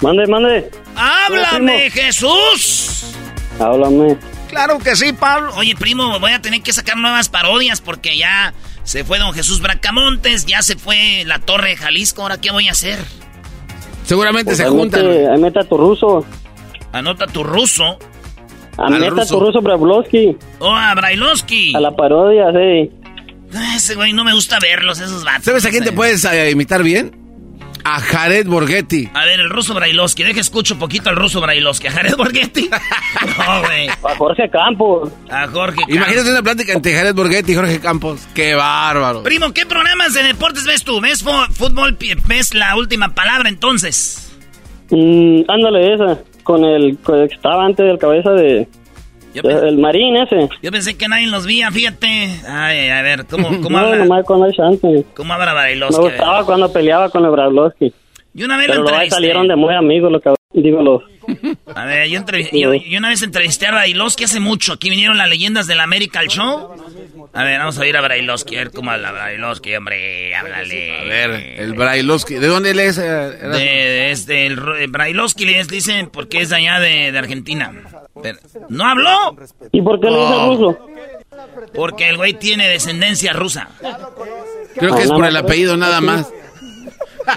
Mande, 0.00 0.26
mande. 0.26 0.68
¡Háblame, 0.96 1.90
Jesús! 1.90 3.14
Háblame. 3.60 4.16
Claro 4.48 4.78
que 4.78 4.96
sí, 4.96 5.12
Pablo. 5.12 5.54
Oye, 5.54 5.76
primo, 5.76 6.18
voy 6.18 6.32
a 6.32 6.42
tener 6.42 6.62
que 6.62 6.72
sacar 6.72 6.96
nuevas 6.96 7.28
parodias 7.28 7.80
porque 7.80 8.16
ya 8.16 8.52
se 8.88 9.04
fue 9.04 9.18
don 9.18 9.34
Jesús 9.34 9.60
Bracamontes, 9.60 10.46
ya 10.46 10.62
se 10.62 10.76
fue 10.76 11.22
la 11.26 11.38
Torre 11.40 11.70
de 11.70 11.76
Jalisco. 11.76 12.22
¿Ahora 12.22 12.40
qué 12.40 12.50
voy 12.50 12.68
a 12.68 12.72
hacer? 12.72 12.98
Seguramente 14.04 14.46
Pues 14.46 14.56
se 14.56 14.64
juntan. 14.66 15.06
mete- 15.06 15.36
meta 15.38 15.62
tu 15.64 15.76
ruso. 15.76 16.24
Anota 16.92 17.26
tu 17.26 17.44
ruso. 17.44 17.98
Meta 18.88 19.26
tu 19.26 19.40
ruso 19.40 19.60
Brablovsky. 19.60 20.36
Oh, 20.60 20.74
a 20.74 20.94
Brailovsky. 20.94 21.74
A 21.74 21.80
la 21.80 21.94
parodia, 21.94 22.46
sí. 22.52 22.90
Ah, 23.54 23.74
Ese 23.76 23.94
güey 23.94 24.14
no 24.14 24.24
me 24.24 24.32
gusta 24.32 24.58
verlos, 24.58 25.00
esos 25.00 25.22
vatos. 25.22 25.44
¿Sabes 25.44 25.66
a 25.66 25.70
quién 25.70 25.84
te 25.84 25.92
puedes 25.92 26.24
eh, 26.24 26.50
imitar 26.50 26.82
bien? 26.82 27.17
A 27.90 28.00
Jared 28.00 28.46
Borghetti. 28.46 29.08
A 29.14 29.24
ver, 29.24 29.40
el 29.40 29.48
ruso 29.48 29.72
Brailovsky. 29.72 30.22
Deja 30.22 30.40
escucho 30.40 30.78
poquito 30.78 31.08
al 31.08 31.16
ruso 31.16 31.40
Brailovsky. 31.40 31.86
¿A 31.86 31.90
Jared 31.90 32.16
Borghetti? 32.16 32.68
No, 33.38 33.60
güey. 33.62 33.88
A 33.88 34.14
Jorge 34.16 34.50
Campos. 34.50 35.10
A 35.30 35.46
Jorge 35.48 35.76
Campos. 35.76 35.94
Imagínate 35.94 36.30
una 36.30 36.42
plática 36.42 36.72
entre 36.74 36.94
Jared 36.94 37.14
Borghetti 37.14 37.52
y 37.52 37.54
Jorge 37.54 37.80
Campos. 37.80 38.28
¡Qué 38.34 38.54
bárbaro! 38.54 39.22
Primo, 39.22 39.52
¿qué 39.54 39.64
programas 39.64 40.12
de 40.12 40.22
deportes 40.22 40.66
ves 40.66 40.84
tú? 40.84 41.00
¿Ves 41.00 41.22
fútbol? 41.22 41.96
¿Ves 42.26 42.54
la 42.54 42.76
última 42.76 43.14
palabra 43.14 43.48
entonces? 43.48 44.36
Mm, 44.90 45.42
ándale, 45.48 45.94
esa. 45.94 46.18
Con 46.42 46.64
el, 46.64 46.98
con 46.98 47.20
el 47.20 47.28
que 47.28 47.36
estaba 47.36 47.64
antes 47.64 47.86
del 47.86 47.98
cabeza 47.98 48.32
de. 48.32 48.68
De- 49.42 49.68
el 49.68 49.78
marín 49.78 50.16
ese. 50.16 50.48
Yo 50.62 50.70
pensé 50.70 50.96
que 50.96 51.08
nadie 51.08 51.26
los 51.26 51.46
veía, 51.46 51.70
fíjate. 51.70 52.06
Ay, 52.48 52.88
a 52.90 53.02
ver, 53.02 53.26
¿cómo, 53.26 53.48
cómo 53.62 53.70
no, 53.78 53.78
habla? 53.86 53.96
nomás 54.04 54.24
con 54.24 54.44
el 54.44 54.52
chance. 54.52 55.04
¿Cómo 55.14 55.32
habla 55.32 55.46
Me 55.46 55.52
Brailovsky? 55.52 56.02
Ver. 56.02 56.10
gustaba 56.12 56.44
cuando 56.44 56.72
peleaba 56.72 57.08
con 57.10 57.24
el 57.24 57.30
Brablovsky. 57.30 57.92
Yo 58.34 58.46
una 58.46 58.56
vez 58.56 58.66
Pero 58.68 58.82
lo 58.82 58.88
entrevisté. 58.88 59.14
salieron 59.16 59.48
de 59.48 59.56
muy 59.56 59.74
amigos, 59.74 60.12
lo 60.12 60.20
que 60.20 60.28
digo, 60.62 60.82
los. 60.82 61.02
A 61.74 61.84
ver, 61.84 62.08
yo, 62.08 62.18
entrev- 62.20 62.48
yo, 62.52 62.72
yo 62.74 62.98
una 62.98 63.10
vez 63.10 63.22
entrevisté 63.22 63.66
a 63.66 63.70
Brailovsky 63.72 64.24
hace 64.24 64.40
mucho. 64.40 64.72
Aquí 64.72 64.88
vinieron 64.88 65.18
las 65.18 65.28
leyendas 65.28 65.66
del 65.66 65.80
América 65.80 66.20
al 66.20 66.28
show. 66.28 66.70
A 67.34 67.44
ver, 67.44 67.58
vamos 67.58 67.76
a 67.78 67.82
oír 67.82 67.94
a 67.96 68.00
Brailovsky, 68.00 68.56
a 68.56 68.60
ver 68.60 68.70
cómo 68.70 68.90
habla 68.90 69.12
Brailovsky, 69.12 69.74
hombre, 69.76 70.34
háblale. 70.34 71.00
A 71.00 71.04
ver, 71.04 71.30
el 71.60 71.74
Brailovsky. 71.74 72.34
¿De 72.36 72.46
dónde 72.46 72.70
él 72.70 72.80
es? 72.80 72.96
eh, 72.96 73.02
De, 73.02 73.58
de 73.58 74.10
este, 74.10 74.46
el, 74.46 74.56
Brailovsky 74.88 75.44
les 75.44 75.68
dicen 75.68 76.08
porque 76.10 76.40
es 76.40 76.48
de 76.48 76.56
allá 76.56 76.80
de, 76.80 77.12
de 77.12 77.18
Argentina. 77.18 77.72
Pero, 78.22 78.38
¿No 78.70 78.86
habló? 78.86 79.36
¿Y 79.70 79.82
por 79.82 80.00
qué 80.00 80.06
le 80.10 80.16
dice 80.18 80.32
Oh. 80.32 80.56
ruso? 80.56 80.78
Porque 81.74 82.08
el 82.08 82.16
güey 82.16 82.32
tiene 82.32 82.66
descendencia 82.68 83.32
rusa. 83.34 83.68
Creo 84.76 84.96
que 84.96 85.02
es 85.02 85.08
por 85.10 85.24
el 85.26 85.36
apellido 85.36 85.76
nada 85.76 86.00
más. 86.00 86.32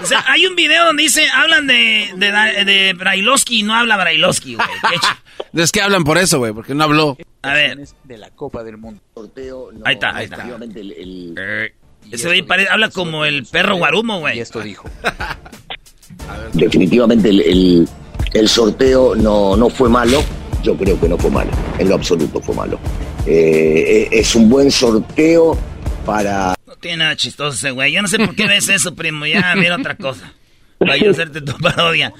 O 0.00 0.06
sea, 0.06 0.24
hay 0.28 0.46
un 0.46 0.54
video 0.56 0.86
donde 0.86 1.02
dice, 1.02 1.28
hablan 1.28 1.66
de, 1.66 2.10
de, 2.16 2.64
de 2.64 2.94
Brailovsky 2.94 3.60
y 3.60 3.62
no 3.62 3.74
habla 3.74 3.96
Brailovsky, 3.96 4.54
güey. 4.54 4.68
Es 5.54 5.70
que 5.70 5.82
hablan 5.82 6.04
por 6.04 6.16
eso, 6.16 6.38
güey, 6.38 6.52
porque 6.52 6.74
no 6.74 6.84
habló. 6.84 7.16
A 7.42 7.52
ver. 7.54 7.78
De 8.04 8.16
la 8.16 8.30
Copa 8.30 8.64
del 8.64 8.78
Mundo. 8.78 9.02
Sorteo, 9.14 9.70
ahí 9.84 9.94
está, 9.94 10.16
ahí 10.16 10.24
está. 10.24 10.46
Eh, 10.46 11.74
ese 12.10 12.26
güey 12.26 12.44
habla 12.70 12.88
como 12.88 13.24
el 13.24 13.44
perro 13.44 13.76
guarumo, 13.76 14.20
güey. 14.20 14.38
Y 14.38 14.40
esto 14.40 14.60
dijo. 14.60 14.88
Definitivamente 16.52 17.28
el, 17.28 17.88
el, 18.32 18.48
sorteo 18.48 19.14
no, 19.14 19.56
no 19.56 19.68
fue 19.68 19.88
malo. 19.88 20.22
Yo 20.62 20.76
creo 20.76 20.98
que 20.98 21.08
no 21.08 21.18
fue 21.18 21.30
malo. 21.30 21.50
En 21.78 21.88
lo 21.88 21.96
absoluto 21.96 22.40
fue 22.40 22.54
malo. 22.54 22.78
Eh, 23.26 24.04
eh, 24.04 24.08
es 24.12 24.34
un 24.34 24.48
buen 24.48 24.70
sorteo 24.70 25.58
para... 26.06 26.54
No 26.82 26.88
tiene 26.88 27.04
nada 27.04 27.14
chistoso 27.14 27.54
ese 27.54 27.70
güey. 27.70 27.92
Yo 27.92 28.02
no 28.02 28.08
sé 28.08 28.18
por 28.18 28.34
qué 28.34 28.48
ves 28.48 28.68
eso, 28.68 28.92
primo. 28.92 29.24
Ya, 29.24 29.54
mira 29.54 29.76
otra 29.76 29.96
cosa. 29.96 30.32
Vaya 30.80 31.06
a 31.06 31.10
hacerte 31.12 31.40
tu 31.40 31.56
parodia. 31.58 32.12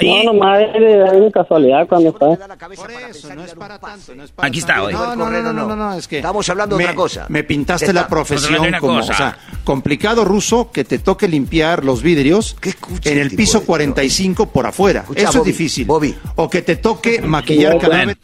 No, 0.00 0.22
nomás 0.24 0.62
es 0.74 0.80
de, 0.80 1.30
casualidad 1.30 1.86
cuando 1.86 2.08
está. 2.08 2.56
Por 2.74 2.90
eso, 2.90 3.34
no 3.34 3.44
es 3.44 3.54
para 3.54 3.78
tanto. 3.78 4.14
No 4.14 4.24
es 4.24 4.30
para 4.30 4.48
Aquí 4.48 4.60
está, 4.60 4.80
güey. 4.80 4.94
No, 4.94 5.14
no, 5.14 5.30
no, 5.30 5.52
no, 5.52 5.76
no, 5.76 5.92
es 5.92 6.08
que... 6.08 6.16
Estamos 6.16 6.48
hablando 6.48 6.78
de 6.78 6.84
otra 6.84 6.94
cosa. 6.94 7.26
Me 7.28 7.44
pintaste 7.44 7.92
la 7.92 8.08
profesión 8.08 8.72
como, 8.80 9.00
o 9.00 9.02
sea, 9.02 9.36
complicado 9.62 10.24
ruso 10.24 10.70
que 10.72 10.84
te 10.84 10.98
toque 10.98 11.28
limpiar 11.28 11.84
los 11.84 12.00
vidrios 12.00 12.56
en 13.04 13.18
el 13.18 13.36
piso 13.36 13.62
45 13.62 14.52
por 14.52 14.66
afuera. 14.66 15.04
Eso 15.14 15.40
es 15.40 15.44
difícil. 15.44 15.84
Bobby. 15.84 16.14
O 16.36 16.48
que 16.48 16.62
te 16.62 16.76
toque 16.76 17.20
maquillar 17.20 17.78
cada 17.78 18.06
vez. 18.06 18.16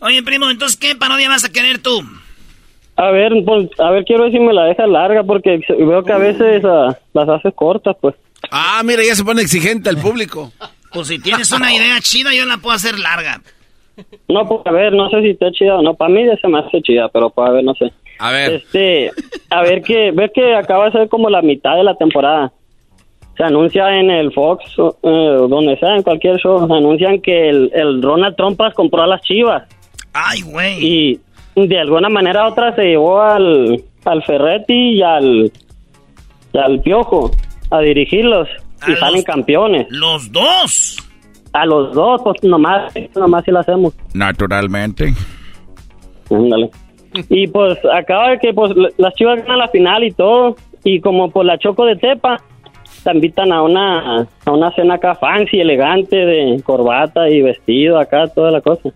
Oye, 0.00 0.22
primo, 0.22 0.50
entonces, 0.50 0.76
¿qué 0.76 0.94
parodia 0.96 1.30
vas 1.30 1.44
a 1.44 1.48
querer 1.48 1.78
tú? 1.78 2.04
A 2.98 3.12
ver, 3.12 3.32
pues, 3.46 3.68
a 3.78 3.90
ver, 3.92 4.04
quiero 4.04 4.24
ver 4.24 4.32
si 4.32 4.40
me 4.40 4.52
la 4.52 4.64
deja 4.64 4.84
larga 4.88 5.22
porque 5.22 5.60
veo 5.68 6.02
que 6.02 6.12
a 6.12 6.18
veces 6.18 6.64
uh, 6.64 6.92
las 7.14 7.28
haces 7.28 7.54
cortas, 7.54 7.96
pues. 8.00 8.16
Ah, 8.50 8.82
mira, 8.84 9.04
ya 9.06 9.14
se 9.14 9.24
pone 9.24 9.40
exigente 9.40 9.88
el 9.88 9.98
público. 9.98 10.50
Pues 10.92 11.06
si 11.06 11.20
tienes 11.20 11.52
una 11.52 11.72
idea 11.72 12.00
chida, 12.00 12.34
yo 12.34 12.44
la 12.44 12.58
puedo 12.58 12.74
hacer 12.74 12.98
larga. 12.98 13.40
No, 14.26 14.48
pues 14.48 14.62
a 14.64 14.72
ver, 14.72 14.92
no 14.92 15.08
sé 15.10 15.22
si 15.22 15.30
está 15.30 15.52
chida 15.52 15.76
o 15.76 15.82
no. 15.82 15.94
Para 15.94 16.12
mí 16.12 16.26
ya 16.26 16.34
se 16.38 16.48
me 16.48 16.58
hace 16.58 16.82
chida, 16.82 17.08
pero 17.08 17.30
pues 17.30 17.48
a 17.48 17.52
ver, 17.52 17.62
no 17.62 17.72
sé. 17.74 17.92
A 18.18 18.32
ver. 18.32 18.54
Este, 18.54 19.12
a 19.50 19.62
ver 19.62 19.80
que, 19.82 20.10
ves 20.10 20.32
que 20.34 20.56
acaba 20.56 20.86
de 20.86 20.92
ser 20.92 21.08
como 21.08 21.30
la 21.30 21.40
mitad 21.40 21.76
de 21.76 21.84
la 21.84 21.94
temporada. 21.94 22.52
Se 23.36 23.44
anuncia 23.44 23.96
en 23.96 24.10
el 24.10 24.32
Fox, 24.32 24.64
eh, 24.76 25.36
donde 25.48 25.78
sea, 25.78 25.94
en 25.94 26.02
cualquier 26.02 26.36
show, 26.38 26.66
se 26.66 26.74
anuncian 26.74 27.20
que 27.20 27.48
el, 27.48 27.70
el 27.72 28.02
Ronald 28.02 28.34
Trump 28.34 28.60
compró 28.74 29.02
a 29.02 29.06
las 29.06 29.22
chivas. 29.22 29.68
Ay, 30.12 30.42
güey. 30.42 30.84
Y 30.84 31.20
de 31.66 31.80
alguna 31.80 32.08
manera 32.08 32.44
u 32.44 32.52
otra 32.52 32.74
se 32.74 32.82
llevó 32.82 33.20
al, 33.20 33.82
al 34.04 34.22
Ferretti 34.22 34.96
y 34.96 35.02
al, 35.02 35.52
y 36.52 36.58
al 36.58 36.80
Piojo 36.80 37.30
a 37.70 37.80
dirigirlos 37.80 38.48
y 38.86 38.94
salen 38.96 39.22
campeones. 39.22 39.86
¿Los 39.90 40.30
dos? 40.30 40.96
A 41.52 41.66
los 41.66 41.94
dos, 41.94 42.20
pues 42.22 42.42
nomás, 42.42 42.92
nomás 43.16 43.44
si 43.44 43.50
lo 43.50 43.60
hacemos. 43.60 43.94
Naturalmente. 44.14 45.12
Ándale. 46.30 46.70
Y 47.30 47.46
pues 47.48 47.78
acaba 47.92 48.30
de 48.30 48.38
que 48.38 48.52
pues 48.52 48.72
las 48.98 49.14
chivas 49.14 49.40
ganan 49.40 49.58
la 49.58 49.68
final 49.68 50.04
y 50.04 50.10
todo. 50.12 50.56
Y 50.84 51.00
como 51.00 51.30
por 51.30 51.44
la 51.44 51.58
Choco 51.58 51.84
de 51.86 51.96
Tepa, 51.96 52.38
te 53.02 53.10
invitan 53.10 53.52
a 53.52 53.62
una, 53.62 54.28
a 54.44 54.50
una 54.50 54.70
cena 54.72 54.94
acá 54.94 55.14
fancy, 55.14 55.60
elegante, 55.60 56.16
de 56.16 56.62
corbata 56.62 57.28
y 57.28 57.42
vestido 57.42 57.98
acá, 57.98 58.26
toda 58.28 58.50
la 58.50 58.60
cosa. 58.60 58.90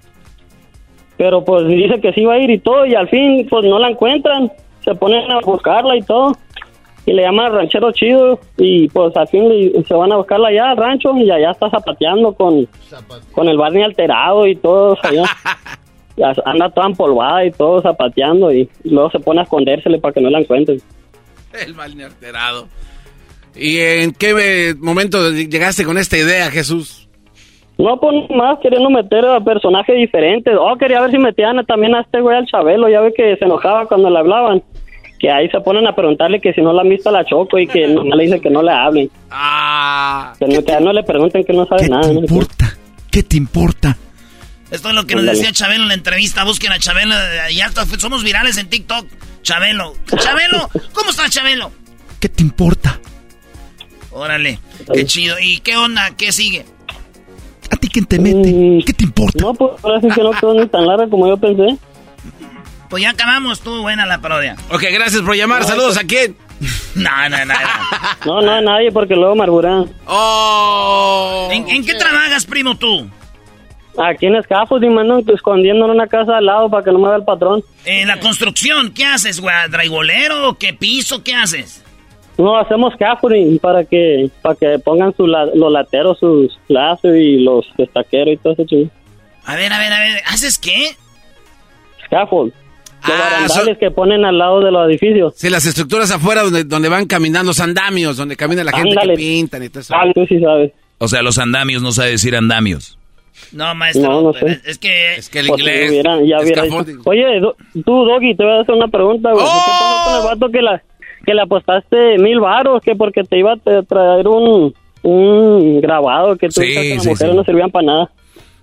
Pero 1.17 1.45
pues 1.45 1.67
dice 1.67 2.01
que 2.01 2.13
sí 2.13 2.25
va 2.25 2.35
a 2.35 2.39
ir 2.39 2.51
y 2.51 2.59
todo, 2.59 2.87
y 2.87 2.95
al 2.95 3.09
fin 3.09 3.47
pues 3.49 3.65
no 3.65 3.79
la 3.79 3.91
encuentran. 3.91 4.51
Se 4.85 4.95
ponen 4.95 5.31
a 5.31 5.41
buscarla 5.41 5.97
y 5.97 6.03
todo 6.03 6.33
y 7.05 7.13
le 7.13 7.23
llaman 7.23 7.53
ranchero 7.53 7.91
chido 7.93 8.39
y 8.57 8.89
pues 8.89 9.17
al 9.17 9.27
fin 9.29 9.51
se 9.87 9.95
van 9.95 10.13
a 10.13 10.17
buscarla 10.17 10.49
allá 10.49 10.71
al 10.71 10.77
rancho 10.77 11.17
y 11.17 11.31
allá 11.31 11.51
está 11.51 11.69
zapateando 11.69 12.33
con, 12.33 12.69
con 13.33 13.49
el 13.49 13.57
barney 13.57 13.83
alterado 13.83 14.47
y 14.47 14.57
todo 14.57 14.97
allá. 15.03 15.25
anda 16.45 16.71
toda 16.71 16.89
empolvada 16.89 17.45
y 17.45 17.51
todo 17.51 17.81
zapateando 17.83 18.53
y, 18.53 18.69
luego 18.85 19.11
se 19.11 19.19
pone 19.19 19.41
a 19.41 19.45
escondérsele 19.45 19.99
para 19.99 20.15
que 20.15 20.21
no 20.21 20.31
la 20.31 20.41
encuentren. 20.41 20.81
El 21.53 21.75
barney 21.75 22.05
alterado. 22.05 22.69
¿Y 23.55 23.79
en 23.79 24.13
qué 24.13 24.75
momento 24.79 25.31
llegaste 25.31 25.85
con 25.85 25.99
esta 25.99 26.17
idea, 26.17 26.51
Jesús? 26.51 27.02
No, 27.79 27.99
pues 27.99 28.31
más 28.31 28.59
queriendo 28.61 28.91
meter 28.91 29.25
a 29.25 29.41
personajes 29.41 29.97
diferentes. 29.97 30.55
Oh, 30.59 30.77
quería 30.77 31.01
ver 31.01 31.11
si 31.11 31.19
metían 31.19 31.65
también 31.67 31.95
a 31.95 32.03
este 32.03 32.21
güey 32.21 32.37
al 32.37 32.47
Chabelo. 32.47 32.89
Ya 32.89 33.01
ve 33.01 33.13
que 33.17 33.37
se 33.37 33.45
enojaba 33.45 33.87
cuando 33.87 34.11
le 34.11 34.19
hablaban 34.19 34.63
que 35.19 35.31
ahí 35.31 35.49
se 35.51 35.61
ponen 35.61 35.87
a 35.87 35.95
preguntarle 35.95 36.41
que 36.41 36.53
si 36.53 36.61
no 36.61 36.73
la 36.73 36.83
han 36.83 36.89
visto 36.89 37.09
la 37.13 37.25
Choco 37.25 37.57
y 37.57 37.69
que 37.69 37.87
no 37.89 38.03
le 38.03 38.25
dicen 38.25 38.41
que 38.41 38.51
no 38.51 38.63
le 38.63 38.73
hablen. 38.73 39.11
Ah. 39.31 40.35
Que 40.39 40.47
no, 40.47 40.65
que 40.65 40.81
no 40.81 40.93
le 40.93 41.03
pregunten 41.05 41.45
que 41.45 41.53
no 41.53 41.65
sabe 41.67 41.89
nada. 41.89 42.03
¿Qué 42.03 42.15
te 42.15 42.21
importa? 42.21 42.77
¿Qué 43.11 43.23
te 43.23 43.37
importa? 43.37 43.97
Esto 44.73 44.89
es 44.89 44.95
lo 44.95 45.05
que 45.05 45.15
nos 45.15 45.27
decía 45.27 45.53
Chabelo 45.53 45.83
en 45.83 45.89
la 45.89 45.95
entrevista. 45.95 46.45
Busquen 46.45 46.73
a 46.73 46.79
Chabelo. 46.79 47.15
Ya 47.53 47.71
somos 47.99 48.25
virales 48.25 48.57
en 48.59 48.69
TikTok. 48.69 49.07
Chabelo. 49.43 49.93
Chabelo. 50.17 50.69
¿Cómo 50.93 51.11
está 51.11 51.29
Chabelo? 51.29 51.71
¿Qué 52.19 52.29
te 52.29 52.43
importa? 52.43 52.99
Órale. 54.11 54.59
Qué 54.93 55.05
chido. 55.05 55.37
¿Y 55.41 55.61
qué 55.61 55.77
onda? 55.77 56.11
¿Qué 56.17 56.33
sigue? 56.33 56.65
¿A 57.73 57.77
ti 57.77 57.89
quién 57.89 58.05
te 58.05 58.19
mete? 58.19 58.53
Mm, 58.53 58.83
¿Qué 58.85 58.93
te 58.93 59.05
importa? 59.05 59.39
No, 59.43 59.55
pues 59.55 59.73
ahora 59.83 59.99
sí 60.03 60.09
que 60.09 60.23
no 60.23 60.33
quedó 60.33 60.53
ni 60.53 60.67
tan 60.67 60.87
larga 60.87 61.09
como 61.09 61.27
yo 61.27 61.39
pensé. 61.39 61.79
Pues 62.91 63.03
ya 63.03 63.11
acabamos, 63.11 63.59
estuvo 63.59 63.81
buena 63.81 64.05
la 64.05 64.21
parodia. 64.21 64.57
Ok, 64.71 64.83
gracias 64.93 65.23
por 65.23 65.35
llamar. 65.35 65.65
Saludos 65.65 65.97
a 65.97 66.05
quién. 66.05 66.37
no, 66.95 67.29
no, 67.31 67.45
no. 67.47 67.55
No, 68.27 68.41
no 68.43 68.53
a 68.53 68.61
nadie 68.61 68.93
porque 68.93 69.15
luego 69.15 69.33
amargura. 69.33 69.85
Oh. 70.07 71.49
¿En, 71.51 71.85
qué 71.85 71.95
trabajas, 71.95 72.45
primo, 72.45 72.77
tú? 72.77 73.09
Aquí 73.99 74.27
en 74.27 74.35
y 74.35 74.89
mando 74.91 75.23
escondiendo 75.35 75.87
en 75.87 75.91
una 75.93 76.07
casa 76.07 76.37
al 76.37 76.47
lado 76.47 76.71
para 76.71 76.85
que 76.85 76.93
no 76.93 76.99
me 76.99 77.09
vea 77.09 77.17
el 77.17 77.25
patrón. 77.25 77.65
En 77.85 78.07
la 78.07 78.21
construcción, 78.21 78.93
¿qué 78.93 79.07
haces, 79.07 79.41
güey? 79.41 79.55
¿Draigolero? 79.71 80.57
¿Qué 80.59 80.73
piso? 80.75 81.25
¿Qué 81.25 81.35
haces? 81.35 81.83
No, 82.39 82.57
hacemos 82.57 82.95
scaffolding 82.95 83.59
para 83.59 83.85
que 83.85 84.31
para 84.41 84.55
que 84.55 84.79
pongan 84.79 85.15
su 85.17 85.27
los 85.27 85.73
lateros, 85.73 86.19
sus 86.19 86.59
lazos 86.69 87.15
y 87.15 87.39
los 87.39 87.67
destaqueros 87.77 88.35
y 88.35 88.37
todo 88.39 88.55
eso. 88.55 88.91
A 89.45 89.57
ver, 89.57 89.73
a 89.73 89.79
ver, 89.79 89.93
a 89.93 90.01
ver, 90.01 90.23
¿haces 90.27 90.59
qué? 90.59 90.89
Scaffold. 92.07 92.53
Los 93.07 93.17
ah, 93.17 93.31
barandales 93.31 93.79
que 93.79 93.91
ponen 93.91 94.25
al 94.25 94.39
lado 94.39 94.61
de 94.61 94.71
los 94.71 94.89
edificios. 94.89 95.35
Sí, 95.37 95.51
las 95.51 95.67
estructuras 95.67 96.11
afuera 96.13 96.43
donde, 96.43 96.63
donde 96.65 96.89
van 96.89 97.07
caminando, 97.07 97.51
los 97.51 97.61
andamios, 97.61 98.17
donde 98.17 98.37
camina 98.37 98.63
la 98.63 98.73
gente 98.73 98.95
que 98.95 99.15
pintan 99.15 99.65
y 99.65 99.69
todo 99.69 99.81
eso. 99.81 99.95
Ah, 99.95 100.05
tú 100.15 100.25
sí 100.27 100.41
sabes. 100.41 100.73
O 100.99 101.09
sea, 101.09 101.21
los 101.23 101.37
andamios 101.39 101.83
no 101.83 101.91
sabe 101.91 102.11
decir 102.13 102.37
andamios. 102.37 102.97
No, 103.51 103.75
maestro, 103.75 104.09
no, 104.09 104.23
no 104.23 104.33
sé. 104.35 104.61
es 104.65 104.79
que... 104.79 105.17
Es 105.17 105.29
que 105.29 105.41
el 105.41 105.49
pues 105.49 105.61
inglés... 105.61 106.03
ya 106.05 106.41
hubiera 106.41 106.63
Oye, 107.05 107.41
tú, 107.85 108.05
Doggy, 108.05 108.37
te 108.37 108.45
voy 108.45 108.53
a 108.53 108.61
hacer 108.61 108.75
una 108.75 108.87
pregunta, 108.87 109.33
güey. 109.33 109.45
¿Qué 109.45 109.51
pasó 109.51 110.05
con 110.05 110.15
el 110.15 110.21
¡Oh! 110.21 110.25
vato 110.27 110.49
que, 110.53 110.63
la, 110.63 110.83
que 111.23 111.35
le 111.35 111.43
apostaste 111.43 112.19
mil 112.19 112.41
varos? 112.41 112.83
Que 112.83 112.95
porque 112.95 113.23
te 113.25 113.39
iba 113.39 113.53
a 113.53 113.83
traer 113.83 114.29
un, 114.29 114.75
un 115.03 115.81
grabado 115.81 116.37
que 116.37 116.49
tú 116.49 116.61
sí, 116.61 116.73
que 116.73 116.95
las 116.97 117.07
mujeres 117.07 117.35
no 117.35 117.45
servían 117.45 117.71
para 117.71 117.87
nada. 117.87 118.11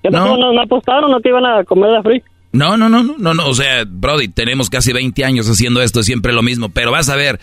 ¿Qué 0.01 0.09
pasó? 0.09 0.37
¿No, 0.37 0.53
no 0.53 0.61
apostaron? 0.61 1.11
¿No 1.11 1.19
te 1.19 1.29
iban 1.29 1.45
a 1.45 1.63
comer 1.63 1.91
de 1.91 2.01
free? 2.01 2.23
No, 2.51 2.77
no, 2.77 2.89
no, 2.89 3.03
no, 3.03 3.33
no, 3.33 3.47
o 3.47 3.53
sea, 3.53 3.83
Brody, 3.87 4.27
tenemos 4.27 4.71
casi 4.71 4.91
20 4.91 5.23
años 5.23 5.47
haciendo 5.47 5.83
esto, 5.83 6.01
siempre 6.01 6.33
lo 6.33 6.41
mismo, 6.41 6.69
pero 6.69 6.91
vas 6.91 7.07
a 7.09 7.15
ver, 7.15 7.39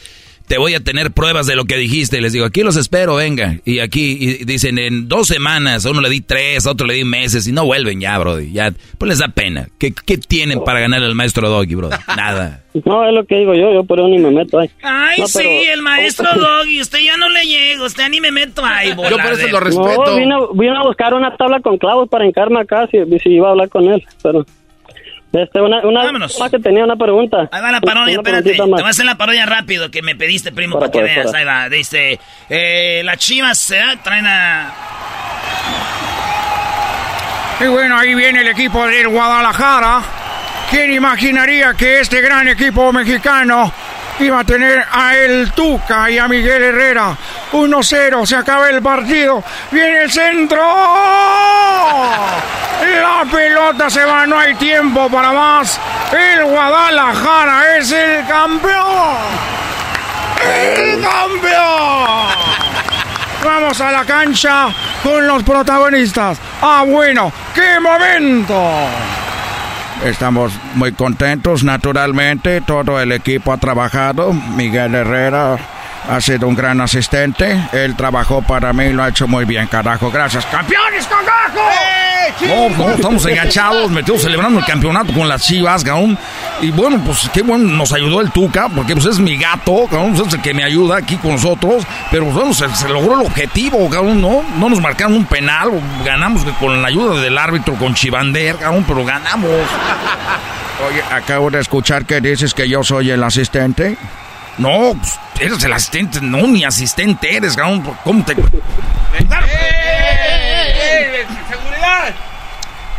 te 0.47 0.59
voy 0.59 0.75
a 0.75 0.81
tener 0.81 1.11
pruebas 1.13 1.47
de 1.47 1.57
lo 1.57 1.65
que 1.65 1.77
dijiste. 1.77 2.21
Les 2.21 2.33
digo, 2.33 2.45
aquí 2.45 2.63
los 2.63 2.77
espero, 2.77 3.17
venga. 3.17 3.57
Y 3.65 3.81
aquí 3.81 4.17
y 4.19 4.45
dicen, 4.45 4.79
en 4.79 5.09
dos 5.09 5.29
semanas, 5.29 5.85
a 5.87 5.91
uno 5.91 6.01
le 6.01 6.09
di 6.09 6.21
tres, 6.21 6.67
a 6.67 6.73
otro 6.73 6.87
le 6.87 6.95
di 6.95 7.05
meses, 7.05 7.47
y 7.47 7.53
no 7.53 7.65
vuelven 7.65 8.01
ya, 8.01 8.19
Brody. 8.19 8.53
Ya, 8.53 8.73
pues 8.99 9.09
les 9.09 9.19
da 9.19 9.29
pena. 9.29 9.69
¿Qué, 9.79 9.93
qué 9.93 10.19
tienen 10.19 10.63
para 10.65 10.81
ganar 10.81 11.03
al 11.03 11.15
maestro 11.15 11.49
Doggy, 11.49 11.75
Brody? 11.75 11.97
Nada. 12.17 12.63
No, 12.85 13.09
es 13.09 13.15
lo 13.15 13.25
que 13.25 13.37
digo 13.37 13.55
yo, 13.55 13.73
yo 13.73 13.85
por 13.85 13.99
eso 13.99 14.09
ni 14.09 14.19
me 14.19 14.31
meto 14.31 14.59
ahí. 14.59 14.71
Ay, 14.83 15.23
sí, 15.27 15.65
el 15.73 15.83
maestro 15.83 16.29
Doggy, 16.37 16.81
usted 16.81 16.99
ya 17.01 17.17
no 17.17 17.29
le 17.31 17.45
llega, 17.45 17.85
usted 17.85 18.09
ni 18.11 18.21
me 18.21 18.31
meto 18.31 18.65
ahí, 18.65 18.91
Yo 18.91 19.17
por 19.17 19.33
eso 19.33 19.49
lo 19.49 19.61
respeto. 19.61 20.21
No, 20.21 20.53
vine, 20.53 20.77
a 20.77 20.83
buscar 20.83 21.15
una 21.15 21.35
tabla 21.37 21.61
con 21.61 21.79
clavos 21.79 22.09
para 22.09 22.27
encarme 22.27 22.61
acá, 22.61 22.87
si, 22.91 22.99
si 23.19 23.31
iba 23.31 23.49
a 23.49 23.51
hablar 23.53 23.69
con 23.69 23.85
él, 23.85 24.05
pero... 24.23 24.45
Este, 25.43 25.61
una, 25.61 25.81
una 25.81 26.13
más 26.13 26.51
que 26.51 26.59
tenía 26.59 26.85
una 26.85 26.97
pregunta. 26.97 27.49
Ahí 27.51 27.63
va 27.63 27.71
la 27.71 27.81
parodia, 27.81 28.17
espérate. 28.17 28.53
Te 28.53 28.63
voy 28.63 28.83
a 28.83 28.89
hacer 28.89 29.05
la 29.05 29.17
parodia 29.17 29.45
rápido 29.45 29.91
que 29.91 30.03
me 30.03 30.17
pediste, 30.17 30.53
primo, 30.53 30.79
para, 30.79 30.91
que 30.91 31.01
pues, 31.01 31.15
veas. 31.15 31.35
Ahí 31.35 31.45
va. 31.45 31.69
Dice, 31.69 32.19
eh, 32.49 33.03
las 33.05 33.19
chivas 33.19 33.59
se 33.59 33.81
traen 34.03 34.27
a... 34.27 34.73
Y 37.61 37.67
bueno, 37.69 37.99
ahí 37.99 38.15
viene 38.15 38.41
el 38.41 38.49
equipo 38.49 38.87
del 38.87 39.09
Guadalajara. 39.09 40.03
¿Quién 40.71 40.93
imaginaría 40.93 41.75
que 41.75 42.01
este 42.01 42.21
gran 42.21 42.49
equipo 42.49 42.93
mexicano 42.93 43.73
iba 44.21 44.41
a 44.41 44.45
tener 44.45 44.85
a 44.91 45.17
El 45.17 45.53
Tuca 45.53 46.11
y 46.11 46.19
a 46.19 46.29
Miguel 46.29 46.63
Herrera. 46.63 47.17
1-0, 47.53 48.27
se 48.27 48.37
acaba 48.37 48.69
el 48.71 48.83
partido. 48.83 49.43
Viene 49.71 50.03
el 50.03 50.11
centro. 50.11 50.63
La 52.83 53.25
pelota 53.31 53.89
se 53.91 54.05
va, 54.05 54.27
no 54.27 54.39
hay 54.39 54.55
tiempo 54.55 55.09
para 55.09 55.33
más. 55.33 55.81
El 56.13 56.45
Guadalajara 56.45 57.77
es 57.79 57.93
el 57.93 58.27
campeón. 58.27 59.17
El 60.43 61.03
campeón. 61.03 62.27
Vamos 63.45 63.81
a 63.81 63.93
la 63.93 64.05
cancha 64.05 64.69
con 65.03 65.27
los 65.27 65.43
protagonistas. 65.43 66.39
Ah, 66.61 66.85
bueno, 66.87 67.33
qué 67.55 67.79
momento. 67.81 68.89
Estamos 70.05 70.53
muy 70.75 70.93
contentos, 70.93 71.65
naturalmente. 71.65 72.61
Todo 72.61 73.01
el 73.01 73.13
equipo 73.13 73.53
ha 73.53 73.57
trabajado. 73.59 74.33
Miguel 74.33 74.95
Herrera 74.95 75.59
ha 76.09 76.21
sido 76.21 76.49
un 76.49 76.55
gran 76.55 76.81
asistente. 76.81 77.61
Él 77.73 77.97
trabajó 77.97 78.43
para 78.43 78.73
mí 78.73 78.85
y 78.85 78.93
lo 78.93 79.03
ha 79.03 79.09
hecho 79.09 79.27
muy 79.27 79.45
bien, 79.45 79.67
carajo. 79.67 80.11
Gracias, 80.11 80.45
campeones, 80.47 81.07
carajo. 81.07 81.61
No, 82.47 82.69
no, 82.71 82.91
estamos 82.91 83.25
enganchados, 83.27 83.91
metidos 83.91 84.23
celebrando 84.23 84.59
el 84.59 84.65
campeonato 84.65 85.13
con 85.13 85.29
las 85.29 85.43
chivas, 85.43 85.83
cabrón. 85.83 86.19
Y 86.61 86.71
bueno, 86.71 87.01
pues 87.05 87.31
qué 87.33 87.43
bueno 87.43 87.65
nos 87.65 87.93
ayudó 87.93 88.21
el 88.21 88.31
Tuca, 88.31 88.69
porque 88.69 88.95
pues 88.95 89.07
es 89.07 89.19
mi 89.19 89.37
gato, 89.37 89.87
cabrón, 89.91 90.15
pues, 90.15 90.29
es 90.29 90.35
el 90.35 90.43
que 90.43 90.53
me 90.53 90.65
ayuda 90.65 90.97
aquí 90.99 91.17
con 91.17 91.33
nosotros. 91.33 91.85
Pero 92.11 92.27
bueno, 92.27 92.53
se, 92.53 92.67
logró 92.89 93.21
el 93.21 93.27
objetivo, 93.27 93.89
cabrón, 93.89 94.21
¿no? 94.21 94.43
No 94.59 94.69
nos 94.69 94.81
marcaron 94.81 95.15
un 95.15 95.27
penal, 95.27 95.71
ganamos 96.05 96.45
con 96.59 96.83
la 96.83 96.89
ayuda 96.89 97.21
del 97.21 97.39
árbitro 97.39 97.75
con 97.75 97.95
Chivander, 97.95 98.57
cabrón, 98.57 98.85
pero 98.87 99.05
ganamos. 99.05 99.51
Oye, 100.89 101.03
acabo 101.11 101.51
de 101.51 101.61
escuchar 101.61 102.05
que 102.05 102.21
dices 102.21 102.53
que 102.53 102.69
yo 102.69 102.85
soy 102.85 103.11
el 103.11 103.23
asistente. 103.23 103.97
No, 104.59 104.97
pues, 104.99 105.19
eres 105.41 105.65
el 105.65 105.73
asistente, 105.73 106.21
no, 106.23 106.47
ni 106.47 106.65
asistente 106.65 107.37
eres, 107.37 107.57
cabrón, 107.57 107.83
¿cómo 108.05 108.25
te...? 108.25 108.35
¡Seguridad! 108.35 109.35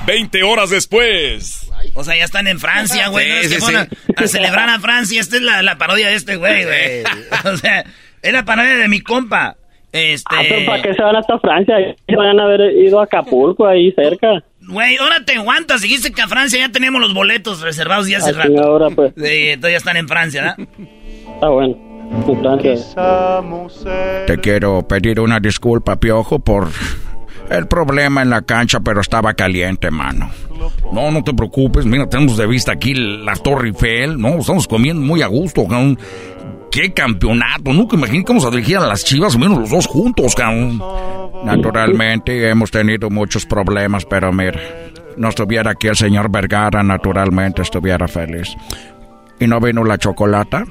20 0.05 0.43
horas 0.43 0.69
después. 0.69 1.69
O 1.93 2.03
sea, 2.03 2.15
ya 2.15 2.23
están 2.23 2.47
en 2.47 2.59
Francia, 2.59 3.09
güey. 3.09 3.43
Sí, 3.43 3.59
sí, 3.59 3.75
a, 3.75 4.27
celebrar 4.27 4.69
a 4.69 4.79
Francia. 4.79 5.19
Esta 5.19 5.35
es 5.35 5.41
la, 5.41 5.77
parodia 5.77 6.07
de 6.07 6.15
este 6.15 6.37
güey, 6.37 6.63
güey. 6.63 7.03
O 7.45 7.57
sea, 7.57 7.83
es 8.21 8.33
la 8.33 8.45
parodia 8.45 8.77
de 8.77 8.87
mi 8.87 9.01
compa. 9.01 9.57
Este... 9.91 10.35
Ah, 10.35 10.41
pero 10.47 10.65
¿para 10.65 10.81
qué 10.81 10.93
se 10.93 11.01
van 11.01 11.15
hasta 11.15 11.39
Francia? 11.39 11.75
Se 12.07 12.15
van 12.15 12.39
a 12.39 12.43
haber 12.43 12.77
ido 12.77 12.99
a 12.99 13.05
Acapulco, 13.05 13.67
ahí 13.67 13.91
cerca. 13.93 14.43
Güey, 14.61 14.97
ahora 14.97 15.23
te 15.25 15.35
aguantas. 15.35 15.81
Dijiste 15.81 16.11
que 16.11 16.21
a 16.21 16.27
Francia 16.27 16.59
ya 16.59 16.71
tenemos 16.71 17.01
los 17.01 17.13
boletos 17.13 17.61
reservados 17.61 18.07
ya 18.07 18.17
hace 18.17 18.33
rato. 18.33 18.61
Ahora, 18.61 18.89
pues. 18.89 19.13
Sí, 19.15 19.49
entonces 19.49 19.71
ya 19.71 19.77
están 19.77 19.97
en 19.97 20.07
Francia, 20.07 20.41
¿verdad? 20.41 20.57
Está 21.37 21.49
bueno. 21.49 21.75
Te 24.25 24.37
quiero 24.39 24.81
pedir 24.87 25.19
una 25.19 25.39
disculpa, 25.39 25.97
Piojo, 25.97 26.39
por 26.39 26.69
el 27.51 27.67
problema 27.67 28.23
en 28.23 28.31
la 28.31 28.41
cancha, 28.41 28.79
pero 28.79 29.01
estaba 29.01 29.35
caliente, 29.35 29.91
mano. 29.91 30.31
No, 30.91 31.11
no 31.11 31.23
te 31.23 31.35
preocupes. 31.35 31.85
Mira, 31.85 32.09
tenemos 32.09 32.37
de 32.37 32.47
vista 32.47 32.71
aquí 32.71 32.95
la 32.95 33.35
Torre 33.35 33.67
Eiffel, 33.67 34.19
¿no? 34.19 34.39
Estamos 34.39 34.67
comiendo 34.67 35.05
muy 35.05 35.21
a 35.21 35.27
gusto, 35.27 35.67
cabrón. 35.67 35.99
¡Qué 36.71 36.91
campeonato! 36.91 37.71
Nunca 37.71 37.95
imaginé 37.97 38.25
que 38.25 38.33
vamos 38.33 38.45
a 38.45 38.87
las 38.87 39.05
chivas, 39.05 39.37
menos 39.37 39.59
los 39.59 39.69
dos 39.69 39.85
juntos, 39.85 40.33
cabrón. 40.33 40.81
Naturalmente 41.43 42.49
hemos 42.49 42.71
tenido 42.71 43.11
muchos 43.11 43.45
problemas, 43.45 44.05
pero 44.05 44.33
mira, 44.33 44.59
no 45.17 45.29
estuviera 45.29 45.71
aquí 45.71 45.87
el 45.87 45.95
señor 45.95 46.31
Vergara, 46.31 46.81
naturalmente 46.81 47.61
estuviera 47.61 48.07
feliz. 48.07 48.55
¿Y 49.39 49.45
no 49.45 49.59
vino 49.59 49.83
la 49.83 49.99
chocolata? 49.99 50.63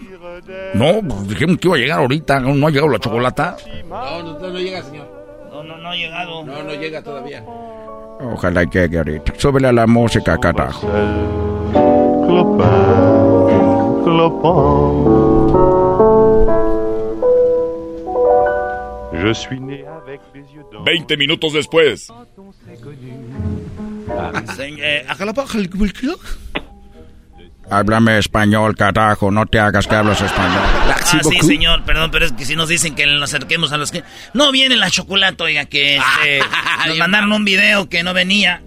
No, 0.75 1.01
pues 1.03 1.29
dijimos 1.29 1.59
que 1.59 1.69
iba 1.69 1.77
a 1.77 1.79
llegar 1.79 1.99
ahorita, 2.01 2.41
no, 2.41 2.67
ha 2.67 2.71
llegado 2.71 2.89
la 2.89 2.99
chocolata. 2.99 3.57
No, 3.89 4.23
no, 4.23 4.39
no 4.39 4.59
llega, 4.59 4.83
señor. 4.83 5.07
No, 5.51 5.63
no, 5.63 5.77
no 5.79 5.89
ha 5.89 5.97
llegado. 5.97 6.45
No, 6.45 6.63
no 6.63 6.75
llega 6.75 7.03
todavía. 7.03 7.45
Ojalá 8.21 8.65
llegue 8.65 8.99
ahorita. 8.99 9.33
Súbele 9.37 9.69
a 9.69 9.73
la 9.73 9.87
música, 9.87 10.39
carajo. 10.39 10.89
20 20.85 21.17
minutos 21.17 21.53
después. 21.53 22.13
Háblame 27.71 28.19
español, 28.19 28.77
carajo, 28.77 29.31
no 29.31 29.47
te 29.47 29.59
hagas 29.59 29.87
que 29.87 29.95
hablas 29.97 30.21
español. 30.21 30.63
Ah, 30.63 30.99
sí, 31.05 31.41
señor, 31.43 31.85
perdón, 31.85 32.11
pero 32.11 32.25
es 32.25 32.33
que 32.33 32.45
si 32.45 32.55
nos 32.55 32.69
dicen 32.69 32.95
que 32.95 33.07
nos 33.07 33.23
acerquemos 33.23 33.73
a 33.73 33.77
los 33.77 33.91
que... 33.91 34.05
No 34.35 34.53
viene 34.53 34.77
la 34.77 34.91
chocolate, 34.91 35.43
oiga, 35.43 35.65
que 35.65 35.97
este, 35.97 36.41
nos 36.89 36.99
mandaron 36.99 37.33
un 37.33 37.45
video 37.45 37.89
que 37.89 38.03
no 38.03 38.15
venía. 38.15 38.63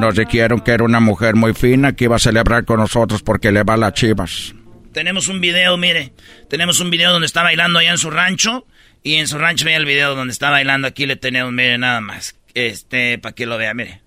Nos 0.00 0.16
dijeron 0.16 0.60
que 0.60 0.72
era 0.72 0.84
una 0.84 1.00
mujer 1.00 1.36
muy 1.36 1.54
fina 1.54 1.92
que 1.92 2.04
iba 2.04 2.16
a 2.16 2.18
celebrar 2.18 2.64
con 2.64 2.80
nosotros 2.80 3.22
porque 3.22 3.52
le 3.52 3.62
va 3.62 3.74
a 3.74 3.76
las 3.76 3.92
chivas. 3.94 4.54
Tenemos 4.92 5.28
un 5.28 5.40
video, 5.40 5.76
mire, 5.76 6.12
tenemos 6.48 6.80
un 6.80 6.90
video 6.90 7.12
donde 7.12 7.26
está 7.26 7.42
bailando 7.42 7.78
allá 7.78 7.90
en 7.90 7.98
su 7.98 8.10
rancho 8.10 8.66
y 9.02 9.16
en 9.16 9.28
su 9.28 9.38
rancho 9.38 9.64
veía 9.64 9.76
el 9.76 9.84
video 9.84 10.14
donde 10.14 10.32
está 10.32 10.50
bailando, 10.50 10.88
aquí 10.88 11.06
le 11.06 11.16
tenemos, 11.16 11.52
mire, 11.52 11.78
nada 11.78 12.00
más, 12.00 12.36
este, 12.54 13.18
para 13.18 13.34
que 13.34 13.46
lo 13.46 13.58
vea, 13.58 13.74
mire. 13.74 14.00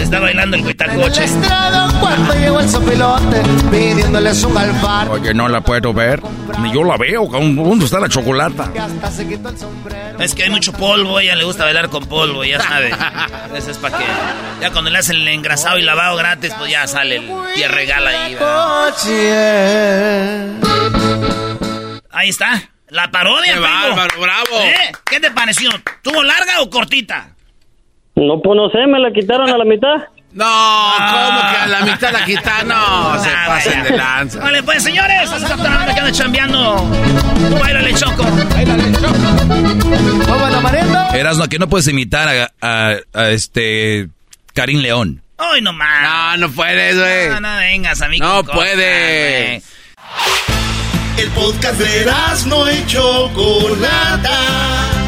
Está 0.00 0.20
bailando 0.20 0.56
el 0.56 0.62
cuitacoche. 0.62 1.24
Oye, 5.10 5.34
no 5.34 5.48
la 5.48 5.60
puedo 5.60 5.92
ver. 5.92 6.22
Ni 6.60 6.72
yo 6.72 6.84
la 6.84 6.96
veo. 6.96 7.26
¿Dónde 7.26 7.84
está 7.84 8.00
la 8.00 8.08
chocolata? 8.08 8.70
Es 10.18 10.34
que 10.34 10.44
hay 10.44 10.50
mucho 10.50 10.72
polvo. 10.72 11.20
ella 11.20 11.36
le 11.36 11.44
gusta 11.44 11.64
bailar 11.64 11.88
con 11.90 12.06
polvo, 12.06 12.44
ya 12.44 12.60
sabe. 12.60 12.90
Eso 13.54 13.70
es 13.70 13.78
para 13.78 13.98
que. 13.98 14.04
Ya 14.60 14.70
cuando 14.70 14.90
le 14.90 14.98
hacen 14.98 15.16
el 15.16 15.28
engrasado 15.28 15.78
y 15.78 15.82
lavado 15.82 16.16
gratis, 16.16 16.52
pues 16.58 16.70
ya 16.70 16.86
sale 16.86 17.16
el 17.16 17.68
regala 17.70 18.10
ahí. 18.10 18.36
Ahí 22.10 22.28
está. 22.30 22.70
La 22.88 23.10
parodia, 23.10 23.54
Qué 23.54 23.60
bárbaro, 23.60 24.20
bravo. 24.20 24.60
¿Eh? 24.62 24.92
¿Qué 25.04 25.20
te 25.20 25.30
pareció? 25.30 25.70
¿Tuvo 26.02 26.22
larga 26.22 26.62
o 26.62 26.70
cortita? 26.70 27.34
No, 28.18 28.42
pues 28.42 28.56
no 28.56 28.68
sé, 28.70 28.86
me 28.86 28.98
la 28.98 29.12
quitaron 29.12 29.48
a 29.48 29.56
la 29.56 29.64
mitad. 29.64 29.94
No, 30.32 30.44
¿cómo 30.44 31.40
que 31.50 31.56
a 31.56 31.66
la 31.68 31.80
mitad 31.82 32.12
la 32.12 32.24
quitaron? 32.24 32.68
No, 32.68 33.18
se 33.22 33.30
pasen 33.46 33.84
de 33.84 33.96
lanza. 33.96 34.40
Vale, 34.40 34.62
pues 34.62 34.82
señores, 34.82 35.30
es 35.30 35.42
la 35.42 35.56
banda 35.56 35.94
que 35.94 36.00
anda 36.00 36.12
chambeando. 36.12 36.90
Tú 37.48 37.58
bailale, 37.58 37.94
Choco. 37.94 38.24
Bailale, 38.52 38.92
Choco. 38.92 39.16
Erasno, 41.16 41.48
que 41.48 41.58
no 41.58 41.66
puedes 41.68 41.88
imitar 41.88 42.50
a, 42.60 42.98
a, 43.14 43.30
este 43.30 44.08
Karim 44.52 44.80
León. 44.80 45.22
Ay, 45.38 45.62
no 45.62 45.72
más. 45.72 46.02
No, 46.02 46.36
no 46.48 46.52
puedes, 46.52 46.98
güey. 46.98 47.28
No, 47.28 47.40
no 47.40 47.56
vengas, 47.58 48.02
amigo. 48.02 48.26
No 48.26 48.44
puedes. 48.44 49.64
El 51.16 51.30
podcast 51.30 51.78
de 51.78 52.04
no 52.46 52.70
y 52.70 52.86
Chocolata. 52.86 55.07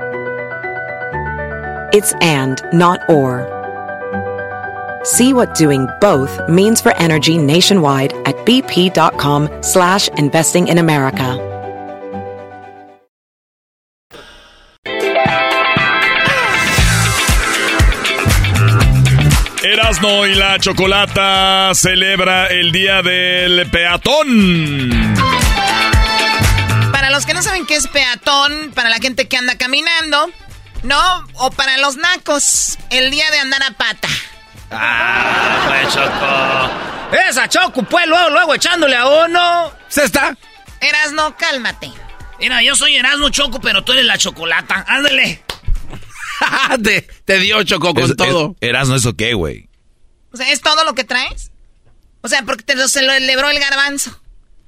It's 1.93 2.13
and, 2.21 2.61
not 2.71 2.99
or. 3.09 3.43
See 5.03 5.33
what 5.33 5.55
doing 5.55 5.87
both 5.99 6.39
means 6.47 6.79
for 6.79 6.95
energy 6.95 7.37
nationwide 7.37 8.13
at 8.25 8.35
bp.com 8.45 9.49
slash 9.61 10.07
investing 10.17 10.69
in 10.69 10.77
America. 10.77 11.37
Erasno 19.63 20.25
y 20.27 20.35
la 20.35 20.59
Chocolata 20.59 21.71
celebra 21.73 22.47
el 22.47 22.71
Día 22.71 23.01
del 23.01 23.69
Peatón. 23.69 24.89
Para 26.91 27.09
los 27.09 27.25
que 27.25 27.33
no 27.33 27.41
saben 27.41 27.65
qué 27.65 27.75
es 27.75 27.87
peatón, 27.87 28.71
para 28.73 28.89
la 28.89 28.99
gente 28.99 29.27
que 29.27 29.35
anda 29.35 29.55
caminando, 29.57 30.29
¿no? 30.83 31.27
O 31.35 31.51
para 31.51 31.77
los 31.77 31.97
nacos, 31.97 32.77
el 32.89 33.11
día 33.11 33.29
de 33.31 33.39
andar 33.39 33.63
a 33.63 33.71
pata. 33.71 34.07
Ah, 34.71 35.65
pues 35.67 35.93
Choco. 35.93 37.17
Esa 37.29 37.49
Choco, 37.49 37.83
pues 37.83 38.07
luego, 38.07 38.29
luego 38.29 38.55
echándole 38.55 38.95
a 38.95 39.07
uno. 39.25 39.71
¿Se 39.89 40.03
está? 40.03 40.35
Erasno, 40.79 41.35
cálmate. 41.37 41.91
Mira, 42.39 42.63
yo 42.63 42.75
soy 42.75 42.95
Erasno 42.95 43.29
Choco, 43.29 43.59
pero 43.59 43.83
tú 43.83 43.91
eres 43.91 44.05
la 44.05 44.17
chocolata. 44.17 44.85
Ándale. 44.87 45.43
te, 46.83 47.01
te, 47.25 47.39
dio 47.39 47.61
Choco 47.63 47.93
con 47.93 48.15
todo. 48.15 48.55
Erasno, 48.61 48.95
¿eso 48.95 49.15
qué, 49.15 49.33
güey? 49.33 49.69
O 50.31 50.37
sea, 50.37 50.49
¿es 50.51 50.61
todo 50.61 50.85
lo 50.85 50.95
que 50.95 51.03
traes? 51.03 51.51
O 52.21 52.27
sea, 52.27 52.43
porque 52.43 52.63
te, 52.63 52.75
se 52.87 53.01
lo 53.01 53.11
celebró 53.11 53.49
el 53.49 53.59
garbanzo. 53.59 54.20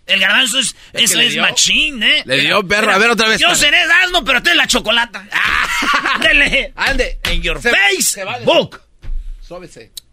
El 0.05 0.19
garbanzo 0.19 0.59
es, 0.59 0.75
Es 0.91 1.11
eso 1.11 1.19
es 1.21 1.37
machín, 1.37 2.03
¿eh? 2.03 2.23
le 2.25 2.41
dio 2.41 2.61
perro. 2.67 2.91
A 2.91 2.97
ver, 2.97 3.09
otra 3.09 3.29
vez, 3.29 3.39
Yo 3.39 3.47
para. 3.47 3.57
seré 3.59 3.77
asno, 4.03 4.23
pero 4.25 4.41
tú 4.43 4.49
eres 4.49 4.57
la 4.57 4.67
chocolata. 4.67 5.25
Ándele. 6.15 6.73
Ande. 6.75 7.19
En 7.23 7.41
your 7.41 7.61
Se- 7.61 7.69
face. 7.71 8.01
se 8.01 8.23
vale. 8.23 8.45
Book. 8.45 8.81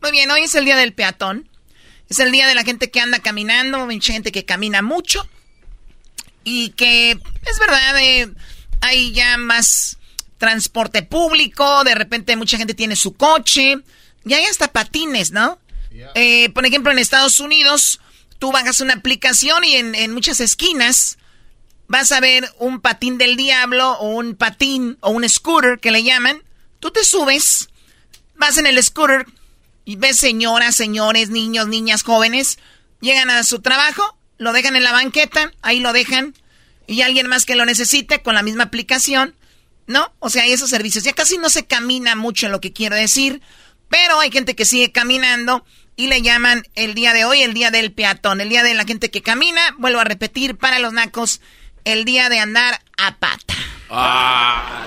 Muy 0.03 0.11
bien, 0.11 0.31
hoy 0.31 0.43
es 0.43 0.55
el 0.55 0.65
día 0.65 0.77
del 0.77 0.93
peatón. 0.93 1.49
Es 2.09 2.19
el 2.19 2.31
día 2.33 2.47
de 2.47 2.55
la 2.55 2.63
gente 2.63 2.91
que 2.91 3.01
anda 3.01 3.21
caminando, 3.21 3.87
mucha 3.87 4.13
gente 4.13 4.33
que 4.33 4.45
camina 4.45 4.83
mucho. 4.83 5.27
Y 6.45 6.71
que 6.71 7.13
es 7.13 7.59
verdad, 7.59 7.99
eh, 8.03 8.29
hay 8.81 9.13
ya 9.13 9.37
más 9.39 9.99
transporte 10.39 11.03
público, 11.03 11.85
de 11.85 11.95
repente 11.95 12.35
mucha 12.37 12.57
gente 12.59 12.75
tiene 12.75 12.97
su 12.97 13.15
coche, 13.15 13.77
y 14.25 14.33
hay 14.35 14.45
hasta 14.47 14.69
patines, 14.73 15.31
¿no? 15.33 15.59
Eh, 16.15 16.49
por 16.51 16.65
ejemplo, 16.67 16.91
en 16.93 16.99
Estados 16.99 17.41
Unidos, 17.41 18.01
tú 18.41 18.51
bajas 18.51 18.81
una 18.81 18.95
aplicación 18.95 19.63
y 19.63 19.77
en, 19.77 20.13
muchas 20.13 20.41
esquinas 20.41 21.19
vas 21.87 22.11
a 22.11 22.21
ver 22.21 22.51
un 22.59 22.81
patín 22.81 23.19
del 23.19 23.37
diablo 23.37 23.93
o 23.93 24.09
un 24.09 24.35
patín 24.35 24.97
o 25.01 25.11
un 25.11 25.29
scooter 25.29 25.79
que 25.79 25.91
le 25.91 26.03
llaman. 26.03 26.43
Tú 26.81 26.91
te 26.91 27.05
subes, 27.05 27.69
vas 28.35 28.57
en 28.57 28.67
el 28.67 28.83
scooter 28.83 29.27
y 29.85 29.97
ves 29.97 30.19
señoras, 30.19 30.75
señores, 30.75 31.29
niños, 31.29 31.69
niñas, 31.69 32.03
jóvenes, 32.03 32.59
llegan 33.01 33.29
a 33.29 33.45
su 33.45 33.61
trabajo, 33.61 34.17
lo 34.39 34.53
dejan 34.53 34.75
en 34.75 34.85
la 34.85 34.93
banqueta, 34.93 35.53
ahí 35.61 35.81
lo 35.81 35.93
dejan, 35.93 36.35
y 36.87 37.03
alguien 37.03 37.27
más 37.27 37.45
que 37.45 37.57
lo 37.57 37.67
necesite 37.67 38.23
con 38.23 38.35
la 38.35 38.43
misma 38.43 38.65
aplicación, 38.65 39.35
¿no? 39.87 40.13
O 40.19 40.31
sea, 40.31 40.45
hay 40.45 40.53
esos 40.53 40.71
servicios. 40.71 41.05
Ya 41.05 41.13
casi 41.13 41.37
no 41.37 41.51
se 41.51 41.67
camina 41.67 42.15
mucho 42.15 42.47
en 42.47 42.53
lo 42.53 42.61
que 42.61 42.73
quiero 42.73 42.97
decir, 42.97 43.43
pero 43.91 44.19
hay 44.19 44.31
gente 44.31 44.57
que 44.57 44.65
sigue 44.65 44.93
caminando 44.93 45.65
y 46.01 46.07
le 46.07 46.23
llaman 46.23 46.67
el 46.77 46.95
día 46.95 47.13
de 47.13 47.27
hoy 47.27 47.43
el 47.43 47.53
día 47.53 47.71
del 47.71 47.93
peatón, 47.93 48.41
el 48.41 48.49
día 48.49 48.63
de 48.63 48.73
la 48.73 48.85
gente 48.85 49.11
que 49.11 49.21
camina, 49.21 49.61
vuelvo 49.77 50.01
a 50.01 50.05
repetir, 50.05 50.57
para 50.57 50.79
los 50.79 50.95
nacos, 50.95 51.43
el 51.85 52.07
día 52.07 52.31
de 52.31 52.39
andar 52.39 52.81
a 52.97 53.17
pata. 53.17 53.55
Ah, 53.91 54.87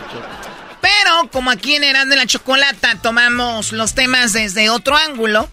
Pero 0.82 1.30
como 1.32 1.52
aquí 1.52 1.76
en 1.76 1.84
Erasmo 1.84 2.10
de 2.10 2.16
la 2.16 2.26
Chocolata 2.26 3.00
tomamos 3.00 3.74
los 3.74 3.94
temas 3.94 4.34
desde 4.34 4.72
otro 4.72 4.98
ángulo, 4.98 5.50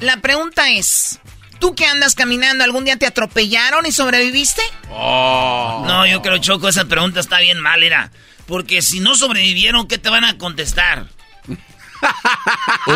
la 0.00 0.16
pregunta 0.16 0.68
es, 0.70 1.20
¿tú 1.60 1.76
que 1.76 1.86
andas 1.86 2.16
caminando 2.16 2.64
algún 2.64 2.84
día 2.84 2.96
te 2.96 3.06
atropellaron 3.06 3.86
y 3.86 3.92
sobreviviste? 3.92 4.62
Oh. 4.90 5.84
No, 5.86 6.08
yo 6.08 6.22
creo, 6.22 6.38
Choco, 6.38 6.68
esa 6.68 6.86
pregunta 6.86 7.20
está 7.20 7.38
bien 7.38 7.60
mal, 7.60 7.84
era. 7.84 8.10
Porque 8.46 8.82
si 8.82 8.98
no 8.98 9.14
sobrevivieron, 9.14 9.86
¿qué 9.86 9.98
te 9.98 10.10
van 10.10 10.24
a 10.24 10.38
contestar? 10.38 11.06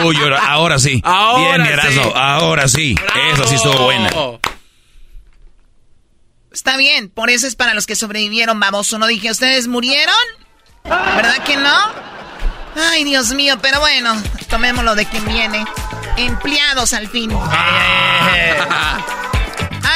Uy, 0.04 0.16
ahora, 0.16 0.46
ahora 0.46 0.78
sí. 0.78 1.00
Ahora 1.04 1.64
Bien, 1.64 1.80
sí. 1.92 2.00
Ahora 2.14 2.68
sí. 2.68 2.94
Esa 3.32 3.46
sí 3.46 3.54
estuvo 3.56 3.84
buena. 3.84 4.10
Está 6.52 6.76
bien, 6.76 7.08
por 7.08 7.30
eso 7.30 7.46
es 7.46 7.56
para 7.56 7.74
los 7.74 7.86
que 7.86 7.96
sobrevivieron, 7.96 8.60
baboso. 8.60 8.98
No 8.98 9.06
dije, 9.06 9.30
¿ustedes 9.30 9.68
murieron? 9.68 10.14
¿Verdad 10.84 11.42
que 11.44 11.56
no? 11.56 11.76
Ay, 12.76 13.04
Dios 13.04 13.32
mío, 13.32 13.56
pero 13.60 13.80
bueno, 13.80 14.14
tomémoslo 14.48 14.94
de 14.94 15.06
quien 15.06 15.24
viene. 15.26 15.64
Empleados 16.16 16.92
al 16.92 17.08
fin. 17.08 17.30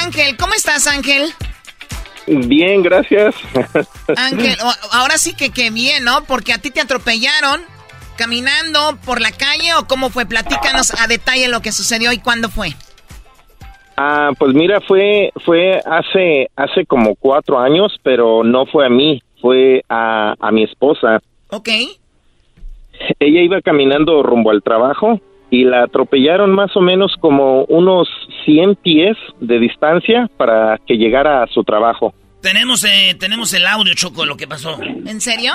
Ángel, 0.02 0.36
¿cómo 0.36 0.54
estás, 0.54 0.86
Ángel? 0.86 1.34
Bien, 2.26 2.82
gracias. 2.82 3.34
Ángel, 4.16 4.58
ahora 4.92 5.18
sí 5.18 5.34
que 5.34 5.50
qué 5.50 5.70
bien, 5.70 6.04
¿no? 6.04 6.24
Porque 6.24 6.52
a 6.52 6.58
ti 6.58 6.70
te 6.70 6.80
atropellaron 6.80 7.62
caminando 8.16 8.98
por 9.04 9.20
la 9.20 9.30
calle 9.30 9.74
o 9.78 9.86
cómo 9.86 10.10
fue. 10.10 10.26
Platícanos 10.26 10.92
a 11.00 11.06
detalle 11.06 11.48
lo 11.48 11.60
que 11.60 11.72
sucedió 11.72 12.12
y 12.12 12.18
cuándo 12.18 12.48
fue. 12.48 12.68
Ah, 13.96 14.30
pues 14.38 14.54
mira, 14.54 14.80
fue 14.80 15.32
fue 15.44 15.80
hace 15.86 16.48
hace 16.54 16.84
como 16.84 17.14
cuatro 17.14 17.58
años, 17.58 17.96
pero 18.02 18.44
no 18.44 18.66
fue 18.66 18.84
a 18.86 18.90
mí, 18.90 19.22
fue 19.40 19.82
a, 19.88 20.34
a 20.38 20.50
mi 20.50 20.64
esposa. 20.64 21.20
Ok. 21.50 21.68
Ella 23.18 23.40
iba 23.42 23.60
caminando 23.60 24.22
rumbo 24.22 24.50
al 24.50 24.62
trabajo 24.62 25.20
y 25.50 25.64
la 25.64 25.84
atropellaron 25.84 26.50
más 26.50 26.76
o 26.76 26.80
menos 26.80 27.14
como 27.20 27.64
unos 27.64 28.08
100 28.44 28.76
pies 28.76 29.16
de 29.40 29.58
distancia 29.58 30.28
para 30.36 30.78
que 30.86 30.96
llegara 30.96 31.42
a 31.42 31.46
su 31.46 31.62
trabajo. 31.64 32.14
Tenemos, 32.46 32.84
eh, 32.84 33.16
tenemos 33.18 33.52
el 33.54 33.66
audio, 33.66 33.92
Choco, 33.94 34.20
de 34.20 34.28
lo 34.28 34.36
que 34.36 34.46
pasó. 34.46 34.78
¿En 34.80 35.20
serio? 35.20 35.52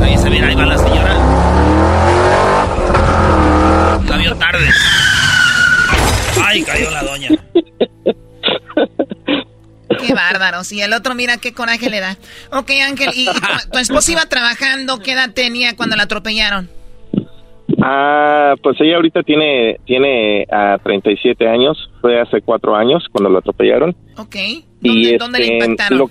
Ahí 0.00 0.16
se 0.16 0.30
mira, 0.30 0.48
ahí 0.48 0.54
va 0.54 0.64
la 0.64 0.78
señora. 0.78 1.14
La 4.08 4.16
vio 4.16 4.34
tarde. 4.36 4.66
Ay, 6.42 6.62
cayó 6.62 6.90
la 6.90 7.02
doña. 7.02 7.28
Qué 10.00 10.14
bárbaros. 10.14 10.72
Y 10.72 10.80
el 10.80 10.94
otro, 10.94 11.14
mira 11.14 11.36
qué 11.36 11.52
coraje 11.52 11.90
le 11.90 12.00
da. 12.00 12.16
Ok, 12.50 12.70
Ángel, 12.82 13.10
y, 13.14 13.24
y 13.24 13.26
tu, 13.26 13.70
tu 13.72 13.78
esposa 13.78 14.12
iba 14.12 14.24
trabajando, 14.24 15.00
¿qué 15.00 15.12
edad 15.12 15.32
tenía 15.34 15.76
cuando 15.76 15.96
la 15.96 16.04
atropellaron? 16.04 16.70
Ah, 17.82 18.54
pues 18.62 18.80
ella 18.80 18.96
ahorita 18.96 19.22
tiene 19.22 19.78
tiene 19.84 20.46
ah, 20.50 20.78
37 20.82 21.48
años, 21.48 21.90
fue 22.00 22.20
hace 22.20 22.40
cuatro 22.40 22.76
años 22.76 23.04
cuando 23.10 23.30
la 23.30 23.40
atropellaron. 23.40 23.94
Ok. 24.18 24.36
y 24.82 24.88
¿Dónde, 24.88 25.16
dónde 25.18 25.38
le 25.40 25.44
este, 25.44 25.64
impactaron? 25.72 25.98
Lo, 25.98 26.10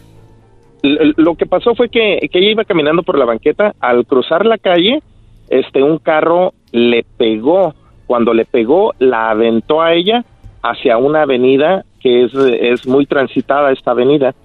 lo- 0.83 1.13
lo 1.15 1.35
que 1.35 1.45
pasó 1.45 1.73
fue 1.75 1.89
que, 1.89 2.19
que 2.31 2.39
ella 2.39 2.51
iba 2.51 2.65
caminando 2.65 3.03
por 3.03 3.17
la 3.17 3.25
banqueta, 3.25 3.73
al 3.79 4.05
cruzar 4.05 4.45
la 4.45 4.57
calle, 4.57 5.01
este 5.49 5.81
un 5.81 5.97
carro 5.97 6.53
le 6.71 7.05
pegó, 7.17 7.73
cuando 8.05 8.33
le 8.33 8.45
pegó 8.45 8.93
la 8.99 9.29
aventó 9.31 9.81
a 9.81 9.93
ella 9.93 10.23
hacia 10.61 10.97
una 10.97 11.21
avenida 11.23 11.85
que 12.01 12.25
es, 12.25 12.33
es 12.35 12.85
muy 12.85 13.05
transitada 13.05 13.71
esta 13.71 13.91
avenida. 13.91 14.35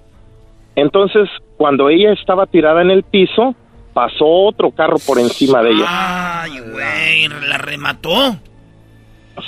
Entonces, 0.75 1.29
cuando 1.57 1.89
ella 1.89 2.13
estaba 2.13 2.45
tirada 2.47 2.81
en 2.81 2.89
el 2.91 3.03
piso, 3.03 3.53
pasó 3.93 4.25
otro 4.25 4.71
carro 4.71 4.97
por 5.05 5.19
encima 5.19 5.61
de 5.61 5.71
ella. 5.71 5.85
Ay, 5.87 6.59
güey, 6.59 7.27
la 7.47 7.57
remató. 7.57 8.37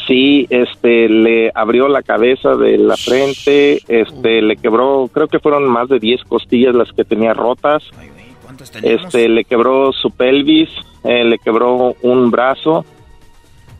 Sí, 0.07 0.47
este, 0.49 1.09
le 1.09 1.51
abrió 1.53 1.87
la 1.87 2.01
cabeza 2.01 2.55
de 2.55 2.77
la 2.77 2.95
frente, 2.95 3.81
este, 3.87 4.41
le 4.41 4.55
quebró, 4.55 5.09
creo 5.13 5.27
que 5.27 5.39
fueron 5.39 5.65
más 5.65 5.89
de 5.89 5.99
10 5.99 6.23
costillas 6.23 6.73
las 6.73 6.91
que 6.93 7.03
tenía 7.03 7.33
rotas. 7.33 7.83
Este, 8.81 9.27
le 9.29 9.43
quebró 9.43 9.91
su 9.91 10.11
pelvis, 10.11 10.69
eh, 11.03 11.23
le 11.23 11.37
quebró 11.37 11.95
un 12.01 12.31
brazo 12.31 12.85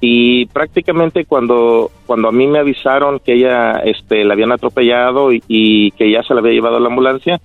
y 0.02 0.48
prácticamente 0.48 1.24
cuando 1.24 1.90
cuando 2.06 2.28
a 2.28 2.32
mí 2.32 2.48
me 2.48 2.60
avisaron 2.60 3.20
que 3.20 3.36
ella, 3.36 3.80
este, 3.86 4.26
la 4.26 4.34
habían 4.34 4.52
atropellado 4.52 5.32
y, 5.32 5.42
y 5.48 5.92
que 5.92 6.12
ya 6.12 6.24
se 6.24 6.34
la 6.34 6.42
había 6.42 6.52
llevado 6.52 6.76
a 6.78 6.80
la 6.82 6.90
ambulancia, 6.90 7.40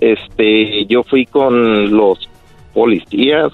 este, 0.00 0.86
yo 0.86 1.02
fui 1.02 1.26
con 1.26 1.94
los 1.94 2.18
policías. 2.74 3.52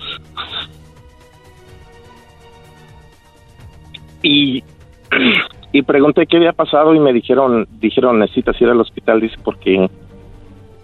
Y 4.22 4.62
y 5.72 5.82
pregunté 5.82 6.26
qué 6.26 6.36
había 6.38 6.52
pasado 6.52 6.94
y 6.94 6.98
me 7.00 7.12
dijeron 7.12 7.66
dijeron 7.80 8.18
necesitas 8.18 8.60
ir 8.60 8.68
al 8.68 8.80
hospital 8.80 9.20
dice 9.20 9.36
porque 9.44 9.88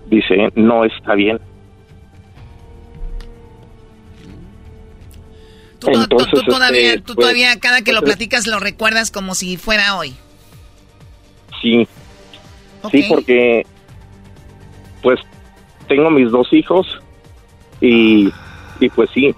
dice 0.06 0.50
no 0.54 0.84
está 0.84 1.14
bien 1.14 1.38
Tú, 5.80 5.86
to- 5.90 5.92
tú- 5.92 6.06
tú 6.08 6.24
Entonces, 6.24 6.46
todavía, 6.46 6.88
este, 6.90 7.00
tú 7.00 7.14
pues, 7.14 7.24
todavía 7.24 7.58
cada 7.60 7.82
que 7.82 7.92
lo 7.92 8.02
platicas 8.02 8.46
lo 8.46 8.58
recuerdas 8.58 9.10
como 9.10 9.34
si 9.34 9.56
fuera 9.56 9.96
hoy. 9.96 10.14
sí. 11.62 11.86
Sí 12.92 13.02
porque 13.08 13.64
pues 15.02 15.18
tengo 15.88 16.10
mis 16.10 16.30
dos 16.30 16.52
hijos 16.52 16.86
y 17.86 18.32
y 18.80 18.88
pues 18.90 19.08
sí 19.14 19.34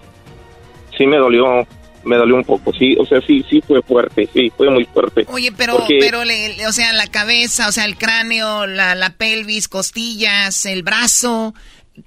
sí 0.97 1.06
me 1.06 1.16
dolió 1.18 1.66
me 2.05 2.16
dolió 2.16 2.36
un 2.36 2.44
poco 2.44 2.73
sí 2.73 2.97
o 2.98 3.05
sea 3.05 3.20
sí 3.20 3.44
sí 3.51 3.60
fue 3.66 3.82
fuerte 3.82 4.28
sí 4.32 4.51
fue 4.56 4.70
muy 4.70 4.85
fuerte 4.85 5.27
Oye, 5.32 5.51
pero, 5.56 5.78
Porque- 5.78 5.98
pero, 6.01 6.24
le- 6.24 6.66
o 6.66 6.73
sea, 6.73 6.93
la 6.93 7.06
cabeza, 7.09 7.68
o 7.68 7.73
sea, 7.73 7.85
el 7.85 7.97
cráneo, 7.98 8.66
la, 8.66 8.94
la 8.94 9.10
pelvis, 9.10 9.66
costillas, 9.68 10.64
el 10.66 10.82
brazo, 10.85 11.52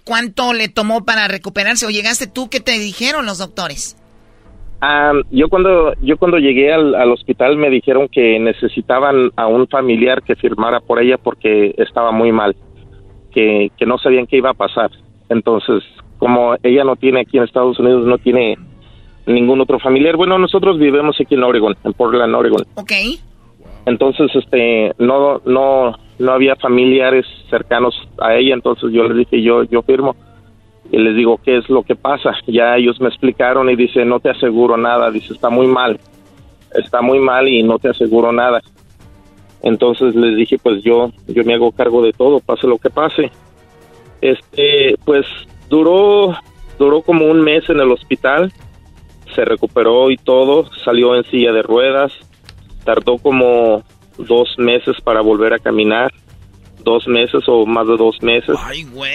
¿cuánto 0.05 0.53
le 0.53 0.69
tomó 0.69 1.03
para 1.03 1.27
recuperarse? 1.27 1.85
¿O 1.85 1.89
llegaste 1.89 2.27
tú? 2.27 2.49
¿Qué 2.49 2.59
te 2.61 2.79
dijeron 2.79 3.25
los 3.25 3.39
doctores? 3.39 3.97
Ah, 4.81 5.11
yo 5.31 5.49
cuando 5.49 5.93
yo 6.01 6.17
cuando 6.17 6.37
llegué 6.37 6.71
al, 6.73 6.95
al 6.95 7.11
hospital 7.11 7.57
me 7.57 7.69
dijeron 7.69 8.07
que 8.09 8.39
necesitaban 8.39 9.31
a 9.35 9.47
un 9.47 9.67
familiar 9.67 10.23
que 10.23 10.37
firmara 10.37 10.79
por 10.79 11.01
ella 11.01 11.17
porque 11.17 11.75
estaba 11.77 12.11
muy 12.13 12.31
mal, 12.31 12.55
que, 13.33 13.69
que 13.77 13.85
no 13.85 13.97
sabían 13.97 14.25
qué 14.27 14.37
iba 14.37 14.51
a 14.51 14.53
pasar. 14.53 14.89
Entonces, 15.27 15.83
como 16.19 16.55
ella 16.61 16.83
no 16.83 16.95
tiene 16.97 17.21
aquí 17.21 17.37
en 17.37 17.45
Estados 17.45 17.79
Unidos, 17.79 18.05
no 18.05 18.17
tiene 18.17 18.57
ningún 19.25 19.61
otro 19.61 19.79
familiar. 19.79 20.17
Bueno, 20.17 20.37
nosotros 20.37 20.77
vivimos 20.77 21.19
aquí 21.19 21.35
en 21.35 21.43
Oregon, 21.43 21.75
en 21.83 21.93
Portland, 21.93 22.35
Oregon. 22.35 22.65
Ok. 22.75 22.91
Entonces, 23.85 24.29
este, 24.35 24.93
no, 24.99 25.41
no, 25.45 25.95
no 26.19 26.31
había 26.31 26.55
familiares 26.57 27.25
cercanos 27.49 27.95
a 28.19 28.35
ella. 28.35 28.53
Entonces 28.53 28.91
yo 28.91 29.03
les 29.03 29.17
dije, 29.17 29.41
yo, 29.41 29.63
yo 29.63 29.81
firmo 29.81 30.15
y 30.91 30.97
les 30.97 31.15
digo 31.15 31.39
qué 31.43 31.57
es 31.57 31.69
lo 31.69 31.83
que 31.83 31.95
pasa. 31.95 32.33
Ya 32.47 32.75
ellos 32.75 32.99
me 32.99 33.07
explicaron 33.07 33.69
y 33.69 33.75
dice, 33.75 34.03
no 34.05 34.19
te 34.19 34.29
aseguro 34.29 34.77
nada. 34.77 35.09
Dice, 35.11 35.33
está 35.33 35.49
muy 35.49 35.67
mal, 35.67 35.99
está 36.75 37.01
muy 37.01 37.19
mal 37.19 37.47
y 37.47 37.63
no 37.63 37.79
te 37.79 37.89
aseguro 37.89 38.31
nada. 38.31 38.61
Entonces 39.61 40.15
les 40.15 40.35
dije, 40.35 40.57
pues 40.61 40.83
yo, 40.83 41.11
yo 41.27 41.43
me 41.43 41.53
hago 41.53 41.71
cargo 41.71 42.01
de 42.01 42.13
todo, 42.13 42.39
pase 42.39 42.67
lo 42.67 42.77
que 42.77 42.89
pase. 42.89 43.31
Este, 44.21 44.95
pues 45.05 45.25
duró, 45.69 46.35
duró 46.77 47.01
como 47.01 47.25
un 47.25 47.41
mes 47.41 47.69
en 47.69 47.79
el 47.79 47.91
hospital, 47.91 48.51
se 49.35 49.45
recuperó 49.45 50.11
y 50.11 50.17
todo, 50.17 50.69
salió 50.83 51.15
en 51.15 51.23
silla 51.25 51.51
de 51.51 51.61
ruedas, 51.61 52.11
tardó 52.83 53.17
como 53.17 53.83
dos 54.17 54.55
meses 54.57 54.95
para 55.03 55.21
volver 55.21 55.53
a 55.53 55.59
caminar, 55.59 56.11
dos 56.83 57.07
meses 57.07 57.43
o 57.47 57.65
más 57.65 57.87
de 57.87 57.97
dos 57.97 58.21
meses, 58.21 58.57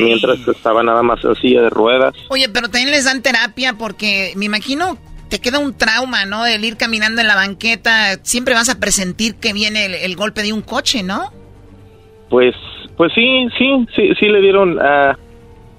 mientras 0.00 0.46
estaba 0.46 0.82
nada 0.82 1.02
más 1.02 1.24
en 1.24 1.34
silla 1.36 1.62
de 1.62 1.70
ruedas. 1.70 2.14
Oye, 2.28 2.48
pero 2.48 2.68
también 2.68 2.90
les 2.90 3.04
dan 3.04 3.22
terapia 3.22 3.74
porque 3.74 4.32
me 4.36 4.44
imagino 4.44 4.98
te 5.28 5.40
queda 5.40 5.58
un 5.58 5.76
trauma, 5.76 6.26
¿no? 6.26 6.46
El 6.46 6.64
ir 6.64 6.76
caminando 6.76 7.20
en 7.20 7.26
la 7.26 7.34
banqueta, 7.34 8.14
siempre 8.22 8.54
vas 8.54 8.68
a 8.68 8.78
presentir 8.78 9.34
que 9.34 9.52
viene 9.52 10.04
el, 10.04 10.14
golpe 10.14 10.42
de 10.42 10.52
un 10.52 10.62
coche, 10.62 11.02
¿no? 11.02 11.32
Pues, 12.30 12.54
pues 12.96 13.12
sí, 13.14 13.48
sí, 13.58 13.86
sí, 13.96 14.10
sí 14.18 14.26
le 14.26 14.40
dieron, 14.40 14.78
uh, 14.78 15.16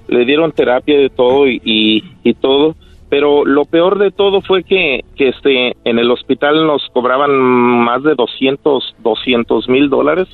le 0.08 0.26
dieron 0.26 0.52
terapia 0.52 0.98
de 0.98 1.10
todo 1.10 1.48
y, 1.48 2.04
y, 2.24 2.34
todo, 2.36 2.76
pero 3.10 3.46
lo 3.46 3.66
peor 3.66 3.98
de 4.00 4.12
todo 4.12 4.42
fue 4.42 4.64
que, 4.64 5.04
que 5.16 5.30
este, 5.30 5.76
en 5.84 6.00
el 6.00 6.12
hospital 6.12 6.68
nos 6.68 6.88
cobraban 6.94 7.32
más 7.32 8.04
de 8.04 8.16
200, 8.16 8.96
200 9.00 9.70
mil 9.70 9.90
dólares 9.90 10.28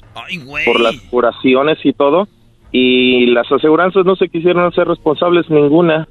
por 0.65 0.80
las 0.80 0.99
curaciones 1.10 1.77
y 1.84 1.93
todo, 1.93 2.27
y 2.72 3.27
las 3.27 3.52
aseguranzas 3.52 4.06
no 4.06 4.15
se 4.15 4.30
quisieron 4.30 4.65
hacer 4.65 4.88
responsables 4.88 5.49
ninguna. 5.49 6.07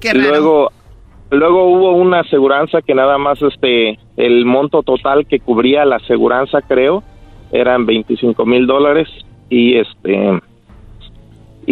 Qué 0.00 0.12
raro. 0.12 0.28
Luego, 0.28 0.72
Luego 1.30 1.64
hubo 1.64 1.92
una 1.92 2.20
aseguranza 2.20 2.82
que 2.82 2.94
nada 2.94 3.16
más 3.16 3.40
este 3.40 3.98
el 4.16 4.44
monto 4.44 4.82
total 4.82 5.26
que 5.26 5.38
cubría 5.38 5.84
la 5.84 5.96
aseguranza 5.96 6.60
creo 6.60 7.04
eran 7.52 7.86
25 7.86 8.44
mil 8.46 8.66
dólares 8.66 9.08
y 9.48 9.76
este 9.76 10.40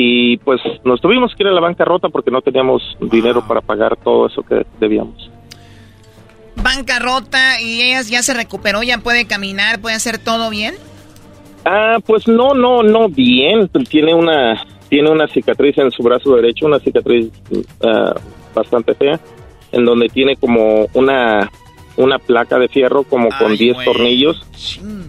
y 0.01 0.37
pues 0.37 0.61
nos 0.85 1.01
tuvimos 1.01 1.35
que 1.35 1.43
ir 1.43 1.49
a 1.49 1.53
la 1.53 1.61
bancarrota 1.61 2.09
porque 2.09 2.31
no 2.31 2.41
teníamos 2.41 2.97
dinero 3.01 3.45
para 3.49 3.61
pagar 3.61 3.97
todo 3.97 4.29
eso 4.29 4.45
que 4.45 4.65
debíamos. 4.79 5.29
Bancarrota 6.63 7.61
y 7.61 7.83
ella 7.83 8.03
ya 8.03 8.23
se 8.23 8.33
recuperó, 8.33 8.85
ya 8.85 8.99
puede 8.99 9.27
caminar, 9.27 9.81
puede 9.81 9.97
hacer 9.97 10.19
todo 10.19 10.51
bien. 10.51 10.77
Ah, 11.65 11.99
pues 12.07 12.29
no, 12.29 12.55
no, 12.55 12.85
no 12.85 13.09
bien. 13.09 13.69
Tiene 13.91 14.15
una 14.15 14.63
tiene 14.89 15.11
una 15.11 15.27
cicatriz 15.27 15.77
en 15.79 15.91
su 15.91 16.05
brazo 16.05 16.37
derecho, 16.37 16.67
una 16.67 16.79
cicatriz 16.79 17.33
ah, 17.83 18.15
bastante 18.55 18.95
fea 18.95 19.19
en 19.73 19.85
donde 19.85 20.09
tiene 20.11 20.37
como 20.37 20.87
una 20.95 21.51
una 21.99 22.19
placa 22.19 22.59
de 22.59 22.69
fierro 22.69 23.03
como 23.03 23.29
con 23.39 23.57
10 23.57 23.85
tornillos. 23.85 24.47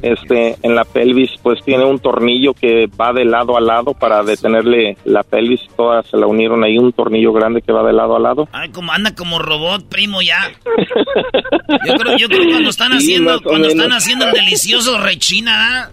Este, 0.02 0.58
en 0.64 0.76
la 0.76 0.84
pelvis 0.86 1.30
pues 1.42 1.64
tiene 1.64 1.86
un 1.86 2.00
tornillo 2.00 2.54
que 2.54 2.88
va 2.88 3.14
de 3.14 3.26
lado 3.26 3.58
a 3.58 3.62
lado 3.62 3.94
para 3.94 4.24
detenerle 4.24 4.98
la 5.06 5.24
pelvis, 5.24 5.62
todas 5.78 6.08
se 6.08 6.18
la 6.18 6.26
unieron 6.26 6.64
ahí 6.64 6.78
un 6.78 6.92
tornillo 6.92 7.32
grande 7.32 7.62
que 7.62 7.72
va 7.72 7.84
de 7.84 7.94
lado 7.94 8.16
a 8.16 8.20
lado. 8.20 8.48
Ay, 8.52 8.70
como 8.70 8.92
anda 8.92 9.14
como 9.16 9.40
robot, 9.40 9.88
primo 9.88 10.22
ya. 10.22 10.52
Yo 11.86 11.94
creo, 11.94 12.18
yo 12.18 12.28
creo 12.28 12.50
cuando 12.50 12.70
están 12.70 12.92
haciendo 12.94 13.42
cuando 13.42 13.68
están 13.68 13.92
haciendo 13.92 14.26
el 14.26 14.34
delicioso 14.34 14.98
rechina, 14.98 15.92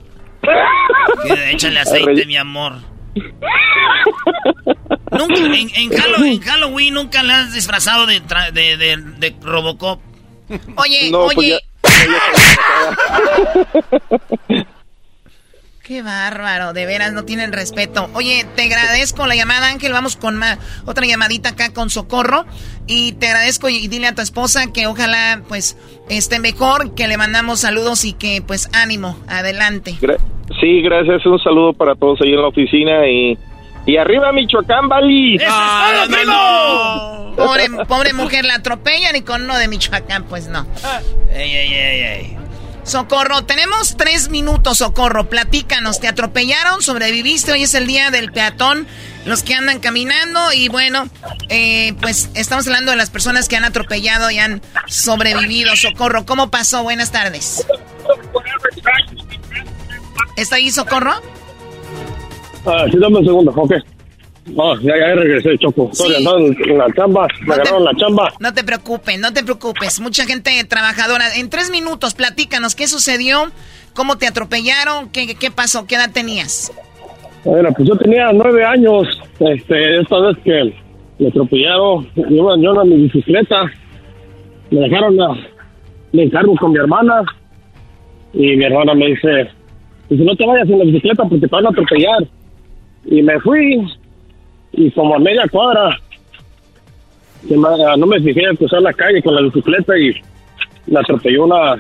échale 1.51 1.81
aceite, 1.81 2.25
mi 2.25 2.37
amor. 2.37 2.73
Nunca, 5.13 5.35
en, 5.37 6.41
Halloween, 6.41 6.95
nunca 6.95 7.23
le 7.23 7.33
has 7.33 7.53
disfrazado 7.55 8.07
de, 8.07 8.21
de, 8.21 9.35
Robocop. 9.43 10.01
Oye, 10.77 11.11
pues 11.11 11.37
oye. 11.37 11.61
Qué 15.87 16.03
bárbaro, 16.03 16.73
de 16.73 16.85
veras 16.85 17.13
no 17.13 17.25
tienen 17.25 17.53
respeto. 17.53 18.11
Oye, 18.13 18.45
te 18.57 18.63
agradezco 18.63 19.25
la 19.29 19.37
llamada, 19.37 19.69
Ángel. 19.69 19.93
Vamos 19.93 20.17
con 20.17 20.41
otra 20.85 21.07
llamadita 21.07 21.51
acá 21.51 21.73
con 21.73 21.91
Socorro. 21.91 22.45
Y 22.89 23.13
te 23.13 23.29
agradezco 23.29 23.69
y 23.69 23.87
dile 23.87 24.09
a 24.09 24.15
tu 24.15 24.21
esposa 24.21 24.73
que 24.73 24.89
ojalá 24.89 25.43
pues 25.47 25.79
esté 26.11 26.41
mejor, 26.41 26.97
que 26.97 27.07
le 27.07 27.17
mandamos 27.17 27.61
saludos 27.61 28.05
y 28.05 28.15
que 28.15 28.43
pues 28.45 28.69
ánimo, 28.75 29.17
adelante. 29.29 29.95
sí, 30.61 30.83
gracias. 30.83 31.25
Un 31.25 31.39
saludo 31.39 31.73
para 31.73 31.95
todos 31.95 32.21
ahí 32.21 32.33
en 32.33 32.43
la 32.43 32.49
oficina 32.49 33.07
y 33.07 33.39
y 33.87 33.97
arriba 33.97 34.33
Michoacán, 34.33 34.89
Bali. 34.89 35.37
¡Eso 35.37 35.47
primo! 36.09 37.35
Pobre, 37.37 37.69
pobre, 37.87 38.13
mujer, 38.13 38.45
la 38.45 38.57
atropellan 38.57 39.15
y 39.15 39.23
con 39.23 39.43
uno 39.43 39.57
de 39.57 39.69
Michoacán, 39.69 40.25
pues 40.25 40.49
no. 40.49 40.67
Ey, 41.31 41.55
ey, 41.55 41.75
ey, 41.75 42.01
ey. 42.03 42.37
Socorro, 42.83 43.45
tenemos 43.45 43.97
tres 43.97 44.29
minutos, 44.29 44.79
Socorro. 44.79 45.29
Platícanos, 45.29 46.01
¿te 46.01 46.07
atropellaron? 46.07 46.83
¿Sobreviviste? 46.83 47.53
Hoy 47.53 47.65
es 47.65 47.75
el 47.75 47.87
día 47.87 48.11
del 48.11 48.31
peatón, 48.31 48.87
los 49.25 49.43
que 49.43 49.55
andan 49.55 49.81
caminando. 49.81 50.53
Y 50.53 50.69
bueno, 50.69 51.09
eh, 51.49 51.95
pues 52.01 52.31
estamos 52.35 52.67
hablando 52.69 52.93
de 52.93 52.97
las 52.97 53.11
personas 53.11 53.49
que 53.49 53.57
han 53.57 53.65
atropellado 53.65 54.31
y 54.31 54.39
han 54.39 54.63
sobrevivido. 54.87 55.75
Socorro, 55.75 56.25
¿cómo 56.25 56.49
pasó? 56.51 56.85
Buenas 56.85 57.11
tardes. 57.11 57.67
¿Está 60.37 60.57
ahí, 60.57 60.71
Socorro? 60.71 61.21
Ah, 62.67 62.85
sí, 62.91 62.99
dame 62.99 63.19
un 63.19 63.25
segundo, 63.25 63.53
ok. 63.55 63.75
Oh, 64.55 64.77
ya, 64.79 64.97
ya 64.97 65.15
regresé, 65.15 65.59
Choco. 65.59 65.91
Estoy 65.93 66.17
andando 66.17 66.55
en 66.65 66.79
la 66.79 66.87
chamba, 66.95 67.27
me 67.47 67.55
agarraron 67.55 67.85
la 67.85 67.95
chamba. 67.97 68.33
No 68.39 68.55
te 68.55 68.63
preocupes, 68.63 69.19
no 69.19 69.33
te 69.33 69.43
preocupes. 69.43 70.01
Mucha 70.01 70.25
gente 70.25 70.63
trabajadora. 70.69 71.35
En 71.37 71.51
tres 71.51 71.71
minutos, 71.71 72.15
platícanos 72.15 72.77
qué 72.77 72.87
sucedió, 72.87 73.51
cómo 73.95 74.19
te 74.19 74.27
atropellaron, 74.27 75.11
qué, 75.11 75.35
qué 75.35 75.51
pasó, 75.51 75.87
qué 75.87 75.97
edad 75.97 76.13
tenías. 76.13 76.73
Bueno, 77.45 77.71
pues 77.77 77.89
yo 77.89 77.97
tenía 77.97 78.31
nueve 78.33 78.65
años. 78.65 79.07
Este, 79.41 80.01
esta 80.01 80.19
vez 80.21 80.37
que 80.45 80.75
me 81.19 81.29
atropellaron, 81.29 82.09
yo, 82.15 82.57
yo 82.57 82.83
en 82.83 82.89
mi 82.89 82.97
bicicleta, 83.03 83.65
me 84.71 84.81
dejaron 84.81 85.17
la, 85.17 85.37
me 86.13 86.23
encargo 86.23 86.55
con 86.57 86.73
mi 86.73 86.79
hermana 86.79 87.23
y 88.33 88.57
mi 88.57 88.65
hermana 88.65 88.95
me 88.95 89.07
dice, 89.09 89.49
dice, 90.09 90.25
no 90.25 90.37
te 90.37 90.47
vayas 90.47 90.69
en 90.69 90.79
la 90.79 90.85
bicicleta 90.85 91.25
porque 91.25 91.39
te 91.39 91.47
van 91.49 91.67
a 91.67 91.71
atropellar. 91.71 92.27
Y 93.07 93.23
me 93.23 93.39
fui 93.41 93.87
y 94.73 94.91
como 94.91 95.15
a 95.15 95.19
media 95.19 95.47
cuadra 95.51 95.99
no 97.49 98.07
me 98.07 98.21
fijé 98.21 98.43
en 98.43 98.57
cruzar 98.57 98.83
la 98.83 98.93
calle 98.93 99.23
con 99.23 99.35
la 99.35 99.43
bicicleta 99.43 99.97
y 99.99 100.15
la 100.87 101.01
atropelló 101.01 101.45
una 101.45 101.77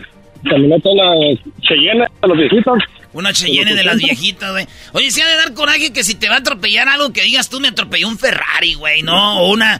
camioneta, 0.48 0.88
una 0.90 1.40
Cheyenne 1.60 2.06
de 2.22 2.28
los 2.28 2.38
viejitos. 2.38 2.78
Una 3.12 3.32
Cheyenne 3.32 3.74
de 3.74 3.82
las 3.82 3.96
viejitas, 3.96 4.50
güey. 4.50 4.66
Oye, 4.92 5.10
si 5.10 5.22
ha 5.22 5.26
de 5.26 5.36
dar 5.36 5.54
coraje 5.54 5.92
que 5.92 6.04
si 6.04 6.16
te 6.16 6.28
va 6.28 6.34
a 6.34 6.38
atropellar 6.38 6.86
algo 6.88 7.12
que 7.12 7.22
digas 7.22 7.48
tú, 7.48 7.60
me 7.60 7.68
atropelló 7.68 8.08
un 8.08 8.18
Ferrari, 8.18 8.74
güey, 8.74 9.02
¿no? 9.02 9.40
O 9.40 9.52
una, 9.52 9.78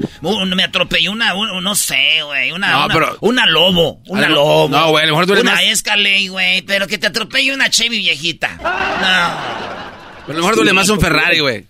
me 0.55 0.65
atropelló 0.65 1.13
una, 1.13 1.35
no 1.35 1.75
sé, 1.75 2.23
güey, 2.25 2.53
una, 2.53 2.71
no, 2.71 2.85
una, 2.87 2.95
pero, 2.95 3.17
una 3.21 3.47
Lobo, 3.47 4.01
una 4.07 4.29
Lobo. 4.29 4.69
No, 4.71 4.91
güey, 4.91 5.05
a 5.05 5.07
lo 5.07 5.13
mejor 5.13 5.27
tú 5.27 5.33
eres 5.35 5.45
Una 5.45 5.53
más... 5.53 5.65
Escalade, 5.65 6.29
güey, 6.29 6.63
pero 6.63 6.87
que 6.87 6.97
te 6.97 7.09
atropelle 7.09 7.53
una 7.53 7.69
Chevy 7.69 7.99
viejita. 7.99 8.57
No. 8.57 9.96
Pero 10.27 10.39
a 10.39 10.41
lo 10.41 10.41
mejor 10.41 10.57
duele 10.57 10.73
más 10.73 10.89
un 10.89 11.01
Ferrari, 11.01 11.41
güey. 11.41 11.65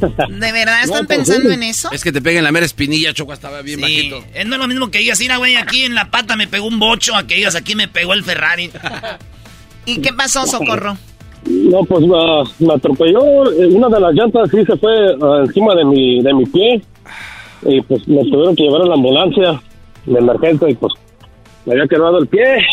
¿De 0.00 0.52
verdad 0.52 0.82
están 0.82 1.06
pues, 1.06 1.18
pensando 1.18 1.50
en 1.50 1.62
eso? 1.62 1.90
Es 1.92 2.02
que 2.02 2.12
te 2.12 2.20
peguen 2.20 2.44
la 2.44 2.52
mera 2.52 2.66
espinilla, 2.66 3.12
Choco, 3.12 3.32
estaba 3.32 3.62
bien 3.62 3.80
bajito. 3.80 4.22
Es 4.34 4.46
no 4.46 4.54
es 4.54 4.60
lo 4.60 4.68
mismo 4.68 4.90
que 4.90 4.98
digas, 4.98 5.18
mira, 5.20 5.36
güey, 5.36 5.56
aquí 5.56 5.84
en 5.84 5.94
la 5.94 6.10
pata 6.10 6.36
me 6.36 6.46
pegó 6.46 6.66
un 6.66 6.78
bocho, 6.78 7.14
a 7.14 7.26
que 7.26 7.36
digas, 7.36 7.54
aquí 7.54 7.74
me 7.74 7.88
pegó 7.88 8.12
el 8.12 8.24
Ferrari. 8.24 8.70
¿Y 9.86 10.00
qué 10.00 10.12
pasó, 10.12 10.46
Socorro? 10.46 10.96
No, 11.46 11.84
pues 11.84 12.04
me 12.58 12.74
atropelló. 12.74 13.50
Eh, 13.52 13.66
una 13.66 13.88
de 13.88 14.00
las 14.00 14.14
llantas 14.14 14.50
sí 14.50 14.64
se 14.64 14.76
fue 14.76 14.92
ah, 15.22 15.42
encima 15.44 15.74
de 15.74 15.84
mi, 15.84 16.22
de 16.22 16.34
mi 16.34 16.46
pie. 16.46 16.82
Y 17.62 17.80
pues 17.82 18.06
me 18.08 18.22
tuvieron 18.22 18.56
que 18.56 18.62
llevar 18.62 18.82
a 18.82 18.86
la 18.86 18.94
ambulancia 18.94 19.62
de 20.06 20.18
emergencia 20.18 20.68
y 20.68 20.74
pues 20.74 20.92
me 21.66 21.74
había 21.74 21.86
quedado 21.86 22.18
el 22.18 22.26
pie. 22.26 22.66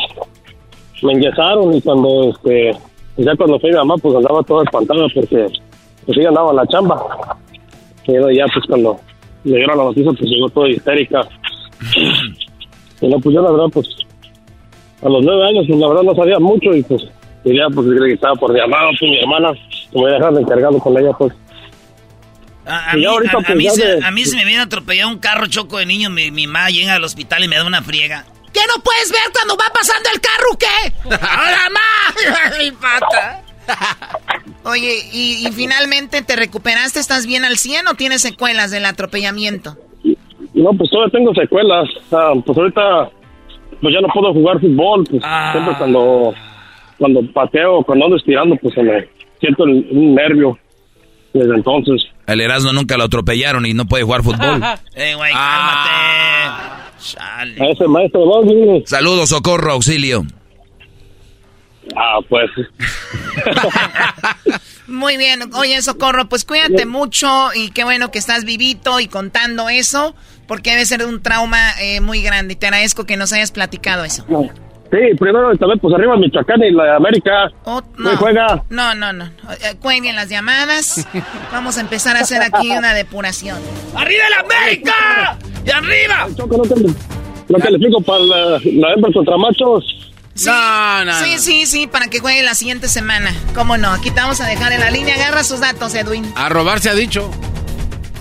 Me 1.02 1.14
enyesaron 1.14 1.74
y 1.74 1.82
cuando 1.82 2.32
este 2.32 2.72
ya 3.18 3.36
cuando 3.36 3.60
fui 3.60 3.70
mi 3.70 3.78
mamá, 3.78 3.96
pues 3.98 4.16
andaba 4.16 4.44
toda 4.44 4.64
espantada 4.64 5.06
porque 5.14 5.48
pues 6.06 6.18
ella 6.18 6.30
andaba 6.30 6.52
en 6.52 6.56
la 6.56 6.68
chamba. 6.68 7.38
Y 8.08 8.14
ya 8.14 8.46
pues 8.54 8.66
cuando 8.68 9.00
le 9.44 9.58
dieron 9.58 9.78
la 9.78 9.84
noticia, 9.84 10.12
pues 10.12 10.30
llegó 10.30 10.50
toda 10.50 10.70
histérica. 10.70 11.22
y 13.02 13.08
no, 13.08 13.20
pues 13.20 13.36
yo 13.36 13.42
la 13.42 13.52
verdad, 13.52 13.68
pues 13.74 13.88
a 15.02 15.10
los 15.10 15.24
nueve 15.24 15.48
años, 15.48 15.66
pues 15.68 15.80
la 15.80 15.88
verdad 15.88 16.04
no 16.04 16.16
sabía 16.16 16.40
mucho 16.40 16.74
y 16.76 16.84
pues 16.84 17.04
diría, 17.44 17.68
pues 17.74 17.88
que 17.88 18.14
estaba 18.14 18.36
por 18.36 18.56
llamado, 18.56 18.90
pues 19.00 19.12
mi 19.12 19.20
hermana, 19.20 19.52
como 19.92 20.08
ya 20.08 20.14
dejaron 20.16 20.40
encargado 20.40 20.80
con 20.80 20.98
ella, 20.98 21.12
pues. 21.18 21.34
A, 22.64 22.96
mí, 22.96 23.04
a, 23.06 23.56
mí, 24.12 24.24
se, 24.24 24.38
me 24.38 24.46
viene 24.46 24.62
atropellado 24.62 25.10
un 25.10 25.18
carro 25.18 25.48
choco 25.48 25.80
de 25.80 25.88
niño, 25.88 26.12
mi, 26.12 26.30
mi 26.30 26.46
mamá 26.46 26.70
llega 26.70 26.94
al 26.94 27.04
hospital 27.04 27.44
y 27.44 27.48
me 27.48 27.56
da 27.56 27.66
una 27.66 27.82
friega. 27.82 28.24
¿Qué 28.62 28.68
no 28.68 28.84
puedes 28.84 29.12
ver 29.12 29.32
cuando 29.34 29.58
va 29.58 29.66
pasando 29.74 30.08
el 30.14 30.22
carro 30.22 30.56
qué? 30.60 31.16
¡Ahora 31.26 31.68
más! 31.72 32.60
¡Mi 32.60 32.70
pata! 32.70 33.42
Oye, 34.66 35.00
y, 35.12 35.48
finalmente 35.54 36.22
te 36.22 36.36
recuperaste, 36.36 37.00
¿estás 37.00 37.26
bien 37.26 37.44
al 37.44 37.58
100 37.58 37.88
o 37.88 37.96
tienes 37.96 38.22
secuelas 38.22 38.70
del 38.70 38.86
atropellamiento? 38.86 39.78
No, 40.54 40.74
pues 40.78 40.92
todavía 40.92 41.12
tengo 41.12 41.34
secuelas. 41.34 41.90
pues 42.46 42.58
ahorita 42.58 43.10
pues 43.82 43.96
ya 43.96 44.02
no 44.02 44.10
puedo 44.14 44.32
jugar 44.32 44.60
fútbol, 44.60 45.06
pues 45.10 45.24
ah. 45.26 45.54
siempre 45.54 45.76
cuando 45.80 46.36
cuando 47.00 47.34
pateo, 47.34 47.82
cuando 47.82 48.06
ando 48.06 48.18
estirando, 48.18 48.56
pues 48.58 48.76
se 48.76 48.84
me 48.84 49.10
siento 49.40 49.64
el, 49.64 49.88
un 49.90 50.14
nervio 50.14 50.60
desde 51.34 51.56
entonces. 51.56 52.04
El 52.28 52.42
Erasmo 52.42 52.74
nunca 52.74 52.96
lo 52.96 53.06
atropellaron 53.06 53.66
y 53.66 53.74
no 53.74 53.86
puede 53.86 54.04
jugar 54.04 54.22
fútbol. 54.22 54.62
¡Eh, 54.96 55.16
güey, 55.16 55.34
cálmate! 55.34 56.91
Chale. 57.02 57.72
Ese 57.72 57.88
maestro 57.88 58.26
vos, 58.26 58.46
Saludos, 58.86 59.30
socorro, 59.30 59.74
auxilio. 59.74 60.26
Ah, 61.96 62.20
pues. 62.30 62.50
Muy 64.88 65.18
bien. 65.18 65.54
Oye, 65.54 65.82
Socorro, 65.82 66.28
pues 66.28 66.44
cuídate 66.44 66.86
mucho 66.86 67.54
y 67.54 67.72
qué 67.72 67.84
bueno 67.84 68.12
que 68.12 68.20
estás 68.20 68.44
vivito 68.44 69.00
y 69.00 69.08
contando 69.08 69.70
eso, 69.70 70.16
porque 70.48 70.72
debe 70.72 70.86
ser 70.86 71.06
un 71.06 71.24
trauma 71.24 71.72
eh, 71.80 72.02
muy 72.02 72.22
grande. 72.22 72.54
Y 72.54 72.56
te 72.58 72.68
agradezco 72.68 73.06
que 73.06 73.18
nos 73.18 73.32
hayas 73.32 73.52
platicado 73.52 74.04
eso. 74.04 74.26
Sí, 74.92 74.98
primero 75.18 75.56
también, 75.58 75.80
pues 75.80 75.96
arriba 75.96 76.18
Michoacán 76.18 76.62
y 76.64 76.72
la 76.72 76.98
América. 76.98 77.50
Oh, 77.64 77.82
no. 77.98 78.18
juega? 78.18 78.62
No, 78.70 78.94
no, 78.94 79.14
no. 79.14 79.24
Eh, 79.26 79.76
Cuelguen 79.80 80.18
las 80.18 80.28
llamadas. 80.28 81.08
Vamos 81.52 81.78
a 81.78 81.82
empezar 81.82 82.18
a 82.18 82.20
hacer 82.22 82.42
aquí 82.42 82.72
una 82.72 82.94
depuración. 82.94 83.58
¡Arriba 83.96 84.24
la 84.30 84.40
América! 84.42 85.38
¡Y 85.66 85.70
arriba! 85.70 86.28
Choco, 86.36 86.58
no, 86.58 86.64
te, 86.64 86.76
no 86.82 87.60
califico 87.60 88.02
para 88.02 88.20
la, 88.20 88.38
la 88.64 88.94
hembra 88.94 89.12
contra 89.14 89.38
machos. 89.38 90.12
Sí, 90.34 90.50
sí, 91.24 91.38
sí, 91.38 91.66
sí, 91.66 91.88
para 91.88 92.08
que 92.08 92.20
juegue 92.20 92.42
la 92.44 92.56
siguiente 92.56 92.88
semana. 92.88 93.32
¿Cómo 93.54 93.78
no? 93.78 93.92
Aquí 93.92 94.12
te 94.12 94.20
vamos 94.20 94.42
a 94.42 94.48
dejar 94.48 94.72
en 94.74 94.80
la 94.80 94.92
línea. 94.92 95.16
Agarra 95.16 95.44
sus 95.44 95.60
datos, 95.60 95.94
Edwin. 95.96 96.26
A 96.36 96.50
robar 96.50 96.80
se 96.80 96.90
ha 96.90 96.96
dicho. 96.96 97.30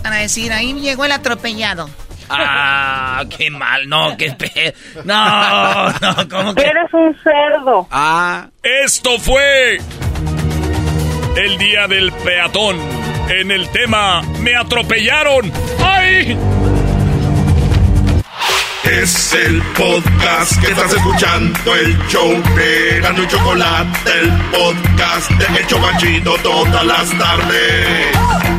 Para 0.02 0.16
decir, 0.16 0.52
ahí 0.52 0.72
llegó 0.74 1.04
el 1.04 1.12
atropellado. 1.12 1.88
Ah, 2.30 3.24
qué 3.36 3.50
mal, 3.50 3.88
no, 3.88 4.16
qué 4.16 4.32
pe... 4.32 4.74
No, 5.04 5.88
no, 5.90 6.28
¿cómo 6.28 6.54
que? 6.54 6.62
Eres 6.62 6.92
un 6.92 7.16
cerdo. 7.22 7.88
Ah. 7.90 8.46
Esto 8.62 9.18
fue 9.18 9.78
el 11.36 11.58
día 11.58 11.86
del 11.88 12.12
peatón. 12.12 12.76
En 13.28 13.50
el 13.50 13.68
tema, 13.70 14.22
me 14.40 14.56
atropellaron. 14.56 15.52
¡Ay! 15.84 16.36
Es 18.84 19.32
el 19.34 19.62
podcast 19.76 20.60
que 20.60 20.72
estás 20.72 20.92
escuchando, 20.92 21.76
el 21.76 21.96
show 22.08 22.42
de 22.56 23.00
Gano 23.00 23.22
y 23.22 23.28
Chocolate, 23.28 24.10
el 24.20 24.30
podcast 24.50 25.30
de 25.30 25.58
El 25.60 25.66
Chocachito 25.68 26.34
todas 26.42 26.84
las 26.84 27.10
tardes. 27.16 28.49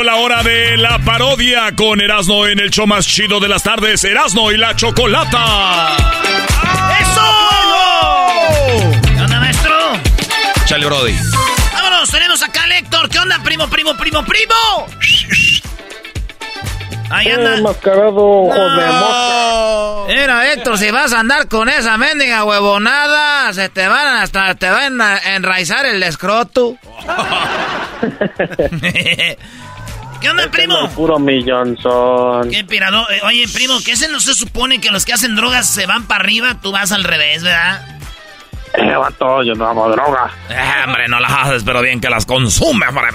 Llegó 0.00 0.16
la 0.16 0.16
hora 0.16 0.42
de 0.42 0.78
la 0.78 0.98
parodia 1.00 1.74
con 1.76 2.00
Erasmo 2.00 2.46
en 2.46 2.58
el 2.58 2.70
show 2.70 2.86
más 2.86 3.06
chido 3.06 3.38
de 3.38 3.48
las 3.48 3.62
tardes, 3.62 4.02
Erasmo 4.02 4.50
y 4.50 4.56
la 4.56 4.74
Chocolata. 4.74 5.94
¡Eso! 7.02 7.20
¿Qué 9.02 9.20
onda, 9.20 9.40
maestro? 9.40 9.76
Chale, 10.64 10.86
Brody. 10.86 11.14
Vámonos, 11.74 12.10
tenemos 12.10 12.42
acá 12.42 12.62
al 12.62 12.72
Héctor. 12.72 13.10
¿Qué 13.10 13.18
onda, 13.18 13.42
primo, 13.42 13.68
primo, 13.68 13.94
primo, 13.94 14.24
primo? 14.24 14.54
Ahí 17.10 17.30
anda. 17.30 17.58
Eh, 17.58 17.60
mascarado, 17.60 18.16
ojo 18.16 18.54
de 18.54 18.86
mosca. 18.86 20.14
Mira, 20.14 20.52
Héctor, 20.52 20.78
si 20.78 20.90
vas 20.90 21.12
a 21.12 21.20
andar 21.20 21.46
con 21.46 21.68
esa 21.68 21.98
mendiga 21.98 22.44
huevonada, 22.44 23.52
se 23.52 23.68
te 23.68 23.86
van 23.86 24.22
hasta 24.22 24.54
te 24.54 24.70
van 24.70 24.98
a 24.98 25.18
enraizar 25.34 25.84
el 25.84 26.02
escroto. 26.02 26.78
¿Qué 30.20 30.28
onda, 30.28 30.50
primo? 30.50 30.88
Puro 30.90 31.18
millonzón. 31.18 32.50
¿Qué 32.50 32.64
pirado? 32.64 33.08
Eh, 33.10 33.20
oye, 33.24 33.46
primo, 33.52 33.78
¿qué 33.84 33.96
se 33.96 34.08
no 34.08 34.20
se 34.20 34.34
supone 34.34 34.80
que 34.80 34.90
los 34.90 35.04
que 35.04 35.12
hacen 35.12 35.34
drogas 35.34 35.68
se 35.68 35.86
van 35.86 36.06
para 36.06 36.22
arriba? 36.22 36.60
Tú 36.60 36.72
vas 36.72 36.92
al 36.92 37.04
revés, 37.04 37.42
¿verdad? 37.42 38.00
Eh, 38.74 38.96
vato, 38.96 39.42
yo 39.42 39.54
no 39.54 39.66
hago 39.66 39.90
droga. 39.90 40.30
Eh, 40.48 40.84
hombre, 40.86 41.08
no 41.08 41.18
las 41.18 41.32
haces, 41.32 41.64
pero 41.64 41.82
bien 41.82 42.00
que 42.00 42.08
las 42.08 42.24
consume, 42.24 42.86
hombre. 42.86 43.08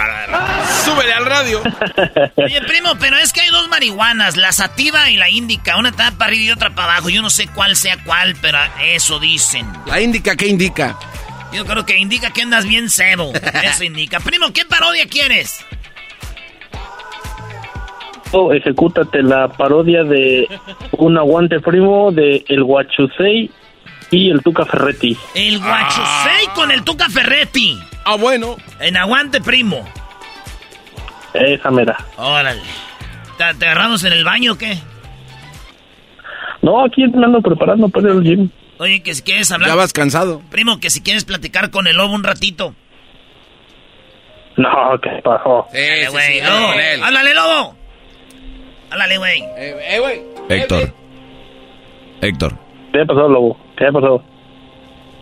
Súbele 0.83 1.13
al 1.13 1.25
radio. 1.25 1.61
Oye, 2.35 2.61
primo, 2.61 2.95
pero 2.99 3.17
es 3.17 3.31
que 3.31 3.41
hay 3.41 3.49
dos 3.49 3.69
marihuanas, 3.69 4.35
la 4.35 4.51
sativa 4.51 5.09
y 5.09 5.17
la 5.17 5.29
índica. 5.29 5.77
Una 5.77 5.89
está 5.89 6.11
para 6.11 6.31
arriba 6.31 6.43
y 6.43 6.51
otra 6.51 6.71
para 6.71 6.93
abajo. 6.93 7.09
Yo 7.09 7.21
no 7.21 7.29
sé 7.29 7.47
cuál 7.47 7.75
sea 7.77 7.97
cuál, 8.03 8.35
pero 8.41 8.57
eso 8.81 9.19
dicen. 9.19 9.65
¿La 9.85 10.01
indica 10.01 10.35
qué 10.35 10.47
indica? 10.47 10.97
Yo 11.53 11.65
creo 11.65 11.85
que 11.85 11.97
indica 11.97 12.31
que 12.31 12.41
andas 12.41 12.65
bien 12.65 12.89
cebo. 12.89 13.31
Eso 13.63 13.85
indica. 13.85 14.19
Primo, 14.19 14.51
¿qué 14.51 14.65
parodia 14.65 15.07
quieres? 15.07 15.63
Ejecútate 18.53 19.23
la 19.23 19.47
parodia 19.47 20.03
de 20.03 20.47
un 20.91 21.17
aguante 21.17 21.59
primo 21.59 22.11
de 22.11 22.43
El 22.47 22.63
Guachusei 22.63 23.49
y 24.11 24.29
el 24.29 24.41
Tuca 24.41 24.65
Ferretti. 24.65 25.17
El 25.33 25.59
guachusei 25.59 26.47
con 26.53 26.71
el 26.71 26.83
Tuca 26.83 27.09
Ferretti. 27.09 27.79
Ah, 28.05 28.15
bueno. 28.17 28.55
En 28.79 28.97
aguante, 28.97 29.41
primo. 29.41 29.83
Esa 31.33 31.71
mera. 31.71 31.97
Órale. 32.17 32.61
¿Te, 33.37 33.53
te 33.57 33.65
agarramos 33.65 34.03
en 34.03 34.13
el 34.13 34.23
baño 34.23 34.53
o 34.53 34.57
qué? 34.57 34.77
No, 36.61 36.85
aquí 36.85 37.05
me 37.07 37.25
ando 37.25 37.41
preparando 37.41 37.89
para 37.89 38.11
al 38.11 38.23
gym. 38.23 38.49
Oye, 38.77 39.01
que 39.01 39.13
si 39.13 39.21
quieres 39.21 39.51
hablar... 39.51 39.69
Ya 39.69 39.75
vas 39.75 39.93
cansado. 39.93 40.41
Primo, 40.49 40.79
que 40.79 40.89
si 40.89 41.01
quieres 41.01 41.25
platicar 41.25 41.71
con 41.71 41.87
el 41.87 41.95
lobo 41.95 42.13
un 42.13 42.23
ratito. 42.23 42.73
No, 44.57 44.69
¿qué 45.01 45.21
pasó? 45.23 45.67
Sí, 45.71 45.77
Dale, 45.77 46.09
sí, 46.09 46.17
sí, 46.17 46.41
lobo. 46.41 47.05
Háblale, 47.05 47.33
lobo. 47.33 47.75
Háblale, 48.91 49.17
güey. 49.17 49.41
Eh, 49.57 49.95
eh, 49.95 49.99
güey. 49.99 50.21
Héctor. 50.49 50.93
Héctor, 52.21 52.53
¿Qué 52.91 53.05
pasó, 53.05 53.27
lobo? 53.27 53.57
¿Qué 53.75 53.91
pasó? 53.91 54.23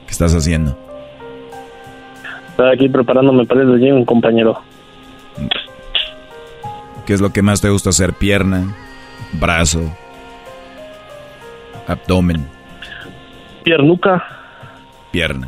¿Qué 0.06 0.12
estás 0.12 0.34
haciendo? 0.36 0.78
Estoy 2.50 2.72
aquí 2.72 2.88
preparándome 2.88 3.46
para 3.46 3.62
al 3.62 3.80
gym, 3.80 4.06
compañero. 4.06 4.62
¿Qué 7.06 7.14
es 7.14 7.20
lo 7.20 7.32
que 7.34 7.42
más 7.42 7.62
te 7.62 7.70
gusta 7.70 7.90
hacer? 7.90 8.14
Pierna, 8.14 8.76
brazo, 9.34 9.82
abdomen, 11.88 12.48
Piernuca. 13.64 14.24
pierna. 15.12 15.48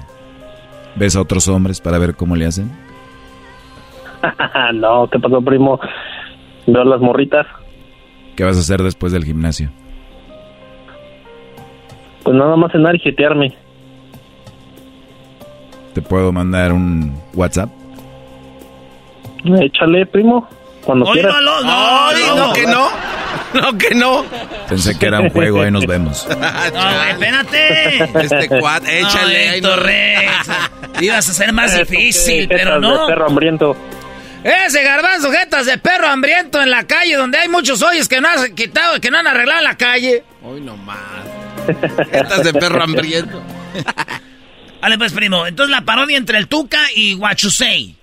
¿Ves 0.96 1.16
a 1.16 1.22
otros 1.22 1.48
hombres 1.48 1.80
para 1.80 2.00
ver 2.00 2.16
cómo 2.16 2.36
le 2.36 2.48
hacen? 2.48 2.72
no, 4.74 5.08
¿qué 5.12 5.20
pasó, 5.20 5.42
primo? 5.42 5.80
Veo 6.66 6.84
las 6.84 7.00
morritas. 7.02 7.46
¿Qué 8.36 8.44
vas 8.44 8.58
a 8.58 8.60
hacer 8.60 8.84
después 8.84 9.14
del 9.14 9.24
gimnasio? 9.24 9.70
Pues 12.24 12.36
nada 12.36 12.56
más 12.56 12.72
cenar 12.72 12.96
y 12.96 13.00
jetearme. 13.00 13.56
¿Te 15.94 16.02
puedo 16.02 16.32
mandar 16.32 16.74
un 16.74 17.18
WhatsApp? 17.34 17.70
Échale, 19.62 20.06
primo. 20.08 20.48
Cuando 20.84 21.06
quieras. 21.12 21.36
No, 21.42 21.62
no, 21.62 22.36
no, 22.36 22.54
que 22.54 22.66
no. 22.66 22.90
No, 23.54 23.78
que 23.78 23.96
no. 23.96 24.26
Pensé 24.68 24.98
que 24.98 25.06
era 25.06 25.22
un 25.22 25.30
juego, 25.30 25.62
ahí 25.62 25.72
nos 25.72 25.86
vemos. 25.86 26.28
No, 26.36 26.38
güey, 26.38 27.10
espérate. 27.12 28.26
Este 28.26 28.60
cuad, 28.60 28.84
échale. 28.88 29.46
No, 29.46 29.52
ahí 29.52 29.58
Héctor 29.58 29.78
no. 29.78 29.84
Rex. 29.84 30.50
Ibas 31.02 31.30
a 31.30 31.34
ser 31.34 31.54
más 31.54 31.78
difícil, 31.78 32.48
pero 32.48 32.80
no. 32.80 33.08
perro 33.08 33.28
hambriento. 33.28 33.76
Ese 34.46 34.84
garbanzo, 34.84 35.32
jetas 35.32 35.66
de 35.66 35.80
perro 35.80 36.06
hambriento 36.06 36.62
en 36.62 36.70
la 36.70 36.86
calle, 36.86 37.16
donde 37.16 37.40
hay 37.40 37.50
muchos 37.50 37.82
hoyos 37.82 38.08
que 38.08 38.22
no 38.22 38.28
han 38.28 38.54
quitado, 38.54 39.02
que 39.02 39.10
no 39.10 39.18
han 39.18 39.26
arreglado 39.26 39.58
en 39.58 39.64
la 39.64 39.76
calle. 39.76 40.24
Hoy 40.44 40.62
nomás. 40.62 41.00
Jetas 42.12 42.44
de 42.44 42.54
perro 42.54 42.84
hambriento. 42.84 43.42
Vale, 44.82 45.00
pues, 45.00 45.14
primo. 45.14 45.48
Entonces, 45.48 45.76
la 45.76 45.82
parodia 45.82 46.16
entre 46.16 46.38
el 46.38 46.48
Tuca 46.48 46.78
y 46.96 47.16
Guachusei. 47.16 47.96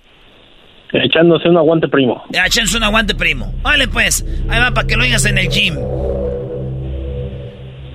Echándose 0.91 1.47
un 1.47 1.55
aguante, 1.55 1.87
primo. 1.87 2.25
Échense 2.45 2.75
un 2.75 2.83
aguante, 2.83 3.15
primo. 3.15 3.55
Vale, 3.61 3.87
pues. 3.87 4.25
Ahí 4.49 4.59
va 4.59 4.71
para 4.71 4.85
que 4.85 4.97
lo 4.97 5.03
oigas 5.03 5.23
en 5.23 5.37
el 5.37 5.47
gym. 5.47 5.75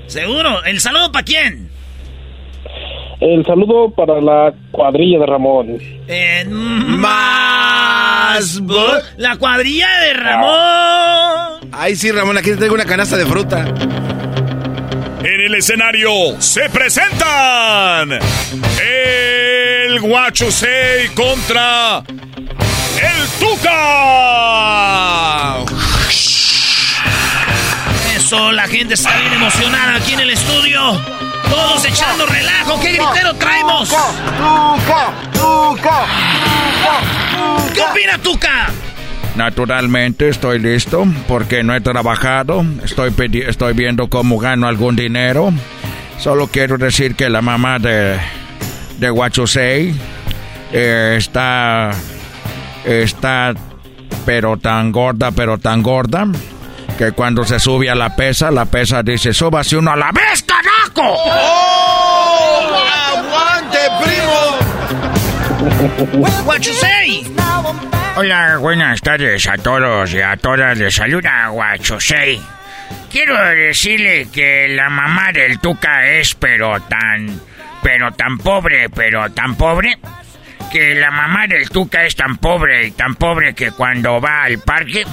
¿Seguro? 0.06 0.64
¿El 0.64 0.80
saludo 0.80 1.12
para 1.12 1.24
quién? 1.26 1.67
El 3.20 3.44
saludo 3.44 3.90
para 3.90 4.20
la 4.20 4.54
cuadrilla 4.70 5.18
de 5.18 5.26
Ramón. 5.26 5.76
Eh, 6.06 6.44
más. 6.48 8.60
La 9.16 9.34
cuadrilla 9.36 9.88
de 10.02 10.12
Ramón. 10.14 11.68
Ay, 11.72 11.96
sí, 11.96 12.12
Ramón, 12.12 12.38
aquí 12.38 12.50
te 12.50 12.58
traigo 12.58 12.76
una 12.76 12.84
canasta 12.84 13.16
de 13.16 13.26
fruta. 13.26 13.64
En 15.24 15.40
el 15.40 15.52
escenario 15.56 16.10
se 16.38 16.70
presentan 16.70 18.12
el 18.12 19.98
Guachusei 20.00 21.08
contra 21.14 21.98
el 21.98 23.28
Tuca. 23.40 25.56
Eso, 28.14 28.52
la 28.52 28.68
gente 28.68 28.94
está 28.94 29.18
bien 29.18 29.32
emocionada 29.32 29.96
aquí 29.96 30.12
en 30.12 30.20
el 30.20 30.30
estudio. 30.30 31.17
Todos 31.50 31.84
echando 31.84 32.26
relajo. 32.26 32.80
¿Qué 32.80 32.92
gritero 32.92 33.34
traemos? 33.34 33.88
Tuca, 33.88 35.12
Tuca, 35.32 36.06
¿Qué 37.74 37.80
opina 37.80 38.18
Tuca? 38.18 38.70
Naturalmente 39.36 40.28
estoy 40.28 40.58
listo 40.58 41.04
porque 41.28 41.62
no 41.62 41.74
he 41.74 41.80
trabajado, 41.80 42.64
estoy, 42.82 43.14
estoy 43.46 43.72
viendo 43.72 44.08
cómo 44.08 44.38
gano 44.38 44.66
algún 44.66 44.96
dinero. 44.96 45.52
Solo 46.18 46.48
quiero 46.48 46.76
decir 46.76 47.14
que 47.14 47.30
la 47.30 47.40
mamá 47.40 47.78
de, 47.78 48.18
de 48.98 49.10
Huachusei 49.10 49.94
eh, 50.72 51.14
está, 51.16 51.92
está, 52.84 53.54
pero 54.26 54.56
tan 54.56 54.90
gorda, 54.90 55.30
pero 55.30 55.58
tan 55.58 55.82
gorda, 55.84 56.26
que 56.98 57.12
cuando 57.12 57.44
se 57.44 57.60
sube 57.60 57.88
a 57.88 57.94
la 57.94 58.14
pesa, 58.16 58.50
la 58.50 58.66
pesa 58.66 59.04
dice, 59.04 59.32
súbase 59.32 59.76
uno 59.76 59.92
a 59.92 59.96
la 59.96 60.10
vez, 60.10 60.42
carajo. 60.42 61.14
¡Oh! 61.16 62.68
¡Aguante, 63.06 63.78
primo! 64.02 64.58
¡Huachusei! 66.44 67.24
Hola, 68.16 68.56
buenas 68.56 69.00
tardes 69.00 69.46
a 69.46 69.56
todos 69.56 70.12
y 70.12 70.20
a 70.20 70.36
todas. 70.36 70.76
Les 70.76 70.92
saluda 70.92 71.46
Guachosei. 71.50 72.40
Quiero 73.12 73.38
decirle 73.50 74.26
que 74.32 74.66
la 74.68 74.90
mamá 74.90 75.30
del 75.32 75.60
Tuca 75.60 76.04
es 76.04 76.34
pero 76.34 76.80
tan, 76.80 77.40
pero 77.80 78.10
tan 78.10 78.38
pobre, 78.38 78.88
pero 78.90 79.30
tan 79.30 79.54
pobre, 79.54 79.98
que 80.72 80.96
la 80.96 81.12
mamá 81.12 81.46
del 81.46 81.70
Tuca 81.70 82.04
es 82.04 82.16
tan 82.16 82.38
pobre 82.38 82.88
y 82.88 82.90
tan 82.90 83.14
pobre 83.14 83.54
que 83.54 83.70
cuando 83.70 84.20
va 84.20 84.42
al 84.42 84.58
parque, 84.58 85.04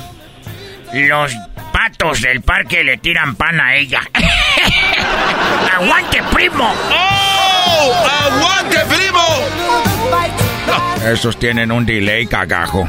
los 1.03 1.35
patos 1.73 2.21
del 2.21 2.41
parque 2.41 2.83
le 2.83 2.97
tiran 2.97 3.35
pan 3.35 3.59
a 3.59 3.75
ella. 3.75 4.01
¡Aguante, 5.75 6.23
primo! 6.33 6.73
¡Oh! 6.91 7.93
¡Aguante, 8.23 8.77
primo! 8.87 9.21
Esos 11.05 11.37
tienen 11.37 11.71
un 11.71 11.85
delay 11.85 12.25
cagajo. 12.25 12.87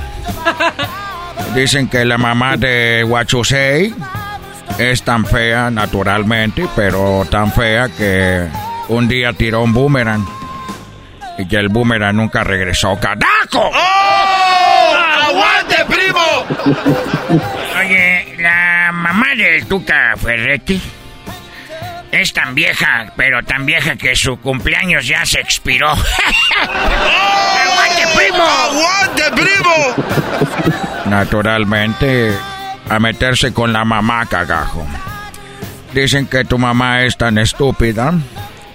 Dicen 1.55 1.89
que 1.89 2.05
la 2.05 2.17
mamá 2.17 2.57
de 2.57 3.05
Huachusei 3.05 3.93
es 4.79 5.03
tan 5.03 5.27
fea 5.27 5.71
naturalmente, 5.71 6.69
pero 6.77 7.27
tan 7.31 7.53
fea 7.53 7.89
que 7.89 8.47
un 8.89 9.09
día 9.09 9.33
tiró 9.33 9.63
un 9.63 9.73
boomerang 9.73 10.25
y 11.39 11.49
que 11.49 11.57
el 11.57 11.69
boomerang 11.69 12.17
nunca 12.17 12.45
regresó. 12.45 12.97
¡Carajo! 13.01 13.71
¡Oh! 13.75 14.95
¡Aguante, 15.29 15.85
primo! 15.89 16.21
Oye, 17.87 18.35
la 18.41 18.91
mamá 18.93 19.37
del 19.37 19.65
Tuca 19.67 20.17
Ferretti 20.17 20.83
es 22.11 22.33
tan 22.33 22.53
vieja, 22.53 23.13
pero 23.15 23.45
tan 23.45 23.65
vieja 23.65 23.95
que 23.95 24.17
su 24.17 24.41
cumpleaños 24.41 25.07
ya 25.07 25.25
se 25.25 25.39
expiró. 25.39 25.93
¡Aguante, 26.63 28.03
primo! 28.17 28.43
¡Aguante, 28.43 29.23
primo! 29.37 29.71
Naturalmente, 31.05 32.37
a 32.91 32.99
meterse 32.99 33.55
con 33.55 33.73
la 33.73 33.85
mamá, 33.85 34.27
cagajo. 34.27 34.85
Dicen 35.95 36.27
que 36.27 36.45
tu 36.45 36.59
mamá 36.59 37.05
es 37.05 37.17
tan 37.17 37.39
estúpida, 37.39 38.15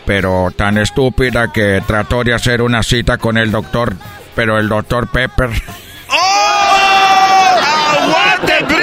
pero 0.05 0.51
tan 0.55 0.77
estúpida 0.77 1.51
que 1.51 1.83
trató 1.85 2.23
de 2.23 2.33
hacer 2.33 2.61
una 2.61 2.81
cita 2.81 3.17
con 3.17 3.37
el 3.37 3.51
doctor, 3.51 3.93
pero 4.35 4.57
el 4.57 4.69
doctor 4.69 5.09
Pepper. 5.09 5.49
¡Oh! 6.07 7.59
¡Aguante, 7.91 8.53
primo! 8.67 8.80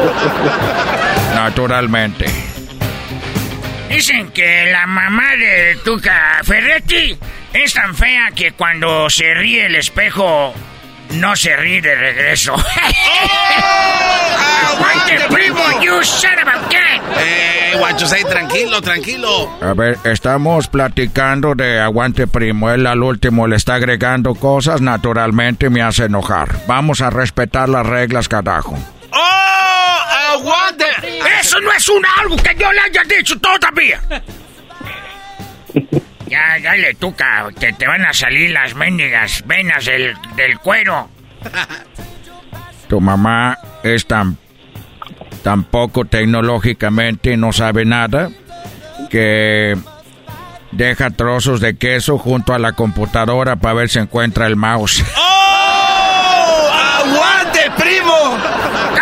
Naturalmente. 1.34 2.26
Dicen 3.88 4.30
que 4.30 4.70
la 4.70 4.86
mamá 4.86 5.36
de 5.36 5.76
Tuca 5.84 6.40
Ferretti 6.44 7.18
es 7.52 7.74
tan 7.74 7.94
fea 7.94 8.30
que 8.34 8.52
cuando 8.52 9.10
se 9.10 9.34
ríe 9.34 9.66
el 9.66 9.74
espejo 9.74 10.54
no 11.14 11.34
se 11.34 11.56
ríe 11.56 11.82
de 11.82 11.94
regreso. 11.94 12.54
¡Aguante, 14.68 15.18
primo! 15.28 15.60
¡You 15.82 16.02
son 16.04 16.38
of 16.38 16.48
a 16.48 16.58
gun! 16.68 17.16
Eh, 17.18 17.74
Guachosei, 17.78 18.24
tranquilo, 18.24 18.80
tranquilo. 18.80 19.50
A 19.60 19.74
ver, 19.74 19.98
estamos 20.04 20.68
platicando 20.68 21.54
de 21.54 21.80
aguante 21.80 22.26
primo. 22.28 22.70
Él 22.70 22.86
al 22.86 23.02
último 23.02 23.48
le 23.48 23.56
está 23.56 23.74
agregando 23.74 24.34
cosas, 24.34 24.80
naturalmente 24.80 25.68
me 25.68 25.82
hace 25.82 26.04
enojar. 26.04 26.48
Vamos 26.68 27.00
a 27.00 27.10
respetar 27.10 27.68
las 27.68 27.84
reglas, 27.86 28.28
carajo. 28.28 28.78
¡Oh! 29.12 30.32
¡Aguante! 30.32 30.84
Eso 31.40 31.60
no 31.60 31.72
es 31.72 31.88
un 31.88 32.02
algo 32.18 32.36
que 32.36 32.54
yo 32.54 32.72
le 32.72 32.80
haya 32.80 33.02
dicho 33.04 33.38
todavía. 33.38 34.00
Ya, 36.26 36.60
dale, 36.62 36.94
tuca, 36.94 37.48
que 37.58 37.72
te 37.72 37.88
van 37.88 38.06
a 38.06 38.12
salir 38.12 38.52
las 38.52 38.76
mendigas 38.76 39.42
venas 39.46 39.84
del, 39.84 40.14
del 40.36 40.58
cuero. 40.60 41.08
Tu 42.88 43.00
mamá 43.00 43.58
es 43.82 44.06
tan, 44.06 44.38
tan 45.42 45.64
poco 45.64 46.04
tecnológicamente, 46.04 47.36
no 47.36 47.52
sabe 47.52 47.84
nada, 47.84 48.30
que 49.10 49.76
deja 50.70 51.10
trozos 51.10 51.60
de 51.60 51.76
queso 51.76 52.16
junto 52.16 52.54
a 52.54 52.60
la 52.60 52.72
computadora 52.72 53.56
para 53.56 53.74
ver 53.74 53.88
si 53.88 53.98
encuentra 53.98 54.46
el 54.46 54.54
mouse. 54.54 55.04
¡Oh! 55.16 56.70
¡Aguante, 57.00 57.70
primo! 57.76 58.38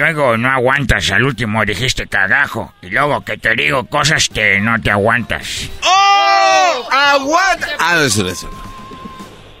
luego 0.00 0.36
no 0.38 0.50
aguantas, 0.50 1.10
al 1.10 1.24
último 1.24 1.64
dijiste 1.64 2.06
cagajo. 2.06 2.72
Y 2.80 2.88
luego 2.88 3.22
que 3.22 3.36
te 3.36 3.54
digo 3.54 3.84
cosas 3.84 4.28
que 4.28 4.58
no 4.58 4.80
te 4.80 4.90
aguantas. 4.90 5.70
¡Oh! 5.82 6.88
¡Aguante! 6.90 7.66
Ah, 7.78 8.00
eso, 8.04 8.26
eso. 8.26 8.50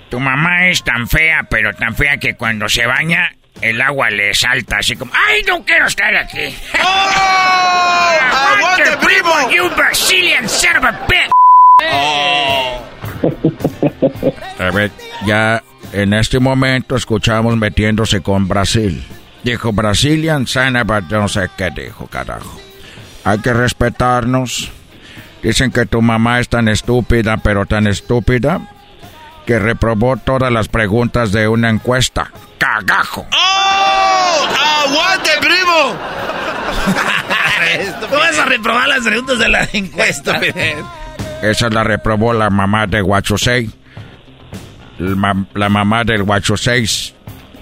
Tu 0.08 0.18
mamá 0.18 0.68
es 0.68 0.82
tan 0.82 1.06
fea, 1.06 1.46
pero 1.48 1.72
tan 1.74 1.94
fea 1.94 2.16
que 2.16 2.34
cuando 2.36 2.68
se 2.68 2.86
baña, 2.86 3.32
el 3.60 3.80
agua 3.80 4.10
le 4.10 4.32
salta 4.34 4.78
así 4.78 4.96
como... 4.96 5.12
¡Ay, 5.14 5.42
no 5.46 5.62
quiero 5.64 5.86
estar 5.86 6.16
aquí! 6.16 6.56
¡Oh! 6.82 7.10
¡Aguante, 8.56 8.96
primo! 9.06 9.50
¡You 9.50 9.70
Brazilian 9.76 10.48
son 10.48 10.78
of 10.78 10.84
a 10.84 10.92
bitch! 11.06 11.30
¡Oh! 11.92 12.82
A 14.58 14.70
ver, 14.70 14.90
ya 15.26 15.62
en 15.92 16.14
este 16.14 16.38
momento 16.40 16.96
escuchamos 16.96 17.56
metiéndose 17.56 18.22
con 18.22 18.48
Brasil. 18.48 19.04
Dijo 19.44 19.72
Brazilian 19.72 20.46
son 20.46 20.76
of 20.76 20.90
a... 20.90 21.00
No 21.00 21.28
sé 21.28 21.48
qué 21.56 21.70
dijo, 21.70 22.06
carajo. 22.06 22.60
Hay 23.24 23.38
que 23.38 23.52
respetarnos. 23.52 24.70
Dicen 25.42 25.70
que 25.72 25.86
tu 25.86 26.02
mamá 26.02 26.40
es 26.40 26.48
tan 26.48 26.68
estúpida, 26.68 27.38
pero 27.38 27.64
tan 27.64 27.86
estúpida, 27.86 28.60
que 29.46 29.58
reprobó 29.58 30.16
todas 30.18 30.52
las 30.52 30.68
preguntas 30.68 31.32
de 31.32 31.48
una 31.48 31.70
encuesta. 31.70 32.30
¡Cagajo! 32.58 33.26
¡Oh! 33.34 34.46
¡Aguante, 34.86 35.30
primo! 35.40 35.96
¿Cómo 38.00 38.16
vas 38.20 38.38
a 38.38 38.44
reprobar 38.44 38.88
las 38.88 39.00
preguntas 39.04 39.38
de 39.38 39.48
la 39.48 39.68
encuesta? 39.72 40.40
Esa 41.42 41.70
la 41.70 41.84
reprobó 41.84 42.34
la 42.34 42.50
mamá 42.50 42.86
de 42.86 43.00
Huachosei. 43.00 43.70
La, 44.98 45.16
ma- 45.16 45.46
la 45.54 45.68
mamá 45.70 46.04
del 46.04 46.22
Huachosei. 46.22 46.84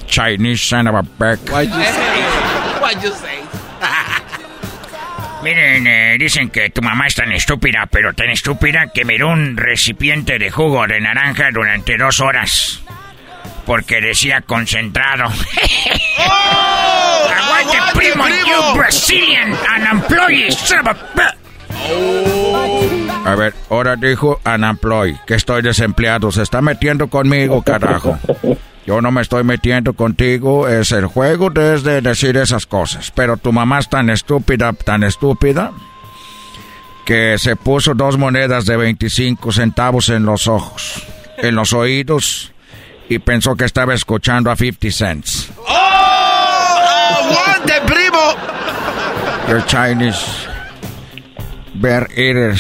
Chinese 0.09 0.61
son 0.61 0.89
of 0.89 0.97
a 0.97 1.03
peck. 1.03 1.39
Miren, 5.43 5.87
eh, 5.87 6.17
dicen 6.19 6.51
que 6.51 6.71
tu 6.71 6.83
mamá 6.83 7.07
es 7.07 7.15
tan 7.15 7.31
estúpida, 7.31 7.87
pero 7.91 8.13
tan 8.13 8.29
estúpida 8.31 8.89
que 8.93 9.05
miró 9.05 9.29
un 9.29 9.57
recipiente 9.57 10.39
de 10.39 10.51
jugo 10.51 10.87
de 10.87 11.01
naranja 11.01 11.51
durante 11.53 11.97
dos 11.97 12.21
horas. 12.21 12.81
Porque 13.65 14.01
decía 14.01 14.41
concentrado. 14.41 15.27
¡Oh! 16.19 17.29
¡Aguante, 17.37 17.79
primo, 17.95 18.27
you 18.29 18.75
Brazilian 18.77 19.55
unemployed 19.77 20.51
son 20.51 20.81
of 20.81 20.89
a 20.89 20.95
bitch! 21.15 21.39
A 23.25 23.35
ver, 23.35 23.55
ahora 23.71 23.97
dijo 23.97 24.41
unemployed, 24.45 25.17
que 25.27 25.35
estoy 25.35 25.63
desempleado. 25.63 26.33
Se 26.33 26.43
está 26.43 26.61
metiendo 26.63 27.09
conmigo, 27.09 27.63
carajo. 27.63 28.19
Yo 28.89 29.03
no 29.03 29.11
me 29.11 29.21
estoy 29.21 29.45
metiendo 29.45 29.93
contigo. 29.93 30.67
Es 30.67 30.93
el 30.93 31.05
juego 31.05 31.51
desde 31.51 32.01
decir 32.01 32.39
esas 32.39 32.65
cosas. 32.65 33.13
Pero 33.15 33.37
tu 33.37 33.53
mamá 33.53 33.81
es 33.81 33.91
tan 33.91 34.09
estúpida, 34.09 34.73
tan 34.73 35.03
estúpida, 35.03 35.73
que 37.05 37.37
se 37.37 37.55
puso 37.55 37.93
dos 37.93 38.17
monedas 38.17 38.65
de 38.65 38.79
25 38.79 39.53
centavos 39.53 40.09
en 40.09 40.25
los 40.25 40.49
ojos, 40.49 41.07
en 41.37 41.55
los 41.55 41.75
oídos, 41.75 42.55
y 43.11 43.19
pensó 43.19 43.57
que 43.57 43.67
estaba 43.67 43.93
escuchando 43.93 44.51
a 44.51 44.57
50 44.57 44.91
cents. 44.91 45.51
¡Oh! 45.59 47.27
¡Aguante, 47.27 47.75
primo! 47.87 48.37
Your 49.51 49.63
Chinese 49.67 50.48
bear 51.81 52.09
eater 52.15 52.55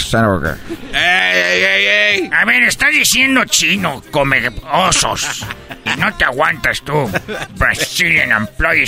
¡Ey, 0.93 1.35
ey, 1.35 1.63
ey, 1.63 1.87
ey! 1.87 2.31
A 2.33 2.45
ver, 2.45 2.63
estás 2.63 2.91
diciendo 2.91 3.45
chino, 3.45 4.03
come 4.11 4.51
osos. 4.73 5.45
Y 5.85 5.99
no 5.99 6.15
te 6.15 6.25
aguantas 6.25 6.83
tú. 6.83 7.11
Brazilian 7.57 8.33
employee 8.33 8.85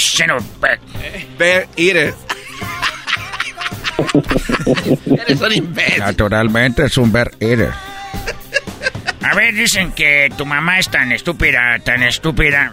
bitch. 0.60 1.38
Bear 1.38 1.66
Eater. 1.76 2.14
Eres 5.26 5.40
un 5.40 5.52
imbécil. 5.52 5.98
Naturalmente 6.00 6.84
es 6.84 6.96
un 6.96 7.12
bear 7.12 7.30
eater. 7.40 7.72
A 9.22 9.34
ver, 9.34 9.54
dicen 9.54 9.92
que 9.92 10.32
tu 10.36 10.44
mamá 10.44 10.78
es 10.78 10.88
tan 10.90 11.12
estúpida, 11.12 11.78
tan 11.84 12.02
estúpida, 12.02 12.72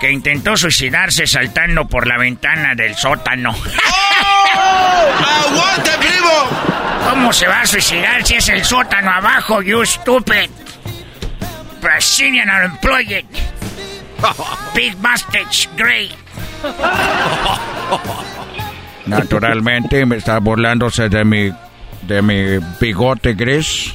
que 0.00 0.10
intentó 0.10 0.56
suicidarse 0.56 1.26
saltando 1.26 1.86
por 1.86 2.06
la 2.06 2.18
ventana 2.18 2.74
del 2.74 2.96
sótano. 2.96 3.54
¡Oh! 3.54 5.08
¡Aguante, 5.46 5.90
primo! 5.98 6.71
¿Cómo 7.12 7.30
se 7.30 7.46
va 7.46 7.60
a 7.60 7.66
suicidar 7.66 8.24
si 8.24 8.36
es 8.36 8.48
el 8.48 8.64
sótano 8.64 9.10
abajo, 9.10 9.60
you 9.60 9.84
stupid? 9.84 10.48
Brazilian 11.82 12.48
unemployed. 12.48 13.26
Big 14.74 14.96
mustache, 14.96 15.68
great. 15.76 16.12
Naturalmente 19.04 20.06
me 20.06 20.16
está 20.16 20.38
burlándose 20.38 21.10
de 21.10 21.22
mi 21.22 21.52
de 22.00 22.22
mi 22.22 22.58
bigote 22.80 23.34
gris, 23.34 23.92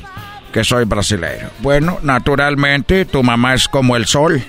que 0.53 0.63
soy 0.63 0.85
brasileño. 0.85 1.49
Bueno, 1.57 1.97
naturalmente 2.03 3.05
tu 3.05 3.23
mamá 3.23 3.55
es 3.55 3.67
como 3.67 3.95
el 3.95 4.05
sol. 4.05 4.43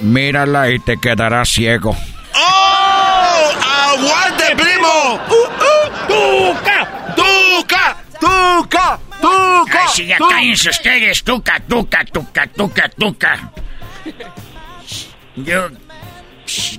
Mírala 0.00 0.70
y 0.70 0.78
te 0.78 0.96
quedarás 0.96 1.50
ciego. 1.50 1.94
¡Oh! 2.34 3.50
¡Aguante, 3.92 4.56
primo! 4.56 5.20
Uh, 5.28 5.34
uh. 5.34 6.54
¡Tuca! 6.56 6.75
¡Tuca! 8.56 8.98
¡Tuca! 9.20 9.22
¡Tuca! 9.64 9.80
Ay, 9.82 9.88
si 9.94 10.06
ya 10.06 10.18
cállense 10.18 10.70
ustedes, 10.70 11.22
tuca, 11.24 11.60
tuca, 11.68 12.04
tuca, 12.04 12.46
tuca, 12.46 12.88
tuca. 12.88 13.50
You 15.36 15.70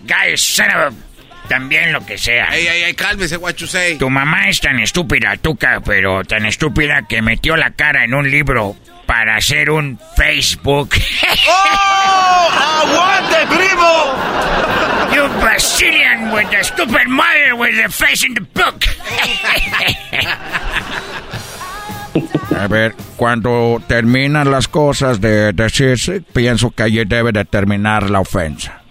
guys 0.05 0.41
son 0.41 0.67
of 0.71 0.93
a- 0.93 1.47
También 1.47 1.93
lo 1.93 2.05
que 2.05 2.17
sea. 2.17 2.47
Ey, 2.53 2.67
ey, 2.67 2.83
ey, 2.83 2.93
cálmese, 2.93 3.37
what 3.37 3.55
you 3.55 3.67
say. 3.67 3.97
Tu 3.97 4.09
mamá 4.09 4.49
es 4.49 4.59
tan 4.59 4.79
estúpida, 4.79 5.37
tuca, 5.37 5.79
pero 5.85 6.23
tan 6.23 6.45
estúpida 6.45 7.03
que 7.07 7.21
metió 7.21 7.55
la 7.55 7.71
cara 7.71 8.03
en 8.03 8.13
un 8.13 8.29
libro 8.29 8.75
para 9.05 9.37
hacer 9.37 9.69
un 9.69 9.97
Facebook. 10.17 10.89
¡Oh! 11.47 12.49
¡Aguante, 12.83 13.47
primo! 13.55 14.15
You 15.15 15.29
Brazilian 15.39 16.31
with 16.33 16.49
the 16.49 16.63
stupid 16.63 17.07
mother 17.07 17.55
with 17.55 17.75
the 17.81 17.89
face 17.89 18.25
in 18.25 18.33
the 18.33 18.41
book. 18.41 18.83
A 22.57 22.67
ver, 22.67 22.95
cuando 23.17 23.81
terminan 23.87 24.49
las 24.49 24.67
cosas 24.67 25.21
de 25.21 25.53
decirse, 25.53 26.21
pienso 26.21 26.71
que 26.71 26.83
allí 26.83 27.05
debe 27.05 27.31
de 27.31 27.45
terminar 27.45 28.09
la 28.09 28.19
ofensa. 28.19 28.81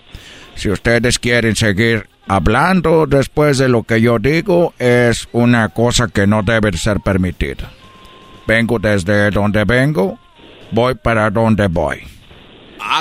Si 0.55 0.71
ustedes 0.71 1.19
quieren 1.19 1.57
seguir 1.57 2.09
hablando 2.29 3.07
después 3.07 3.59
de 3.59 3.69
lo 3.69 3.83
que 3.83 4.01
yo 4.01 4.19
digo, 4.19 4.73
es 4.79 5.29
una 5.33 5.69
cosa 5.71 6.09
que 6.09 6.27
no 6.27 6.43
debe 6.43 6.71
de 6.71 6.79
ser 6.79 7.01
permitida. 7.01 7.71
Vengo 8.47 8.79
desde 8.79 9.31
donde 9.31 9.65
vengo, 9.65 10.19
voy 10.71 10.95
para 10.95 11.31
donde 11.31 11.67
voy. 11.67 12.03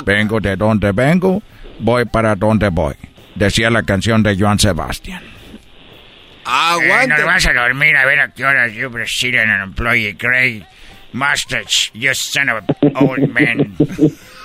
Vengo 0.04 0.40
de 0.40 0.56
donde 0.56 0.92
vengo, 0.92 1.42
voy 1.80 2.06
para 2.06 2.36
donde 2.36 2.70
voy. 2.70 2.96
Decía 3.36 3.70
la 3.70 3.84
canción 3.84 4.24
de 4.24 4.36
Joan 4.38 4.58
Sebastián. 4.58 5.35
Aguante. 6.46 7.18
no 7.20 7.26
vas 7.26 7.46
a 7.48 7.54
dormir 7.54 7.96
a 7.98 8.06
ver 8.06 8.20
a 8.20 8.28
qué 8.30 8.46
horas 8.46 8.72
you 8.74 8.90
Brazilian 8.90 9.50
unemployed 9.50 10.16
gray 10.18 10.66
mustache, 11.14 11.92
you 11.94 12.14
son 12.14 12.50
of 12.50 12.64
old 12.96 13.28
man. 13.30 13.76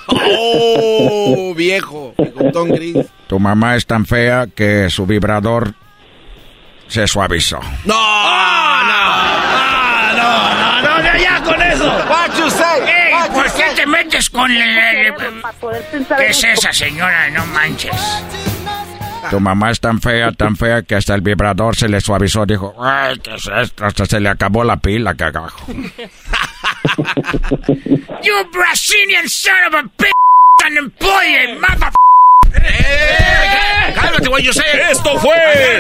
¡Oh, 0.09 1.55
viejo! 1.57 2.15
Bigotón 2.19 2.71
gris. 2.71 3.07
Tu 3.29 3.39
mamá 3.39 3.77
es 3.77 3.87
tan 3.87 4.05
fea 4.07 4.47
que 4.55 4.91
su 4.91 5.07
vibrador 5.07 5.75
se 6.89 7.07
suavizó. 7.07 7.61
¡No! 7.85 7.95
Ah, 7.97 10.13
no, 10.17 10.83
no, 10.83 11.03
no, 11.03 11.17
ya 11.19 11.41
con 11.43 11.61
eso. 11.63 11.85
What 12.09 12.37
you 12.39 12.51
say? 12.51 12.81
Ey, 12.89 13.13
What 13.13 13.27
you 13.29 13.33
¿por 13.35 13.45
qué 13.53 13.67
say? 13.67 13.75
te 13.77 13.87
metes 13.87 14.31
con 14.31 14.51
el... 14.51 14.79
el- 14.79 15.15
¿Qué 16.17 16.27
es 16.29 16.45
esa 16.45 16.73
señora? 16.73 17.29
No 17.31 17.45
manches. 17.47 17.95
Tu 19.29 19.39
mamá 19.41 19.71
es 19.71 19.81
tan 19.81 20.01
fea, 20.01 20.33
tan 20.33 20.57
fea 20.57 20.83
que 20.83 20.95
hasta 20.95 21.15
el 21.15 21.21
vibrador 21.21 21.77
se 21.77 21.89
le 21.89 22.01
suavizó. 22.01 22.47
Dijo, 22.47 22.75
ay, 22.83 23.19
¿qué 23.19 23.35
es 23.35 23.47
esto? 23.47 23.85
Hasta 23.85 24.07
se 24.07 24.21
le 24.21 24.29
acabó 24.29 24.65
la 24.65 24.77
pila, 24.79 25.15
cagajo. 25.15 25.67
you 28.23 28.45
Brazilian 28.53 29.29
son 29.29 29.53
of 29.69 29.75
a 29.75 29.83
bitch 29.99 30.13
unemployed 30.67 31.61
mother... 31.61 31.91
¡Cálmate, 33.95 34.29
what 34.29 34.43
you 34.43 34.53
say! 34.53 34.63
Esto 34.91 35.19
fue. 35.19 35.37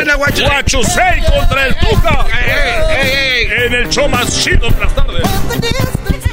Guachusei 0.07 1.21
contra 1.23 1.67
el 1.67 1.75
Tuca. 1.77 2.27
En 3.67 3.75
el 3.75 3.89
show 3.89 4.09
más 4.09 4.43
chido 4.43 4.71
de 4.71 4.81
las 4.81 4.95
tardes. 4.95 6.30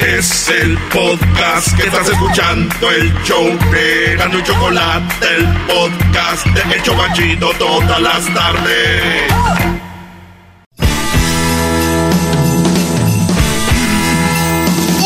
Es 0.00 0.48
el 0.48 0.76
podcast 0.92 1.74
que 1.76 1.84
estás 1.86 2.08
escuchando, 2.08 2.90
el 2.90 3.12
show 3.24 3.46
de 3.72 4.16
Gano 4.16 4.38
y 4.38 4.42
Chocolate, 4.42 5.26
el 5.36 5.46
podcast 5.66 6.46
de 6.46 6.74
El 6.74 6.82
Chobachito 6.82 7.50
todas 7.58 8.00
las 8.00 8.26
tardes. 8.34 9.32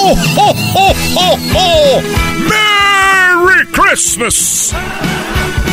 ¡Oh, 0.03 0.17
oh, 0.37 0.55
oh, 0.75 0.95
oh, 1.17 1.39
oh! 1.55 2.03
¡Merry 2.49 3.67
Christmas! 3.73 4.75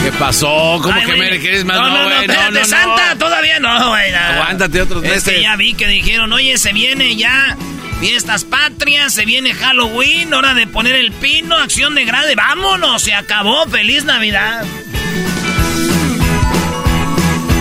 ¿Qué 0.04 0.12
pasó? 0.20 0.80
¿Cómo 0.82 0.94
Ay, 0.94 1.06
que. 1.06 1.16
Merry 1.16 1.40
Christmas? 1.40 1.78
No, 1.78 1.90
no, 1.90 1.98
no, 2.00 2.06
güey, 2.06 2.20
espérate, 2.26 2.66
Santa, 2.66 3.16
todavía 3.18 3.60
no, 3.60 3.90
güey. 3.90 4.12
no. 4.12 4.18
Aguántate 4.18 4.82
otros 4.82 5.04
Es 5.04 5.24
que 5.24 5.32
meses. 5.32 5.42
ya 5.42 5.56
vi 5.56 5.74
que 5.74 5.88
dijeron, 5.88 6.32
oye, 6.34 6.58
se 6.58 6.74
viene 6.74 7.16
ya 7.16 7.58
fiestas 8.00 8.44
patrias, 8.44 9.14
se 9.14 9.26
viene 9.26 9.54
Halloween, 9.54 10.34
hora 10.34 10.54
de 10.54 10.68
poner 10.68 10.96
el 10.96 11.12
pino, 11.12 11.56
acción 11.56 11.96
de 11.96 12.06
grande, 12.06 12.36
vámonos, 12.36 13.02
se 13.02 13.14
acabó, 13.14 13.66
feliz 13.68 14.04
Navidad. 14.04 14.66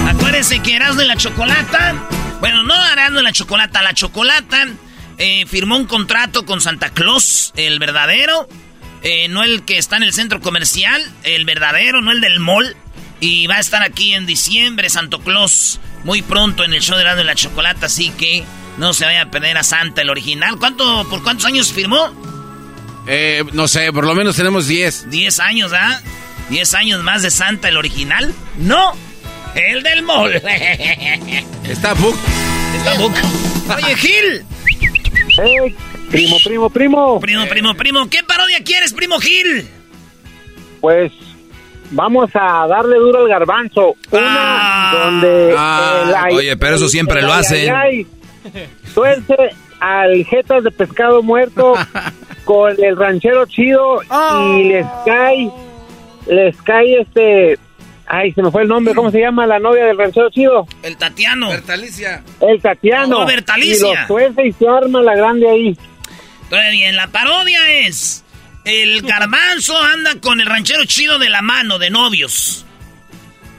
Acuérdense 0.09 0.61
que 0.61 0.77
Erasmo 0.77 1.03
y 1.03 1.07
la 1.07 1.17
Chocolata, 1.17 1.95
bueno, 2.41 2.63
no 2.63 2.75
Erasmo 2.93 3.21
y 3.21 3.23
la 3.23 3.33
Chocolata, 3.33 3.83
la 3.83 3.95
Chocolata 3.95 4.69
eh, 5.19 5.47
firmó 5.47 5.77
un 5.77 5.87
contrato 5.87 6.45
con 6.45 6.61
Santa 6.61 6.91
Claus, 6.91 7.53
el 7.57 7.79
verdadero, 7.79 8.49
eh, 9.03 9.29
no 9.29 9.43
el 9.43 9.65
que 9.65 9.79
está 9.79 9.97
en 9.97 10.03
el 10.03 10.13
centro 10.13 10.41
comercial, 10.41 11.03
el 11.23 11.45
verdadero, 11.45 12.03
no 12.03 12.13
el 12.13 12.21
del 12.21 12.41
mall. 12.41 12.77
Y 13.19 13.47
va 13.47 13.57
a 13.57 13.61
estar 13.61 13.83
aquí 13.83 14.13
en 14.13 14.27
diciembre, 14.27 14.91
Santo 14.91 15.21
Claus, 15.21 15.81
muy 16.05 16.21
pronto 16.21 16.65
en 16.65 16.75
el 16.75 16.83
show 16.83 16.97
de 16.97 17.03
Erasmo 17.03 17.23
y 17.23 17.25
la 17.25 17.35
Chocolata, 17.35 17.87
así 17.87 18.11
que 18.11 18.45
no 18.79 18.93
se 18.95 19.05
vaya 19.05 19.23
a 19.23 19.31
perder 19.31 19.57
a 19.59 19.63
Santa, 19.63 20.03
el 20.03 20.11
original. 20.11 20.57
¿Cuánto, 20.59 21.07
¿Por 21.09 21.23
cuántos 21.23 21.47
años 21.47 21.73
firmó? 21.73 22.11
Eh, 23.07 23.45
no 23.53 23.69
sé, 23.69 23.93
por 23.93 24.05
lo 24.05 24.15
menos 24.15 24.37
tenemos 24.37 24.67
10. 24.67 25.11
10 25.11 25.41
años, 25.41 25.73
¿ah? 25.73 26.01
¿10 26.51 26.75
años 26.75 27.03
más 27.03 27.23
de 27.23 27.31
Santa, 27.31 27.69
el 27.69 27.77
original? 27.77 28.33
No, 28.59 28.93
el 29.55 29.83
del 29.83 30.03
mall. 30.03 30.33
Está 31.65 31.95
book. 31.95 32.17
Está 32.77 32.95
book. 32.95 33.13
Oye, 33.77 33.97
Gil. 33.97 34.45
primo, 36.11 36.37
primo, 36.45 36.71
primo. 36.71 37.21
Primo, 37.21 37.47
primo, 37.49 37.75
primo. 37.75 38.09
¿Qué 38.11 38.23
parodia 38.23 38.63
quieres, 38.65 38.93
primo 38.93 39.19
Gil? 39.21 39.69
Pues 40.81 41.13
vamos 41.91 42.31
a 42.35 42.67
darle 42.69 42.97
duro 42.97 43.21
al 43.23 43.29
garbanzo. 43.29 43.95
Una 44.11 44.91
donde 44.93 45.55
Ah, 45.57 46.05
el 46.09 46.15
ay- 46.15 46.35
oye, 46.35 46.57
pero 46.57 46.77
eso 46.77 46.89
siempre 46.89 47.21
el 47.21 47.27
lo 47.27 47.33
ay, 47.33 47.41
hacen. 47.41 47.75
ay, 47.75 47.97
ay, 47.99 48.07
tuerce 48.95 49.37
al 49.81 50.25
jetas 50.25 50.65
de 50.65 50.71
pescado 50.71 51.23
muerto 51.23 51.75
con 52.45 52.73
el 52.83 52.97
ranchero 52.97 53.47
chido 53.47 54.01
y 54.03 54.65
les 54.65 54.87
cae, 55.05 55.51
les 56.27 56.57
cae 56.63 57.01
este, 57.01 57.59
ay, 58.07 58.33
se 58.33 58.43
me 58.43 58.51
fue 58.51 58.63
el 58.63 58.69
nombre, 58.69 58.95
¿cómo 58.95 59.11
se 59.11 59.21
llama 59.21 59.47
la 59.47 59.59
novia 59.59 59.85
del 59.85 59.99
ranchero 59.99 60.31
chido? 60.31 60.67
El 60.83 60.97
Tatiano. 60.97 61.49
Bertalicia. 61.49 62.23
El 62.41 62.61
Tatiano. 62.61 63.21
Oh, 63.21 63.27
Bertalicia. 63.27 64.07
Y 64.09 64.13
los 64.13 64.47
y 64.47 64.53
se 64.53 64.69
arma 64.69 65.03
la 65.03 65.15
grande 65.15 65.49
ahí. 65.49 65.79
Bien, 66.73 66.97
la 66.97 67.09
parodia 67.09 67.61
es... 67.87 68.23
El 68.65 69.03
garbanzo 69.07 69.81
anda 69.81 70.21
con 70.21 70.41
el 70.41 70.47
ranchero 70.47 70.85
chido 70.85 71.19
de 71.19 71.31
la 71.31 71.41
mano, 71.41 71.79
de 71.79 71.91
novios. 71.91 72.66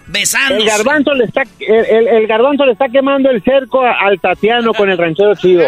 Besándose. 0.07 0.61
El 0.61 0.67
garbanzo 0.77 1.13
le 1.13 1.25
está, 1.25 1.43
el, 1.59 1.85
el- 1.85 2.07
el 2.07 2.27
garbanzo 2.27 2.65
le 2.65 2.71
está 2.71 2.87
quemando 2.89 3.29
el 3.29 3.41
cerco 3.43 3.85
a- 3.85 3.99
al 4.07 4.19
Tatiano 4.19 4.73
con 4.73 4.89
el 4.89 4.97
ranchero 4.97 5.35
chido. 5.35 5.63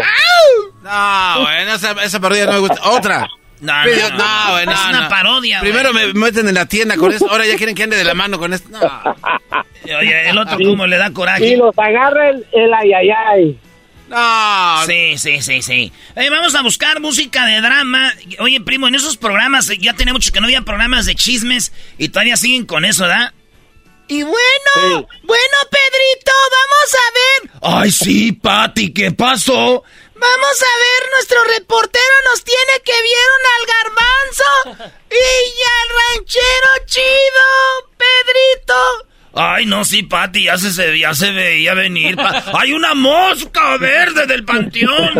No, 0.83 1.41
bueno, 1.41 1.73
esa, 1.75 1.91
esa 2.03 2.19
parodia 2.19 2.45
no 2.45 2.53
me 2.53 2.59
gusta. 2.59 2.79
Otra. 2.89 3.27
No, 3.61 3.73
Pero- 3.83 4.09
no, 4.11 4.17
no. 4.17 4.59
Es 4.71 4.85
una 4.89 5.01
no. 5.01 5.09
parodia, 5.09 5.59
güey. 5.59 5.71
Primero 5.71 5.93
me 5.93 6.13
meten 6.13 6.47
en 6.47 6.55
la 6.55 6.65
tienda 6.65 6.95
con 6.95 7.11
esto, 7.11 7.29
ahora 7.29 7.45
ya 7.45 7.57
quieren 7.57 7.75
que 7.75 7.83
ande 7.83 7.97
de 7.97 8.05
la 8.05 8.13
mano 8.13 8.39
con 8.39 8.53
esto. 8.53 8.69
No. 8.69 8.79
Oye, 9.99 10.29
el 10.29 10.37
otro 10.37 10.57
cómo 10.57 10.87
le 10.87 10.97
da 10.97 11.11
coraje. 11.11 11.45
Y 11.47 11.55
los 11.57 11.77
agarra 11.77 12.29
el, 12.29 12.45
el 12.53 12.73
ayayay. 12.73 13.57
No. 14.07 14.77
Sí, 14.87 15.17
sí, 15.17 15.41
sí, 15.41 15.61
sí. 15.61 15.91
Eh, 16.15 16.29
vamos 16.29 16.55
a 16.55 16.61
buscar 16.61 16.99
música 16.99 17.45
de 17.45 17.61
drama. 17.61 18.11
Oye, 18.39 18.59
primo, 18.61 18.87
en 18.87 18.95
esos 18.95 19.17
programas, 19.17 19.67
ya 19.79 19.93
tenía 19.93 20.13
mucho 20.13 20.31
que 20.31 20.39
no 20.39 20.45
había 20.47 20.61
programas 20.61 21.05
de 21.05 21.15
chismes 21.15 21.71
y 21.97 22.09
todavía 22.09 22.37
siguen 22.37 22.65
con 22.65 22.85
eso, 22.85 23.03
¿verdad? 23.03 23.33
Y 24.09 24.23
bueno, 24.23 25.07
bueno, 25.23 25.57
Pedrito, 25.69 26.31
vamos 26.51 26.95
a 26.95 27.11
ver. 27.13 27.51
Ay, 27.61 27.91
sí, 27.91 28.31
Pati, 28.31 28.91
¿qué 28.91 29.11
pasó? 29.11 29.53
Vamos 29.53 30.63
a 30.63 30.73
ver, 30.79 31.11
nuestro 31.13 31.43
reportero 31.43 32.15
nos 32.25 32.43
tiene 32.43 32.81
que 32.83 32.91
vieron 33.03 33.41
al 33.55 33.65
garbanzo 33.75 34.89
y 35.11 35.61
al 35.63 35.89
ranchero 36.17 36.85
chido, 36.87 37.45
Pedrito. 37.97 38.73
Ay, 39.35 39.67
no, 39.67 39.85
sí, 39.85 40.01
Pati, 40.01 40.45
ya 40.45 40.57
se, 40.57 40.97
ya 40.97 41.13
se 41.13 41.31
veía 41.31 41.75
venir. 41.75 42.17
¡Hay 42.57 42.73
una 42.73 42.95
mosca 42.95 43.77
verde 43.77 44.25
del 44.25 44.43
panteón! 44.43 45.13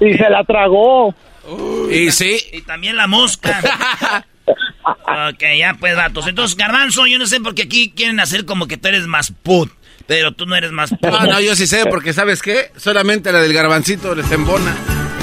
y 0.00 0.14
se 0.14 0.28
la 0.28 0.42
tragó. 0.42 1.14
y 1.88 2.10
sí. 2.10 2.44
Y 2.52 2.62
también 2.62 2.96
la 2.96 3.06
mosca. 3.06 4.26
ok, 4.84 5.42
ya 5.58 5.76
pues, 5.78 5.96
datos. 5.96 6.26
Entonces, 6.26 6.56
Garbanzo, 6.56 7.06
yo 7.06 7.18
no 7.18 7.26
sé 7.26 7.40
por 7.40 7.54
qué 7.54 7.62
aquí 7.62 7.92
quieren 7.94 8.20
hacer 8.20 8.44
como 8.44 8.66
que 8.66 8.76
tú 8.76 8.88
eres 8.88 9.06
más 9.06 9.32
put. 9.42 9.70
Pero 10.06 10.32
tú 10.32 10.46
no 10.46 10.56
eres 10.56 10.72
más 10.72 10.90
put. 10.90 11.10
No, 11.10 11.24
no, 11.24 11.40
yo 11.40 11.54
sí 11.54 11.66
sé, 11.66 11.86
porque 11.86 12.12
¿sabes 12.12 12.42
qué? 12.42 12.72
Solamente 12.76 13.32
la 13.32 13.40
del 13.40 13.52
garbancito 13.52 14.14
les 14.14 14.30
embona. 14.32 14.76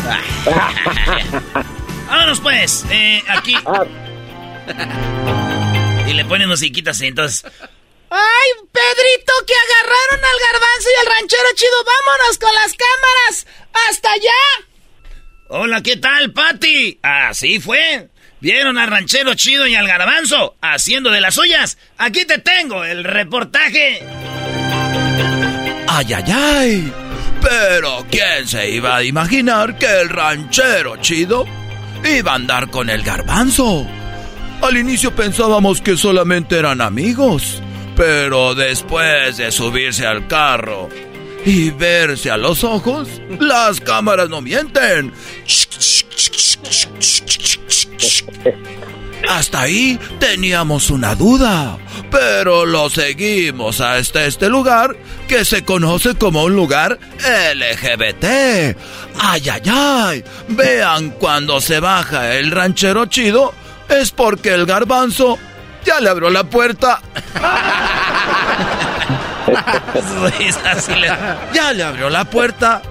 Vámonos 2.07 2.39
pues, 2.39 2.85
eh, 2.89 3.21
aquí. 3.27 3.55
Y 6.07 6.13
le 6.13 6.25
ponen 6.25 6.47
musiquitas 6.47 6.95
así, 6.97 7.07
entonces... 7.07 7.43
¡Ay, 8.09 8.49
Pedrito, 8.71 9.33
que 9.45 9.53
agarraron 9.53 10.23
al 10.23 10.39
garbanzo 10.51 10.87
y 10.89 10.99
al 11.01 11.13
ranchero 11.13 11.43
chido! 11.55 11.83
¡Vámonos 11.83 12.37
con 12.37 12.53
las 12.55 12.73
cámaras! 12.73 13.47
¡Hasta 13.89 14.11
allá! 14.11 14.67
Hola, 15.49 15.81
¿qué 15.81 15.97
tal, 15.97 16.31
Pati? 16.31 16.99
Así 17.01 17.59
fue. 17.59 18.09
¿Vieron 18.39 18.77
al 18.77 18.89
ranchero 18.89 19.33
chido 19.33 19.65
y 19.65 19.75
al 19.75 19.87
garbanzo 19.87 20.55
haciendo 20.61 21.09
de 21.09 21.21
las 21.21 21.35
suyas? 21.35 21.77
Aquí 21.97 22.25
te 22.25 22.37
tengo 22.37 22.83
el 22.83 23.03
reportaje. 23.03 24.03
¡Ay, 25.87 26.13
ay, 26.13 26.23
ay! 26.31 26.93
Pero 27.41 28.05
¿quién 28.11 28.47
se 28.47 28.69
iba 28.69 28.97
a 28.97 29.03
imaginar 29.03 29.77
que 29.77 30.01
el 30.01 30.09
ranchero 30.09 30.97
chido 30.97 31.45
iba 32.03 32.31
a 32.31 32.35
andar 32.35 32.69
con 32.69 32.89
el 32.89 33.01
garbanzo? 33.01 33.87
Al 34.61 34.77
inicio 34.77 35.15
pensábamos 35.15 35.81
que 35.81 35.97
solamente 35.97 36.57
eran 36.57 36.81
amigos, 36.81 37.61
pero 37.95 38.53
después 38.53 39.37
de 39.37 39.51
subirse 39.51 40.05
al 40.05 40.27
carro 40.27 40.89
y 41.45 41.69
verse 41.71 42.29
a 42.29 42.37
los 42.37 42.63
ojos, 42.63 43.07
las 43.39 43.79
cámaras 43.79 44.29
no 44.29 44.41
mienten. 44.41 45.13
Hasta 49.27 49.61
ahí 49.61 49.99
teníamos 50.19 50.89
una 50.89 51.15
duda, 51.15 51.77
pero 52.11 52.65
lo 52.65 52.89
seguimos 52.89 53.81
hasta 53.81 54.25
este 54.25 54.47
lugar 54.49 54.95
que 55.27 55.43
se 55.43 55.65
conoce 55.65 56.15
como 56.15 56.43
un 56.43 56.55
lugar 56.55 56.99
LGBT. 57.19 58.77
¡Ay, 59.19 59.49
ay, 59.49 59.61
ay! 59.69 60.23
Vean 60.49 61.11
cuando 61.11 61.59
se 61.59 61.79
baja 61.79 62.35
el 62.35 62.51
ranchero 62.51 63.07
chido 63.07 63.53
es 63.89 64.11
porque 64.11 64.53
el 64.53 64.65
garbanzo 64.65 65.37
ya 65.83 65.99
le 65.99 66.09
abrió 66.09 66.29
la 66.29 66.43
puerta. 66.43 67.01
ya 71.53 71.73
le 71.73 71.83
abrió 71.83 72.09
la 72.09 72.25
puerta. 72.25 72.81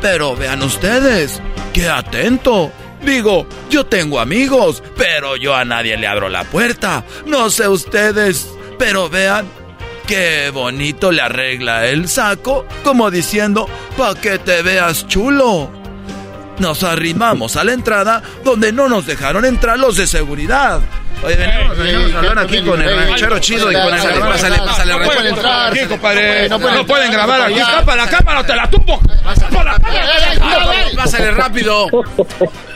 Pero 0.00 0.36
vean 0.36 0.62
ustedes, 0.62 1.40
qué 1.72 1.88
atento. 1.88 2.70
Digo, 3.06 3.46
yo 3.70 3.86
tengo 3.86 4.18
amigos, 4.18 4.82
pero 4.96 5.36
yo 5.36 5.54
a 5.54 5.64
nadie 5.64 5.96
le 5.96 6.08
abro 6.08 6.28
la 6.28 6.42
puerta. 6.42 7.04
No 7.24 7.50
sé 7.50 7.68
ustedes, 7.68 8.48
pero 8.80 9.08
vean 9.08 9.46
qué 10.08 10.50
bonito 10.52 11.12
le 11.12 11.22
arregla 11.22 11.86
el 11.86 12.08
saco, 12.08 12.66
como 12.82 13.12
diciendo, 13.12 13.68
pa' 13.96 14.16
que 14.16 14.40
te 14.40 14.60
veas 14.62 15.06
chulo. 15.06 15.70
Nos 16.58 16.82
arrimamos 16.82 17.56
a 17.56 17.64
la 17.64 17.72
entrada 17.72 18.22
donde 18.44 18.72
no 18.72 18.88
nos 18.88 19.06
dejaron 19.06 19.44
entrar 19.44 19.78
los 19.78 19.96
de 19.96 20.06
seguridad. 20.06 20.80
Oye, 21.22 21.36
venimos, 21.36 21.78
venimos 21.78 22.14
a 22.14 22.18
hablar 22.18 22.38
aquí 22.40 22.62
con 22.62 22.80
el 22.80 22.94
ranchero 22.94 23.38
chido 23.38 23.70
y 23.70 23.74
con 23.74 23.84
el 23.84 23.90
pásale, 23.90 24.20
pásale, 24.20 24.58
pásale, 24.58 24.92
No 24.92 25.04
pueden 25.04 25.26
entrar. 25.26 25.72
Aquí, 25.72 25.86
compadre. 25.86 26.48
No 26.48 26.86
pueden 26.86 27.12
grabar 27.12 27.40
aquí. 27.42 27.58
Capa 27.58 27.96
la 27.96 28.06
cámara, 28.06 28.46
te 28.46 28.54
la 28.54 28.70
tumbo. 28.70 29.00
Pásale 30.96 31.30
rápido. 31.32 31.88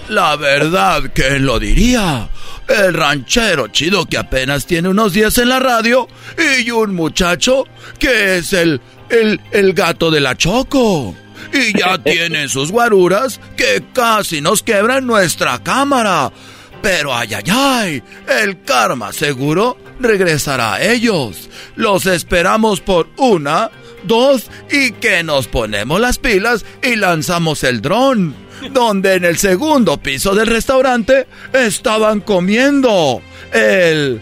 La 0.08 0.36
verdad, 0.36 1.02
¿quién 1.14 1.46
lo 1.46 1.58
diría? 1.58 2.28
El 2.68 2.94
ranchero 2.94 3.68
chido 3.68 4.06
que 4.06 4.16
apenas 4.16 4.64
tiene 4.66 4.88
unos 4.88 5.12
días 5.12 5.36
en 5.38 5.48
la 5.48 5.58
radio 5.58 6.08
y 6.60 6.70
un 6.70 6.94
muchacho 6.94 7.64
que 7.98 8.38
es 8.38 8.52
el, 8.52 8.80
el, 9.08 9.40
el 9.50 9.72
gato 9.72 10.10
de 10.10 10.20
la 10.20 10.36
Choco 10.36 11.14
y 11.52 11.78
ya 11.78 11.98
tienen 12.02 12.48
sus 12.48 12.70
guaruras 12.70 13.40
que 13.56 13.82
casi 13.92 14.40
nos 14.40 14.62
quebran 14.62 15.06
nuestra 15.06 15.62
cámara. 15.62 16.32
Pero 16.82 17.14
ay, 17.14 17.34
ay, 17.34 17.44
ay, 17.50 18.02
el 18.42 18.62
karma 18.62 19.12
seguro 19.12 19.76
regresará 19.98 20.74
a 20.74 20.82
ellos. 20.82 21.50
Los 21.76 22.06
esperamos 22.06 22.80
por 22.80 23.08
una, 23.18 23.70
dos 24.04 24.50
y 24.70 24.92
que 24.92 25.22
nos 25.22 25.46
ponemos 25.46 26.00
las 26.00 26.18
pilas 26.18 26.64
y 26.82 26.96
lanzamos 26.96 27.64
el 27.64 27.82
dron. 27.82 28.34
Donde 28.72 29.14
en 29.14 29.24
el 29.24 29.38
segundo 29.38 29.96
piso 29.98 30.34
del 30.34 30.46
restaurante 30.46 31.26
estaban 31.52 32.20
comiendo 32.20 33.22
el... 33.52 34.20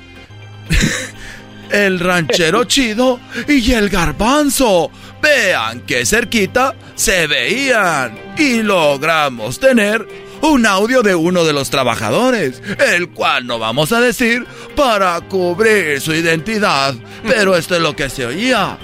el 1.71 2.01
ranchero 2.01 2.65
chido 2.65 3.21
y 3.47 3.73
el 3.73 3.89
garbanzo. 3.89 4.91
Vean 5.23 5.83
qué 5.87 6.07
cerquita 6.07 6.75
se 6.95 7.27
veían 7.27 8.19
y 8.37 8.63
logramos 8.63 9.59
tener 9.59 10.07
un 10.43 10.67
audio 10.67 11.03
de 11.03 11.15
uno 11.15 11.45
de 11.45 11.53
los 11.53 11.71
trabajadores, 11.71 12.63
el 12.95 13.11
cual 13.11 13.47
no 13.47 13.59
vamos 13.59 13.93
a 13.93 14.01
decir 14.01 14.47
para 14.77 15.21
cubrir 15.23 16.01
su 16.01 16.15
identidad, 16.15 16.95
pero 17.27 17.57
esto 17.57 17.75
es 17.75 17.83
lo 17.83 17.97
que 17.97 18.09
se 18.09 18.27
oía. 18.27 18.79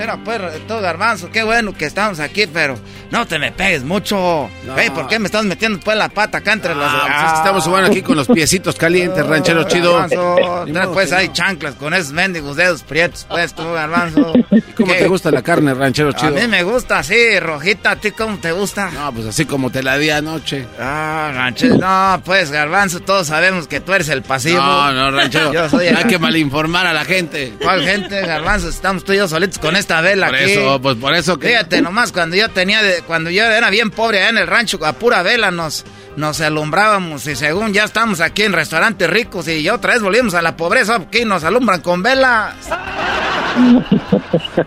Era 0.00 0.16
pues 0.16 0.40
todo 0.66 0.80
garbanzo, 0.80 1.30
qué 1.30 1.42
bueno 1.42 1.74
que 1.74 1.84
estamos 1.84 2.20
aquí, 2.20 2.46
pero 2.46 2.74
no 3.10 3.26
te 3.26 3.38
me 3.38 3.52
pegues 3.52 3.84
mucho. 3.84 4.48
¿por 4.94 5.08
qué 5.08 5.18
me 5.18 5.26
estás 5.26 5.44
metiendo 5.44 5.78
pues 5.80 5.94
la 5.94 6.08
pata 6.08 6.38
acá 6.38 6.54
entre 6.54 6.74
los... 6.74 6.86
Ah, 6.88 7.24
pues 7.24 7.38
estamos 7.38 7.64
jugando 7.64 7.90
aquí 7.90 8.00
con 8.00 8.16
los 8.16 8.26
piecitos 8.26 8.76
calientes, 8.76 9.26
ranchero 9.28 9.64
chido. 9.64 9.98
Garbanzo, 9.98 10.92
pues 10.94 11.12
hay 11.12 11.28
chanclas 11.28 11.74
con 11.74 11.92
esos 11.92 12.12
mendigos 12.12 12.56
dedos 12.56 12.82
prietos, 12.82 13.26
pues 13.28 13.52
tú, 13.54 13.62
garbanzo. 13.72 14.32
¿Cómo 14.74 14.94
te 14.94 15.06
gusta 15.06 15.30
la 15.30 15.42
carne, 15.42 15.74
ranchero 15.74 16.12
chido? 16.12 16.28
A 16.28 16.40
mí 16.40 16.48
me 16.48 16.62
gusta 16.62 17.00
así, 17.00 17.38
rojita, 17.38 17.90
¿a 17.90 17.96
ti 17.96 18.12
cómo 18.12 18.38
te 18.38 18.52
gusta? 18.52 18.90
No, 18.90 19.12
pues 19.12 19.26
así 19.26 19.44
como 19.44 19.70
te 19.70 19.82
la 19.82 19.98
di 19.98 20.08
anoche. 20.08 20.66
Ah, 20.78 21.30
ranchero, 21.34 21.76
no, 21.76 22.22
pues 22.24 22.50
garbanzo, 22.50 23.00
todos 23.00 23.26
sabemos 23.26 23.66
que 23.68 23.80
tú 23.80 23.92
eres 23.92 24.08
el 24.08 24.22
pasivo. 24.22 24.62
No, 24.62 24.92
no, 24.92 25.10
ranchero, 25.10 25.52
Yo 25.52 25.68
soy 25.68 25.88
hay 25.88 26.04
que 26.04 26.18
malinformar 26.18 26.86
a 26.86 26.94
la 26.94 27.04
gente. 27.04 27.52
¿Cuál 27.60 27.82
gente, 27.84 28.22
garbanzo? 28.22 28.70
Estamos 28.70 29.04
tú 29.04 29.12
y 29.12 29.16
yo 29.18 29.28
solitos 29.28 29.58
con 29.58 29.76
esta 29.90 30.02
vela 30.02 30.26
por 30.28 30.36
aquí. 30.36 30.52
eso, 30.52 30.80
pues 30.80 30.96
por 30.96 31.14
eso 31.14 31.38
que... 31.38 31.48
Fíjate 31.48 31.82
nomás, 31.82 32.12
cuando 32.12 32.36
yo 32.36 32.48
tenía, 32.48 32.80
de, 32.82 33.02
cuando 33.02 33.28
yo 33.30 33.44
era 33.44 33.70
bien 33.70 33.90
pobre 33.90 34.20
allá 34.20 34.28
en 34.28 34.38
el 34.38 34.46
rancho, 34.46 34.78
a 34.84 34.92
pura 34.92 35.22
vela 35.22 35.50
nos, 35.50 35.84
nos 36.16 36.40
alumbrábamos 36.40 37.26
y 37.26 37.34
según 37.34 37.72
ya 37.72 37.82
estamos 37.84 38.20
aquí 38.20 38.44
en 38.44 38.52
restaurantes 38.52 39.10
ricos 39.10 39.48
y 39.48 39.64
ya 39.64 39.74
otra 39.74 39.94
vez 39.94 40.02
volvimos 40.02 40.34
a 40.34 40.42
la 40.42 40.56
pobreza, 40.56 40.94
aquí 40.96 41.24
nos 41.24 41.42
alumbran 41.42 41.80
con 41.80 42.04
velas. 42.04 42.54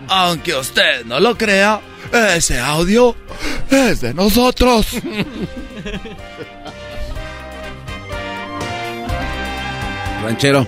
Aunque 0.10 0.56
usted 0.56 1.06
no 1.06 1.22
lo 1.22 1.38
crea, 1.38 1.80
ese 2.36 2.60
audio 2.60 3.16
es 3.70 4.02
de 4.02 4.14
nosotros. 4.14 4.88
Ranchero, 10.22 10.68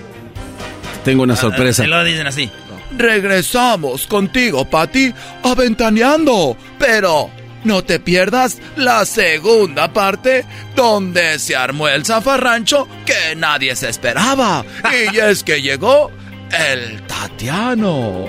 tengo 1.04 1.24
una 1.24 1.36
sorpresa. 1.36 1.82
Se 1.82 1.88
lo 1.88 2.02
dicen 2.04 2.26
así. 2.26 2.50
Regresamos 2.96 4.06
contigo, 4.06 4.64
Patty, 4.64 5.12
aventaneando. 5.42 6.56
Pero 6.78 7.30
no 7.64 7.84
te 7.84 7.98
pierdas 7.98 8.58
la 8.76 9.04
segunda 9.04 9.92
parte 9.92 10.44
donde 10.74 11.38
se 11.38 11.56
armó 11.56 11.88
el 11.88 12.04
zafarrancho 12.04 12.88
que 13.04 13.34
nadie 13.36 13.74
se 13.76 13.88
esperaba. 13.88 14.64
Y 14.92 15.18
es 15.18 15.42
que 15.42 15.60
llegó 15.60 16.10
el 16.50 17.02
Tatiano. 17.06 18.28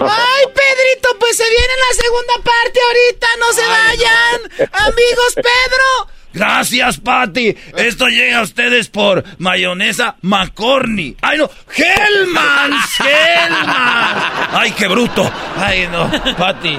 ¡Ay, 0.00 0.44
Pedrito! 0.46 1.18
Pues 1.18 1.36
se 1.36 1.44
viene 1.44 1.74
la 1.88 2.02
segunda 2.02 2.34
parte 2.42 2.80
ahorita, 2.80 3.26
no 3.38 3.52
se 3.52 3.66
vayan. 3.66 4.70
Amigos, 4.72 5.34
Pedro. 5.34 6.19
Gracias, 6.32 6.98
Patty. 6.98 7.56
Esto 7.76 8.06
llega 8.08 8.38
a 8.38 8.42
ustedes 8.42 8.88
por 8.88 9.24
mayonesa 9.38 10.16
McCorney. 10.22 11.16
¡Ay, 11.22 11.38
no! 11.38 11.50
¡Hellmans! 11.74 13.00
¡Hellmans! 13.00 14.48
¡Ay, 14.52 14.72
qué 14.72 14.86
bruto! 14.88 15.30
¡Ay, 15.56 15.88
no! 15.90 16.10
Patty, 16.36 16.78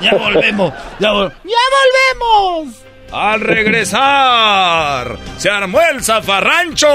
ya 0.00 0.14
volvemos. 0.14 0.72
Ya, 1.00 1.08
¡Ya 1.08 1.12
volvemos! 1.12 2.76
Al 3.12 3.40
regresar, 3.40 5.16
se 5.38 5.48
armó 5.48 5.80
el 5.80 6.02
zafarrancho. 6.02 6.88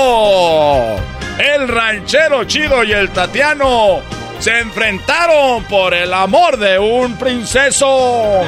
El 1.38 1.68
ranchero 1.70 2.44
chido 2.44 2.84
y 2.84 2.92
el 2.92 3.10
Tatiano 3.12 4.02
se 4.40 4.60
enfrentaron 4.60 5.64
por 5.66 5.94
el 5.94 6.14
amor 6.14 6.58
de 6.58 6.78
un 6.80 7.18
princeso. 7.18 8.46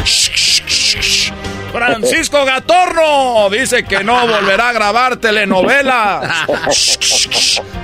Francisco 1.72 2.46
Gatorno 2.46 3.50
dice 3.50 3.84
que 3.84 4.04
no 4.04 4.28
volverá 4.28 4.70
a 4.70 4.74
grabar 4.74 5.18
telenovela. 5.18 6.48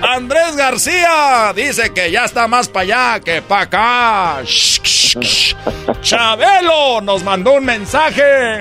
Andrés 0.02 0.56
García 0.56 1.54
dice 1.56 1.94
que 1.94 2.12
ya 2.12 2.26
está 2.26 2.48
más 2.48 2.68
para 2.68 2.84
allá 2.84 3.20
que 3.20 3.42
para 3.42 3.62
acá. 3.62 4.44
Chabelo 6.02 7.02
nos 7.02 7.24
mandó 7.24 7.54
un 7.54 7.66
mensaje. 7.66 8.60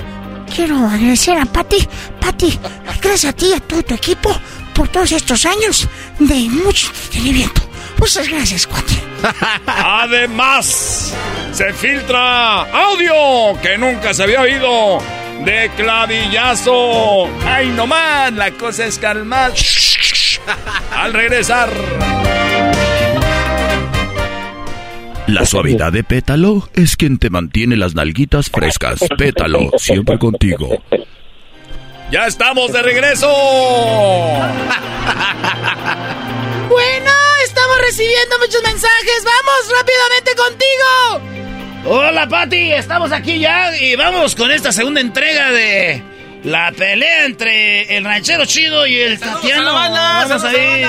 Quiero 0.54 0.76
agradecer 0.86 1.36
a 1.38 1.44
Pati. 1.44 1.86
Pati, 2.20 2.58
gracias 3.00 3.32
a 3.32 3.36
ti 3.36 3.46
y 3.50 3.52
a 3.54 3.60
todo 3.60 3.82
tu 3.82 3.94
equipo 3.94 4.34
por 4.74 4.88
todos 4.88 5.12
estos 5.12 5.44
años 5.46 5.88
de 6.18 6.34
mucho 6.48 6.88
entretenimiento. 6.88 7.62
Muchas 7.98 8.28
gracias, 8.28 8.66
cuate. 8.66 9.05
Además, 9.66 11.14
se 11.52 11.72
filtra 11.72 12.62
audio 12.62 13.60
que 13.60 13.78
nunca 13.78 14.14
se 14.14 14.22
había 14.24 14.40
oído 14.42 14.98
de 15.44 15.70
clavillazo. 15.76 17.28
¡Ay, 17.44 17.68
no 17.70 17.86
más! 17.86 18.32
La 18.32 18.50
cosa 18.52 18.86
es 18.86 18.98
calmar. 18.98 19.52
Al 20.92 21.12
regresar. 21.12 21.70
La 25.26 25.44
suavidad 25.44 25.92
de 25.92 26.04
pétalo 26.04 26.68
es 26.74 26.96
quien 26.96 27.18
te 27.18 27.30
mantiene 27.30 27.76
las 27.76 27.94
nalguitas 27.96 28.48
frescas. 28.48 29.00
Pétalo, 29.18 29.70
siempre 29.76 30.18
contigo. 30.18 30.68
¡Ya 32.12 32.26
estamos 32.26 32.72
de 32.72 32.82
regreso! 32.82 33.28
Bueno, 36.68 37.08
estamos 37.08 37.25
recibiendo 37.86 38.38
muchos 38.38 38.62
mensajes. 38.62 39.24
¡Vamos 39.24 39.78
rápidamente 39.78 40.34
contigo! 40.36 41.96
Hola, 41.98 42.28
Pati. 42.28 42.72
Estamos 42.72 43.12
aquí 43.12 43.38
ya 43.38 43.76
y 43.76 43.94
vamos 43.94 44.34
con 44.34 44.50
esta 44.50 44.72
segunda 44.72 45.00
entrega 45.00 45.52
de 45.52 46.02
la 46.42 46.72
pelea 46.72 47.26
entre 47.26 47.96
el 47.96 48.04
ranchero 48.04 48.44
chido 48.44 48.86
y 48.86 48.96
el 48.98 49.18
Tatiano. 49.18 49.72
Vamos 49.72 50.44
ahí. 50.44 50.84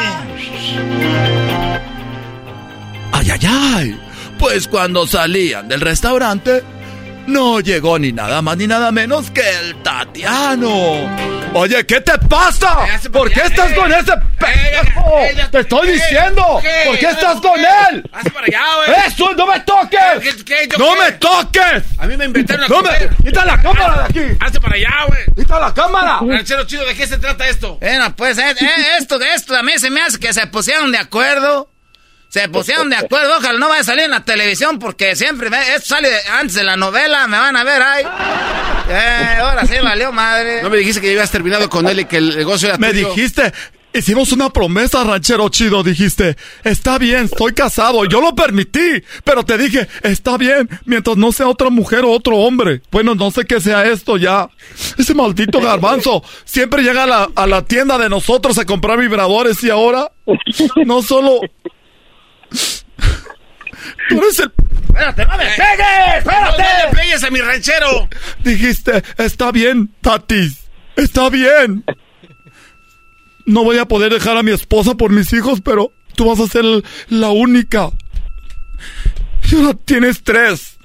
Ay, 3.11 3.31
ay, 3.31 3.39
ay. 3.47 3.99
Pues 4.39 4.67
cuando 4.67 5.05
salían 5.07 5.67
del 5.67 5.81
restaurante, 5.81 6.63
no 7.27 7.59
llegó 7.59 7.99
ni 7.99 8.11
nada 8.11 8.41
más 8.41 8.57
ni 8.57 8.67
nada 8.67 8.91
menos 8.91 9.29
que 9.31 9.41
el 9.41 9.81
Tatiano. 9.83 11.37
Oye, 11.53 11.85
¿qué 11.85 12.01
te 12.01 12.17
pasa? 12.19 12.85
¿Por 13.11 13.31
qué 13.31 13.41
estás 13.41 13.73
con 13.73 13.91
ese 13.91 14.13
pendejo? 14.37 15.49
Te 15.51 15.59
estoy 15.59 15.91
diciendo. 15.91 16.61
¿Por 16.85 16.97
qué 16.99 17.09
estás 17.09 17.39
con 17.41 17.59
él? 17.59 18.09
Hazte 18.11 18.31
para 18.31 18.45
allá, 18.45 18.63
güey. 18.75 18.99
¡Eso! 19.07 19.33
¡No 19.33 19.47
me 19.47 19.59
toques! 19.61 20.77
¡No 20.77 20.95
me 20.95 21.11
toques! 21.13 21.83
A 21.97 22.05
mí 22.05 22.17
me 22.17 22.25
inventaron 22.25 22.61
la 22.61 22.67
¡No 22.67 22.81
me! 22.81 22.89
¡Quita 23.23 23.45
la 23.45 23.61
cámara 23.61 23.95
de 23.95 24.03
aquí! 24.03 24.37
Hazte 24.39 24.59
para 24.59 24.75
allá, 24.75 24.93
güey. 25.07 25.21
¡Quita 25.35 25.59
la 25.59 25.73
cámara! 25.73 26.19
Ranchero 26.21 26.63
chido, 26.65 26.85
¿de 26.85 26.95
qué 26.95 27.07
se 27.07 27.17
trata 27.17 27.47
esto? 27.47 27.77
Bueno, 27.79 28.15
pues 28.15 28.37
eh, 28.37 28.51
eh, 28.59 28.97
esto 28.99 29.17
de 29.17 29.33
esto 29.33 29.55
a 29.55 29.63
mí 29.63 29.73
se 29.77 29.89
me 29.89 30.01
hace 30.01 30.19
que 30.19 30.33
se 30.33 30.45
pusieron 30.47 30.91
de 30.91 30.97
acuerdo. 30.97 31.69
Se 32.29 32.49
pusieron 32.49 32.89
de 32.89 32.97
acuerdo, 32.97 33.37
ojalá 33.37 33.57
no 33.57 33.69
vaya 33.69 33.81
a 33.81 33.85
salir 33.85 34.03
en 34.05 34.11
la 34.11 34.23
televisión 34.25 34.79
porque 34.79 35.15
siempre 35.15 35.49
ve- 35.49 35.75
esto 35.75 35.95
sale 35.95 36.09
antes 36.29 36.55
de 36.55 36.63
la 36.65 36.75
novela, 36.75 37.25
me 37.27 37.37
van 37.37 37.55
a 37.55 37.63
ver 37.63 37.81
ahí. 37.81 38.03
Eh, 38.89 39.37
ahora 39.39 39.65
sí 39.65 39.75
valió 39.81 40.11
madre. 40.11 40.61
No 40.61 40.69
me 40.69 40.77
dijiste 40.77 41.01
que 41.01 41.07
ya 41.07 41.13
habías 41.13 41.31
terminado 41.31 41.69
con 41.69 41.87
él 41.87 42.01
y 42.01 42.05
que 42.05 42.17
el 42.17 42.35
negocio 42.35 42.67
era 42.69 42.77
Me 42.77 42.91
tuyo. 42.91 43.09
dijiste, 43.09 43.53
hicimos 43.93 44.31
una 44.33 44.49
promesa, 44.49 45.03
ranchero 45.05 45.47
chido, 45.49 45.83
dijiste, 45.83 46.35
está 46.63 46.97
bien, 46.97 47.25
estoy 47.25 47.53
casado, 47.53 48.03
yo 48.05 48.19
lo 48.21 48.35
permití, 48.35 49.01
pero 49.23 49.43
te 49.43 49.57
dije, 49.57 49.87
está 50.03 50.37
bien, 50.37 50.69
mientras 50.85 51.15
no 51.17 51.31
sea 51.31 51.47
otra 51.47 51.69
mujer 51.69 52.03
o 52.05 52.11
otro 52.11 52.37
hombre. 52.37 52.81
Bueno, 52.91 53.15
no 53.15 53.31
sé 53.31 53.45
qué 53.45 53.59
sea 53.61 53.85
esto 53.85 54.17
ya. 54.17 54.47
Ese 54.97 55.13
maldito 55.13 55.59
garbanzo 55.61 56.23
siempre 56.45 56.83
llega 56.83 57.03
a 57.03 57.07
la, 57.07 57.29
a 57.35 57.47
la 57.47 57.63
tienda 57.63 57.97
de 57.97 58.09
nosotros 58.09 58.57
a 58.57 58.65
comprar 58.65 58.99
vibradores 58.99 59.63
y 59.63 59.69
ahora 59.69 60.11
no 60.85 61.01
solo... 61.01 61.39
Tú 64.09 64.17
eres 64.17 64.39
el... 64.39 64.51
¡Espérate, 64.87 65.25
no 65.25 65.37
me 65.37 65.45
pegues! 65.45 65.57
No, 65.57 66.13
¡Espérate! 66.17 66.63
no 66.85 66.91
pegues 66.91 67.23
a 67.23 67.29
mi 67.29 67.39
ranchero! 67.39 68.09
Dijiste, 68.43 69.03
está 69.17 69.51
bien, 69.51 69.89
Tatis, 70.01 70.69
está 70.95 71.29
bien. 71.29 71.83
No 73.45 73.63
voy 73.63 73.77
a 73.77 73.85
poder 73.85 74.11
dejar 74.11 74.37
a 74.37 74.43
mi 74.43 74.51
esposa 74.51 74.95
por 74.95 75.11
mis 75.11 75.31
hijos, 75.33 75.61
pero 75.61 75.93
tú 76.15 76.25
vas 76.25 76.39
a 76.39 76.47
ser 76.51 76.65
la 77.09 77.29
única. 77.29 77.89
Y 79.51 79.55
ahora 79.55 79.77
tienes 79.85 80.23
tres. 80.23 80.77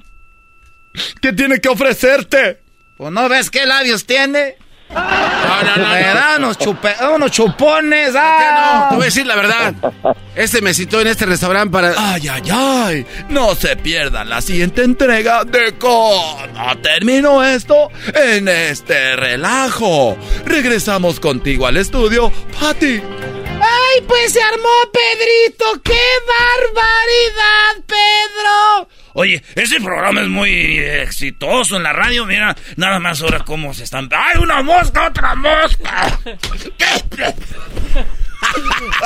¿Qué 1.21 1.33
tiene 1.33 1.59
que 1.59 1.69
ofrecerte? 1.69 2.61
Pues 2.97 3.11
no 3.11 3.27
ves 3.27 3.49
qué 3.49 3.65
labios 3.65 4.05
tiene. 4.05 4.55
No, 4.93 5.63
no, 5.63 5.75
no. 5.77 5.93
Me 5.93 6.01
no. 6.07 6.13
da 6.13 6.35
unos, 6.37 6.57
chupe- 6.59 7.15
unos 7.15 7.31
chupones. 7.31 8.13
No, 8.13 8.19
¡ah! 8.21 8.87
te 8.89 8.95
voy 8.95 9.03
a 9.03 9.05
decir 9.05 9.25
la 9.25 9.35
verdad. 9.35 9.73
Este 10.35 10.61
me 10.61 10.73
citó 10.73 11.01
en 11.01 11.07
este 11.07 11.25
restaurante 11.25 11.71
para. 11.71 11.93
Ay, 11.97 12.27
ay, 12.27 12.41
ay. 12.51 13.05
No 13.29 13.53
se 13.55 13.75
pierdan 13.75 14.29
la 14.29 14.41
siguiente 14.41 14.83
entrega 14.83 15.43
de 15.43 15.77
cómo 15.77 16.37
terminó 16.81 17.43
esto 17.43 17.89
en 18.13 18.47
este 18.47 19.15
relajo. 19.15 20.17
Regresamos 20.45 21.19
contigo 21.19 21.67
al 21.67 21.77
estudio, 21.77 22.31
Patty. 22.59 23.01
¡Ay, 23.65 24.01
pues 24.07 24.33
se 24.33 24.41
armó 24.41 24.67
Pedrito! 24.91 25.81
¡Qué 25.83 26.01
barbaridad, 26.27 27.83
Pedro! 27.87 28.89
Oye, 29.13 29.43
ese 29.55 29.79
programa 29.79 30.21
es 30.21 30.27
muy 30.27 30.79
exitoso 30.79 31.77
en 31.77 31.83
la 31.83 31.93
radio. 31.93 32.25
Mira, 32.25 32.55
nada 32.77 32.99
más 32.99 33.21
ahora 33.21 33.39
cómo 33.39 33.73
se 33.73 33.83
están. 33.83 34.09
¡Ay, 34.11 34.39
una 34.39 34.61
mosca, 34.63 35.07
otra 35.07 35.35
mosca! 35.35 36.19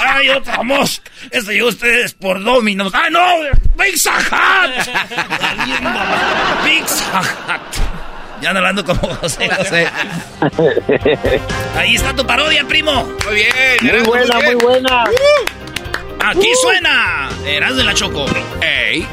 ¡Ay, 0.01 0.29
otra 0.29 0.63
mosca! 0.63 1.11
Este 1.29 1.53
llegó 1.53 1.67
ustedes 1.67 2.13
por 2.13 2.41
Dominos. 2.41 2.93
¡Ay, 2.95 3.11
no! 3.11 3.21
¡Pizza 3.77 4.13
Hut! 4.17 4.71
¡Pizza 6.65 7.21
Hut! 7.21 8.41
Ya 8.41 8.49
ando 8.49 8.59
hablando 8.59 8.85
como 8.85 9.15
José 9.15 9.49
José. 9.49 9.87
Ahí 11.75 11.95
está 11.95 12.15
tu 12.15 12.25
parodia, 12.25 12.63
primo. 12.65 13.03
Muy 13.25 13.35
bien. 13.35 13.77
Muy 13.81 14.01
buena, 14.03 14.39
muy 14.39 14.55
buena. 14.55 15.03
Aquí 16.23 16.49
suena. 16.61 17.29
Eras 17.45 17.75
de 17.75 17.83
la 17.83 17.93
Choco. 17.93 18.25
Ey. 18.61 19.07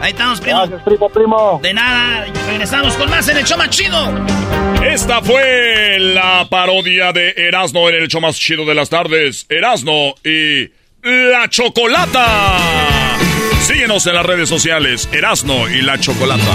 Ahí 0.00 0.12
estamos, 0.12 0.40
primo. 0.40 0.58
Gracias, 0.58 0.82
primo, 0.82 1.08
primo. 1.08 1.60
De 1.62 1.74
nada. 1.74 2.26
Regresamos 2.46 2.94
con 2.94 3.10
más 3.10 3.28
en 3.28 3.38
el 3.38 3.44
show 3.44 3.58
más 3.58 3.70
chido. 3.70 3.96
Esta 4.84 5.20
fue 5.22 5.98
la 5.98 6.46
parodia 6.48 7.12
de 7.12 7.34
Erasno 7.36 7.88
en 7.88 7.96
el 7.96 8.04
hecho 8.04 8.20
más 8.20 8.36
chido 8.36 8.64
de 8.64 8.74
las 8.74 8.88
tardes. 8.88 9.46
Erasno 9.48 10.14
y 10.24 10.70
la 11.02 11.48
Chocolata. 11.48 12.58
Síguenos 13.62 14.06
en 14.06 14.14
las 14.14 14.24
redes 14.24 14.48
sociales. 14.48 15.08
Erasno 15.12 15.68
y 15.68 15.82
la 15.82 15.98
Chocolata. 15.98 16.54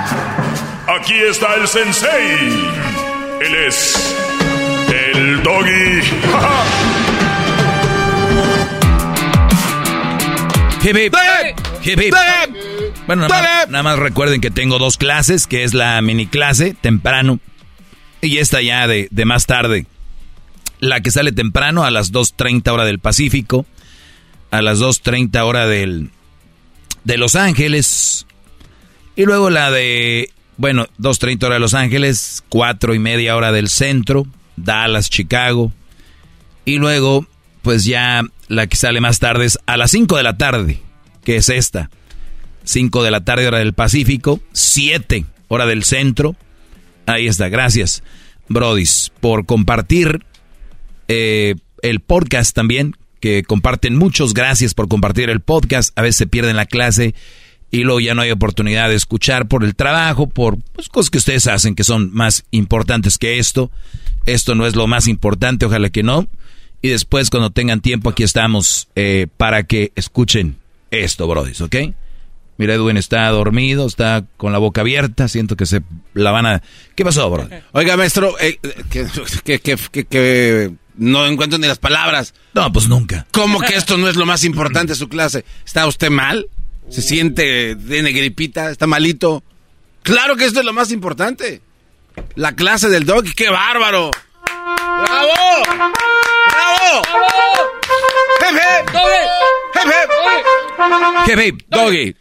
Aquí 1.01 1.15
está 1.15 1.55
el 1.55 1.67
sensei. 1.67 2.37
Él 3.41 3.55
es 3.67 4.15
el 4.87 5.41
doggy. 5.41 6.01
Hip, 10.83 10.95
hip. 10.95 11.15
Hip, 11.83 11.99
hip. 11.99 12.13
Bueno, 13.07 13.27
nada 13.27 13.41
más, 13.41 13.69
nada 13.69 13.83
más 13.83 13.97
recuerden 13.97 14.41
que 14.41 14.51
tengo 14.51 14.77
dos 14.77 14.97
clases, 14.97 15.47
que 15.47 15.63
es 15.63 15.73
la 15.73 15.99
mini 16.03 16.27
clase 16.27 16.75
temprano 16.79 17.39
y 18.21 18.37
esta 18.37 18.61
ya 18.61 18.85
de, 18.85 19.07
de 19.09 19.25
más 19.25 19.47
tarde. 19.47 19.87
La 20.79 21.01
que 21.01 21.09
sale 21.09 21.31
temprano 21.31 21.83
a 21.83 21.89
las 21.89 22.13
2.30 22.13 22.71
hora 22.71 22.85
del 22.85 22.99
Pacífico, 22.99 23.65
a 24.51 24.61
las 24.61 24.79
2.30 24.79 25.39
hora 25.41 25.65
del, 25.65 26.11
de 27.05 27.17
Los 27.17 27.35
Ángeles, 27.35 28.27
y 29.15 29.25
luego 29.25 29.49
la 29.49 29.71
de, 29.71 30.29
bueno, 30.61 30.85
2.30 30.99 31.43
hora 31.45 31.55
de 31.55 31.59
Los 31.59 31.73
Ángeles, 31.73 32.43
4 32.49 32.93
y 32.93 32.99
media 32.99 33.35
hora 33.35 33.51
del 33.51 33.67
centro, 33.67 34.27
Dallas, 34.57 35.09
Chicago, 35.09 35.71
y 36.65 36.77
luego, 36.77 37.25
pues 37.63 37.83
ya 37.83 38.21
la 38.47 38.67
que 38.67 38.77
sale 38.77 39.01
más 39.01 39.17
tarde 39.17 39.45
es 39.45 39.57
a 39.65 39.75
las 39.75 39.89
5 39.89 40.17
de 40.17 40.21
la 40.21 40.37
tarde, 40.37 40.79
que 41.23 41.37
es 41.37 41.49
esta. 41.49 41.89
5 42.63 43.01
de 43.01 43.09
la 43.09 43.25
tarde 43.25 43.47
hora 43.47 43.57
del 43.57 43.73
Pacífico, 43.73 44.39
7 44.51 45.25
hora 45.47 45.65
del 45.65 45.83
centro. 45.83 46.35
Ahí 47.07 47.25
está, 47.25 47.49
gracias, 47.49 48.03
Brodis, 48.47 49.11
por 49.19 49.47
compartir 49.47 50.23
eh, 51.07 51.55
el 51.81 52.01
podcast 52.01 52.55
también, 52.55 52.95
que 53.19 53.41
comparten 53.41 53.95
muchos. 53.95 54.35
Gracias 54.35 54.75
por 54.75 54.87
compartir 54.87 55.31
el 55.31 55.39
podcast. 55.39 55.97
A 55.97 56.03
veces 56.03 56.17
se 56.17 56.27
pierden 56.27 56.55
la 56.55 56.67
clase 56.67 57.15
y 57.71 57.83
luego 57.83 58.01
ya 58.01 58.13
no 58.13 58.21
hay 58.21 58.31
oportunidad 58.31 58.89
de 58.89 58.95
escuchar 58.95 59.47
por 59.47 59.63
el 59.63 59.75
trabajo, 59.75 60.27
por 60.27 60.57
pues, 60.73 60.89
cosas 60.89 61.09
que 61.09 61.17
ustedes 61.17 61.47
hacen 61.47 61.73
que 61.73 61.85
son 61.85 62.13
más 62.13 62.43
importantes 62.51 63.17
que 63.17 63.39
esto. 63.39 63.71
Esto 64.25 64.55
no 64.55 64.67
es 64.67 64.75
lo 64.75 64.85
más 64.87 65.07
importante, 65.07 65.65
ojalá 65.65 65.89
que 65.89 66.03
no. 66.03 66.27
Y 66.81 66.89
después, 66.89 67.29
cuando 67.29 67.49
tengan 67.49 67.79
tiempo, 67.79 68.09
aquí 68.09 68.23
estamos 68.23 68.89
eh, 68.95 69.27
para 69.37 69.63
que 69.63 69.93
escuchen 69.95 70.57
esto, 70.91 71.27
brodis, 71.27 71.61
¿ok? 71.61 71.75
Mira, 72.57 72.73
Edwin 72.73 72.97
está 72.97 73.27
dormido, 73.29 73.87
está 73.87 74.25
con 74.37 74.51
la 74.51 74.57
boca 74.59 74.81
abierta, 74.81 75.27
siento 75.27 75.55
que 75.55 75.65
se 75.65 75.81
la 76.13 76.31
van 76.31 76.45
a... 76.45 76.61
¿Qué 76.95 77.05
pasó, 77.05 77.29
bro? 77.29 77.47
Oiga, 77.71 77.95
maestro, 77.97 78.35
eh, 78.39 78.59
que, 78.89 79.59
que, 79.59 80.05
que, 80.05 80.71
no 80.97 81.25
encuentro 81.25 81.57
ni 81.57 81.67
las 81.67 81.79
palabras. 81.79 82.33
No, 82.53 82.71
pues 82.71 82.87
nunca. 82.87 83.25
¿Cómo 83.31 83.61
que 83.61 83.75
esto 83.75 83.97
no 83.97 84.09
es 84.09 84.15
lo 84.15 84.25
más 84.25 84.43
importante 84.43 84.93
de 84.93 84.99
su 84.99 85.07
clase? 85.07 85.45
¿Está 85.65 85.87
usted 85.87 86.09
mal? 86.09 86.47
¿Se 86.91 87.01
siente, 87.01 87.75
tiene 87.75 88.11
gripita? 88.11 88.69
¿Está 88.69 88.85
malito? 88.85 89.43
Claro 90.03 90.35
que 90.35 90.45
esto 90.45 90.59
es 90.59 90.65
lo 90.65 90.73
más 90.73 90.91
importante. 90.91 91.61
La 92.35 92.55
clase 92.55 92.89
del 92.89 93.05
dog, 93.05 93.23
¡qué 93.35 93.49
bárbaro! 93.49 94.11
¡Bravo! 94.45 95.31
¡Bravo! 96.47 97.01
¡Hep, 101.27 101.61
¡Doggy! 101.69 102.15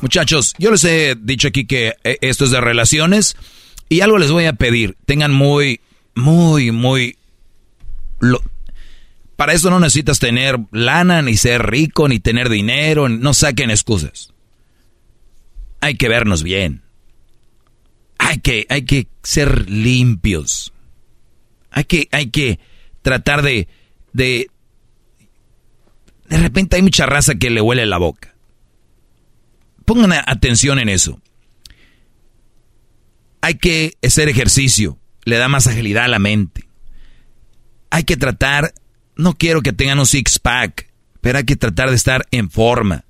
Muchachos, 0.00 0.54
yo 0.58 0.70
les 0.70 0.82
he 0.84 1.14
dicho 1.20 1.48
aquí 1.48 1.66
que 1.66 1.94
eh, 2.04 2.18
esto 2.22 2.44
es 2.44 2.50
de 2.50 2.60
relaciones 2.60 3.36
y 3.90 4.00
algo 4.00 4.16
les 4.16 4.30
voy 4.30 4.46
a 4.46 4.54
pedir. 4.54 4.96
Tengan 5.04 5.32
muy, 5.32 5.80
muy, 6.14 6.70
muy... 6.70 7.18
Para 9.40 9.54
eso 9.54 9.70
no 9.70 9.80
necesitas 9.80 10.18
tener 10.18 10.58
lana, 10.70 11.22
ni 11.22 11.34
ser 11.34 11.62
rico, 11.62 12.08
ni 12.08 12.20
tener 12.20 12.50
dinero. 12.50 13.08
No 13.08 13.32
saquen 13.32 13.70
excusas. 13.70 14.34
Hay 15.80 15.94
que 15.94 16.10
vernos 16.10 16.42
bien. 16.42 16.82
Hay 18.18 18.40
que, 18.40 18.66
hay 18.68 18.82
que 18.82 19.08
ser 19.22 19.70
limpios. 19.70 20.74
Hay 21.70 21.84
que, 21.84 22.06
hay 22.12 22.28
que 22.28 22.60
tratar 23.00 23.40
de, 23.40 23.66
de... 24.12 24.50
De 26.28 26.36
repente 26.36 26.76
hay 26.76 26.82
mucha 26.82 27.06
raza 27.06 27.36
que 27.36 27.48
le 27.48 27.62
huele 27.62 27.86
la 27.86 27.96
boca. 27.96 28.34
Pongan 29.86 30.12
atención 30.12 30.78
en 30.78 30.90
eso. 30.90 31.18
Hay 33.40 33.54
que 33.54 33.96
hacer 34.04 34.28
ejercicio, 34.28 34.98
le 35.24 35.38
da 35.38 35.48
más 35.48 35.66
agilidad 35.66 36.04
a 36.04 36.08
la 36.08 36.18
mente. 36.18 36.68
Hay 37.88 38.04
que 38.04 38.18
tratar, 38.18 38.74
no 39.20 39.34
quiero 39.34 39.62
que 39.62 39.72
tengan 39.72 39.98
un 39.98 40.06
six-pack, 40.06 40.88
pero 41.20 41.38
hay 41.38 41.44
que 41.44 41.56
tratar 41.56 41.90
de 41.90 41.96
estar 41.96 42.26
en 42.30 42.50
forma. 42.50 43.04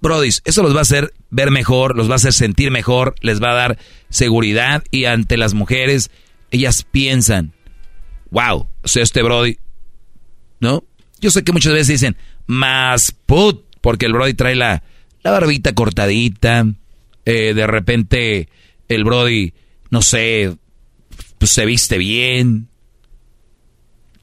Brodis, 0.00 0.42
eso 0.44 0.62
los 0.62 0.74
va 0.74 0.80
a 0.80 0.82
hacer 0.82 1.14
ver 1.30 1.50
mejor, 1.50 1.96
los 1.96 2.08
va 2.08 2.14
a 2.14 2.16
hacer 2.16 2.32
sentir 2.32 2.70
mejor, 2.70 3.14
les 3.20 3.42
va 3.42 3.52
a 3.52 3.54
dar 3.54 3.78
seguridad 4.10 4.84
y 4.90 5.06
ante 5.06 5.36
las 5.36 5.54
mujeres, 5.54 6.10
ellas 6.50 6.84
piensan, 6.90 7.52
wow, 8.30 8.68
sea, 8.84 9.02
este 9.02 9.22
Brody, 9.22 9.58
¿no? 10.60 10.84
Yo 11.20 11.30
sé 11.30 11.42
que 11.42 11.52
muchas 11.52 11.72
veces 11.72 11.88
dicen, 11.88 12.16
más 12.46 13.12
put, 13.26 13.64
porque 13.80 14.06
el 14.06 14.12
Brody 14.12 14.34
trae 14.34 14.54
la, 14.54 14.82
la 15.22 15.30
barbita 15.30 15.74
cortadita, 15.74 16.66
eh, 17.24 17.54
de 17.54 17.66
repente 17.66 18.48
el 18.88 19.04
Brody, 19.04 19.54
no 19.90 20.02
sé, 20.02 20.54
pues 21.38 21.50
se 21.50 21.64
viste 21.64 21.96
bien, 21.96 22.68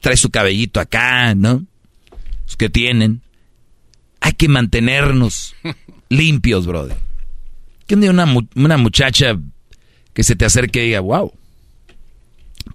trae 0.02 0.16
su 0.18 0.30
cabellito 0.30 0.80
acá, 0.80 1.34
¿no? 1.34 1.64
Los 2.44 2.56
que 2.56 2.68
tienen. 2.68 3.22
Hay 4.20 4.32
que 4.32 4.48
mantenernos 4.48 5.54
limpios. 6.10 6.68
¿Quién 7.86 8.00
de 8.00 8.10
una, 8.10 8.26
una 8.54 8.76
muchacha 8.76 9.38
que 10.12 10.24
se 10.24 10.36
te 10.36 10.44
acerque 10.44 10.82
y 10.82 10.86
diga, 10.88 11.00
wow? 11.00 11.32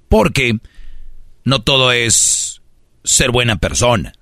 Porque 0.09 0.57
no 1.43 1.61
todo 1.61 1.91
es 1.91 2.61
ser 3.03 3.31
buena 3.31 3.57
persona. 3.57 4.13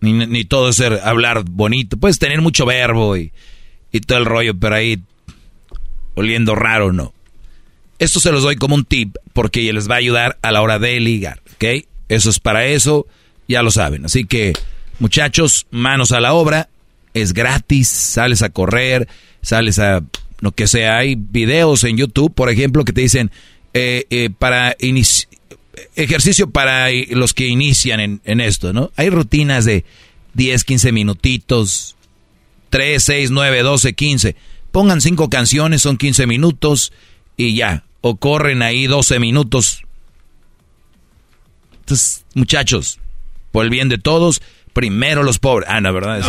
Ni, 0.00 0.44
todo 0.44 0.68
es 0.68 0.76
ser, 0.76 1.00
hablar 1.04 1.44
bonito. 1.48 1.96
Puedes 1.96 2.18
tener 2.18 2.40
mucho 2.40 2.66
verbo 2.66 3.16
y, 3.16 3.32
todo 4.06 4.18
el 4.18 4.26
rollo, 4.26 4.58
pero 4.58 4.74
ahí 4.74 5.00
oliendo 6.14 6.56
raro, 6.56 6.92
no. 6.92 7.14
Esto 8.00 8.18
se 8.18 8.32
los 8.32 8.42
doy 8.42 8.56
como 8.56 8.74
un 8.74 8.84
tip 8.84 9.16
porque 9.32 9.72
les 9.72 9.88
va 9.88 9.94
a 9.94 9.98
ayudar 9.98 10.38
a 10.42 10.50
la 10.50 10.62
hora 10.62 10.80
de 10.80 10.98
ligar, 10.98 11.40
¿ok? 11.54 11.86
Eso 12.08 12.30
es 12.30 12.40
para 12.40 12.66
eso, 12.66 13.06
ya 13.48 13.62
lo 13.62 13.70
saben. 13.70 14.04
Así 14.04 14.24
que, 14.24 14.52
muchachos, 14.98 15.66
manos 15.70 16.12
a 16.12 16.20
la 16.20 16.34
obra. 16.34 16.68
Es 17.14 17.32
gratis, 17.32 17.88
sales 17.88 18.42
a 18.42 18.48
correr, 18.48 19.08
sales 19.40 19.78
a 19.78 20.02
lo 20.40 20.52
que 20.52 20.66
sea. 20.66 20.98
Hay 20.98 21.14
videos 21.14 21.84
en 21.84 21.96
YouTube, 21.96 22.34
por 22.34 22.50
ejemplo, 22.50 22.84
que 22.84 22.92
te 22.92 23.02
dicen 23.02 23.30
eh, 23.72 24.06
eh, 24.10 24.30
para 24.36 24.76
ejercicio 25.96 26.50
para 26.50 26.88
los 27.10 27.34
que 27.34 27.46
inician 27.46 28.20
en, 28.24 28.40
esto, 28.40 28.72
¿no? 28.72 28.90
Hay 28.96 29.10
rutinas 29.10 29.64
de 29.64 29.84
10, 30.34 30.64
15 30.64 30.92
minutitos, 30.92 31.96
3, 32.70 33.02
6, 33.02 33.30
9, 33.30 33.62
12, 33.62 33.92
15. 33.94 34.36
Pongan 34.72 35.00
cinco 35.00 35.30
canciones, 35.30 35.82
son 35.82 35.96
15 35.96 36.26
minutos 36.26 36.92
y 37.36 37.54
ya. 37.54 37.84
O 38.00 38.16
corren 38.16 38.62
ahí 38.62 38.86
12 38.86 39.20
minutos. 39.20 39.83
Entonces, 41.84 42.24
muchachos, 42.34 42.98
por 43.52 43.64
el 43.64 43.70
bien 43.70 43.90
de 43.90 43.98
todos, 43.98 44.40
primero 44.72 45.22
los 45.22 45.38
pobres. 45.38 45.68
Ah, 45.70 45.80
no, 45.80 45.92
¿verdad? 45.92 46.20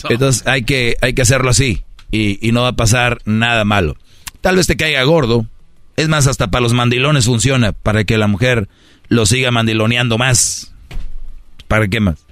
Entonces 0.08 0.46
hay 0.46 0.62
que, 0.62 0.96
hay 1.00 1.14
que 1.14 1.22
hacerlo 1.22 1.50
así 1.50 1.82
y, 2.10 2.46
y 2.46 2.52
no 2.52 2.62
va 2.62 2.68
a 2.68 2.76
pasar 2.76 3.20
nada 3.24 3.64
malo. 3.64 3.96
Tal 4.40 4.56
vez 4.56 4.66
te 4.66 4.76
caiga 4.76 5.02
gordo, 5.02 5.46
es 5.96 6.08
más, 6.08 6.26
hasta 6.26 6.50
para 6.50 6.62
los 6.62 6.72
mandilones 6.72 7.26
funciona, 7.26 7.72
para 7.72 8.04
que 8.04 8.18
la 8.18 8.26
mujer 8.26 8.68
lo 9.08 9.26
siga 9.26 9.50
mandiloneando 9.50 10.18
más. 10.18 10.72
¿Para 11.66 11.88
qué 11.88 12.00
más? 12.00 12.24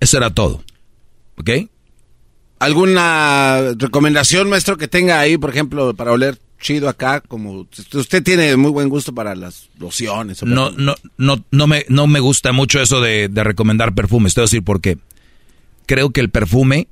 Eso 0.00 0.16
era 0.16 0.30
todo. 0.30 0.62
¿Ok? 1.36 1.50
¿Alguna 2.58 3.74
recomendación, 3.76 4.48
maestro, 4.48 4.78
que 4.78 4.88
tenga 4.88 5.20
ahí, 5.20 5.36
por 5.36 5.50
ejemplo, 5.50 5.94
para 5.94 6.12
oler 6.12 6.38
chido 6.60 6.88
acá? 6.88 7.20
Como 7.20 7.66
usted 7.92 8.22
tiene 8.22 8.56
muy 8.56 8.70
buen 8.70 8.88
gusto 8.88 9.14
para 9.14 9.34
las 9.34 9.68
lociones. 9.78 10.42
no, 10.42 10.70
no, 10.70 10.94
no, 11.16 11.44
no 11.50 11.66
me, 11.66 11.84
no 11.88 12.06
me 12.06 12.20
gusta 12.20 12.52
mucho 12.52 12.80
eso 12.80 13.00
de, 13.00 13.28
de 13.28 13.44
recomendar 13.44 13.94
perfumes. 13.94 14.34
Te 14.34 14.40
voy 14.40 14.44
a 14.44 14.48
decir 14.48 14.64
por 14.64 14.80
qué. 14.80 14.98
Creo 15.86 16.10
que 16.10 16.20
el 16.20 16.30
perfume 16.30 16.88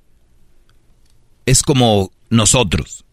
es 1.47 1.63
como 1.63 2.11
nosotros. 2.31 3.05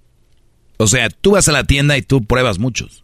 O 0.78 0.88
sea, 0.88 1.10
tú 1.10 1.32
vas 1.32 1.48
a 1.48 1.52
la 1.52 1.64
tienda 1.64 1.98
y 1.98 2.02
tú 2.02 2.24
pruebas 2.24 2.60
muchos. 2.60 3.04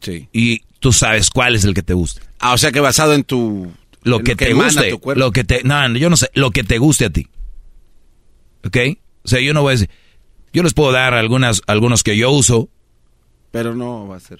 Sí. 0.00 0.28
Y 0.32 0.60
tú 0.80 0.92
sabes 0.92 1.30
cuál 1.30 1.56
es 1.56 1.64
el 1.64 1.74
que 1.74 1.82
te 1.82 1.94
gusta. 1.94 2.22
Ah, 2.38 2.52
o 2.52 2.58
sea 2.58 2.72
que 2.72 2.80
basado 2.80 3.14
en 3.14 3.24
tu... 3.24 3.72
Lo 4.02 4.20
que, 4.20 4.36
te 4.36 4.52
guste. 4.52 4.98
Lo 5.16 5.32
que 5.32 5.44
te... 5.44 5.62
No, 5.64 5.88
yo 5.96 6.10
no 6.10 6.16
sé. 6.16 6.28
Lo 6.34 6.50
que 6.50 6.62
te 6.62 6.76
guste 6.78 7.06
a 7.06 7.10
ti. 7.10 7.26
¿Ok? 8.64 8.76
O 9.24 9.28
sea, 9.28 9.40
yo 9.40 9.54
no 9.54 9.62
voy 9.62 9.70
a 9.70 9.76
decir... 9.76 9.90
Yo 10.54 10.62
les 10.62 10.72
puedo 10.72 10.92
dar 10.92 11.14
algunas, 11.14 11.62
algunos 11.66 12.02
que 12.04 12.16
yo 12.16 12.30
uso. 12.30 12.70
Pero 13.50 13.74
no 13.74 14.06
va 14.06 14.16
a 14.16 14.20
ser... 14.20 14.38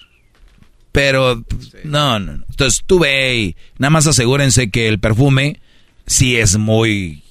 Pero, 0.93 1.43
no, 1.83 2.19
no, 2.19 2.37
no. 2.37 2.45
Entonces 2.49 2.81
tú 2.87 2.99
ve 2.99 3.35
y 3.35 3.55
nada 3.77 3.89
más 3.89 4.07
asegúrense 4.07 4.71
que 4.71 4.87
el 4.87 4.97
perfume 4.97 5.59
sí 6.07 6.37
es 6.37 6.57
muy... 6.57 7.21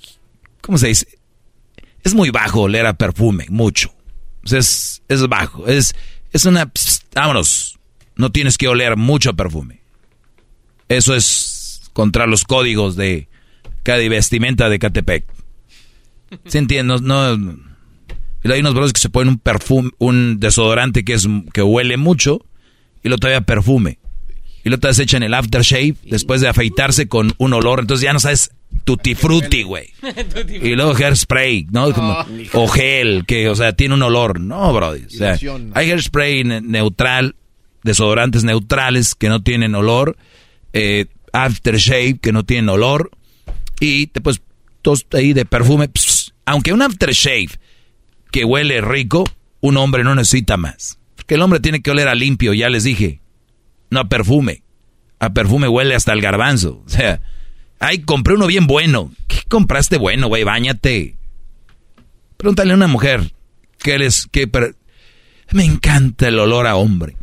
¿Cómo 0.61 0.77
se 0.77 0.89
dice? 0.89 1.19
Es 2.03 2.13
muy 2.15 2.29
bajo 2.29 2.61
oler 2.61 2.85
a 2.85 2.93
perfume, 2.93 3.47
mucho. 3.49 3.91
Es, 4.45 5.03
es 5.09 5.27
bajo. 5.29 5.67
Es, 5.67 5.95
es 6.31 6.45
una... 6.45 6.71
vámonos. 7.15 7.79
No 8.17 8.31
tienes 8.31 8.59
que 8.59 8.69
oler 8.69 8.99
mucho 8.99 9.33
perfume. 9.33 9.81
Eso 10.91 11.15
es 11.15 11.91
contra 11.95 12.27
los 12.27 12.45
códigos 12.45 12.97
de 12.97 13.29
cada 13.83 14.07
vestimenta 14.11 14.69
de 14.69 14.79
Catepec. 14.79 15.25
¿Se 16.45 16.59
entiende? 16.59 16.99
No, 17.01 17.37
hay 18.53 18.61
unos 18.61 18.75
brothers 18.75 18.93
que 18.93 19.01
se 19.01 19.09
ponen 19.09 19.29
un 19.31 19.39
perfume, 19.39 19.91
un 19.99 20.39
desodorante 20.39 21.05
que 21.05 21.15
es 21.15 21.27
que 21.53 21.63
huele 21.63 21.97
mucho 21.97 22.45
y 23.03 23.09
lo 23.09 23.19
todavía 23.19 23.41
perfume. 23.41 23.99
Y 24.65 24.71
lo 24.71 24.79
se 24.93 25.03
echan 25.03 25.23
el 25.23 25.35
aftershave 25.35 25.95
después 26.05 26.41
de 26.41 26.49
afeitarse 26.49 27.07
con 27.07 27.33
un 27.37 27.53
olor. 27.53 27.81
Entonces 27.81 28.03
ya 28.03 28.15
no 28.15 28.21
sabes 28.21 28.51
tutti 28.85 29.15
frutti, 29.15 29.63
güey. 29.63 29.91
y 30.63 30.75
luego 30.75 30.95
hairspray, 30.95 31.67
¿no? 31.71 31.93
Como, 31.93 32.17
o 32.55 32.69
gel, 32.69 33.25
que, 33.27 33.51
o 33.51 33.55
sea, 33.55 33.75
tiene 33.75 33.95
un 33.95 34.03
olor. 34.03 34.41
No, 34.41 34.73
bro. 34.73 34.91
O 34.93 35.11
sea, 35.11 35.39
hay 35.75 35.91
hairspray 35.91 36.45
neutral, 36.45 37.37
desodorantes 37.83 38.45
neutrales 38.45 39.15
que 39.15 39.29
no 39.29 39.43
tienen 39.43 39.75
olor. 39.75 40.17
Eh, 40.73 41.07
aftershave 41.35 42.19
que 42.19 42.33
no 42.33 42.45
tienen 42.45 42.69
olor 42.69 43.11
y 43.81 44.07
te 44.07 44.21
pues 44.21 44.41
ahí 45.13 45.33
de 45.33 45.45
perfume. 45.45 45.91
aunque 46.47 46.73
un 46.73 46.83
aftershave 46.83 47.49
que 48.35 48.45
huele 48.45 48.81
rico, 48.81 49.23
un 49.61 49.77
hombre 49.77 50.03
no 50.03 50.17
necesita 50.17 50.57
más. 50.57 50.99
Porque 51.15 51.37
el 51.37 51.43
hombre 51.43 51.61
tiene 51.61 51.83
que 51.83 51.93
oler 51.93 52.09
a 52.09 52.17
limpio, 52.17 52.53
ya 52.53 52.69
les 52.69 52.83
dije. 52.83 53.21
No 53.91 54.01
a 54.01 54.09
perfume. 54.09 54.65
A 55.21 55.33
perfume 55.33 55.69
huele 55.69 55.95
hasta 55.95 56.13
el 56.13 56.21
garbanzo. 56.21 56.83
O 56.85 56.89
sea, 56.89 57.21
ay, 57.79 58.01
compré 58.01 58.35
uno 58.35 58.49
bien 58.49 58.67
bueno. 58.67 59.13
¿Qué 59.29 59.43
compraste 59.49 59.99
bueno, 59.99 60.27
güey? 60.27 60.43
Báñate. 60.43 61.15
Pregúntale 62.37 62.73
a 62.73 62.75
una 62.75 62.89
mujer 62.89 63.33
que 63.79 64.01
les 64.01 64.27
que 64.27 64.51
me 65.53 65.65
encanta 65.65 66.27
el 66.27 66.41
olor 66.41 66.67
a 66.67 66.75
hombre. 66.75 67.17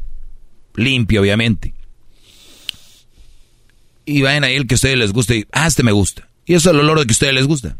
Limpio, 0.75 1.19
obviamente. 1.19 1.73
Y 4.05 4.21
vayan 4.21 4.45
ahí 4.45 4.55
el 4.55 4.65
que 4.65 4.75
a 4.75 4.77
ustedes 4.77 4.97
les 4.97 5.11
guste 5.11 5.39
y, 5.39 5.47
ah, 5.51 5.67
este 5.67 5.83
me 5.83 5.91
gusta. 5.91 6.29
Y 6.45 6.53
eso 6.53 6.69
es 6.69 6.73
el 6.73 6.79
olor 6.79 6.99
de 6.99 7.05
que 7.05 7.11
a 7.11 7.15
ustedes 7.15 7.33
les 7.33 7.47
gusta. 7.47 7.77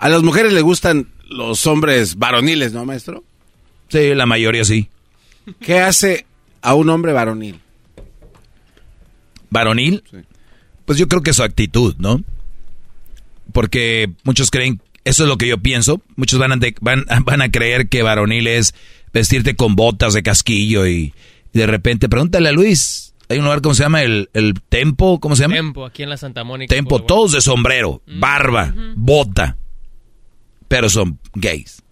A 0.00 0.08
las 0.08 0.22
mujeres 0.22 0.54
les 0.54 0.62
gustan 0.62 1.08
los 1.28 1.66
hombres 1.66 2.16
varoniles, 2.16 2.72
¿no, 2.72 2.86
maestro? 2.86 3.22
Sí, 3.88 4.14
la 4.14 4.24
mayoría 4.24 4.64
sí. 4.64 4.88
¿Qué 5.60 5.78
hace 5.78 6.24
a 6.62 6.74
un 6.74 6.88
hombre 6.88 7.12
varonil? 7.12 7.60
¿Varonil? 9.50 10.02
Pues 10.86 10.98
yo 10.98 11.06
creo 11.06 11.22
que 11.22 11.34
su 11.34 11.42
actitud, 11.42 11.96
¿no? 11.98 12.22
Porque 13.52 14.10
muchos 14.24 14.50
creen, 14.50 14.80
eso 15.04 15.24
es 15.24 15.28
lo 15.28 15.36
que 15.36 15.48
yo 15.48 15.58
pienso, 15.58 16.00
muchos 16.16 16.38
van 16.38 16.52
a, 16.52 16.58
van, 16.80 17.04
van 17.24 17.42
a 17.42 17.50
creer 17.50 17.90
que 17.90 18.02
varonil 18.02 18.46
es 18.46 18.74
vestirte 19.12 19.54
con 19.54 19.76
botas 19.76 20.14
de 20.14 20.22
casquillo 20.22 20.86
y, 20.86 21.12
de 21.52 21.66
repente, 21.66 22.08
pregúntale 22.08 22.48
a 22.48 22.52
Luis, 22.52 23.12
hay 23.28 23.36
un 23.36 23.44
lugar, 23.44 23.60
¿cómo 23.60 23.74
se 23.74 23.82
llama? 23.82 24.02
El, 24.02 24.30
el 24.32 24.54
Tempo, 24.66 25.20
¿cómo 25.20 25.36
se 25.36 25.42
llama? 25.42 25.56
Tempo, 25.56 25.84
aquí 25.84 26.02
en 26.02 26.08
la 26.08 26.16
Santa 26.16 26.42
Mónica. 26.42 26.74
Tempo, 26.74 27.02
todos 27.02 27.32
de 27.32 27.42
sombrero, 27.42 28.00
mm. 28.06 28.18
barba, 28.18 28.74
bota, 28.96 29.58
pero 30.70 30.88
son 30.88 31.18
gays. 31.34 31.82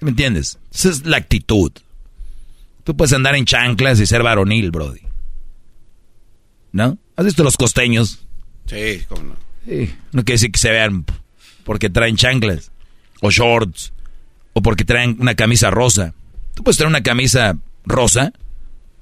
¿Me 0.00 0.10
entiendes? 0.10 0.58
Esa 0.74 0.88
es 0.88 1.06
la 1.06 1.18
actitud. 1.18 1.70
Tú 2.82 2.96
puedes 2.96 3.12
andar 3.12 3.36
en 3.36 3.44
chanclas 3.44 4.00
y 4.00 4.06
ser 4.06 4.24
varonil, 4.24 4.72
Brody. 4.72 5.02
¿No? 6.72 6.98
¿Has 7.14 7.24
visto 7.24 7.44
los 7.44 7.56
costeños? 7.56 8.26
Sí, 8.66 9.04
cómo 9.08 9.22
no. 9.22 9.36
Sí, 9.64 9.94
no 10.10 10.24
quiere 10.24 10.34
decir 10.34 10.50
que 10.50 10.58
se 10.58 10.72
vean 10.72 11.04
porque 11.62 11.88
traen 11.88 12.16
chanclas 12.16 12.72
o 13.20 13.30
shorts 13.30 13.92
o 14.52 14.60
porque 14.60 14.84
traen 14.84 15.16
una 15.20 15.36
camisa 15.36 15.70
rosa. 15.70 16.14
Tú 16.54 16.64
puedes 16.64 16.76
traer 16.76 16.88
una 16.88 17.04
camisa 17.04 17.56
rosa 17.84 18.32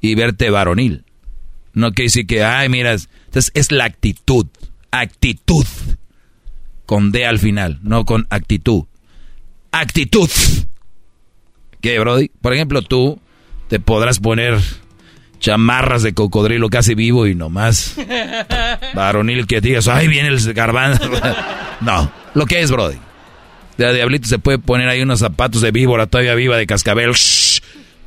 y 0.03 0.15
verte 0.15 0.51
varonil. 0.51 1.07
No 1.73 1.93
quiere 1.93 2.09
decir 2.09 2.27
que, 2.27 2.45
ay, 2.45 2.69
miras, 2.69 3.09
entonces 3.29 3.51
es 3.55 3.73
la 3.73 3.87
actitud, 3.87 4.47
actitud, 4.91 5.65
con 6.87 7.13
D 7.13 7.27
al 7.27 7.39
final, 7.39 7.81
no 7.83 8.05
con 8.05 8.27
actitud. 8.31 8.85
Actitud. 9.73 10.31
¿Qué, 11.81 11.99
Brody? 11.99 12.31
Por 12.41 12.55
ejemplo, 12.55 12.83
tú 12.83 13.21
te 13.69 13.81
podrás 13.81 14.21
poner 14.21 14.59
chamarras 15.39 16.03
de 16.03 16.15
cocodrilo 16.15 16.71
casi 16.71 16.95
vivo 16.95 17.27
y 17.27 17.35
nomás 17.35 17.97
varonil 18.95 19.47
que 19.47 19.61
digas, 19.61 19.89
ay, 19.89 20.09
viene 20.09 20.29
el 20.29 20.55
garbanzo. 20.55 21.11
no, 21.81 22.11
lo 22.35 22.47
que 22.47 22.63
es, 22.63 22.71
Brody. 22.71 22.97
De 23.77 23.93
diablito 23.93 24.27
se 24.27 24.39
puede 24.39 24.59
poner 24.59 24.89
ahí 24.89 25.03
unos 25.03 25.19
zapatos 25.19 25.61
de 25.61 25.71
víbora 25.71 26.07
todavía 26.07 26.35
viva 26.35 26.57
de 26.57 26.67
cascabel, 26.67 27.13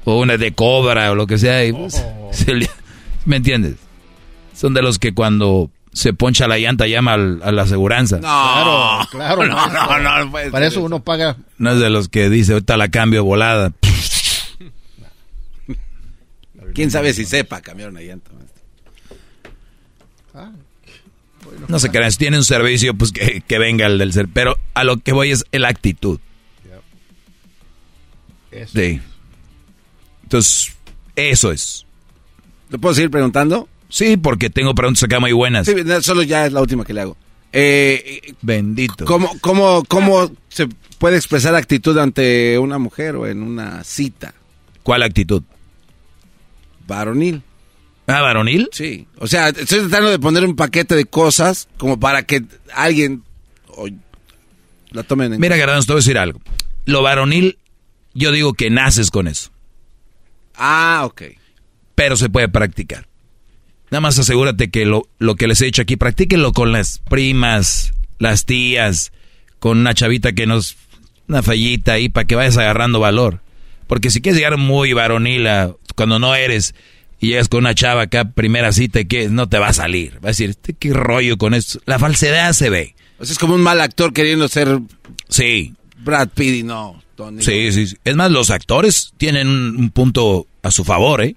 o 0.03 0.19
una 0.19 0.37
de 0.37 0.51
cobra 0.53 1.11
o 1.11 1.15
lo 1.15 1.27
que 1.27 1.37
sea. 1.37 1.71
Pues, 1.71 2.03
oh. 2.03 2.31
¿Me 3.25 3.35
entiendes? 3.35 3.75
Son 4.55 4.73
de 4.73 4.81
los 4.81 4.97
que 4.97 5.13
cuando 5.13 5.69
se 5.99 6.13
poncha 6.13 6.47
la 6.47 6.57
llanta 6.57 6.87
llama 6.87 7.15
a 7.15 7.51
la 7.51 7.63
aseguranza. 7.63 8.19
No, 8.19 9.05
claro, 9.11 9.41
claro. 9.41 9.45
No, 9.47 9.99
no, 9.99 10.23
no, 10.23 10.31
para 10.49 10.67
eso 10.67 10.81
uno 10.81 11.03
paga. 11.03 11.35
No 11.57 11.71
es 11.71 11.79
de 11.79 11.89
los 11.89 12.07
que 12.07 12.29
dice, 12.29 12.53
ahorita 12.53 12.77
la 12.77 12.87
cambio 12.87 13.25
volada. 13.25 13.73
¿Quién 16.73 16.89
sabe 16.89 17.13
si 17.13 17.25
sepa 17.25 17.59
cambiar 17.59 17.89
una 17.89 17.99
llanta? 17.99 18.31
Ah, 20.33 20.51
no 21.67 21.79
sé 21.79 21.89
qué, 21.89 22.11
si 22.11 22.17
tiene 22.17 22.37
un 22.37 22.45
servicio, 22.45 22.93
pues 22.93 23.11
que, 23.11 23.59
venga 23.59 23.85
el 23.85 23.97
del 23.97 24.13
ser. 24.13 24.29
Pero 24.33 24.57
a 24.75 24.85
lo 24.85 25.01
que 25.01 25.11
voy 25.11 25.31
es 25.31 25.43
la 25.51 25.67
actitud. 25.67 26.21
Sí. 28.73 29.01
Entonces, 30.23 30.77
eso 31.17 31.51
es. 31.51 31.85
¿Le 32.69 32.77
puedo 32.77 32.95
seguir 32.95 33.11
preguntando? 33.11 33.67
Sí, 33.89 34.17
porque 34.17 34.49
tengo 34.49 34.73
preguntas 34.75 35.03
acá 35.03 35.19
muy 35.19 35.33
buenas. 35.33 35.65
Sí, 35.65 35.73
solo 36.01 36.23
ya 36.23 36.45
es 36.45 36.53
la 36.53 36.61
última 36.61 36.85
que 36.85 36.93
le 36.93 37.01
hago. 37.01 37.17
Eh, 37.51 38.33
Bendito. 38.41 39.05
¿Cómo, 39.05 39.31
cómo, 39.41 39.83
cómo 39.87 40.31
se 40.49 40.67
puede 40.99 41.17
expresar 41.17 41.55
actitud 41.55 41.97
ante 41.97 42.59
una 42.59 42.77
mujer 42.77 43.15
o 43.15 43.27
en 43.27 43.41
una 43.41 43.83
cita? 43.83 44.33
¿Cuál 44.83 45.03
actitud? 45.03 45.41
Varonil. 46.87 47.41
¿Ah, 48.07 48.21
varonil? 48.21 48.69
Sí. 48.71 49.07
O 49.17 49.27
sea, 49.27 49.49
estoy 49.49 49.81
tratando 49.81 50.09
de 50.09 50.19
poner 50.19 50.43
un 50.43 50.55
paquete 50.55 50.95
de 50.95 51.05
cosas 51.05 51.67
como 51.77 51.99
para 51.99 52.23
que 52.23 52.43
alguien 52.73 53.23
la 54.91 55.03
tomen 55.03 55.33
en 55.33 55.39
Mira, 55.39 55.57
Garbanzo, 55.57 55.87
te 55.87 55.93
voy 55.93 55.99
a 55.99 56.03
decir 56.03 56.17
algo. 56.17 56.39
Lo 56.85 57.03
varonil, 57.03 57.59
yo 58.13 58.31
digo 58.31 58.53
que 58.53 58.69
naces 58.69 59.11
con 59.11 59.27
eso. 59.27 59.51
Ah, 60.55 61.03
ok. 61.05 61.23
Pero 61.95 62.15
se 62.17 62.29
puede 62.29 62.49
practicar. 62.49 63.08
Nada 63.91 64.01
más 64.01 64.19
asegúrate 64.19 64.69
que 64.69 64.85
lo, 64.85 65.07
lo 65.17 65.35
que 65.35 65.47
les 65.47 65.61
he 65.61 65.65
dicho 65.65 65.81
aquí, 65.81 65.95
practíquenlo 65.95 66.53
con 66.53 66.71
las 66.71 66.99
primas, 66.99 67.93
las 68.19 68.45
tías, 68.45 69.11
con 69.59 69.79
una 69.79 69.93
chavita 69.93 70.33
que 70.33 70.45
nos... 70.45 70.77
Una 71.27 71.43
fallita 71.43 71.93
ahí 71.93 72.09
para 72.09 72.25
que 72.25 72.33
vayas 72.33 72.57
agarrando 72.57 72.99
valor. 72.99 73.41
Porque 73.85 74.09
si 74.09 74.19
quieres 74.19 74.37
llegar 74.37 74.57
muy 74.57 74.93
varonil 74.93 75.45
a, 75.45 75.75
cuando 75.95 76.17
no 76.17 76.33
eres 76.33 76.73
y 77.19 77.27
llegas 77.27 77.49
con 77.49 77.59
una 77.59 77.75
chava 77.75 78.03
acá, 78.03 78.31
primera 78.31 78.71
cita, 78.71 79.03
que 79.03 79.29
no 79.29 79.47
te 79.47 79.59
va 79.59 79.67
a 79.67 79.73
salir. 79.73 80.15
Va 80.15 80.25
a 80.25 80.27
decir, 80.29 80.51
este, 80.51 80.73
¿qué 80.73 80.91
rollo 80.91 81.37
con 81.37 81.53
esto? 81.53 81.79
La 81.85 81.99
falsedad 81.99 82.53
se 82.53 82.71
ve. 82.71 82.95
Es 83.19 83.37
como 83.37 83.53
un 83.53 83.61
mal 83.61 83.79
actor 83.79 84.11
queriendo 84.11 84.47
ser... 84.47 84.79
Sí. 85.27 85.73
Brad 85.97 86.29
Pitt 86.29 86.55
y 86.55 86.63
no. 86.63 86.99
Sí, 87.39 87.71
sí, 87.71 87.97
Es 88.05 88.15
más, 88.15 88.31
los 88.31 88.49
actores 88.49 89.13
tienen 89.17 89.47
un, 89.47 89.89
punto 89.89 90.47
a 90.63 90.71
su 90.71 90.83
favor, 90.83 91.21
¿eh? 91.21 91.35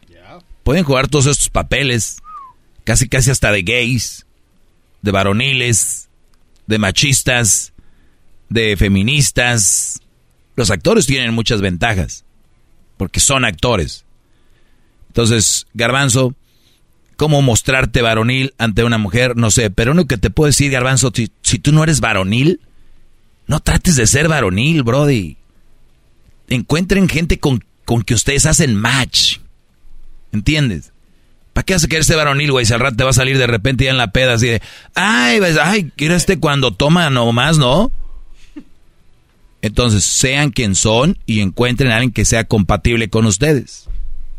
Pueden 0.62 0.84
jugar 0.84 1.08
todos 1.08 1.26
estos 1.26 1.48
papeles, 1.48 2.22
casi 2.84 3.09
casi 3.09 3.30
hasta 3.30 3.52
de 3.52 3.62
gays, 3.62 4.26
de 5.02 5.10
varoniles, 5.10 6.09
de 6.66 6.78
machistas, 6.78 7.72
de 8.48 8.76
feministas. 8.76 10.00
Los 10.56 10.70
actores 10.70 11.06
tienen 11.06 11.34
muchas 11.34 11.60
ventajas, 11.60 12.24
porque 12.96 13.20
son 13.20 13.44
actores. 13.44 14.04
Entonces, 15.09 15.66
Garbanzo, 15.74 16.34
¿cómo 17.16 17.42
mostrarte 17.42 18.02
varonil 18.02 18.54
ante 18.59 18.84
una 18.84 18.98
mujer? 18.98 19.36
No 19.36 19.50
sé, 19.50 19.70
pero 19.70 19.94
lo 19.94 20.06
que 20.06 20.18
te 20.18 20.30
puedo 20.30 20.46
decir, 20.46 20.70
Garbanzo, 20.70 21.12
si, 21.14 21.59
tú 21.59 21.72
no 21.72 21.82
eres 21.82 22.00
varonil, 22.00 22.60
no 23.46 23.60
trates 23.60 23.96
de 23.96 24.06
ser 24.06 24.28
varonil, 24.28 24.82
Brody. 24.82 25.36
Encuentren 26.48 27.09
gente 27.09 27.38
con, 27.38 27.64
con 27.84 28.02
que 28.02 28.14
ustedes 28.14 28.46
hacen 28.46 28.74
match. 28.74 29.38
¿Entiendes? 30.32 30.91
¿Para 31.52 31.64
qué 31.64 31.74
hace 31.74 31.88
querer 31.88 32.04
ser 32.04 32.16
varonil, 32.16 32.50
güey? 32.50 32.64
Si 32.64 32.72
al 32.72 32.80
rato 32.80 32.96
te 32.96 33.04
va 33.04 33.10
a 33.10 33.14
salir 33.14 33.36
de 33.38 33.46
repente 33.46 33.84
ya 33.84 33.90
en 33.90 33.98
la 33.98 34.10
peda 34.10 34.34
así 34.34 34.46
de, 34.46 34.62
ay, 34.94 35.40
ay, 35.62 35.92
¿quiere 35.96 36.14
este 36.14 36.38
cuando 36.38 36.72
toma 36.72 37.10
nomás, 37.10 37.58
no? 37.58 37.90
Entonces, 39.60 40.04
sean 40.04 40.50
quien 40.50 40.74
son 40.74 41.18
y 41.26 41.40
encuentren 41.40 41.90
a 41.90 41.96
alguien 41.96 42.12
que 42.12 42.24
sea 42.24 42.44
compatible 42.44 43.10
con 43.10 43.26
ustedes. 43.26 43.88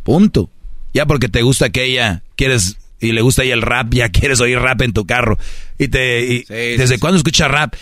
Punto. 0.04 0.50
Ya 0.94 1.06
porque 1.06 1.30
te 1.30 1.42
gusta 1.44 1.70
que 1.70 1.86
ella 1.86 2.24
quieres 2.36 2.78
y 3.00 3.12
le 3.12 3.22
gusta 3.22 3.44
ella 3.44 3.54
el 3.54 3.62
rap, 3.62 3.94
ya 3.94 4.10
quieres 4.10 4.40
oír 4.40 4.60
rap 4.60 4.82
en 4.82 4.94
tu 4.94 5.06
carro. 5.06 5.38
Y 5.78 5.90
te 5.90 6.46
desde 6.50 7.00
cuándo 7.00 7.18
escuchas 7.18 7.50
rap? 7.50 7.74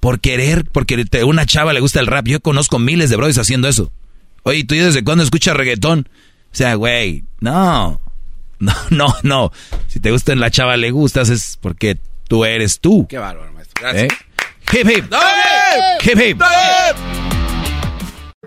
Por 0.00 0.20
querer, 0.20 0.64
porque 0.64 1.04
a 1.20 1.24
una 1.26 1.44
chava 1.44 1.72
le 1.72 1.80
gusta 1.80 2.00
el 2.00 2.06
rap. 2.06 2.26
Yo 2.26 2.40
conozco 2.40 2.78
miles 2.78 3.10
de 3.10 3.16
brothers 3.16 3.38
haciendo 3.38 3.68
eso. 3.68 3.92
Oye, 4.42 4.64
¿tú 4.64 4.74
desde 4.74 5.04
cuándo 5.04 5.22
escuchas 5.22 5.56
reggaetón? 5.56 6.08
O 6.52 6.54
sea, 6.54 6.74
güey, 6.74 7.24
no. 7.40 8.00
No, 8.60 8.74
no, 8.90 9.14
no. 9.22 9.52
Si 9.88 9.98
te 10.00 10.10
gusta 10.10 10.34
la 10.36 10.50
chava 10.50 10.76
le 10.76 10.90
gustas 10.90 11.28
es 11.30 11.58
porque 11.60 11.98
tú 12.28 12.44
eres 12.44 12.78
tú. 12.80 13.06
Qué 13.08 13.18
bárbaro, 13.18 13.52
maestro. 13.52 13.82
Gracias. 13.82 14.12
¿Eh? 14.12 14.16
Hip 14.72 14.88
hip. 14.88 15.12
Hip 16.04 16.20
hip. 16.20 16.42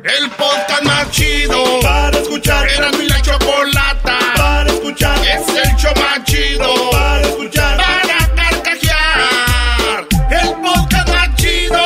El 0.04 0.30
podcast 0.32 0.84
más 0.84 1.12
chido 1.12 1.80
para 1.82 2.18
escuchar. 2.18 2.68
Era 2.70 2.92
mi 2.92 3.08
la 3.08 3.22
chocolata 3.22 4.20
para 4.38 4.70
escuchar. 4.70 5.18
Es 5.26 5.48
el 5.50 5.76
show 5.76 5.94
más 5.96 6.24
chido 6.26 6.92
para 6.92 7.22
escuchar. 7.22 7.78
Para 7.78 8.36
carcajear. 8.36 10.08
El 10.30 10.54
podcast 10.62 11.10
más 11.10 11.36
chido. 11.36 11.84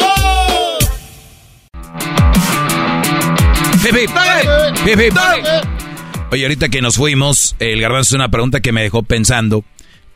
Hip 3.83 3.95
hip. 3.95 4.11
Hip 4.85 4.99
hip. 4.99 5.76
Oye, 6.29 6.43
ahorita 6.43 6.67
que 6.67 6.81
nos 6.81 6.97
fuimos, 6.97 7.55
el 7.59 7.79
garbanzo 7.79 8.09
es 8.09 8.13
una 8.13 8.29
pregunta 8.29 8.59
que 8.59 8.73
me 8.73 8.81
dejó 8.81 9.03
pensando. 9.03 9.63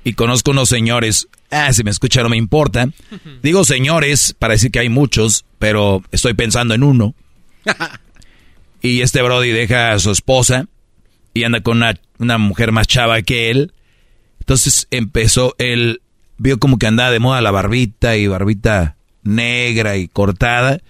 Y 0.03 0.13
conozco 0.13 0.51
unos 0.51 0.67
señores. 0.67 1.29
Ah, 1.51 1.71
si 1.71 1.83
me 1.83 1.91
escucha 1.91 2.21
no 2.21 2.29
me 2.29 2.35
importa. 2.35 2.89
Digo 3.41 3.63
señores 3.63 4.35
para 4.37 4.53
decir 4.53 4.71
que 4.71 4.79
hay 4.79 4.89
muchos, 4.89 5.45
pero 5.57 6.03
estoy 6.11 6.33
pensando 6.33 6.73
en 6.73 6.83
uno. 6.83 7.15
y 8.81 9.01
este 9.01 9.21
Brody 9.21 9.51
deja 9.51 9.93
a 9.93 9.99
su 9.99 10.11
esposa 10.11 10.67
y 11.33 11.43
anda 11.43 11.61
con 11.61 11.77
una, 11.77 11.97
una 12.19 12.37
mujer 12.37 12.73
más 12.73 12.87
chava 12.87 13.21
que 13.21 13.49
él. 13.49 13.73
Entonces 14.39 14.87
empezó, 14.91 15.55
él 15.59 16.01
vio 16.37 16.59
como 16.59 16.77
que 16.77 16.87
andaba 16.87 17.11
de 17.11 17.19
moda 17.19 17.39
la 17.39 17.51
barbita 17.51 18.17
y 18.17 18.27
barbita 18.27 18.97
negra 19.23 19.95
y 19.95 20.09
cortada. 20.09 20.81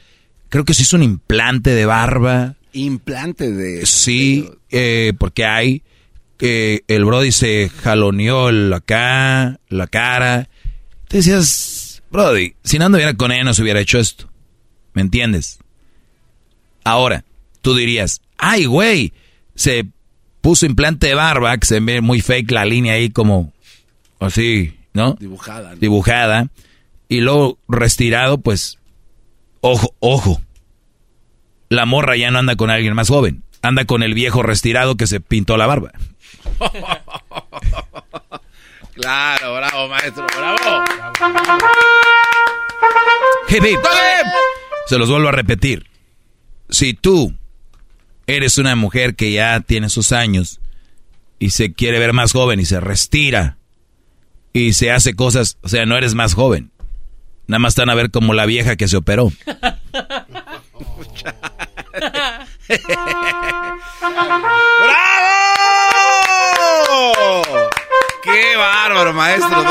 Creo 0.50 0.66
que 0.66 0.74
se 0.74 0.82
hizo 0.82 0.96
un 0.96 1.04
implante 1.04 1.76
de 1.76 1.86
barba. 1.86 2.56
Implante 2.74 3.52
de... 3.52 3.86
Sí, 3.86 4.50
eh, 4.70 5.14
porque 5.18 5.46
hay 5.46 5.84
que 6.38 6.84
el 6.88 7.06
Brody 7.06 7.32
se 7.32 7.70
jaloneó 7.70 8.52
la 8.52 8.78
acá, 8.78 9.60
la 9.70 9.88
cara. 9.88 10.50
Te 11.08 11.18
decías, 11.18 12.02
Brody, 12.10 12.56
si 12.64 12.80
no 12.80 12.86
anduviera 12.86 13.14
con 13.14 13.32
ella 13.32 13.44
no 13.44 13.54
se 13.54 13.62
hubiera 13.62 13.80
hecho 13.80 14.00
esto. 14.00 14.30
¿Me 14.94 15.02
entiendes? 15.02 15.60
Ahora, 16.84 17.24
tú 17.62 17.76
dirías, 17.76 18.22
ay, 18.38 18.66
güey, 18.66 19.14
se 19.56 19.86
puso 20.42 20.66
implante 20.66 21.08
de 21.08 21.16
barba, 21.16 21.58
que 21.58 21.68
se 21.68 21.80
ve 21.80 22.02
muy 22.02 22.22
fake 22.22 22.52
la 22.52 22.66
línea 22.66 22.94
ahí 22.94 23.12
como 23.12 23.54
así, 24.20 24.76
¿no? 24.94 25.16
Dibujada. 25.20 25.76
Dibujada. 25.76 26.50
Y 27.08 27.22
luego 27.22 27.60
retirado, 27.68 28.40
pues, 28.40 28.80
ojo, 29.62 29.96
ojo. 30.00 30.42
La 31.72 31.86
morra 31.86 32.18
ya 32.18 32.30
no 32.32 32.40
anda 32.40 32.58
con 32.58 32.70
alguien 32.70 32.94
más 32.96 33.08
joven. 33.08 33.44
Anda 33.62 33.86
con 33.86 34.04
el 34.04 34.14
viejo 34.14 34.44
retirado 34.44 34.98
que 34.98 35.08
se 35.08 35.22
pintó 35.22 35.56
la 35.56 35.68
barba. 35.68 35.94
claro, 38.94 39.56
bravo, 39.56 39.88
maestro, 39.88 40.28
bravo. 40.36 40.84
Se 44.88 44.98
los 44.98 45.10
vuelvo 45.10 45.30
a 45.30 45.32
repetir. 45.32 45.88
Si 46.70 46.94
tú 46.94 47.34
eres 48.28 48.58
una 48.58 48.76
mujer 48.76 49.16
que 49.16 49.32
ya 49.32 49.62
tiene 49.62 49.88
sus 49.88 50.12
años 50.12 50.60
y 51.40 51.52
se 51.52 51.72
quiere 51.72 52.00
ver 52.00 52.12
más 52.12 52.34
joven 52.34 52.60
y 52.60 52.66
se 52.66 52.82
restira 52.82 53.60
y 54.52 54.74
se 54.74 54.92
hace 54.92 55.14
cosas, 55.14 55.58
o 55.62 55.70
sea, 55.70 55.86
no 55.86 55.96
eres 55.96 56.16
más 56.16 56.34
joven. 56.34 56.74
Nada 57.48 57.60
más 57.60 57.72
están 57.72 57.90
a 57.90 57.96
ver 57.96 58.12
como 58.12 58.34
la 58.34 58.46
vieja 58.46 58.76
que 58.76 58.90
se 58.90 58.98
operó. 58.98 59.32
¡Bravo! 66.82 67.44
¡Qué 68.24 68.56
bárbaro, 68.58 69.14
maestro 69.14 69.64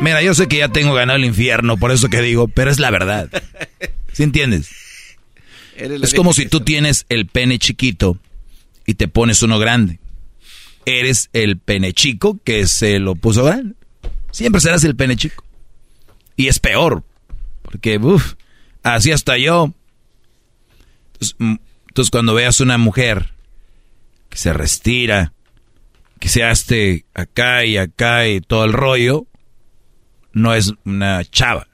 Mira, 0.00 0.22
yo 0.22 0.34
sé 0.34 0.48
que 0.48 0.58
ya 0.58 0.68
tengo 0.68 0.94
ganado 0.94 1.16
el 1.18 1.24
infierno, 1.24 1.76
por 1.76 1.90
eso 1.92 2.08
que 2.08 2.20
digo, 2.22 2.48
pero 2.48 2.70
es 2.70 2.78
la 2.78 2.90
verdad. 2.90 3.28
¿Sí 4.12 4.22
entiendes? 4.22 4.70
Es 5.76 6.14
como 6.14 6.32
si 6.34 6.46
tú 6.46 6.60
tienes 6.60 7.06
el 7.08 7.26
pene 7.26 7.58
chiquito 7.58 8.18
y 8.86 8.94
te 8.94 9.08
pones 9.08 9.42
uno 9.42 9.58
grande. 9.58 9.98
Eres 10.86 11.30
el 11.32 11.58
pene 11.58 11.92
chico 11.92 12.38
que 12.42 12.66
se 12.66 12.98
lo 12.98 13.14
puso 13.14 13.44
grande. 13.44 13.74
Siempre 14.30 14.60
serás 14.60 14.84
el 14.84 14.96
pene 14.96 15.16
chico. 15.16 15.44
Y 16.36 16.48
es 16.48 16.58
peor, 16.58 17.02
porque, 17.62 17.98
uff, 17.98 18.34
así 18.82 19.12
hasta 19.12 19.36
yo. 19.36 19.72
Entonces, 21.12 21.36
mm, 21.38 21.54
entonces, 21.90 22.12
cuando 22.12 22.34
veas 22.34 22.60
una 22.60 22.78
mujer 22.78 23.30
que 24.28 24.38
se 24.38 24.52
restira, 24.52 25.32
que 26.20 26.28
se 26.28 26.44
hace 26.44 27.04
acá 27.14 27.64
y 27.64 27.78
acá 27.78 28.28
y 28.28 28.40
todo 28.40 28.64
el 28.64 28.72
rollo, 28.72 29.26
no 30.32 30.54
es 30.54 30.72
una 30.84 31.24
chava. 31.24 31.66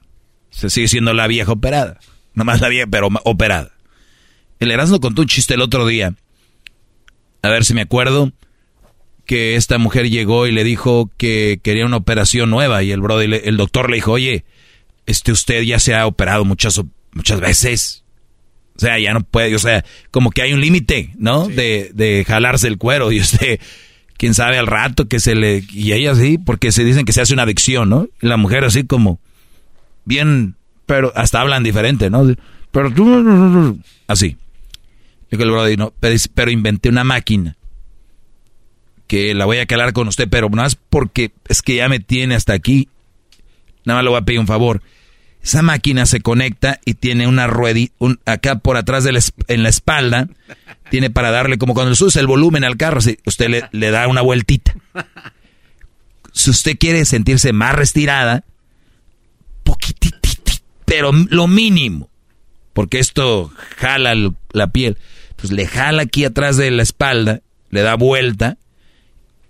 Se 0.49 0.71
sigue 0.71 0.87
siendo 0.87 1.13
la 1.13 1.27
vieja 1.27 1.51
operada. 1.51 1.99
Nomás 2.33 2.61
la 2.61 2.69
vieja, 2.69 2.87
pero 2.89 3.09
operada. 3.25 3.73
El 4.59 4.71
Erasmo 4.71 4.99
contó 4.99 5.21
un 5.21 5.27
chiste 5.27 5.53
el 5.53 5.61
otro 5.61 5.85
día. 5.85 6.15
A 7.43 7.49
ver 7.49 7.63
si 7.63 7.75
me 7.75 7.81
acuerdo. 7.81 8.33
Que 9.27 9.55
esta 9.55 9.77
mujer 9.77 10.09
llegó 10.09 10.47
y 10.47 10.51
le 10.51 10.63
dijo 10.63 11.11
que 11.17 11.59
quería 11.61 11.85
una 11.85 11.97
operación 11.97 12.49
nueva. 12.49 12.81
Y 12.81 12.91
el 12.91 13.01
brother, 13.01 13.41
el 13.45 13.57
doctor 13.57 13.91
le 13.91 13.97
dijo, 13.97 14.13
oye, 14.13 14.45
este 15.05 15.31
usted 15.31 15.61
ya 15.61 15.77
se 15.77 15.93
ha 15.93 16.07
operado 16.07 16.43
muchas, 16.43 16.81
muchas 17.11 17.39
veces. 17.39 18.03
O 18.77 18.79
sea, 18.79 18.99
ya 18.99 19.13
no 19.13 19.21
puede, 19.21 19.55
o 19.55 19.59
sea, 19.59 19.83
como 20.11 20.29
que 20.29 20.43
hay 20.43 20.53
un 20.53 20.61
límite, 20.61 21.11
¿no? 21.17 21.47
De, 21.47 21.89
de 21.93 22.23
jalarse 22.27 22.67
el 22.67 22.77
cuero. 22.77 23.11
Y 23.11 23.19
usted, 23.19 23.59
quién 24.17 24.33
sabe 24.33 24.57
al 24.57 24.67
rato 24.67 25.07
que 25.07 25.19
se 25.19 25.35
le... 25.35 25.63
Y 25.71 25.93
ella 25.93 26.13
sí, 26.15 26.37
porque 26.37 26.71
se 26.71 26.83
dicen 26.83 27.05
que 27.05 27.13
se 27.13 27.21
hace 27.21 27.33
una 27.33 27.43
adicción, 27.43 27.89
¿no? 27.89 28.07
Y 28.21 28.27
la 28.27 28.37
mujer 28.37 28.63
así 28.65 28.83
como, 28.83 29.19
bien, 30.05 30.55
pero 30.85 31.11
hasta 31.15 31.41
hablan 31.41 31.63
diferente, 31.63 32.09
¿no? 32.09 32.35
Pero 32.71 32.93
tú... 32.93 33.79
Así. 34.07 34.37
Dijo 35.31 35.43
el 35.43 35.51
brother, 35.51 35.77
no, 35.77 35.93
pero, 35.99 36.51
inventé 36.51 36.89
una 36.89 37.03
máquina 37.03 37.57
que 39.07 39.33
la 39.33 39.45
voy 39.45 39.57
a 39.57 39.65
calar 39.65 39.93
con 39.93 40.07
usted, 40.07 40.27
pero 40.29 40.49
no 40.49 40.65
es 40.65 40.75
porque 40.75 41.31
es 41.47 41.61
que 41.61 41.75
ya 41.75 41.89
me 41.89 41.99
tiene 41.99 42.35
hasta 42.35 42.53
aquí. 42.53 42.89
Nada 43.85 43.97
más 43.97 44.03
le 44.03 44.09
voy 44.09 44.19
a 44.19 44.25
pedir 44.25 44.39
un 44.39 44.47
favor. 44.47 44.81
Esa 45.47 45.61
máquina 45.61 46.05
se 46.05 46.19
conecta 46.19 46.81
y 46.83 46.95
tiene 46.95 47.25
una 47.25 47.47
ruedita, 47.47 47.95
acá 48.25 48.59
por 48.59 48.75
atrás 48.75 49.05
de 49.05 49.17
en 49.47 49.63
la 49.63 49.69
espalda, 49.69 50.27
tiene 50.89 51.09
para 51.09 51.31
darle, 51.31 51.57
como 51.57 51.73
cuando 51.73 51.95
subes 51.95 52.17
el 52.17 52.27
volumen 52.27 52.65
al 52.65 52.75
carro, 52.75 52.99
usted 53.25 53.47
le, 53.47 53.63
le 53.71 53.89
da 53.89 54.09
una 54.09 54.19
vueltita. 54.21 54.75
Si 56.33 56.49
usted 56.49 56.77
quiere 56.77 57.05
sentirse 57.05 57.53
más 57.53 57.75
restirada, 57.75 58.43
poquititito, 59.63 60.51
pero 60.83 61.13
lo 61.13 61.47
mínimo, 61.47 62.09
porque 62.73 62.99
esto 62.99 63.49
jala 63.77 64.15
la 64.51 64.67
piel. 64.67 64.97
Pues 65.37 65.53
le 65.53 65.65
jala 65.65 66.01
aquí 66.01 66.25
atrás 66.25 66.57
de 66.57 66.71
la 66.71 66.83
espalda, 66.83 67.39
le 67.69 67.83
da 67.83 67.95
vuelta 67.95 68.57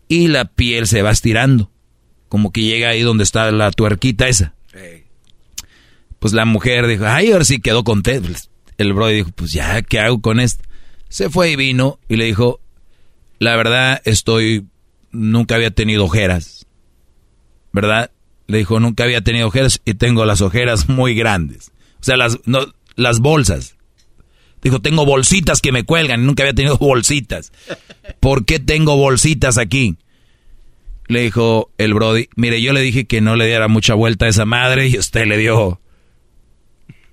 y 0.08 0.28
la 0.28 0.46
piel 0.46 0.86
se 0.86 1.02
va 1.02 1.10
estirando. 1.10 1.72
Como 2.30 2.52
que 2.52 2.62
llega 2.62 2.90
ahí 2.90 3.02
donde 3.02 3.24
está 3.24 3.52
la 3.52 3.72
tuerquita 3.72 4.28
esa. 4.28 4.54
Pues 6.20 6.34
la 6.34 6.46
mujer 6.46 6.88
dijo, 6.88 7.06
ay, 7.06 7.32
ahora 7.32 7.46
sí 7.46 7.60
quedó 7.60 7.84
contento. 7.84 8.30
El 8.78 8.94
bro 8.94 9.08
dijo, 9.08 9.32
pues 9.36 9.52
ya, 9.52 9.82
¿qué 9.82 10.00
hago 10.00 10.22
con 10.22 10.40
esto? 10.40 10.64
Se 11.10 11.30
fue 11.30 11.52
y 11.52 11.56
vino 11.56 12.00
y 12.08 12.16
le 12.18 12.26
dijo, 12.26 12.60
la 13.40 13.56
verdad 13.56 14.02
estoy, 14.06 14.68
nunca 15.12 15.56
había 15.56 15.72
tenido 15.72 16.06
ojeras. 16.06 16.66
¿Verdad? 17.72 18.12
Le 18.48 18.60
dijo, 18.60 18.80
nunca 18.80 19.04
había 19.04 19.22
tenido 19.22 19.48
ojeras 19.48 19.82
y 19.86 19.94
tengo 19.94 20.26
las 20.26 20.42
ojeras 20.42 20.90
muy 20.90 21.16
grandes. 21.16 21.72
O 22.00 22.04
sea, 22.04 22.18
las, 22.18 22.40
no, 22.46 22.74
las 22.96 23.20
bolsas. 23.20 23.76
Dijo, 24.62 24.82
tengo 24.82 25.06
bolsitas 25.06 25.62
que 25.62 25.72
me 25.72 25.84
cuelgan. 25.84 26.26
Nunca 26.26 26.44
había 26.44 26.54
tenido 26.54 26.78
bolsitas. 26.78 27.52
¿Por 28.20 28.46
qué 28.46 28.60
tengo 28.60 28.98
bolsitas 28.98 29.58
aquí? 29.58 29.98
Le 31.08 31.22
dijo 31.22 31.72
el 31.78 31.94
Brody, 31.94 32.28
mire, 32.36 32.62
yo 32.62 32.74
le 32.74 32.82
dije 32.82 33.06
que 33.06 33.22
no 33.22 33.36
le 33.36 33.46
diera 33.46 33.68
mucha 33.68 33.94
vuelta 33.94 34.26
a 34.26 34.30
esa 34.30 34.46
madre 34.46 34.88
y 34.88 34.98
usted 34.98 35.26
le 35.26 35.38
dio... 35.38 35.80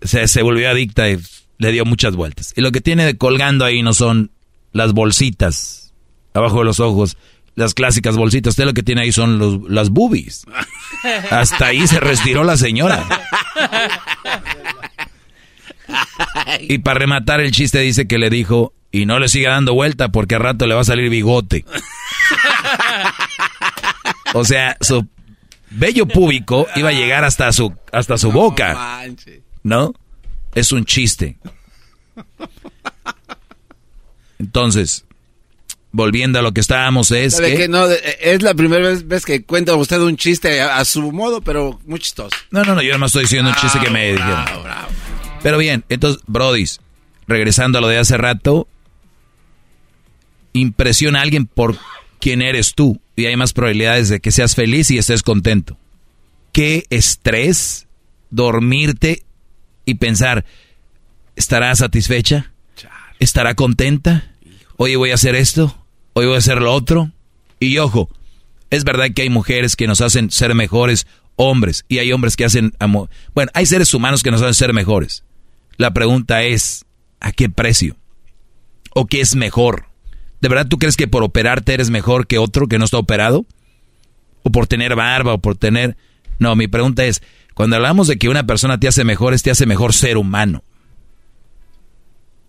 Se, 0.05 0.29
se 0.29 0.43
volvió 0.43 0.71
adicta 0.71 1.09
y 1.11 1.19
le 1.59 1.73
dio 1.73 1.85
muchas 1.85 2.15
vueltas. 2.15 2.53
Y 2.57 2.61
lo 2.61 2.73
que 2.73 2.81
tiene 2.81 3.05
de 3.05 3.17
colgando 3.17 3.65
ahí 3.65 3.83
no 3.83 3.95
son 3.95 4.31
las 4.73 4.93
bolsitas 4.93 5.85
abajo 6.35 6.59
de 6.59 6.65
los 6.65 6.81
ojos, 6.81 7.17
las 7.55 7.75
clásicas 7.75 8.17
bolsitas. 8.17 8.53
Usted 8.53 8.65
lo 8.65 8.75
que 8.75 8.83
tiene 8.83 9.03
ahí 9.03 9.13
son 9.13 9.39
los, 9.39 9.61
las 9.71 9.91
boobies. 9.91 10.45
Hasta 11.31 11.67
ahí 11.67 11.87
se 11.87 12.01
retiró 12.01 12.45
la 12.45 12.57
señora. 12.57 13.05
Y 16.61 16.79
para 16.79 16.99
rematar 16.99 17.41
el 17.41 17.53
chiste 17.53 17.79
dice 17.81 18.07
que 18.07 18.19
le 18.19 18.31
dijo, 18.31 18.73
y 18.91 19.07
no 19.07 19.19
le 19.19 19.29
siga 19.29 19.53
dando 19.53 19.75
vuelta 19.75 20.11
porque 20.11 20.35
al 20.37 20.43
rato 20.43 20.67
le 20.67 20.75
va 20.75 20.81
a 20.81 20.85
salir 20.85 21.11
bigote. 21.11 21.65
o 24.35 24.45
sea, 24.45 24.77
su 24.81 25.07
vello 25.71 26.07
púbico 26.07 26.67
iba 26.77 26.91
a 26.91 26.93
llegar 26.93 27.25
hasta 27.25 27.53
su, 27.53 27.75
hasta 27.93 28.19
su 28.19 28.33
boca. 28.33 29.03
¿No? 29.65 29.93
Es 30.55 30.71
un 30.71 30.85
chiste. 30.85 31.37
Entonces, 34.39 35.05
volviendo 35.91 36.39
a 36.39 36.43
lo 36.43 36.53
que 36.53 36.61
estábamos, 36.61 37.11
es 37.11 37.41
que... 37.41 37.67
no, 37.67 37.87
es 37.89 38.43
la 38.43 38.55
primera 38.55 38.95
vez, 38.95 39.25
que 39.25 39.43
cuenta 39.45 39.75
usted 39.75 39.99
un 40.01 40.17
chiste 40.17 40.61
a, 40.61 40.85
su 40.85 41.11
modo, 41.11 41.41
pero 41.41 41.81
muy 41.87 41.99
chistoso. 41.99 42.37
No, 42.51 42.63
no, 42.63 42.77
no, 42.77 42.83
yo 42.83 42.99
no 42.99 43.07
estoy 43.07 43.23
diciendo 43.23 43.51
un 43.51 43.57
chiste 43.57 43.81
que 43.81 43.91
me 43.91 44.13
dijeron. 44.13 44.45
Pero 45.43 45.59
bien, 45.59 45.85
entonces, 45.89 46.23
Brodis, 46.27 46.81
regresando 47.27 47.79
a 47.79 47.81
lo 47.81 47.89
de 47.89 47.99
hace 47.99 48.17
rato, 48.17 48.69
impresiona 50.53 51.19
a 51.19 51.23
alguien 51.23 51.47
por 51.47 51.77
quien 52.21 52.43
eres 52.43 52.75
tú 52.75 53.01
y 53.17 53.27
hay 53.27 53.37
más 53.37 53.53
probabilidades 53.53 54.09
de 54.09 54.21
que 54.21 54.31
seas 54.31 54.55
feliz 54.55 54.91
y 54.91 54.99
estés 54.99 55.23
contento. 55.23 55.77
Qué 56.53 56.87
estrés 56.91 57.87
dormirte 58.31 59.24
y 59.85 59.95
pensar, 59.95 60.45
¿estará 61.37 61.75
satisfecha? 61.75 62.53
¿Estará 63.19 63.55
contenta? 63.55 64.33
Oye, 64.77 64.97
voy 64.97 65.11
a 65.11 65.15
hacer 65.15 65.35
esto. 65.37 65.87
hoy 66.15 66.27
voy 66.27 66.35
a 66.35 66.39
hacer 66.39 66.61
lo 66.61 66.73
otro. 66.73 67.11
Y 67.61 67.79
ojo, 67.79 68.11
es 68.71 68.85
verdad 68.85 69.07
que 69.15 69.23
hay 69.23 69.31
mujeres 69.31 69.77
que 69.77 69.87
nos 69.87 70.01
hacen 70.01 70.31
ser 70.31 70.55
mejores 70.55 71.07
hombres 71.37 71.85
y 71.89 71.99
hay 71.99 72.13
hombres 72.13 72.37
que 72.37 72.45
hacen 72.45 72.73
amor. 72.79 73.09
Bueno, 73.35 73.51
hay 73.55 73.67
seres 73.67 73.95
humanos 73.95 74.23
que 74.23 74.31
nos 74.31 74.43
hacen 74.43 74.55
ser 74.55 74.73
mejores. 74.73 75.25
La 75.77 75.93
pregunta 75.93 76.43
es, 76.43 76.85
¿a 77.21 77.33
qué 77.33 77.49
precio? 77.49 77.97
¿O 78.95 79.07
qué 79.07 79.21
es 79.21 79.35
mejor? 79.35 79.87
¿De 80.41 80.49
verdad 80.49 80.69
tú 80.69 80.79
crees 80.79 80.97
que 80.97 81.09
por 81.09 81.23
operarte 81.23 81.75
eres 81.75 81.91
mejor 81.91 82.27
que 82.27 82.39
otro 82.39 82.69
que 82.69 82.79
no 82.79 82.85
está 82.85 82.99
operado? 82.99 83.47
¿O 84.43 84.51
por 84.51 84.67
tener 84.67 84.95
barba 84.95 85.35
o 85.35 85.39
por 85.39 85.57
tener... 85.57 85.97
No, 86.39 86.55
mi 86.57 86.69
pregunta 86.69 87.05
es, 87.05 87.23
cuando 87.55 87.77
hablamos 87.77 88.09
de 88.09 88.19
que 88.19 88.29
una 88.29 88.45
persona 88.45 88.79
te 88.79 88.89
hace 88.89 89.05
mejor, 89.05 89.33
es 89.33 89.43
te 89.43 89.51
hace 89.51 89.67
mejor 89.67 89.93
ser 89.93 90.17
humano. 90.17 90.65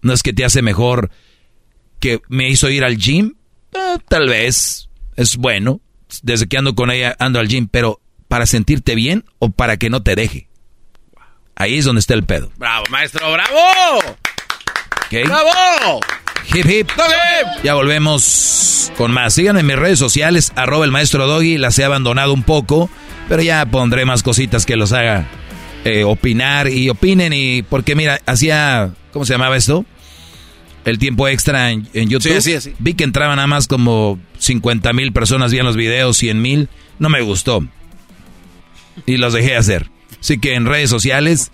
No 0.01 0.13
es 0.13 0.23
que 0.23 0.33
te 0.33 0.45
hace 0.45 0.61
mejor 0.61 1.11
que 1.99 2.21
me 2.27 2.49
hizo 2.49 2.69
ir 2.69 2.83
al 2.83 2.97
gym. 2.97 3.35
Eh, 3.73 3.97
tal 4.07 4.27
vez 4.27 4.89
es 5.15 5.37
bueno. 5.37 5.81
Desde 6.21 6.47
que 6.47 6.57
ando 6.57 6.75
con 6.75 6.91
ella 6.91 7.15
ando 7.19 7.39
al 7.39 7.47
gym, 7.47 7.67
pero 7.67 8.01
para 8.27 8.45
sentirte 8.45 8.95
bien 8.95 9.25
o 9.39 9.49
para 9.51 9.77
que 9.77 9.89
no 9.89 10.03
te 10.03 10.15
deje. 10.15 10.47
Ahí 11.55 11.77
es 11.77 11.85
donde 11.85 11.99
está 11.99 12.13
el 12.13 12.23
pedo. 12.23 12.51
Bravo, 12.57 12.85
maestro, 12.89 13.31
bravo. 13.31 14.17
¡Bravo! 15.11 15.99
Hip 16.53 16.65
hip. 16.69 16.89
Ya 17.63 17.73
volvemos 17.73 18.91
con 18.97 19.11
más. 19.11 19.33
Síganme 19.33 19.61
en 19.61 19.67
mis 19.67 19.75
redes 19.75 19.99
sociales, 19.99 20.51
arroba 20.55 20.85
el 20.85 20.91
maestro 20.91 21.27
Doggy. 21.27 21.57
Las 21.57 21.77
he 21.79 21.83
abandonado 21.83 22.33
un 22.33 22.43
poco, 22.43 22.89
pero 23.27 23.41
ya 23.41 23.65
pondré 23.65 24.05
más 24.05 24.23
cositas 24.23 24.65
que 24.65 24.75
los 24.75 24.91
haga 24.93 25.27
eh, 25.83 26.03
opinar 26.03 26.69
y 26.69 26.89
opinen. 26.89 27.33
Y 27.33 27.63
porque 27.63 27.95
mira, 27.95 28.21
hacía, 28.25 28.93
¿cómo 29.11 29.25
se 29.25 29.33
llamaba 29.33 29.57
esto? 29.57 29.85
El 30.85 30.99
tiempo 30.99 31.27
extra 31.27 31.71
en, 31.71 31.87
YouTube. 31.93 32.41
Sí, 32.41 32.53
sí, 32.53 32.61
sí. 32.61 32.75
Vi 32.77 32.93
que 32.93 33.03
entraban 33.03 33.37
nada 33.37 33.47
más 33.47 33.67
como 33.67 34.19
50 34.37 34.93
mil 34.93 35.13
personas, 35.13 35.51
en 35.51 35.65
los 35.65 35.75
videos, 35.75 36.17
100 36.17 36.41
mil. 36.41 36.69
No 36.99 37.09
me 37.09 37.21
gustó. 37.21 37.65
Y 39.05 39.17
los 39.17 39.33
dejé 39.33 39.55
hacer. 39.55 39.89
Así 40.19 40.39
que 40.39 40.53
en 40.53 40.65
redes 40.65 40.89
sociales, 40.89 41.51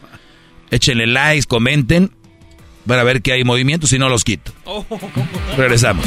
échenle 0.69 1.07
likes, 1.07 1.45
comenten 1.47 2.11
para 2.85 3.03
ver 3.03 3.21
que 3.21 3.33
hay 3.33 3.43
movimiento, 3.43 3.87
si 3.87 3.97
no 3.99 4.09
los 4.09 4.23
quito. 4.23 4.51
Regresamos. 5.57 6.05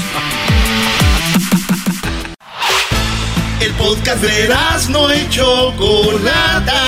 El 3.61 3.73
podcast 3.73 4.23
de 4.23 4.49
no 4.91 5.11
hecho 5.11 5.73
Chocolata. 5.73 6.83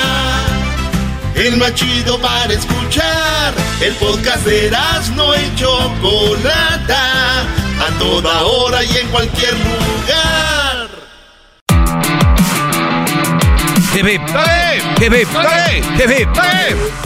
El 1.34 1.56
más 1.56 1.74
chido 1.74 2.18
para 2.20 2.52
escuchar. 2.52 3.54
El 3.80 3.94
podcast 3.94 4.44
de 4.44 4.70
no 5.14 5.34
hecho 5.34 5.94
Chocolata. 6.02 7.42
A 7.78 7.98
toda 7.98 8.42
hora 8.42 8.84
y 8.84 8.96
en 8.96 9.08
cualquier 9.08 9.54
lugar. 9.54 10.45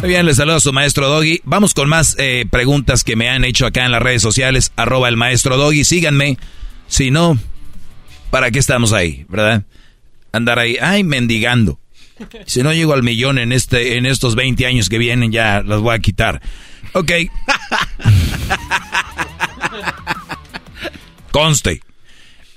Muy 0.01 0.09
bien, 0.09 0.27
les 0.27 0.37
saludo 0.37 0.57
a 0.57 0.61
su 0.61 0.73
maestro 0.73 1.09
Doggy. 1.09 1.41
Vamos 1.45 1.75
con 1.75 1.89
más 1.89 2.17
eh, 2.19 2.47
preguntas 2.51 3.05
que 3.05 3.17
me 3.17 3.29
han 3.29 3.45
hecho 3.45 3.67
acá 3.67 3.85
en 3.85 3.93
las 3.93 4.03
redes 4.03 4.23
sociales. 4.23 4.73
Arroba 4.77 5.09
el 5.09 5.17
maestro 5.17 5.57
Doggy. 5.57 5.85
Síganme. 5.85 6.39
Si 6.89 7.11
no, 7.11 7.39
¿para 8.31 8.51
qué 8.51 8.59
estamos 8.59 8.93
ahí? 8.93 9.25
¿Verdad? 9.29 9.65
Andar 10.33 10.59
ahí, 10.59 10.77
ay, 10.81 11.05
mendigando. 11.05 11.79
Si 12.47 12.63
no 12.63 12.73
llego 12.73 12.93
al 12.93 13.03
millón 13.03 13.39
en, 13.39 13.53
este, 13.53 13.97
en 13.97 14.07
estos 14.07 14.35
20 14.35 14.67
años 14.67 14.89
que 14.89 14.99
vienen, 14.99 15.33
ya 15.33 15.63
los 15.63 15.81
voy 15.81 15.95
a 15.95 15.99
quitar. 16.01 16.41
Ok. 16.93 17.11
Conste. 21.31 21.81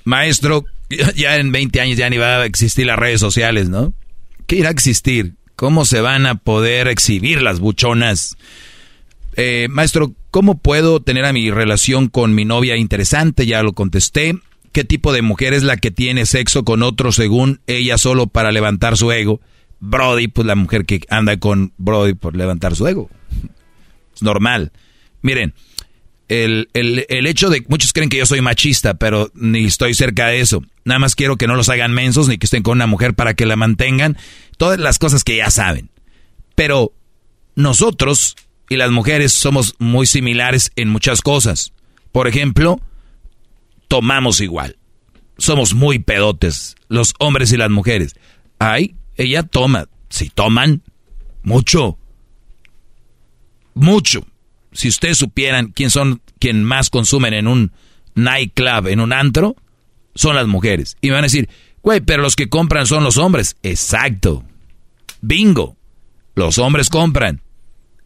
Maestro, 0.03 0.65
ya 1.15 1.37
en 1.37 1.51
20 1.51 1.81
años 1.81 1.97
ya 1.97 2.09
ni 2.09 2.17
va 2.17 2.41
a 2.41 2.45
existir 2.45 2.85
las 2.85 2.99
redes 2.99 3.19
sociales, 3.19 3.69
¿no? 3.69 3.93
¿Qué 4.53 4.59
irá 4.59 4.69
a 4.69 4.71
existir? 4.71 5.33
¿Cómo 5.55 5.83
se 5.83 5.99
van 5.99 6.27
a 6.27 6.35
poder 6.35 6.87
exhibir 6.87 7.41
las 7.41 7.59
buchonas? 7.59 8.37
Eh, 9.35 9.65
maestro, 9.71 10.13
¿cómo 10.29 10.59
puedo 10.59 11.01
tener 11.01 11.25
a 11.25 11.33
mi 11.33 11.49
relación 11.49 12.07
con 12.07 12.35
mi 12.35 12.45
novia 12.45 12.77
interesante? 12.77 13.47
Ya 13.47 13.63
lo 13.63 13.73
contesté. 13.73 14.37
¿Qué 14.71 14.83
tipo 14.83 15.11
de 15.11 15.23
mujer 15.23 15.53
es 15.53 15.63
la 15.63 15.77
que 15.77 15.89
tiene 15.89 16.27
sexo 16.27 16.63
con 16.63 16.83
otro 16.83 17.11
según 17.11 17.61
ella 17.65 17.97
solo 17.97 18.27
para 18.27 18.51
levantar 18.51 18.95
su 18.95 19.11
ego? 19.11 19.41
Brody, 19.79 20.27
pues 20.27 20.45
la 20.45 20.53
mujer 20.53 20.85
que 20.85 21.01
anda 21.09 21.35
con 21.37 21.73
Brody 21.77 22.13
por 22.13 22.35
levantar 22.35 22.75
su 22.75 22.85
ego. 22.85 23.09
Es 24.15 24.21
normal. 24.21 24.71
Miren, 25.23 25.55
el, 26.27 26.69
el, 26.73 27.25
hecho 27.25 27.49
de... 27.49 27.65
Muchos 27.69 27.91
creen 27.91 28.09
que 28.11 28.17
yo 28.17 28.27
soy 28.27 28.41
machista, 28.41 28.93
pero 28.93 29.31
ni 29.33 29.65
estoy 29.65 29.95
cerca 29.95 30.27
de 30.27 30.41
eso. 30.41 30.61
Nada 30.85 30.99
más 30.99 31.15
quiero 31.15 31.37
que 31.37 31.47
no 31.47 31.55
los 31.55 31.69
hagan 31.69 31.93
mensos 31.93 32.27
ni 32.27 32.37
que 32.37 32.45
estén 32.45 32.63
con 32.63 32.77
una 32.77 32.87
mujer 32.87 33.13
para 33.13 33.33
que 33.33 33.45
la 33.45 33.55
mantengan. 33.55 34.17
Todas 34.57 34.79
las 34.79 34.99
cosas 34.99 35.23
que 35.23 35.37
ya 35.37 35.49
saben. 35.49 35.89
Pero 36.55 36.93
nosotros 37.55 38.35
y 38.69 38.77
las 38.77 38.91
mujeres 38.91 39.31
somos 39.33 39.75
muy 39.79 40.05
similares 40.05 40.71
en 40.75 40.89
muchas 40.89 41.21
cosas. 41.21 41.73
Por 42.11 42.27
ejemplo, 42.27 42.79
tomamos 43.87 44.41
igual. 44.41 44.77
Somos 45.37 45.73
muy 45.73 45.99
pedotes, 45.99 46.75
los 46.89 47.13
hombres 47.19 47.51
y 47.51 47.57
las 47.57 47.69
mujeres. 47.69 48.15
Ay, 48.59 48.95
ella 49.15 49.43
toma. 49.43 49.87
Si 50.09 50.29
toman, 50.29 50.83
mucho. 51.43 51.97
Mucho 53.73 54.25
si 54.73 54.87
ustedes 54.87 55.17
supieran 55.17 55.71
quién 55.71 55.89
son 55.89 56.21
quien 56.39 56.63
más 56.63 56.89
consumen 56.89 57.33
en 57.33 57.47
un 57.47 57.71
nightclub, 58.15 58.87
en 58.87 58.99
un 58.99 59.13
antro, 59.13 59.55
son 60.15 60.35
las 60.35 60.47
mujeres. 60.47 60.97
Y 61.01 61.07
me 61.07 61.13
van 61.13 61.23
a 61.23 61.27
decir, 61.27 61.49
güey, 61.81 62.01
pero 62.01 62.21
los 62.21 62.35
que 62.35 62.49
compran 62.49 62.85
son 62.85 63.03
los 63.03 63.17
hombres. 63.17 63.57
Exacto. 63.63 64.43
Bingo. 65.21 65.77
Los 66.35 66.57
hombres 66.57 66.89
compran 66.89 67.41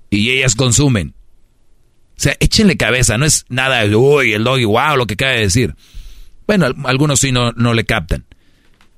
y 0.10 0.32
ellas 0.32 0.56
consumen. 0.56 1.14
O 2.18 2.19
sea, 2.19 2.36
échenle 2.40 2.77
cabeza, 2.77 3.18
no 3.18 3.26
es 3.26 3.45
nada, 3.48 3.86
uy, 3.95 4.34
el 4.34 4.44
doggy, 4.44 4.66
wow, 4.66 4.98
lo 4.98 5.06
que 5.06 5.14
acaba 5.14 5.34
de 5.34 5.42
decir. 5.42 5.76
Bueno, 6.48 6.68
algunos 6.86 7.19
sí 7.19 7.32
no, 7.32 7.52
no 7.52 7.74
le 7.74 7.86
captan. 7.86 8.26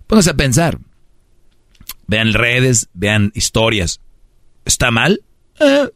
Pónganse 0.08 0.30
a 0.30 0.36
pensar. 0.36 0.80
Vean 2.08 2.34
redes, 2.34 2.90
vean 2.94 3.32
historias. 3.36 4.00
¿Está 4.66 4.90
mal? 4.90 5.22
Eh, 5.60 5.90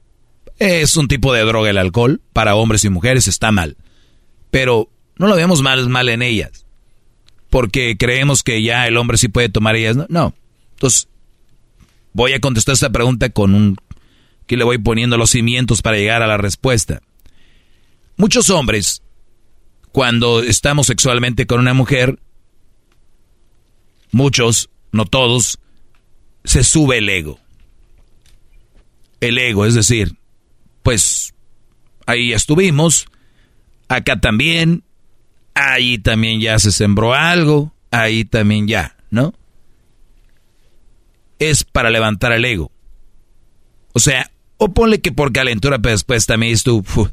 es 0.59 0.97
un 0.97 1.07
tipo 1.07 1.33
de 1.33 1.41
droga 1.41 1.69
el 1.69 1.77
alcohol, 1.77 2.21
para 2.33 2.55
hombres 2.55 2.83
y 2.85 2.89
mujeres 2.89 3.27
está 3.27 3.51
mal. 3.51 3.77
Pero 4.51 4.89
no 5.17 5.27
lo 5.27 5.35
vemos 5.35 5.61
mal, 5.61 5.87
mal 5.89 6.09
en 6.09 6.21
ellas. 6.21 6.62
Porque 7.53 7.97
creemos 7.99 8.41
que 8.41 8.63
ya 8.63 8.87
el 8.87 8.97
hombre 8.97 9.15
sí 9.15 9.27
puede 9.27 9.47
tomar 9.47 9.75
ellas. 9.75 9.95
No. 9.95 10.07
no. 10.09 10.33
Entonces, 10.71 11.07
voy 12.11 12.33
a 12.33 12.39
contestar 12.39 12.73
esta 12.73 12.89
pregunta 12.89 13.29
con 13.29 13.53
un... 13.53 13.77
que 14.47 14.57
le 14.57 14.63
voy 14.63 14.79
poniendo 14.79 15.17
los 15.17 15.29
cimientos 15.29 15.83
para 15.83 15.97
llegar 15.97 16.23
a 16.23 16.27
la 16.27 16.37
respuesta. 16.37 17.03
Muchos 18.17 18.49
hombres, 18.49 19.03
cuando 19.91 20.41
estamos 20.41 20.87
sexualmente 20.87 21.45
con 21.45 21.59
una 21.59 21.75
mujer, 21.75 22.17
muchos, 24.11 24.71
no 24.91 25.05
todos, 25.05 25.59
se 26.45 26.63
sube 26.63 26.97
el 26.97 27.07
ego. 27.07 27.37
El 29.19 29.37
ego, 29.37 29.67
es 29.67 29.75
decir, 29.75 30.15
pues 30.81 31.35
ahí 32.07 32.33
estuvimos, 32.33 33.05
acá 33.89 34.19
también, 34.19 34.83
ahí 35.53 35.97
también 35.97 36.41
ya 36.41 36.57
se 36.59 36.71
sembró 36.71 37.13
algo, 37.13 37.73
ahí 37.91 38.25
también 38.25 38.67
ya, 38.67 38.97
¿no? 39.09 39.33
Es 41.39 41.63
para 41.63 41.89
levantar 41.89 42.31
el 42.31 42.45
ego. 42.45 42.71
O 43.93 43.99
sea, 43.99 44.31
o 44.57 44.73
ponle 44.73 45.01
que 45.01 45.11
por 45.11 45.31
calentura, 45.31 45.79
pero 45.79 45.93
después 45.93 46.25
también 46.25 46.53
estuvo, 46.53 47.09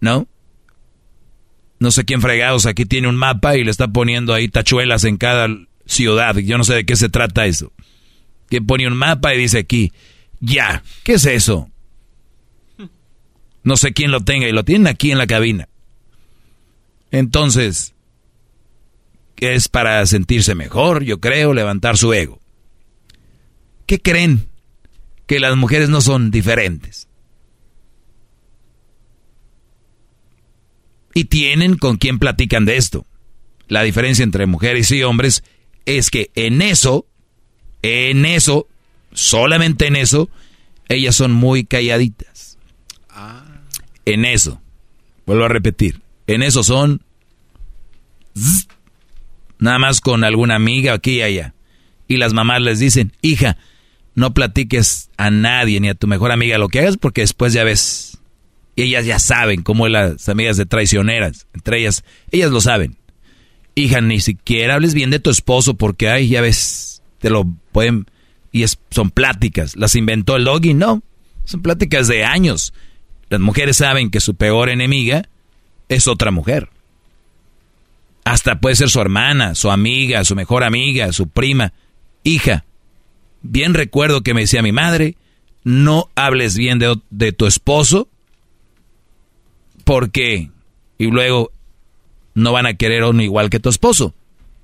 ¿no? 0.00 0.28
No 1.78 1.90
sé 1.90 2.04
quién 2.04 2.20
fregados 2.22 2.66
aquí 2.66 2.86
tiene 2.86 3.08
un 3.08 3.16
mapa 3.16 3.56
y 3.56 3.64
le 3.64 3.70
está 3.70 3.88
poniendo 3.88 4.32
ahí 4.32 4.48
tachuelas 4.48 5.04
en 5.04 5.18
cada 5.18 5.48
ciudad. 5.84 6.36
Yo 6.36 6.56
no 6.56 6.64
sé 6.64 6.74
de 6.74 6.86
qué 6.86 6.96
se 6.96 7.08
trata 7.08 7.46
eso. 7.46 7.72
Que 8.48 8.62
pone 8.62 8.86
un 8.86 8.96
mapa 8.96 9.34
y 9.34 9.38
dice 9.38 9.58
aquí, 9.58 9.92
ya, 10.40 10.82
¿qué 11.02 11.14
es 11.14 11.26
eso? 11.26 11.70
No 13.62 13.76
sé 13.76 13.92
quién 13.92 14.10
lo 14.10 14.20
tenga 14.20 14.48
y 14.48 14.52
lo 14.52 14.64
tienen 14.64 14.86
aquí 14.86 15.10
en 15.10 15.18
la 15.18 15.26
cabina. 15.26 15.68
Entonces, 17.10 17.94
es 19.36 19.68
para 19.68 20.04
sentirse 20.06 20.54
mejor, 20.54 21.04
yo 21.04 21.20
creo, 21.20 21.54
levantar 21.54 21.96
su 21.96 22.12
ego. 22.12 22.40
¿Qué 23.86 24.00
creen? 24.00 24.48
Que 25.26 25.40
las 25.40 25.56
mujeres 25.56 25.88
no 25.88 26.00
son 26.00 26.30
diferentes. 26.30 27.08
Y 31.14 31.24
tienen 31.24 31.76
con 31.76 31.96
quién 31.96 32.18
platican 32.18 32.64
de 32.64 32.76
esto. 32.76 33.06
La 33.68 33.82
diferencia 33.82 34.22
entre 34.22 34.46
mujeres 34.46 34.90
y 34.90 35.02
hombres 35.02 35.42
es 35.86 36.10
que 36.10 36.30
en 36.34 36.62
eso, 36.62 37.06
en 37.82 38.26
eso, 38.26 38.68
solamente 39.12 39.86
en 39.86 39.96
eso, 39.96 40.28
ellas 40.88 41.16
son 41.16 41.32
muy 41.32 41.64
calladitas 41.64 42.36
en 44.06 44.24
eso, 44.24 44.62
vuelvo 45.26 45.44
a 45.44 45.48
repetir, 45.48 46.00
en 46.26 46.42
eso 46.42 46.62
son 46.62 47.02
nada 49.58 49.78
más 49.78 50.00
con 50.00 50.24
alguna 50.24 50.56
amiga 50.56 50.94
aquí 50.94 51.18
y 51.18 51.22
allá. 51.22 51.54
Y 52.08 52.18
las 52.18 52.32
mamás 52.32 52.60
les 52.60 52.78
dicen, 52.78 53.12
hija, 53.22 53.56
no 54.14 54.32
platiques 54.34 55.10
a 55.16 55.30
nadie 55.30 55.80
ni 55.80 55.88
a 55.88 55.94
tu 55.94 56.06
mejor 56.06 56.32
amiga 56.32 56.58
lo 56.58 56.68
que 56.68 56.80
hagas 56.80 56.96
porque 56.96 57.22
después 57.22 57.52
ya 57.52 57.64
ves. 57.64 58.18
Ellas 58.76 59.06
ya 59.06 59.18
saben 59.18 59.62
cómo 59.62 59.88
las 59.88 60.28
amigas 60.28 60.56
de 60.56 60.66
traicioneras, 60.66 61.46
entre 61.54 61.80
ellas, 61.80 62.04
ellas 62.30 62.50
lo 62.50 62.60
saben. 62.60 62.96
Hija, 63.74 64.00
ni 64.00 64.20
siquiera 64.20 64.74
hables 64.74 64.94
bien 64.94 65.10
de 65.10 65.20
tu 65.20 65.30
esposo 65.30 65.74
porque, 65.74 66.08
ay, 66.08 66.28
ya 66.28 66.40
ves, 66.40 67.02
te 67.18 67.30
lo 67.30 67.44
pueden... 67.72 68.06
Y 68.52 68.62
es, 68.62 68.78
son 68.90 69.10
pláticas. 69.10 69.76
¿Las 69.76 69.96
inventó 69.96 70.36
el 70.36 70.44
doggy? 70.44 70.72
No. 70.72 71.02
Son 71.44 71.60
pláticas 71.60 72.08
de 72.08 72.24
años. 72.24 72.72
Las 73.28 73.40
mujeres 73.40 73.76
saben 73.76 74.10
que 74.10 74.20
su 74.20 74.34
peor 74.34 74.70
enemiga 74.70 75.28
es 75.88 76.08
otra 76.08 76.30
mujer. 76.30 76.68
Hasta 78.24 78.60
puede 78.60 78.74
ser 78.74 78.90
su 78.90 79.00
hermana, 79.00 79.54
su 79.54 79.70
amiga, 79.70 80.24
su 80.24 80.34
mejor 80.34 80.64
amiga, 80.64 81.12
su 81.12 81.28
prima. 81.28 81.72
Hija, 82.24 82.64
bien 83.42 83.72
recuerdo 83.72 84.22
que 84.22 84.34
me 84.34 84.40
decía 84.40 84.62
mi 84.62 84.72
madre, 84.72 85.16
no 85.62 86.10
hables 86.14 86.56
bien 86.56 86.78
de, 86.78 87.32
tu 87.32 87.46
esposo 87.46 88.08
porque... 89.84 90.50
Y 90.98 91.06
luego 91.06 91.52
no 92.34 92.52
van 92.52 92.66
a 92.66 92.74
querer 92.74 93.04
uno 93.04 93.22
igual 93.22 93.50
que 93.50 93.60
tu 93.60 93.68
esposo. 93.68 94.14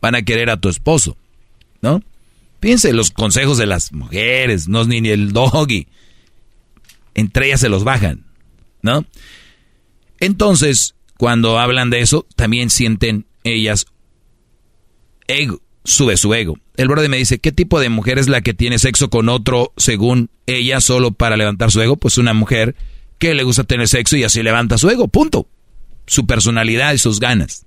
Van 0.01 0.15
a 0.15 0.23
querer 0.23 0.49
a 0.51 0.57
tu 0.57 0.69
esposo. 0.69 1.17
¿No? 1.83 2.03
Piense 2.59 2.93
los 2.93 3.11
consejos 3.11 3.59
de 3.59 3.67
las 3.67 3.93
mujeres, 3.93 4.67
no 4.67 4.81
es 4.81 4.89
ni 4.89 5.09
el 5.09 5.33
doggy. 5.33 5.87
Entre 7.15 7.47
ellas 7.47 7.61
se 7.61 7.69
los 7.69 7.85
bajan. 7.85 8.25
¿No? 8.81 9.05
Entonces, 10.19 10.95
cuando 11.19 11.59
hablan 11.59 11.91
de 11.91 12.01
eso, 12.01 12.27
también 12.37 12.71
sienten 12.71 13.27
ellas 13.45 13.87
ego, 15.29 15.61
sube 15.85 16.17
su 16.17 16.33
ego. 16.35 16.59
El 16.77 16.89
brother 16.89 17.11
me 17.11 17.19
dice, 17.19 17.39
¿qué 17.39 17.53
tipo 17.53 17.81
de 17.81 17.89
mujer 17.89 18.19
es 18.19 18.29
la 18.29 18.41
que 18.41 18.55
tiene 18.55 18.79
sexo 18.79 19.11
con 19.11 19.29
otro 19.29 19.73
según 19.77 20.31
ella 20.47 20.81
solo 20.81 21.13
para 21.13 21.37
levantar 21.37 21.71
su 21.71 21.81
ego? 21.81 21.97
Pues 21.97 22.19
una 22.19 22.33
mujer 22.33 22.75
que 23.19 23.35
le 23.35 23.45
gusta 23.45 23.65
tener 23.65 23.89
sexo 23.89 24.17
y 24.17 24.25
así 24.25 24.43
levanta 24.43 24.79
su 24.79 24.89
ego, 24.89 25.09
punto. 25.09 25.49
Su 26.07 26.27
personalidad 26.27 26.93
y 26.93 26.99
sus 26.99 27.21
ganas. 27.21 27.67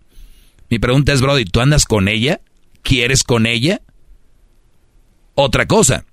Mi 0.70 0.80
pregunta 0.80 1.14
es, 1.14 1.22
Brody, 1.22 1.46
¿tú 1.46 1.62
andas 1.62 1.86
con 1.86 2.08
ella? 2.08 2.42
¿Quieres 2.82 3.24
con 3.24 3.46
ella? 3.46 3.82
Otra 5.36 5.66
cosa. 5.66 6.06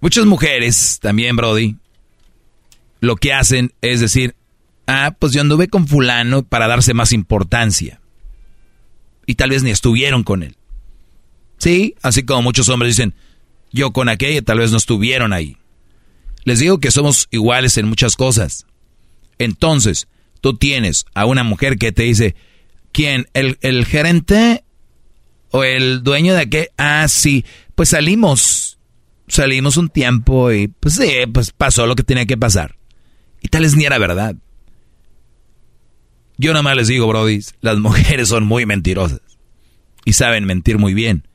Muchas 0.00 0.26
mujeres 0.26 0.98
también, 1.00 1.36
Brody, 1.36 1.76
lo 3.00 3.16
que 3.16 3.32
hacen 3.32 3.72
es 3.82 4.00
decir, 4.00 4.34
ah, 4.86 5.16
pues 5.18 5.32
yo 5.32 5.40
anduve 5.40 5.68
con 5.68 5.86
fulano 5.86 6.42
para 6.42 6.68
darse 6.68 6.94
más 6.94 7.12
importancia. 7.12 8.00
Y 9.26 9.34
tal 9.34 9.50
vez 9.50 9.62
ni 9.62 9.70
estuvieron 9.70 10.22
con 10.24 10.42
él. 10.42 10.56
Sí, 11.58 11.94
así 12.02 12.24
como 12.24 12.42
muchos 12.42 12.68
hombres 12.68 12.96
dicen, 12.96 13.14
yo 13.70 13.92
con 13.92 14.08
aquella 14.08 14.42
tal 14.42 14.58
vez 14.58 14.70
no 14.72 14.78
estuvieron 14.78 15.32
ahí. 15.32 15.56
Les 16.44 16.58
digo 16.58 16.80
que 16.80 16.90
somos 16.90 17.28
iguales 17.30 17.78
en 17.78 17.86
muchas 17.86 18.16
cosas. 18.16 18.66
Entonces, 19.38 20.08
tú 20.40 20.56
tienes 20.56 21.06
a 21.14 21.24
una 21.24 21.44
mujer 21.44 21.78
que 21.78 21.92
te 21.92 22.02
dice, 22.02 22.34
¿quién? 22.90 23.28
¿El, 23.32 23.58
el 23.60 23.86
gerente 23.86 24.64
o 25.50 25.64
el 25.64 26.02
dueño 26.02 26.34
de 26.34 26.48
qué? 26.48 26.70
Ah, 26.76 27.06
sí, 27.08 27.44
pues 27.74 27.90
salimos, 27.90 28.78
salimos 29.28 29.76
un 29.76 29.88
tiempo 29.88 30.50
y 30.52 30.68
pues 30.68 30.96
sí, 30.96 31.10
pues 31.32 31.52
pasó 31.52 31.86
lo 31.86 31.94
que 31.94 32.02
tenía 32.02 32.26
que 32.26 32.36
pasar. 32.36 32.76
Y 33.40 33.48
tal 33.48 33.62
vez 33.62 33.76
ni 33.76 33.84
era 33.84 33.98
verdad. 33.98 34.34
Yo 36.42 36.52
nada 36.52 36.64
más 36.64 36.74
les 36.74 36.88
digo, 36.88 37.06
Brody, 37.06 37.38
las 37.60 37.78
mujeres 37.78 38.28
son 38.28 38.42
muy 38.42 38.66
mentirosas 38.66 39.20
y 40.04 40.14
saben 40.14 40.44
mentir 40.44 40.76
muy 40.76 40.92
bien. 40.92 41.28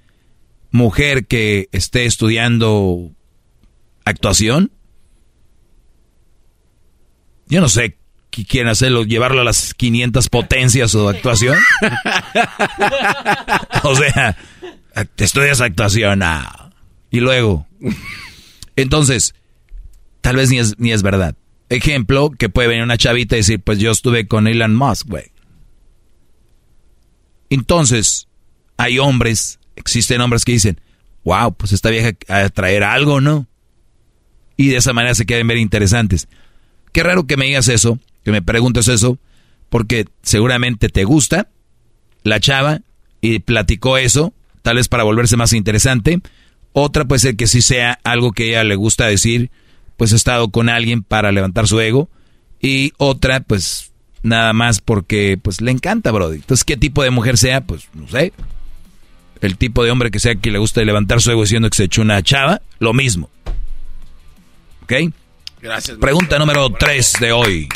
Mujer 0.69 1.27
que 1.27 1.69
esté 1.71 2.05
estudiando 2.05 3.11
actuación, 4.03 4.69
yo 7.47 7.61
no 7.61 7.69
sé 7.69 7.95
qué 8.31 8.63
hacerlo, 8.63 9.05
llevarlo 9.05 9.39
a 9.39 9.45
las 9.45 9.73
500 9.75 10.27
potencias 10.27 10.93
o 10.93 11.07
actuación. 11.07 11.57
o 13.83 13.95
sea, 13.95 14.37
te 15.15 15.23
estudias 15.23 15.61
actuación, 15.61 16.21
ah. 16.21 16.73
y 17.11 17.21
luego. 17.21 17.65
Entonces, 18.75 19.35
tal 20.19 20.35
vez 20.35 20.49
ni 20.49 20.59
es, 20.59 20.77
ni 20.77 20.91
es 20.91 21.01
verdad. 21.01 21.33
Ejemplo, 21.69 22.31
que 22.31 22.49
puede 22.49 22.69
venir 22.69 22.83
una 22.83 22.97
chavita 22.97 23.35
y 23.35 23.39
decir, 23.39 23.61
pues 23.61 23.79
yo 23.79 23.91
estuve 23.91 24.27
con 24.27 24.47
Elon 24.47 24.75
Musk, 24.75 25.07
güey. 25.07 25.31
Entonces, 27.49 28.27
hay 28.77 28.99
hombres, 28.99 29.59
existen 29.75 30.21
hombres 30.21 30.45
que 30.45 30.53
dicen, 30.53 30.79
wow, 31.23 31.53
pues 31.53 31.73
esta 31.73 31.89
vieja 31.89 32.11
a 32.29 32.49
traer 32.49 32.83
algo, 32.83 33.19
¿no? 33.19 33.47
Y 34.55 34.69
de 34.69 34.77
esa 34.77 34.93
manera 34.93 35.13
se 35.13 35.25
quedan 35.25 35.47
ver 35.47 35.57
interesantes. 35.57 36.27
Qué 36.93 37.03
raro 37.03 37.27
que 37.27 37.37
me 37.37 37.45
digas 37.45 37.67
eso, 37.67 37.99
que 38.23 38.31
me 38.31 38.41
preguntes 38.41 38.87
eso, 38.87 39.19
porque 39.69 40.07
seguramente 40.23 40.89
te 40.89 41.03
gusta 41.03 41.49
la 42.23 42.39
chava 42.39 42.81
y 43.21 43.39
platicó 43.39 43.97
eso, 43.97 44.33
tal 44.61 44.77
vez 44.77 44.87
para 44.87 45.03
volverse 45.03 45.37
más 45.37 45.53
interesante. 45.53 46.19
Otra 46.73 47.05
puede 47.05 47.19
ser 47.19 47.35
que 47.35 47.47
sí 47.47 47.61
sea 47.61 47.99
algo 48.03 48.31
que 48.31 48.49
ella 48.49 48.63
le 48.63 48.75
gusta 48.75 49.07
decir, 49.07 49.51
pues 49.97 50.13
ha 50.13 50.15
estado 50.15 50.49
con 50.49 50.69
alguien 50.69 51.03
para 51.03 51.31
levantar 51.31 51.67
su 51.67 51.79
ego 51.79 52.09
y 52.61 52.93
otra 52.97 53.41
pues 53.41 53.91
nada 54.23 54.53
más 54.53 54.79
porque 54.81 55.37
pues 55.41 55.61
le 55.61 55.71
encanta 55.71 56.11
Brody. 56.11 56.37
Entonces, 56.37 56.63
¿qué 56.63 56.77
tipo 56.77 57.03
de 57.03 57.09
mujer 57.09 57.37
sea? 57.37 57.61
Pues 57.61 57.87
no 57.93 58.07
sé. 58.07 58.33
El 59.41 59.57
tipo 59.57 59.83
de 59.83 59.91
hombre 59.91 60.11
que 60.11 60.19
sea 60.19 60.35
que 60.35 60.51
le 60.51 60.59
gusta 60.59 60.81
levantar 60.83 61.21
su 61.21 61.31
ego 61.31 61.41
diciendo 61.41 61.69
que 61.69 61.77
se 61.77 61.83
echó 61.85 62.01
una 62.01 62.21
chava, 62.23 62.61
lo 62.79 62.93
mismo. 62.93 63.29
¿Ok? 64.83 64.93
Gracias. 65.61 65.97
Pregunta 65.97 66.39
número 66.39 66.69
3 66.69 67.13
de 67.19 67.31
hoy. 67.31 67.69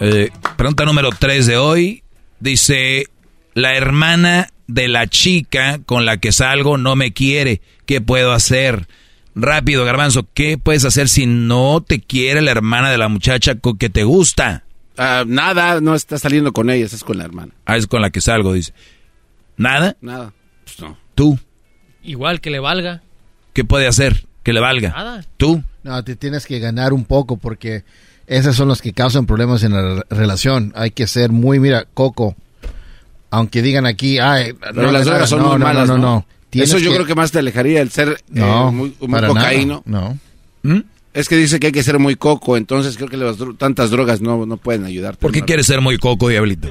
Eh, 0.00 0.30
pregunta 0.56 0.84
número 0.84 1.10
3 1.10 1.46
de 1.46 1.56
hoy. 1.56 2.02
Dice, 2.40 3.06
la 3.54 3.74
hermana 3.76 4.48
de 4.66 4.88
la 4.88 5.06
chica 5.06 5.80
con 5.84 6.06
la 6.06 6.16
que 6.16 6.32
salgo 6.32 6.78
no 6.78 6.96
me 6.96 7.12
quiere. 7.12 7.60
¿Qué 7.86 8.00
puedo 8.00 8.32
hacer? 8.32 8.88
Rápido, 9.34 9.84
garbanzo, 9.84 10.26
¿qué 10.34 10.58
puedes 10.58 10.84
hacer 10.84 11.08
si 11.08 11.26
no 11.26 11.82
te 11.82 12.00
quiere 12.00 12.42
la 12.42 12.50
hermana 12.50 12.90
de 12.90 12.98
la 12.98 13.08
muchacha 13.08 13.54
que 13.78 13.88
te 13.88 14.04
gusta? 14.04 14.64
Ah, 14.98 15.24
nada, 15.26 15.80
no 15.80 15.94
estás 15.94 16.20
saliendo 16.20 16.52
con 16.52 16.68
ella, 16.68 16.84
estás 16.84 17.02
con 17.02 17.16
la 17.16 17.24
hermana. 17.24 17.52
Ah, 17.64 17.76
es 17.76 17.86
con 17.86 18.02
la 18.02 18.10
que 18.10 18.20
salgo, 18.20 18.52
dice. 18.52 18.72
¿Nada? 19.56 19.96
Nada. 20.00 20.32
Pues 20.64 20.80
no. 20.80 20.98
¿Tú? 21.14 21.38
Igual 22.02 22.40
que 22.40 22.50
le 22.50 22.58
valga. 22.58 23.02
¿Qué 23.54 23.64
puede 23.64 23.86
hacer? 23.86 24.26
Que 24.42 24.52
le 24.52 24.60
valga. 24.60 24.90
Nada. 24.90 25.24
¿Tú? 25.36 25.62
No, 25.82 26.02
te 26.04 26.16
tienes 26.16 26.46
que 26.46 26.58
ganar 26.58 26.92
un 26.92 27.04
poco 27.04 27.36
porque 27.36 27.84
esos 28.26 28.54
son 28.54 28.68
los 28.68 28.82
que 28.82 28.92
causan 28.92 29.26
problemas 29.26 29.62
en 29.62 29.72
la 29.72 30.04
relación. 30.10 30.72
Hay 30.76 30.90
que 30.90 31.06
ser 31.06 31.30
muy, 31.30 31.58
mira, 31.58 31.86
coco. 31.94 32.36
Aunque 33.30 33.62
digan 33.62 33.86
aquí, 33.86 34.18
ay, 34.18 34.54
no, 34.74 34.92
las 34.92 35.06
drogas 35.06 35.30
son 35.30 35.40
no, 35.42 35.48
muy 35.50 35.58
no, 35.58 35.64
malas, 35.64 35.88
no, 35.88 35.96
¿no? 35.96 36.02
no. 36.02 36.26
Eso 36.52 36.78
yo 36.78 36.90
que- 36.90 36.96
creo 36.96 37.06
que 37.06 37.14
más 37.14 37.32
te 37.32 37.38
alejaría 37.38 37.80
el 37.80 37.90
ser 37.90 38.08
eh, 38.10 38.16
No, 38.28 38.70
muy, 38.72 38.90
cocaíno. 38.90 39.82
nada, 39.86 40.16
no. 40.62 40.82
Es 41.14 41.28
que 41.28 41.36
dice 41.36 41.60
que 41.60 41.66
hay 41.68 41.72
que 41.72 41.82
ser 41.82 41.98
muy 41.98 42.16
coco, 42.16 42.56
entonces 42.56 42.96
creo 42.96 43.08
que 43.08 43.16
las 43.18 43.38
dro- 43.38 43.56
tantas 43.56 43.90
drogas 43.90 44.20
no, 44.22 44.46
no 44.46 44.56
pueden 44.56 44.84
ayudarte. 44.84 45.20
¿Por 45.20 45.30
qué 45.32 45.40
¿no? 45.40 45.46
quieres 45.46 45.66
ser 45.66 45.80
muy 45.82 45.98
coco, 45.98 46.28
diablito? 46.28 46.68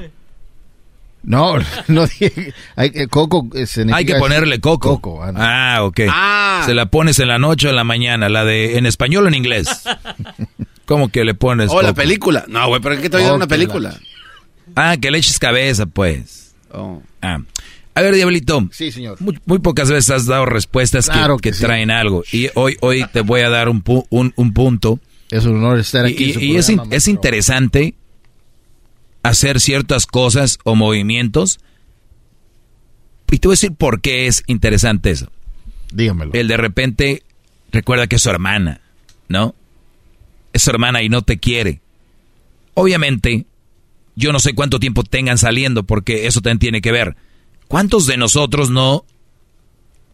No, 1.22 1.54
no 1.88 2.06
dije. 2.06 2.52
Hay, 2.74 2.90
que- 2.90 3.06
coco 3.06 3.48
eh, 3.54 3.66
significa- 3.66 3.96
Hay 3.98 4.04
que 4.04 4.16
ponerle 4.16 4.60
coco. 4.60 5.00
Coco, 5.00 5.22
ah, 5.22 5.78
ok. 5.84 6.00
Ah. 6.10 6.62
Se 6.66 6.74
la 6.74 6.86
pones 6.86 7.20
en 7.20 7.28
la 7.28 7.38
noche 7.38 7.68
o 7.68 7.70
en 7.70 7.76
la 7.76 7.84
mañana, 7.84 8.28
la 8.28 8.44
de 8.44 8.76
en 8.78 8.86
español 8.86 9.24
o 9.26 9.28
en 9.28 9.34
inglés. 9.34 9.68
¿Cómo 10.86 11.08
que 11.10 11.24
le 11.24 11.34
pones 11.34 11.70
Oh, 11.72 11.80
la 11.80 11.94
película. 11.94 12.44
No, 12.48 12.66
güey, 12.66 12.80
¿pero 12.80 13.00
qué 13.00 13.08
te 13.08 13.18
ayuda 13.18 13.32
Oh, 13.32 13.36
una 13.36 13.46
que 13.46 13.50
película? 13.50 13.96
Ah, 14.74 14.96
que 15.00 15.10
le 15.12 15.18
eches 15.18 15.38
cabeza, 15.38 15.86
pues. 15.86 16.54
Oh. 16.72 17.00
Ah. 17.22 17.38
A 17.94 18.00
ver, 18.00 18.14
Diablito. 18.14 18.68
Sí, 18.72 18.90
señor. 18.90 19.20
Muy, 19.20 19.38
muy 19.44 19.58
pocas 19.58 19.90
veces 19.90 20.10
has 20.10 20.26
dado 20.26 20.46
respuestas 20.46 21.06
que- 21.08 21.12
Claro 21.12 21.36
que, 21.38 21.52
traen 21.52 21.90
algo. 21.90 22.24
Y 22.32 22.48
hoy, 22.54 22.76
hoy 22.80 23.04
te 23.12 23.20
voy 23.20 23.42
a 23.42 23.50
dar 23.50 23.68
un, 23.68 23.84
pu- 23.84 24.06
un, 24.10 24.32
un 24.36 24.52
punto. 24.54 24.98
Es 25.30 25.44
un 25.44 25.56
honor 25.56 25.78
estar 25.78 26.04
aquí. 26.06 26.34
Y, 26.38 26.56
es, 26.56 26.68
in- 26.70 26.80
es 26.90 27.06
interesante 27.08 27.94
hacer 29.22 29.60
ciertas 29.60 30.06
cosas 30.06 30.58
o 30.64 30.74
movimientos. 30.74 31.60
Y 33.30 33.38
te 33.38 33.48
voy 33.48 33.52
a 33.54 33.56
decir 33.56 33.72
por 33.74 34.00
qué 34.00 34.26
es 34.26 34.42
interesante 34.46 35.10
eso. 35.10 35.30
Dígamelo. 35.92 36.32
El 36.34 36.48
de 36.48 36.56
repente 36.56 37.22
recuerda 37.72 38.06
que 38.06 38.16
es 38.16 38.22
su 38.22 38.30
hermana, 38.30 38.80
¿no? 39.28 39.54
Es 40.52 40.62
su 40.62 40.70
hermana 40.70 41.02
y 41.02 41.08
no 41.08 41.22
te 41.22 41.38
quiere. 41.38 41.80
Obviamente, 42.74 43.46
yo 44.16 44.32
no 44.32 44.38
sé 44.38 44.54
cuánto 44.54 44.78
tiempo 44.80 45.02
tengan 45.02 45.38
saliendo 45.38 45.82
porque 45.84 46.26
eso 46.26 46.40
también 46.40 46.58
tiene 46.58 46.80
que 46.82 46.92
ver. 46.92 47.16
¿Cuántos 47.72 48.06
de 48.06 48.18
nosotros 48.18 48.68
no 48.68 49.06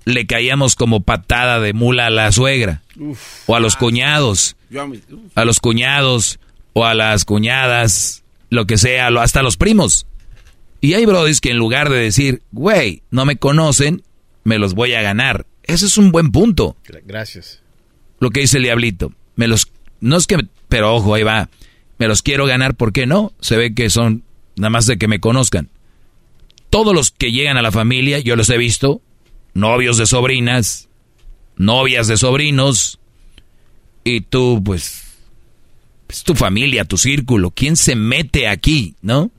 le 0.04 0.26
caíamos 0.28 0.76
como 0.76 1.00
patada 1.00 1.58
de 1.58 1.72
mula 1.72 2.06
a 2.06 2.10
la 2.10 2.30
suegra? 2.30 2.82
o 3.46 3.56
a 3.56 3.60
los 3.60 3.74
cuñados. 3.74 4.54
Yo 4.70 4.82
a 4.82 4.86
mi- 4.86 4.98
uf. 5.10 5.18
A 5.36 5.44
los 5.44 5.58
cuñados 5.58 6.38
o 6.72 6.84
a 6.86 6.94
las 6.94 7.24
cuñadas 7.24 8.22
lo 8.48 8.66
que 8.68 8.78
sea, 8.78 9.08
hasta 9.08 9.42
los 9.42 9.56
primos. 9.56 10.06
Y 10.80 10.94
hay 10.94 11.04
brodis 11.04 11.40
que 11.40 11.50
en 11.50 11.56
lugar 11.58 11.90
de 11.90 11.96
decir, 11.98 12.42
güey, 12.52 13.02
no 13.10 13.24
me 13.24 13.36
conocen, 13.38 14.02
me 14.44 14.58
los 14.60 14.74
voy 14.74 14.94
a 14.94 15.02
ganar. 15.02 15.44
Ese 15.64 15.86
es 15.86 15.98
un 15.98 16.12
buen 16.12 16.30
punto. 16.30 16.76
Gracias. 17.04 17.60
Lo 18.20 18.30
que 18.30 18.40
dice 18.40 18.58
el 18.58 18.62
diablito. 18.62 19.12
Me 19.34 19.48
los, 19.48 19.66
no 20.00 20.16
es 20.16 20.28
que, 20.28 20.38
pero 20.68 20.94
ojo, 20.94 21.14
ahí 21.14 21.24
va. 21.24 21.48
Me 21.98 22.06
los 22.06 22.22
quiero 22.22 22.46
ganar, 22.46 22.76
¿por 22.76 22.92
qué 22.92 23.06
no? 23.06 23.32
Se 23.40 23.56
ve 23.56 23.74
que 23.74 23.90
son 23.90 24.22
nada 24.54 24.70
más 24.70 24.86
de 24.86 24.96
que 24.96 25.08
me 25.08 25.18
conozcan. 25.18 25.70
Todos 26.70 26.94
los 26.94 27.10
que 27.10 27.32
llegan 27.32 27.56
a 27.56 27.62
la 27.62 27.72
familia, 27.72 28.18
yo 28.18 28.36
los 28.36 28.50
he 28.50 28.58
visto, 28.58 29.00
novios 29.54 29.96
de 29.96 30.06
sobrinas, 30.06 30.88
novias 31.56 32.08
de 32.08 32.16
sobrinos, 32.16 32.98
y 34.04 34.20
tú, 34.22 34.62
pues, 34.64 35.04
es 36.08 36.22
tu 36.24 36.34
familia, 36.34 36.84
tu 36.84 36.96
círculo. 36.96 37.50
¿Quién 37.50 37.76
se 37.76 37.94
mete 37.94 38.48
aquí, 38.48 38.94
no? 39.02 39.30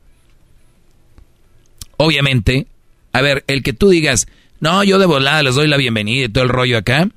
Obviamente, 1.98 2.68
a 3.12 3.22
ver, 3.22 3.44
el 3.48 3.64
que 3.64 3.74
tú 3.74 3.90
digas, 3.90 4.28
no, 4.60 4.84
yo 4.84 5.00
de 5.00 5.06
volada 5.06 5.44
les 5.44 5.56
doy 5.56 5.68
la 5.68 5.78
bienvenida 5.78 6.26
y 6.26 6.30
todo 6.30 6.44
el 6.44 6.50
rollo 6.50 6.78
acá, 6.78 7.10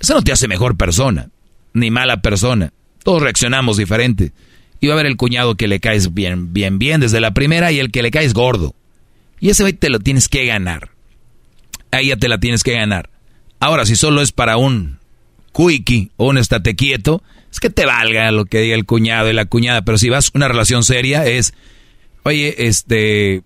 eso 0.00 0.14
no 0.14 0.22
te 0.22 0.32
hace 0.32 0.48
mejor 0.48 0.76
persona, 0.76 1.30
ni 1.72 1.90
mala 1.90 2.20
persona. 2.20 2.72
Todos 3.02 3.22
reaccionamos 3.22 3.76
diferente. 3.76 4.32
Y 4.80 4.86
va 4.86 4.92
a 4.92 4.96
haber 4.96 5.06
el 5.06 5.16
cuñado 5.16 5.56
que 5.56 5.66
le 5.66 5.80
caes 5.80 6.14
bien, 6.14 6.52
bien, 6.52 6.78
bien 6.78 7.00
desde 7.00 7.20
la 7.20 7.32
primera 7.32 7.72
y 7.72 7.80
el 7.80 7.90
que 7.90 8.02
le 8.02 8.10
caes 8.10 8.34
gordo. 8.34 8.74
Y 9.40 9.50
ese 9.50 9.64
hoy 9.64 9.72
te 9.72 9.90
lo 9.90 9.98
tienes 9.98 10.28
que 10.28 10.46
ganar. 10.46 10.90
Ahí 11.90 12.14
te 12.16 12.28
la 12.28 12.38
tienes 12.38 12.62
que 12.62 12.72
ganar. 12.72 13.10
Ahora, 13.60 13.86
si 13.86 13.96
solo 13.96 14.20
es 14.20 14.32
para 14.32 14.56
un 14.56 14.98
cuiki 15.52 16.10
o 16.16 16.28
un 16.28 16.38
estate 16.38 16.76
quieto, 16.76 17.22
es 17.50 17.60
que 17.60 17.70
te 17.70 17.86
valga 17.86 18.30
lo 18.30 18.44
que 18.44 18.60
diga 18.60 18.74
el 18.74 18.84
cuñado 18.84 19.30
y 19.30 19.32
la 19.32 19.46
cuñada. 19.46 19.82
Pero 19.82 19.98
si 19.98 20.08
vas 20.08 20.30
una 20.34 20.48
relación 20.48 20.84
seria, 20.84 21.26
es, 21.26 21.54
oye, 22.24 22.66
este, 22.66 23.42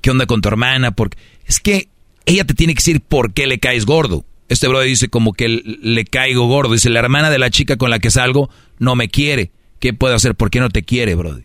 ¿qué 0.00 0.10
onda 0.10 0.26
con 0.26 0.40
tu 0.40 0.48
hermana? 0.48 0.92
Porque 0.92 1.18
es 1.46 1.60
que 1.60 1.88
ella 2.26 2.44
te 2.44 2.54
tiene 2.54 2.74
que 2.74 2.78
decir 2.78 3.00
por 3.00 3.32
qué 3.32 3.46
le 3.46 3.58
caes 3.58 3.86
gordo. 3.86 4.24
Este 4.48 4.68
brother 4.68 4.86
dice 4.86 5.08
como 5.08 5.32
que 5.32 5.48
le 5.48 6.04
caigo 6.04 6.46
gordo. 6.46 6.74
Dice, 6.74 6.90
la 6.90 7.00
hermana 7.00 7.30
de 7.30 7.38
la 7.38 7.50
chica 7.50 7.76
con 7.76 7.90
la 7.90 7.98
que 7.98 8.10
salgo 8.10 8.50
no 8.78 8.94
me 8.94 9.08
quiere. 9.08 9.50
¿Qué 9.80 9.92
puedo 9.92 10.14
hacer? 10.14 10.34
¿Por 10.34 10.50
qué 10.50 10.60
no 10.60 10.70
te 10.70 10.82
quiere, 10.82 11.14
brother? 11.14 11.44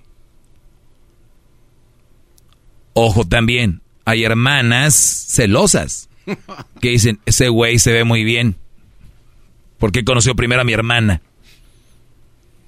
Ojo 2.94 3.26
también, 3.26 3.82
hay 4.06 4.24
hermanas 4.24 4.96
celosas 4.96 6.10
que 6.82 6.90
dicen, 6.90 7.20
ese 7.26 7.50
güey 7.50 7.80
se 7.80 7.92
ve 7.92 8.04
muy 8.04 8.24
bien. 8.24 8.56
¿Por 9.78 9.92
qué 9.92 10.04
conoció 10.04 10.36
primero 10.36 10.62
a 10.62 10.66
mi 10.66 10.74
hermana? 10.74 11.22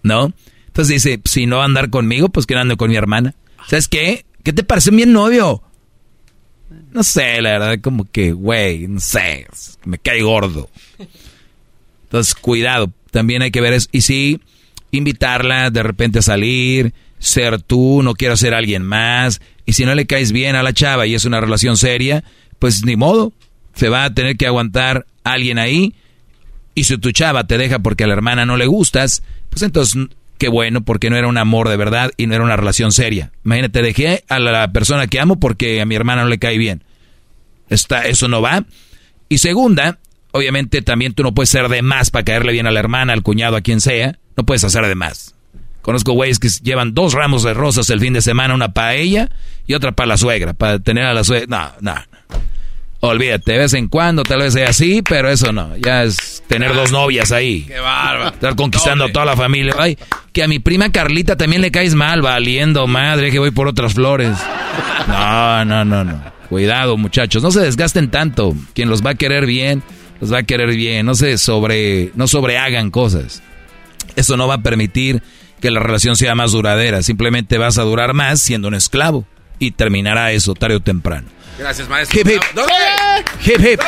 ¿No? 0.04 0.34
Entonces 0.68 1.04
dice, 1.04 1.22
si 1.26 1.46
no 1.46 1.58
va 1.58 1.64
a 1.64 1.66
andar 1.66 1.90
conmigo, 1.90 2.30
pues 2.30 2.46
que 2.46 2.56
no 2.56 2.62
ande 2.62 2.78
con 2.78 2.90
mi 2.90 2.96
hermana. 2.96 3.36
¿Sabes 3.68 3.88
qué? 3.88 4.26
¿Qué 4.44 4.54
te 4.54 4.64
parece 4.64 4.92
bien 4.92 5.12
novio? 5.12 5.62
No 6.92 7.04
sé, 7.04 7.42
la 7.42 7.52
verdad, 7.52 7.80
como 7.82 8.10
que, 8.10 8.32
güey, 8.32 8.88
no 8.88 9.00
sé, 9.00 9.48
me 9.86 10.00
cae 10.00 10.22
gordo. 10.22 10.70
Entonces, 12.04 12.36
cuidado, 12.36 12.92
también 13.12 13.42
hay 13.42 13.52
que 13.52 13.62
ver 13.62 13.74
eso. 13.74 13.88
Y 13.92 14.02
sí, 14.02 14.40
invitarla 14.92 15.70
de 15.70 15.84
repente 15.84 16.20
a 16.20 16.22
salir, 16.22 16.94
ser 17.20 17.62
tú, 17.62 18.02
no 18.04 18.14
quiero 18.14 18.36
ser 18.38 18.54
alguien 18.54 18.84
más. 18.84 19.42
Y 19.72 19.74
si 19.74 19.86
no 19.86 19.96
le 19.96 20.06
caes 20.06 20.34
bien 20.34 20.58
a 20.58 20.64
la 20.64 20.74
chava 20.74 21.08
y 21.08 21.16
es 21.16 21.24
una 21.24 21.40
relación 21.40 21.78
seria, 21.78 22.26
pues 22.60 22.84
ni 22.84 22.98
modo, 22.98 23.32
se 23.74 23.88
va 23.88 24.04
a 24.04 24.14
tener 24.14 24.36
que 24.36 24.46
aguantar 24.46 25.06
alguien 25.24 25.60
ahí. 25.60 25.96
Y 26.76 26.84
si 26.84 26.98
tu 26.98 27.14
chava 27.14 27.48
te 27.48 27.58
deja 27.58 27.80
porque 27.80 28.04
a 28.04 28.08
la 28.08 28.12
hermana 28.12 28.46
no 28.46 28.58
le 28.58 28.66
gustas, 28.66 29.24
pues 29.50 29.62
entonces 29.62 30.10
qué 30.38 30.50
bueno, 30.50 30.82
porque 30.82 31.10
no 31.10 31.16
era 31.16 31.30
un 31.30 31.38
amor 31.38 31.70
de 31.70 31.78
verdad 31.78 32.12
y 32.18 32.28
no 32.28 32.36
era 32.36 32.44
una 32.44 32.58
relación 32.58 32.92
seria. 32.92 33.32
Imagínate, 33.46 33.82
dejé 33.82 34.26
a 34.28 34.40
la 34.40 34.70
persona 34.74 35.08
que 35.08 35.22
amo 35.22 35.40
porque 35.40 35.80
a 35.80 35.86
mi 35.86 35.96
hermana 35.96 36.24
no 36.24 36.28
le 36.28 36.38
cae 36.38 36.58
bien. 36.58 36.84
Está, 37.70 38.02
eso 38.02 38.28
no 38.28 38.42
va. 38.42 38.66
Y 39.30 39.38
segunda, 39.38 40.00
obviamente 40.32 40.82
también 40.82 41.14
tú 41.14 41.24
no 41.24 41.34
puedes 41.34 41.50
ser 41.50 41.70
de 41.70 41.82
más 41.82 42.12
para 42.12 42.26
caerle 42.26 42.52
bien 42.52 42.68
a 42.68 42.72
la 42.72 42.82
hermana, 42.82 43.14
al 43.14 43.24
cuñado, 43.24 43.56
a 43.56 43.62
quien 43.62 43.80
sea. 43.80 44.20
No 44.36 44.46
puedes 44.46 44.66
hacer 44.66 44.86
de 44.86 44.96
más. 44.96 45.34
Conozco 45.82 46.14
güeyes 46.14 46.40
que 46.40 46.50
llevan 46.50 46.94
dos 46.94 47.14
ramos 47.14 47.44
de 47.44 47.54
rosas 47.54 47.90
el 47.90 48.00
fin 48.00 48.14
de 48.14 48.22
semana, 48.22 48.54
una 48.54 48.74
para 48.74 48.96
ella 48.96 49.30
y 49.68 49.74
otra 49.74 49.92
para 49.92 50.08
la 50.08 50.18
suegra, 50.18 50.54
para 50.54 50.80
tener 50.80 51.06
a 51.06 51.14
la 51.14 51.24
suegra. 51.24 51.48
No, 51.82 51.94
no. 51.94 52.02
Olvídate, 53.04 53.54
de 53.54 53.58
vez 53.58 53.74
en 53.74 53.88
cuando 53.88 54.22
tal 54.22 54.42
vez 54.42 54.54
sea 54.54 54.70
así, 54.70 55.02
pero 55.02 55.28
eso 55.28 55.52
no. 55.52 55.76
Ya 55.78 56.04
es 56.04 56.44
tener 56.48 56.76
dos 56.76 56.92
novias 56.92 57.32
ahí. 57.32 57.64
Qué 57.64 57.80
bárbaro. 57.80 58.30
Estar 58.30 58.56
conquistando 58.56 59.06
a 59.06 59.12
toda 59.12 59.26
la 59.26 59.36
familia. 59.36 59.74
Ay, 59.80 59.98
que 60.32 60.44
a 60.44 60.48
mi 60.48 60.60
prima 60.60 60.92
Carlita 60.92 61.36
también 61.36 61.64
le 61.64 61.72
caes 61.72 61.96
mal, 61.96 62.22
valiendo 62.22 62.86
madre, 62.86 63.32
que 63.32 63.40
voy 63.40 63.50
por 63.50 63.68
otras 63.68 63.96
flores. 63.96 64.38
No, 65.08 65.66
no, 65.66 65.84
no, 65.84 66.04
no. 66.04 66.22
Cuidado, 66.48 66.96
muchachos. 66.96 67.42
No 67.42 67.50
se 67.50 67.62
desgasten 67.62 68.12
tanto. 68.12 68.56
Quien 68.76 68.88
los 68.88 69.04
va 69.04 69.12
a 69.12 69.16
querer 69.16 69.48
bien, 69.48 69.82
los 70.20 70.32
va 70.32 70.40
a 70.40 70.44
querer 70.44 70.76
bien. 70.76 71.04
No 71.04 71.16
se 71.16 71.40
sobre, 71.40 72.12
no 72.14 72.28
sobrehagan 72.28 72.92
cosas. 72.92 73.42
Eso 74.16 74.38
no 74.38 74.48
va 74.48 74.56
a 74.56 74.62
permitir 74.62 75.24
que 75.62 75.72
la 75.72 75.80
relación 75.80 76.18
sea 76.18 76.36
más 76.36 76.52
duradera. 76.52 77.02
Simplemente 77.04 77.58
vas 77.58 77.78
a 77.78 77.84
durar 77.84 78.14
más 78.14 78.42
siendo 78.42 78.68
un 78.68 78.74
esclavo. 78.74 79.26
Y 79.60 79.72
terminará 79.72 80.32
eso 80.32 80.56
tarde 80.56 80.76
o 80.76 80.80
temprano. 80.82 81.30
Gracias, 81.58 81.88
maestro. 81.88 82.20
Hip, 82.20 82.28
hip. 82.28 82.42
Hip, 83.46 83.60
hip. 83.60 83.80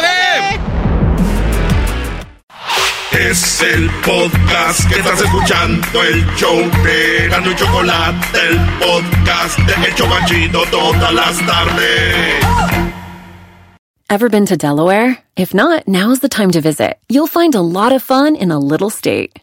Es 3.12 3.62
el 3.62 3.90
podcast 4.06 4.90
que 4.90 5.00
estás 5.00 5.22
escuchando, 5.22 6.04
el 6.04 6.26
show 6.36 6.58
de 6.84 7.28
Gano 7.30 7.52
y 7.52 7.56
Chocolate, 7.56 8.40
el 8.50 8.60
podcast 8.80 9.60
de 9.60 9.88
El 9.88 9.96
Chobachito 9.96 10.64
todas 10.72 11.14
las 11.14 11.38
tardes. 11.46 12.84
Ever 14.10 14.30
been 14.30 14.46
to 14.46 14.58
Delaware? 14.58 15.18
If 15.36 15.54
not, 15.54 15.88
now's 15.88 16.20
the 16.20 16.30
time 16.30 16.52
to 16.52 16.62
visit. 16.62 16.98
You'll 17.08 17.28
find 17.28 17.56
a 17.56 17.62
lot 17.62 17.92
of 17.92 18.04
fun 18.04 18.36
in 18.36 18.52
a 18.52 18.60
little 18.60 18.90
state. 18.90 19.43